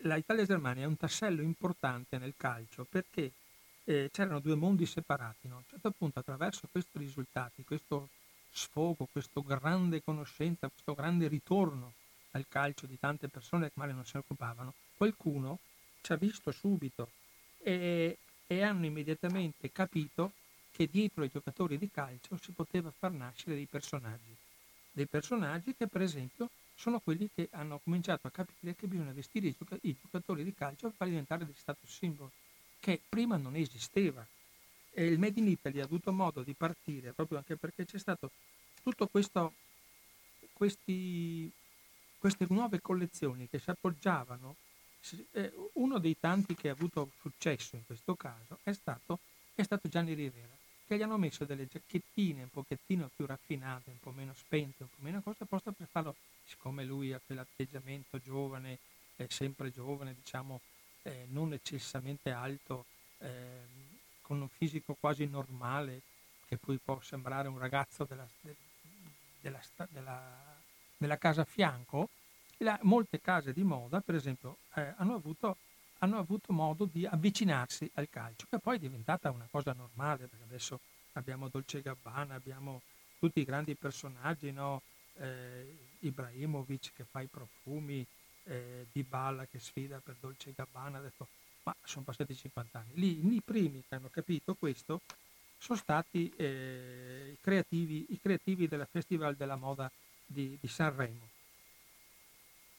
la 0.02 0.16
Italia-Germania 0.16 0.84
è 0.84 0.86
un 0.86 0.96
tassello 0.96 1.42
importante 1.42 2.18
nel 2.18 2.34
calcio 2.36 2.84
perché 2.84 3.32
eh, 3.84 4.10
c'erano 4.12 4.40
due 4.40 4.56
mondi 4.56 4.86
separati. 4.86 5.46
No? 5.46 5.54
A 5.54 5.58
un 5.58 5.64
certo 5.68 5.92
punto, 5.92 6.18
attraverso 6.18 6.68
questi 6.70 6.98
risultati, 6.98 7.64
questo 7.64 8.08
sfogo, 8.50 9.08
questa 9.10 9.40
grande 9.40 10.02
conoscenza, 10.02 10.68
questo 10.68 10.94
grande 10.94 11.28
ritorno 11.28 11.92
al 12.32 12.46
calcio 12.48 12.86
di 12.86 12.98
tante 12.98 13.28
persone 13.28 13.66
che 13.66 13.74
male 13.74 13.92
non 13.92 14.04
se 14.04 14.12
ne 14.14 14.20
occupavano, 14.20 14.74
qualcuno 14.96 15.58
ci 16.02 16.12
ha 16.12 16.16
visto 16.16 16.50
subito 16.50 17.10
e, 17.62 18.18
e 18.46 18.62
hanno 18.62 18.86
immediatamente 18.86 19.70
capito 19.72 20.32
che 20.70 20.88
dietro 20.90 21.22
ai 21.22 21.30
giocatori 21.30 21.76
di 21.78 21.90
calcio 21.90 22.38
si 22.40 22.52
poteva 22.52 22.92
far 22.96 23.12
nascere 23.12 23.54
dei 23.54 23.66
personaggi. 23.66 24.36
Dei 24.92 25.06
personaggi 25.06 25.74
che, 25.76 25.86
per 25.86 26.02
esempio, 26.02 26.48
sono 26.74 27.00
quelli 27.00 27.28
che 27.34 27.48
hanno 27.52 27.80
cominciato 27.82 28.26
a 28.26 28.30
capire 28.30 28.74
che 28.76 28.86
bisogna 28.86 29.12
vestire 29.12 29.48
i, 29.48 29.54
gioca- 29.56 29.78
i 29.82 29.96
giocatori 30.00 30.44
di 30.44 30.54
calcio 30.54 30.86
per 30.86 30.96
farli 30.96 31.12
diventare 31.12 31.44
degli 31.44 31.56
status 31.56 31.90
symbol, 31.90 32.30
che 32.80 33.00
prima 33.08 33.36
non 33.36 33.56
esisteva. 33.56 34.24
E 34.90 35.06
il 35.06 35.18
Made 35.18 35.38
in 35.38 35.48
Italy 35.48 35.80
ha 35.80 35.84
avuto 35.84 36.12
modo 36.12 36.42
di 36.42 36.54
partire 36.54 37.12
proprio 37.12 37.38
anche 37.38 37.56
perché 37.56 37.84
c'è 37.84 37.98
stato 37.98 38.30
tutto 38.82 39.06
questo, 39.06 39.54
questi, 40.52 41.50
queste 42.18 42.46
nuove 42.48 42.80
collezioni 42.80 43.48
che 43.48 43.58
si 43.58 43.70
appoggiavano. 43.70 44.56
Eh, 45.32 45.52
uno 45.74 45.98
dei 45.98 46.16
tanti 46.18 46.54
che 46.54 46.68
ha 46.68 46.72
avuto 46.72 47.12
successo 47.20 47.76
in 47.76 47.86
questo 47.86 48.14
caso 48.16 48.58
è 48.64 48.72
stato, 48.72 49.20
è 49.54 49.62
stato 49.62 49.88
Gianni 49.88 50.12
Rivera 50.12 50.56
che 50.88 50.96
gli 50.96 51.02
hanno 51.02 51.18
messo 51.18 51.44
delle 51.44 51.66
giacchettine 51.66 52.44
un 52.44 52.48
pochettino 52.48 53.10
più 53.14 53.26
raffinate, 53.26 53.90
un 53.90 54.00
po' 54.00 54.10
meno 54.10 54.32
spente, 54.32 54.84
un 54.84 54.88
po' 54.88 55.02
meno 55.02 55.20
cosa, 55.20 55.44
apposta 55.44 55.70
per 55.70 55.86
farlo, 55.86 56.16
siccome 56.46 56.82
lui 56.82 57.12
ha 57.12 57.20
quell'atteggiamento 57.24 58.18
giovane, 58.18 58.78
eh, 59.16 59.26
sempre 59.28 59.70
giovane, 59.70 60.14
diciamo, 60.14 60.62
eh, 61.02 61.26
non 61.28 61.52
eccessivamente 61.52 62.30
alto, 62.30 62.86
eh, 63.18 63.86
con 64.28 64.42
un 64.42 64.48
fisico 64.48 64.94
quasi 65.00 65.26
normale, 65.26 66.02
che 66.46 66.58
poi 66.58 66.78
può 66.78 67.00
sembrare 67.00 67.48
un 67.48 67.58
ragazzo 67.58 68.04
della, 68.04 68.26
della, 69.40 69.60
della, 69.88 70.20
della 70.96 71.16
casa 71.16 71.40
a 71.40 71.44
fianco, 71.46 72.10
la, 72.58 72.78
molte 72.82 73.20
case 73.20 73.54
di 73.54 73.62
moda, 73.62 74.00
per 74.00 74.14
esempio, 74.14 74.58
eh, 74.74 74.92
hanno 74.98 75.14
avuto 75.14 75.56
hanno 76.00 76.18
avuto 76.18 76.52
modo 76.52 76.84
di 76.84 77.04
avvicinarsi 77.06 77.90
al 77.94 78.08
calcio, 78.08 78.46
che 78.48 78.60
poi 78.60 78.76
è 78.76 78.78
diventata 78.78 79.30
una 79.30 79.48
cosa 79.50 79.72
normale, 79.72 80.26
perché 80.28 80.44
adesso 80.44 80.78
abbiamo 81.14 81.48
Dolce 81.48 81.82
Gabbana, 81.82 82.34
abbiamo 82.34 82.82
tutti 83.18 83.40
i 83.40 83.44
grandi 83.44 83.74
personaggi, 83.74 84.52
no? 84.52 84.82
eh, 85.14 85.76
Ibrahimovic 86.00 86.92
che 86.94 87.04
fa 87.04 87.20
i 87.20 87.26
profumi, 87.26 88.06
eh, 88.44 88.86
Dybala 88.92 89.46
che 89.46 89.58
sfida 89.58 89.98
per 89.98 90.14
Dolce 90.20 90.52
Gabbana, 90.54 91.00
detto, 91.00 91.26
ma 91.68 91.76
sono 91.84 92.04
passati 92.04 92.34
50 92.34 92.78
anni. 92.78 92.92
Lì 92.94 93.34
i 93.34 93.42
primi 93.44 93.84
che 93.86 93.94
hanno 93.94 94.08
capito 94.08 94.54
questo 94.54 95.02
sono 95.58 95.78
stati 95.78 96.32
eh, 96.36 97.32
i, 97.32 97.38
creativi, 97.42 98.06
i, 98.08 98.18
creativi, 98.20 98.68
del 98.68 98.86
Festival 98.90 99.34
della 99.34 99.56
Moda 99.56 99.90
di, 100.24 100.56
di 100.58 100.68
Sanremo 100.68 101.28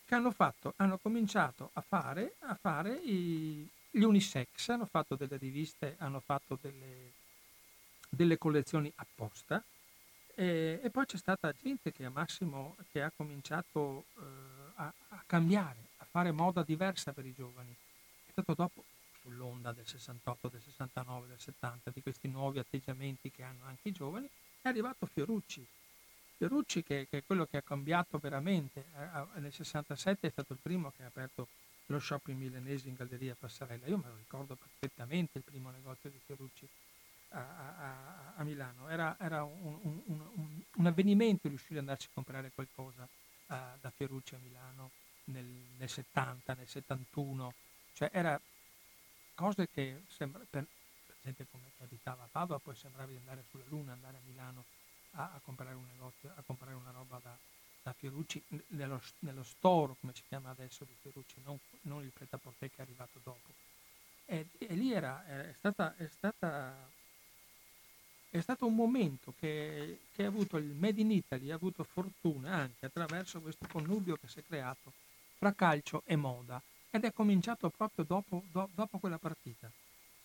che 0.06 0.16
hanno, 0.16 0.32
fatto, 0.32 0.74
hanno 0.78 0.98
cominciato 0.98 1.70
a 1.74 1.82
fare, 1.82 2.34
a 2.40 2.56
fare 2.56 2.96
i, 2.96 3.68
gli 3.92 4.02
unisex, 4.02 4.70
hanno 4.70 4.88
fatto 4.88 5.16
delle 5.16 5.38
riviste, 5.38 5.98
hanno 6.00 6.20
fatto 6.20 6.58
delle, 6.60 7.12
delle 8.10 8.40
collezioni 8.40 8.92
apposta 8.96 9.64
e, 10.34 10.80
e, 10.82 10.90
poi 10.90 11.06
c'è 11.06 11.18
stata 11.18 11.54
gente 11.54 11.92
che 11.92 12.06
a 12.06 12.10
Massimo 12.10 12.76
che 12.92 13.04
ha 13.04 13.12
cominciato 13.16 14.06
eh, 14.18 14.22
a, 14.78 14.92
a, 15.10 15.24
cambiare, 15.28 15.90
a 15.98 16.08
fare 16.10 16.32
moda 16.32 16.64
diversa 16.64 17.14
per 17.14 17.28
i 17.28 17.34
giovani. 17.36 17.76
Stato 18.42 18.54
dopo 18.54 18.84
sull'onda 19.22 19.74
del 19.74 19.86
68, 19.86 20.48
del 20.48 20.62
69, 20.62 21.28
del 21.28 21.40
70, 21.40 21.92
di 21.92 22.02
questi 22.02 22.30
nuovi 22.30 22.60
atteggiamenti 22.60 23.32
che 23.32 23.44
hanno 23.44 23.66
anche 23.66 23.90
i 23.90 23.92
giovani, 23.92 24.30
è 24.62 24.68
arrivato 24.68 25.06
Fiorucci, 25.06 25.66
Pierucci 26.38 26.84
che, 26.84 27.06
che, 27.10 27.18
è 27.18 27.24
quello 27.26 27.46
che 27.46 27.58
ha 27.58 27.62
cambiato 27.62 28.18
veramente, 28.18 28.86
eh, 28.96 29.40
nel 29.42 29.52
67 29.52 30.26
è 30.26 30.30
stato 30.32 30.54
il 30.54 30.60
primo 30.62 30.90
che 30.96 31.04
ha 31.04 31.08
aperto 31.08 31.50
lo 31.88 32.00
shopping 32.00 32.38
milanese 32.38 32.88
in 32.88 32.94
Galleria 32.94 33.36
Passarella, 33.38 33.88
io 33.88 33.98
me 33.98 34.08
lo 34.08 34.16
ricordo 34.16 34.56
perfettamente 34.56 35.38
il 35.40 35.44
primo 35.44 35.70
negozio 35.70 36.10
di 36.10 36.20
Fiorucci 36.26 36.66
a, 37.32 37.40
a, 37.40 38.34
a 38.38 38.44
Milano, 38.44 38.88
era, 38.88 39.18
era 39.20 39.44
un, 39.44 39.80
un, 39.82 40.02
un, 40.06 40.62
un, 40.76 40.86
avvenimento 40.86 41.50
riuscire 41.50 41.76
ad 41.76 41.80
andarci 41.82 42.08
a 42.08 42.14
comprare 42.14 42.52
qualcosa 42.56 43.04
uh, 43.04 43.56
da 43.82 43.92
Fiorucci 43.94 44.36
a 44.36 44.40
Milano 44.42 44.92
nel, 45.26 45.46
nel, 45.78 45.90
70, 45.90 46.54
nel 46.54 46.68
71, 46.68 47.54
cioè 48.00 48.10
era 48.14 48.40
cose 49.36 49.68
che 49.74 50.04
sembra, 50.08 50.42
per, 50.50 50.66
per 51.06 51.16
gente 51.22 51.46
come 51.52 51.66
che 51.76 51.84
abitava 51.84 52.24
a 52.24 52.30
Padova 52.32 52.58
poi 52.58 52.74
sembrava 52.74 53.12
di 53.12 53.18
andare 53.18 53.44
sulla 53.50 53.66
luna, 53.68 53.92
andare 53.92 54.16
a 54.16 54.22
Milano 54.26 54.64
a, 55.16 55.32
a, 55.34 55.40
comprare 55.44 55.76
un 55.76 55.86
negozio, 55.86 56.32
a 56.34 56.42
comprare 56.46 56.76
una 56.76 56.92
roba 56.92 57.20
da, 57.22 57.36
da 57.84 57.92
Fiorucci, 57.92 58.42
nello, 58.68 59.02
nello, 59.20 59.44
store, 59.44 59.96
come 60.00 60.14
si 60.16 60.24
chiama 60.30 60.50
adesso 60.50 60.86
di 60.86 60.96
Fiorucci, 61.02 61.42
non, 61.44 61.60
non 61.82 62.02
il 62.04 62.12
pret 62.12 62.40
che 62.58 62.72
è 62.74 62.82
arrivato 62.82 63.20
dopo. 63.22 63.52
E, 64.24 64.48
e 64.58 64.74
lì 64.76 64.94
era, 64.94 65.26
è, 65.26 65.54
stata, 65.58 65.94
è, 65.98 66.08
stata, 66.08 66.90
è 68.30 68.40
stato 68.40 68.66
un 68.66 68.76
momento 68.76 69.34
che, 69.38 70.04
che, 70.14 70.24
ha 70.24 70.28
avuto 70.28 70.56
il 70.56 70.74
Made 70.74 71.02
in 71.02 71.12
Italy, 71.12 71.52
ha 71.52 71.56
avuto 71.56 71.84
fortuna 71.84 72.54
anche 72.54 72.86
attraverso 72.86 73.42
questo 73.42 73.68
connubio 73.68 74.16
che 74.16 74.30
si 74.30 74.40
è 74.40 74.44
creato 74.44 74.94
fra 75.38 75.54
calcio 75.54 76.04
e 76.06 76.16
moda 76.16 76.64
ed 76.92 77.04
è 77.04 77.14
cominciato 77.14 77.70
proprio 77.70 78.04
dopo, 78.04 78.44
do, 78.52 78.70
dopo 78.74 78.98
quella 78.98 79.18
partita, 79.18 79.72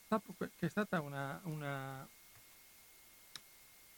dopo 0.09 0.33
que- 0.37 0.51
che 0.57 0.67
è 0.67 0.69
stata 0.69 1.01
una, 1.01 1.41
una, 1.45 2.07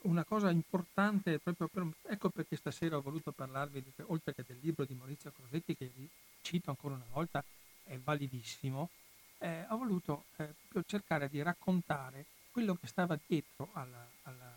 una 0.02 0.24
cosa 0.24 0.51
importante 0.51 1.38
proprio 1.38 1.68
per, 1.68 1.86
ecco 2.12 2.30
perché 2.30 2.56
stasera 2.56 2.97
ho 2.97 3.02
voluto 3.02 3.32
parlarvi 3.32 3.82
di, 3.82 3.93
oltre 4.06 4.34
che 4.34 4.44
del 4.47 4.59
libro 4.60 4.84
di 4.84 4.94
Maurizio 4.94 5.32
Crosetti 5.32 5.76
che 5.76 5.90
vi 5.94 6.09
cito 6.40 6.70
ancora 6.70 6.94
una 6.94 7.06
volta 7.12 7.44
è 7.84 7.97
validissimo 7.98 8.90
eh, 9.38 9.64
ho 9.68 9.76
voluto 9.76 10.24
eh, 10.36 10.55
cercare 10.86 11.28
di 11.28 11.43
raccontare 11.43 12.26
quello 12.51 12.74
che 12.74 12.86
stava 12.86 13.18
dietro 13.26 13.70
alla, 13.74 14.09
alla, 14.22 14.52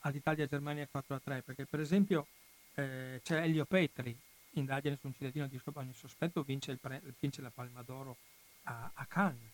all'Italia-Germania 0.00 0.86
4 0.88 1.14
a 1.14 1.20
3 1.20 1.42
perché 1.42 1.66
per 1.66 1.80
esempio 1.80 2.26
eh, 2.74 3.20
c'è 3.22 3.42
Elio 3.42 3.64
Petri 3.64 4.16
indagine 4.58 4.96
su 5.00 5.06
un 5.06 5.14
cittadino 5.14 5.46
di 5.46 5.60
ogni 5.64 5.94
sospetto 5.94 6.42
vince, 6.42 6.72
il 6.72 6.78
pre, 6.78 7.02
vince, 7.20 7.42
la 7.42 7.50
Palma 7.50 7.82
d'Oro 7.82 8.16
a, 8.64 8.90
a 8.94 9.06
Cannes 9.06 9.52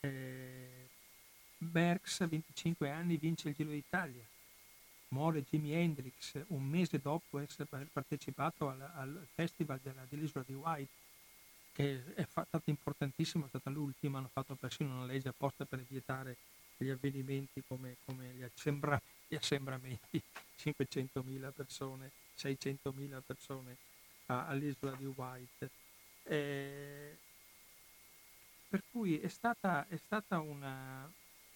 eh, 0.00 0.88
Berks, 1.58 2.26
25 2.26 2.90
anni, 2.90 3.16
vince 3.16 3.50
il 3.50 3.54
Giro 3.54 3.70
d'Italia. 3.70 4.24
Muore 5.08 5.42
Jimi 5.42 5.72
Hendrix 5.72 6.40
un 6.48 6.64
mese 6.64 7.00
dopo 7.00 7.38
essere 7.38 7.66
partecipato 7.92 8.68
al, 8.68 8.80
al 8.94 9.26
festival 9.34 9.80
della, 9.82 10.06
dell'isola 10.08 10.44
di 10.46 10.54
White, 10.54 10.92
che 11.72 12.14
è 12.14 12.26
stato 12.28 12.62
importantissimo, 12.70 13.44
è 13.44 13.48
stata 13.48 13.70
l'ultima, 13.70 14.18
hanno 14.18 14.30
fatto 14.32 14.54
persino 14.54 14.94
una 14.94 15.04
legge 15.04 15.28
apposta 15.28 15.64
per 15.64 15.84
vietare 15.88 16.36
gli 16.76 16.88
avvenimenti 16.88 17.62
come, 17.66 17.96
come 18.04 18.32
gli, 18.32 18.42
assembra, 18.42 19.00
gli, 19.26 19.34
assembramenti, 19.34 20.22
500.000 20.58 21.52
persone, 21.52 22.10
600.000 22.40 23.20
persone 23.24 23.76
a, 24.26 24.46
all'isola 24.46 24.92
di 24.96 25.04
White. 25.04 25.70
Eh, 26.24 27.16
per 28.68 28.82
cui 28.90 29.18
è 29.18 29.28
stata, 29.28 29.86
è 29.88 29.96
stata 29.96 30.38
una, 30.38 31.10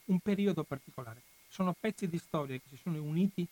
un 0.07 0.19
periodo 0.19 0.65
particolare. 0.65 1.23
Sono 1.49 1.75
pezzi 1.79 2.09
di 2.09 2.19
storia 2.19 2.57
che 2.57 2.69
si 2.69 2.77
sono 2.77 3.01
uniti 3.01 3.47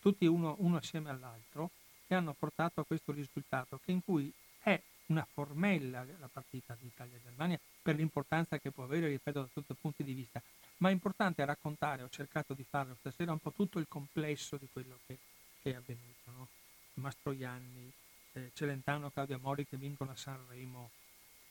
tutti 0.00 0.26
uno, 0.26 0.54
uno 0.58 0.76
assieme 0.76 1.10
all'altro 1.10 1.70
che 2.06 2.14
hanno 2.14 2.34
portato 2.38 2.80
a 2.80 2.84
questo 2.84 3.12
risultato, 3.12 3.80
che 3.84 3.92
in 3.92 4.04
cui 4.04 4.32
è 4.62 4.80
una 5.06 5.26
formella 5.32 6.04
la 6.18 6.28
partita 6.30 6.76
di 6.78 6.86
Italia-Germania 6.86 7.58
per 7.82 7.96
l'importanza 7.96 8.58
che 8.58 8.70
può 8.70 8.84
avere, 8.84 9.08
ripeto, 9.08 9.40
da 9.40 9.48
tutti 9.52 9.72
i 9.72 9.76
punti 9.80 10.04
di 10.04 10.12
vista, 10.12 10.40
ma 10.78 10.90
è 10.90 10.92
importante 10.92 11.44
raccontare, 11.44 12.02
ho 12.02 12.08
cercato 12.08 12.54
di 12.54 12.64
farlo 12.68 12.96
stasera, 12.98 13.32
un 13.32 13.38
po' 13.38 13.52
tutto 13.52 13.78
il 13.78 13.86
complesso 13.88 14.56
di 14.56 14.68
quello 14.72 14.98
che, 15.06 15.18
che 15.62 15.72
è 15.72 15.74
avvenuto. 15.74 16.30
No? 16.36 16.48
Mastroianni, 16.96 17.92
eh, 18.32 18.50
Celentano, 18.54 19.10
Claudia 19.10 19.38
Mori 19.38 19.66
che 19.66 19.76
vincono 19.76 20.10
a 20.10 20.16
Sanremo, 20.16 20.90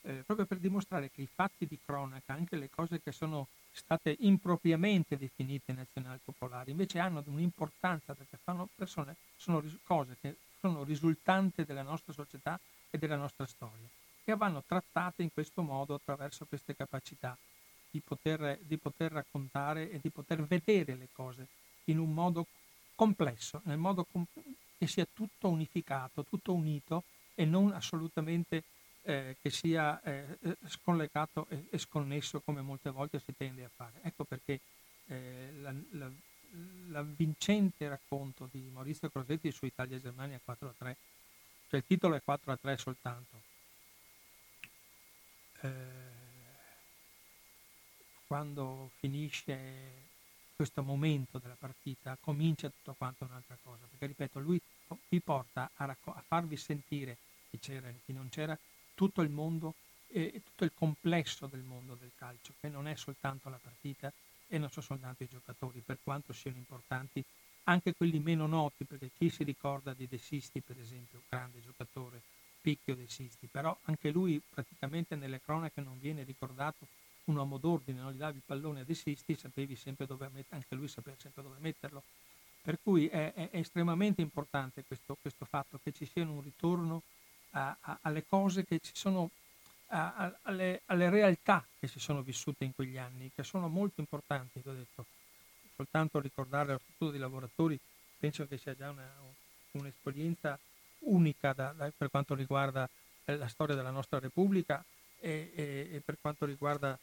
eh, 0.02 0.24
proprio 0.26 0.46
per 0.46 0.60
dimostrare 0.60 1.10
che 1.10 1.22
i 1.22 1.28
fatti 1.28 1.66
di 1.66 1.80
cronaca, 1.84 2.34
anche 2.34 2.56
le 2.56 2.70
cose 2.70 3.02
che 3.02 3.12
sono 3.12 3.48
state 3.72 4.16
impropriamente 4.20 5.18
definite 5.18 5.74
nazionali 5.74 6.20
popolari, 6.24 6.72
invece 6.72 7.00
hanno 7.00 7.24
un'importanza 7.26 8.14
perché 8.14 8.38
fanno 8.44 8.70
persone, 8.76 9.16
sono 9.36 9.64
cose 9.84 10.16
che 10.22 10.36
sono 10.60 10.84
risultanti 10.84 11.66
della 11.66 11.82
nostra 11.82 12.14
società 12.14 12.60
e 12.90 12.98
della 12.98 13.18
nostra 13.18 13.46
storia, 13.46 13.88
che 14.24 14.36
vanno 14.36 14.64
trattate 14.66 15.24
in 15.24 15.34
questo 15.34 15.62
modo 15.62 15.96
attraverso 15.96 16.46
queste 16.46 16.76
capacità 16.76 17.38
di 17.90 18.00
poter, 18.00 18.60
di 18.62 18.78
poter 18.78 19.12
raccontare 19.12 19.90
e 19.90 20.00
di 20.00 20.10
poter 20.10 20.44
vedere 20.44 20.96
le 20.96 21.10
cose 21.12 21.48
in 21.86 22.00
un 22.00 22.14
modo 22.14 22.48
complesso, 22.96 23.62
nel 23.66 23.78
modo 23.78 24.06
com- 24.06 24.26
che 24.78 24.88
sia 24.88 25.08
tutto 25.12 25.50
unificato, 25.50 26.24
tutto 26.24 26.54
unito 26.54 27.04
e 27.34 27.46
non 27.46 27.72
assolutamente 27.72 28.64
eh, 29.04 29.38
che 29.42 29.50
sia 29.50 30.02
eh, 30.02 30.38
eh, 30.42 30.58
scollegato 30.68 31.46
e, 31.50 31.68
e, 31.70 31.78
sconnesso 31.78 32.42
come 32.42 32.62
molte 32.62 32.90
volte 32.90 33.20
si 33.20 33.36
tende 33.38 33.64
a 33.64 33.70
fare. 33.74 34.00
Ecco 34.02 34.24
perché 34.24 34.60
eh, 35.08 35.52
la, 35.62 35.74
la, 35.92 36.12
la, 36.88 37.06
racconto 37.78 38.50
di 38.52 38.68
Maurizio 38.74 39.10
Crosetti 39.10 39.52
su 39.52 39.66
Italia-Germania 39.66 40.40
4 40.44 40.68
a 40.68 40.74
3, 40.76 40.98
cioè 41.70 41.80
il 41.80 41.86
titolo 41.86 42.16
è 42.16 42.22
4 42.24 42.52
a 42.52 42.58
3 42.58 42.78
soltanto, 42.78 43.42
eh, 45.62 46.14
quando 48.26 48.90
finisce 48.98 50.14
questo 50.56 50.82
momento 50.84 51.38
della 51.38 51.58
partita 51.58 52.18
comincia 52.20 52.70
tutto 52.70 52.96
quanto 52.98 53.26
un'altra 53.26 53.58
cosa, 53.62 53.86
perché 53.90 54.08
ripeto, 54.08 54.40
lui 54.40 54.60
vi 55.10 55.20
porta 55.20 55.70
a, 55.76 55.86
racco- 55.86 56.14
a 56.14 56.24
farvi 56.26 56.56
sentire 56.56 57.18
chi 57.50 57.60
c'era 57.60 57.90
e 57.90 57.96
chi 58.06 58.14
non 58.14 58.30
c'era 58.30 58.58
tutto 58.94 59.22
il 59.22 59.30
mondo 59.30 59.74
e 60.08 60.42
tutto 60.46 60.64
il 60.64 60.72
complesso 60.74 61.48
del 61.48 61.62
mondo 61.62 61.96
del 61.96 62.12
calcio, 62.16 62.54
che 62.60 62.70
non 62.70 62.88
è 62.88 62.96
soltanto 62.96 63.50
la 63.50 63.60
partita 63.62 64.12
e 64.48 64.58
non 64.58 64.70
sono 64.70 64.86
soltanto 64.86 65.24
i 65.24 65.28
giocatori, 65.28 65.82
per 65.82 65.98
quanto 66.04 66.32
siano 66.32 66.58
importanti 66.58 67.24
anche 67.64 67.94
quelli 67.94 68.20
meno 68.20 68.46
noti, 68.48 68.86
perché 68.86 69.10
chi 69.18 69.30
si 69.30 69.44
ricorda 69.44 69.94
di 69.94 70.08
De 70.08 70.18
Sisti, 70.18 70.62
per 70.62 70.80
esempio, 70.80 71.24
grande 71.28 71.62
giocatore, 71.62 72.22
Picchio 72.62 72.96
De 72.96 73.08
Sisti, 73.08 73.48
però 73.48 73.76
anche 73.84 74.10
lui 74.12 74.42
praticamente 74.48 75.16
nelle 75.16 75.42
cronache 75.42 75.82
non 75.82 76.00
viene 76.00 76.24
ricordato 76.24 76.88
un 77.26 77.38
uomo 77.38 77.58
d'ordine, 77.58 78.02
non 78.02 78.14
gli 78.14 78.18
davi 78.18 78.38
il 78.38 78.44
pallone 78.46 78.82
a 78.82 78.84
De 78.84 78.94
sapevi 78.94 79.76
sempre 79.76 80.06
dove 80.06 80.26
metterlo, 80.26 80.56
anche 80.56 80.76
lui 80.76 80.88
sapeva 80.88 81.16
sempre 81.20 81.44
dove 81.44 81.58
metterlo. 81.60 82.04
Per 82.62 82.80
cui 82.82 83.08
è, 83.08 83.34
è, 83.34 83.50
è 83.52 83.58
estremamente 83.58 84.22
importante 84.22 84.84
questo, 84.86 85.18
questo 85.22 85.46
fatto 85.46 85.80
che 85.84 85.92
ci 85.92 86.06
sia 86.06 86.24
un 86.24 86.42
ritorno 86.42 87.04
a, 87.52 87.76
a, 87.80 88.00
alle 88.02 88.26
cose 88.26 88.66
che 88.66 88.80
ci 88.80 88.94
sono, 88.96 89.30
a, 89.88 90.38
alle, 90.44 90.82
alle, 90.86 91.10
realtà 91.10 91.66
che 91.80 91.88
si 91.88 92.00
sono 92.00 92.22
vissute 92.22 92.64
in 92.64 92.74
quegli 92.74 92.98
anni, 92.98 93.32
che 93.34 93.44
sono 93.44 93.68
molto 93.68 94.02
importanti, 94.02 94.62
ho 94.64 94.74
detto. 94.74 95.06
Soltanto 95.76 96.22
ricordare 96.22 96.72
lo 96.72 96.80
statuto 96.82 97.12
dei 97.12 97.20
lavoratori 97.20 97.78
penso 98.18 98.48
che 98.48 98.58
sia 98.58 98.74
già 98.76 98.90
una, 98.90 99.12
un'esperienza 99.72 100.58
unica 101.00 101.54
da, 101.54 101.74
da, 101.74 101.92
per 101.96 102.10
quanto 102.10 102.34
riguarda 102.34 102.90
eh, 103.26 103.36
la 103.36 103.48
storia 103.48 103.76
della 103.76 103.92
nostra 103.92 104.20
Repubblica 104.20 104.84
e, 105.20 105.52
e, 105.54 105.90
e, 105.92 106.02
per 106.04 106.18
quanto 106.20 106.46
riguarda 106.46 106.98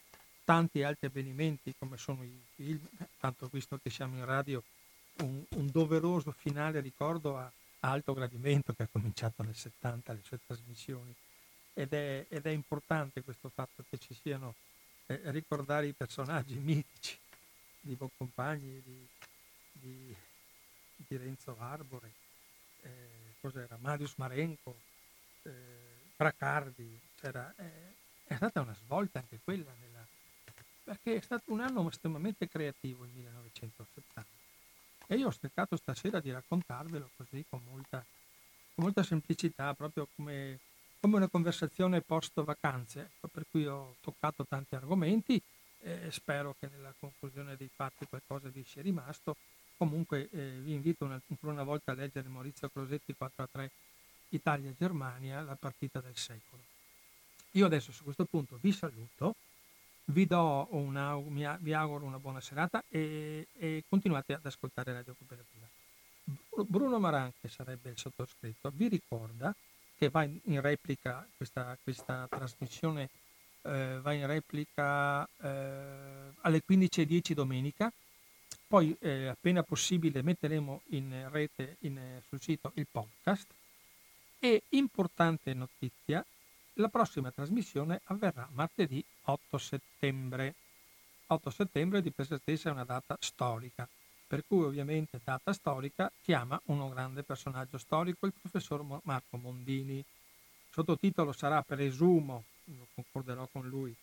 tanti 0.44 0.82
altri 0.82 1.06
avvenimenti 1.06 1.74
come 1.78 1.97
sono 1.97 2.23
i 2.23 2.40
film, 2.55 2.86
tanto 3.19 3.48
visto 3.51 3.78
che 3.82 3.90
siamo 3.90 4.16
in 4.16 4.24
radio, 4.24 4.62
un, 5.19 5.43
un 5.48 5.70
doveroso 5.70 6.32
finale 6.32 6.81
ricordo 6.81 7.39
a, 7.39 7.51
alto 7.85 8.14
gradimento 8.14 8.73
che 8.73 8.85
ha 8.85 8.89
cominciato 8.90 9.43
nel 9.43 9.56
70 9.56 10.12
le 10.12 10.20
sue 10.23 10.39
trasmissioni. 10.44 11.14
Ed 11.74 11.93
è, 11.93 12.27
ed 12.28 12.44
è 12.47 12.51
importante 12.51 13.23
questo 13.23 13.48
fatto 13.48 13.85
che 13.89 13.98
ci 13.98 14.14
siano 14.14 14.55
eh, 15.06 15.20
ricordare 15.31 15.86
i 15.86 15.93
personaggi 15.93 16.55
mitici 16.59 17.19
di 17.81 17.94
Boncompagni, 17.94 18.82
di, 18.85 19.06
di, 19.73 20.16
di 20.97 21.16
Renzo 21.16 21.56
Arbore, 21.59 22.12
eh, 22.82 23.35
cos'era, 23.40 23.77
Marius 23.81 24.14
Marenco, 24.16 24.77
eh, 25.43 25.51
Bracardi, 26.14 27.01
c'era, 27.19 27.52
eh, 27.56 27.94
è 28.24 28.36
stata 28.36 28.60
una 28.60 28.74
svolta 28.74 29.19
anche 29.19 29.40
quella 29.43 29.73
nella, 29.81 29.91
perché 30.83 31.17
è 31.17 31.21
stato 31.21 31.53
un 31.53 31.61
anno 31.61 31.89
estremamente 31.89 32.49
creativo 32.49 33.05
il 33.05 33.11
1970 33.15 34.41
e 35.07 35.17
io 35.17 35.29
ho 35.29 35.33
cercato 35.33 35.77
stasera 35.77 36.21
di 36.21 36.31
raccontarvelo 36.31 37.11
così 37.17 37.45
con 37.49 37.61
molta, 37.69 38.05
con 38.75 38.85
molta 38.85 39.03
semplicità, 39.03 39.75
proprio 39.75 40.09
come, 40.15 40.59
come, 41.01 41.17
una 41.17 41.29
conversazione 41.29 42.01
post 42.01 42.43
vacanze, 42.43 43.01
ecco, 43.01 43.29
per 43.29 43.45
cui 43.51 43.67
ho 43.67 43.97
toccato 44.01 44.47
tanti 44.47 44.75
argomenti 44.75 45.41
e 45.81 46.11
spero 46.13 46.55
che 46.59 46.69
nella 46.73 46.95
conclusione 46.99 47.57
dei 47.57 47.69
fatti 47.75 48.07
qualcosa 48.07 48.49
vi 48.49 48.65
sia 48.65 48.83
rimasto. 48.83 49.37
Comunque 49.77 50.29
eh, 50.31 50.61
vi 50.61 50.73
invito 50.73 51.05
una, 51.05 51.21
ancora 51.29 51.53
una 51.53 51.65
volta 51.65 51.93
a 51.93 51.95
leggere 51.95 52.29
Maurizio 52.29 52.71
Crosetti 52.71 53.15
4 53.15 53.43
a 53.43 53.49
3 53.51 53.71
Italia-Germania, 54.31 55.43
la 55.43 55.57
partita 55.57 56.01
del 56.01 56.17
secolo. 56.17 56.63
Io 57.53 57.67
adesso 57.67 57.93
su 57.93 58.05
questo 58.05 58.25
punto 58.25 58.59
vi 58.63 58.73
saluto 58.73 59.35
vi, 60.13 60.27
una, 60.31 61.17
vi 61.61 61.73
auguro 61.73 62.05
una 62.05 62.19
buona 62.19 62.41
serata 62.41 62.85
e, 62.89 63.47
e, 63.59 63.85
continuate 63.89 64.35
ad 64.35 64.45
ascoltare 64.45 64.93
Radio 64.93 65.15
Cooperativa. 65.17 65.67
Bruno 66.67 66.99
Maran, 66.99 67.33
che 67.41 67.49
sarebbe 67.49 67.91
il 67.91 67.99
sottoscritto, 67.99 68.71
vi 68.75 68.89
ricorda 68.89 69.55
che 69.97 70.09
va 70.11 70.23
in, 70.25 70.61
replica 70.61 71.27
questa, 71.37 71.77
questa 71.83 72.27
trasmissione 72.29 73.09
eh, 73.63 73.99
va 74.01 74.13
in 74.13 74.27
replica 74.27 75.25
eh, 75.41 76.33
alle 76.41 76.63
15.10 76.69 77.33
domenica, 77.33 77.93
poi 78.67 78.97
eh, 79.01 79.29
appena 79.29 79.63
possibile 79.63 80.23
metteremo 80.23 80.83
in 80.91 81.29
rete 81.31 81.77
in, 81.81 82.21
sul 82.29 82.41
sito 82.41 82.73
il 82.75 82.87
podcast 82.91 83.47
e 84.39 84.63
importante 84.71 85.55
notizia, 85.55 86.25
la 86.74 86.89
prossima 86.89 87.31
trasmissione 87.31 88.01
avverrà 88.05 88.49
martedì 88.53 89.05
8 89.23 89.59
settembre. 89.59 90.55
8 91.27 91.51
settembre 91.51 92.03
di 92.03 92.11
per 92.11 92.27
sé 92.27 92.39
stessa 92.39 92.69
è 92.69 92.73
una 92.73 92.85
data 92.85 93.16
storica, 93.20 93.89
per 94.27 94.44
cui 94.47 94.65
ovviamente 94.65 95.20
data 95.23 95.53
storica 95.53 96.11
chiama 96.23 96.61
uno 96.66 96.89
grande 96.89 97.23
personaggio 97.23 97.78
storico, 97.78 98.27
il 98.27 98.32
professor 98.39 98.85
Marco 99.03 99.36
Mondini. 99.36 100.05
Sottotitolo 100.70 101.32
sarà, 101.32 101.62
presumo, 101.62 102.44
lo 102.65 102.86
concorderò 102.94 103.47
con 103.51 103.69
lui, 103.69 103.94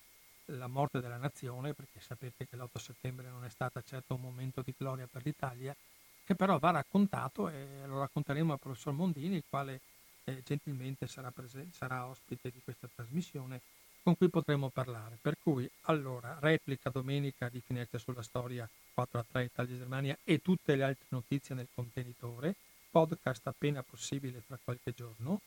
la 0.46 0.68
morte 0.68 1.02
della 1.02 1.18
nazione, 1.18 1.74
perché 1.74 2.00
sapete 2.00 2.48
che 2.48 2.56
l'8 2.56 2.78
settembre 2.78 3.30
non 3.30 3.44
è 3.44 3.50
stato 3.50 3.82
certo 3.82 4.16
un 4.16 4.22
momento 4.22 4.62
di 4.62 4.74
gloria 4.78 5.08
per 5.08 5.24
l'Italia, 5.24 5.76
che 6.24 6.36
però 6.36 6.60
va 6.60 6.72
raccontato 6.72 7.50
e 7.50 7.82
lo 7.86 8.00
racconteremo 8.00 8.54
al 8.54 8.60
professor 8.60 8.94
Mondini, 8.94 9.38
il 9.38 9.44
quale 9.50 9.82
eh, 10.30 10.44
gentilmente 10.44 11.08
sarà, 11.08 11.32
presen- 11.32 11.72
sarà 11.72 12.06
ospite 12.06 12.50
di 12.52 12.62
questa 12.64 12.88
trasmissione 12.94 13.62
con 14.02 14.16
cui 14.16 14.30
potremo 14.30 14.70
parlare. 14.70 15.18
Per 15.22 15.38
cui, 15.42 15.70
allora, 15.82 16.38
replica 16.40 16.90
domenica 16.90 17.50
di 17.50 17.62
Finestre 17.62 18.00
sulla 18.00 18.24
Storia 18.24 18.68
4 18.94 19.20
a 19.20 19.26
3 19.30 19.44
Italia-Germania 19.44 20.18
e 20.24 20.42
tutte 20.42 20.76
le 20.76 20.84
altre 20.84 21.06
notizie 21.10 21.56
nel 21.56 21.68
contenitore, 21.74 22.56
podcast 22.90 23.48
appena 23.48 23.84
possibile 23.84 24.42
fra 24.46 24.58
qualche 24.64 24.94
giorno, 24.94 25.42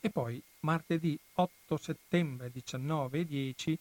e 0.00 0.10
poi 0.10 0.42
martedì 0.60 1.18
8 1.34 1.76
settembre 1.76 2.50
19 2.50 3.20
e 3.20 3.24
10 3.26 3.78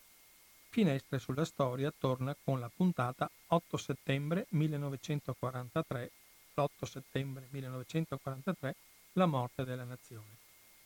Finestre 0.70 1.18
sulla 1.18 1.46
Storia 1.46 1.92
torna 1.98 2.36
con 2.44 2.60
la 2.60 2.70
puntata 2.70 3.30
8 3.48 3.78
settembre 3.78 4.46
1943, 4.50 6.12
l'8 6.54 6.86
settembre 6.86 7.48
1943, 7.50 8.76
la 9.14 9.26
morte 9.26 9.64
della 9.64 9.86
nazione. 9.86 10.37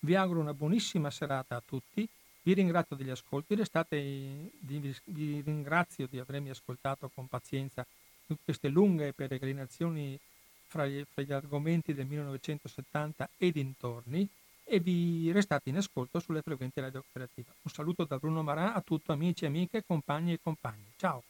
Vi 0.03 0.15
auguro 0.15 0.39
una 0.39 0.55
buonissima 0.55 1.11
serata 1.11 1.55
a 1.55 1.61
tutti, 1.63 2.07
vi 2.41 2.53
ringrazio 2.53 2.95
degli 2.95 3.11
ascolti, 3.11 3.53
restate, 3.53 3.99
vi 4.59 5.41
ringrazio 5.45 6.07
di 6.07 6.17
avermi 6.17 6.49
ascoltato 6.49 7.11
con 7.13 7.27
pazienza 7.27 7.85
queste 8.43 8.69
lunghe 8.69 9.13
peregrinazioni 9.13 10.19
fra 10.65 10.87
gli, 10.87 11.05
fra 11.07 11.21
gli 11.21 11.31
argomenti 11.31 11.93
del 11.93 12.07
1970 12.07 13.29
e 13.37 13.51
dintorni 13.51 14.27
e 14.63 14.79
vi 14.79 15.31
restate 15.31 15.69
in 15.69 15.77
ascolto 15.77 16.19
sulle 16.19 16.41
frequenti 16.41 16.79
radio 16.79 17.01
cooperative. 17.01 17.53
Un 17.61 17.71
saluto 17.71 18.03
da 18.05 18.17
Bruno 18.17 18.41
Maran 18.41 18.71
a 18.73 18.81
tutti 18.81 19.11
amici, 19.11 19.45
amiche, 19.45 19.83
compagni 19.85 20.33
e 20.33 20.39
compagni. 20.41 20.91
Ciao! 20.95 21.21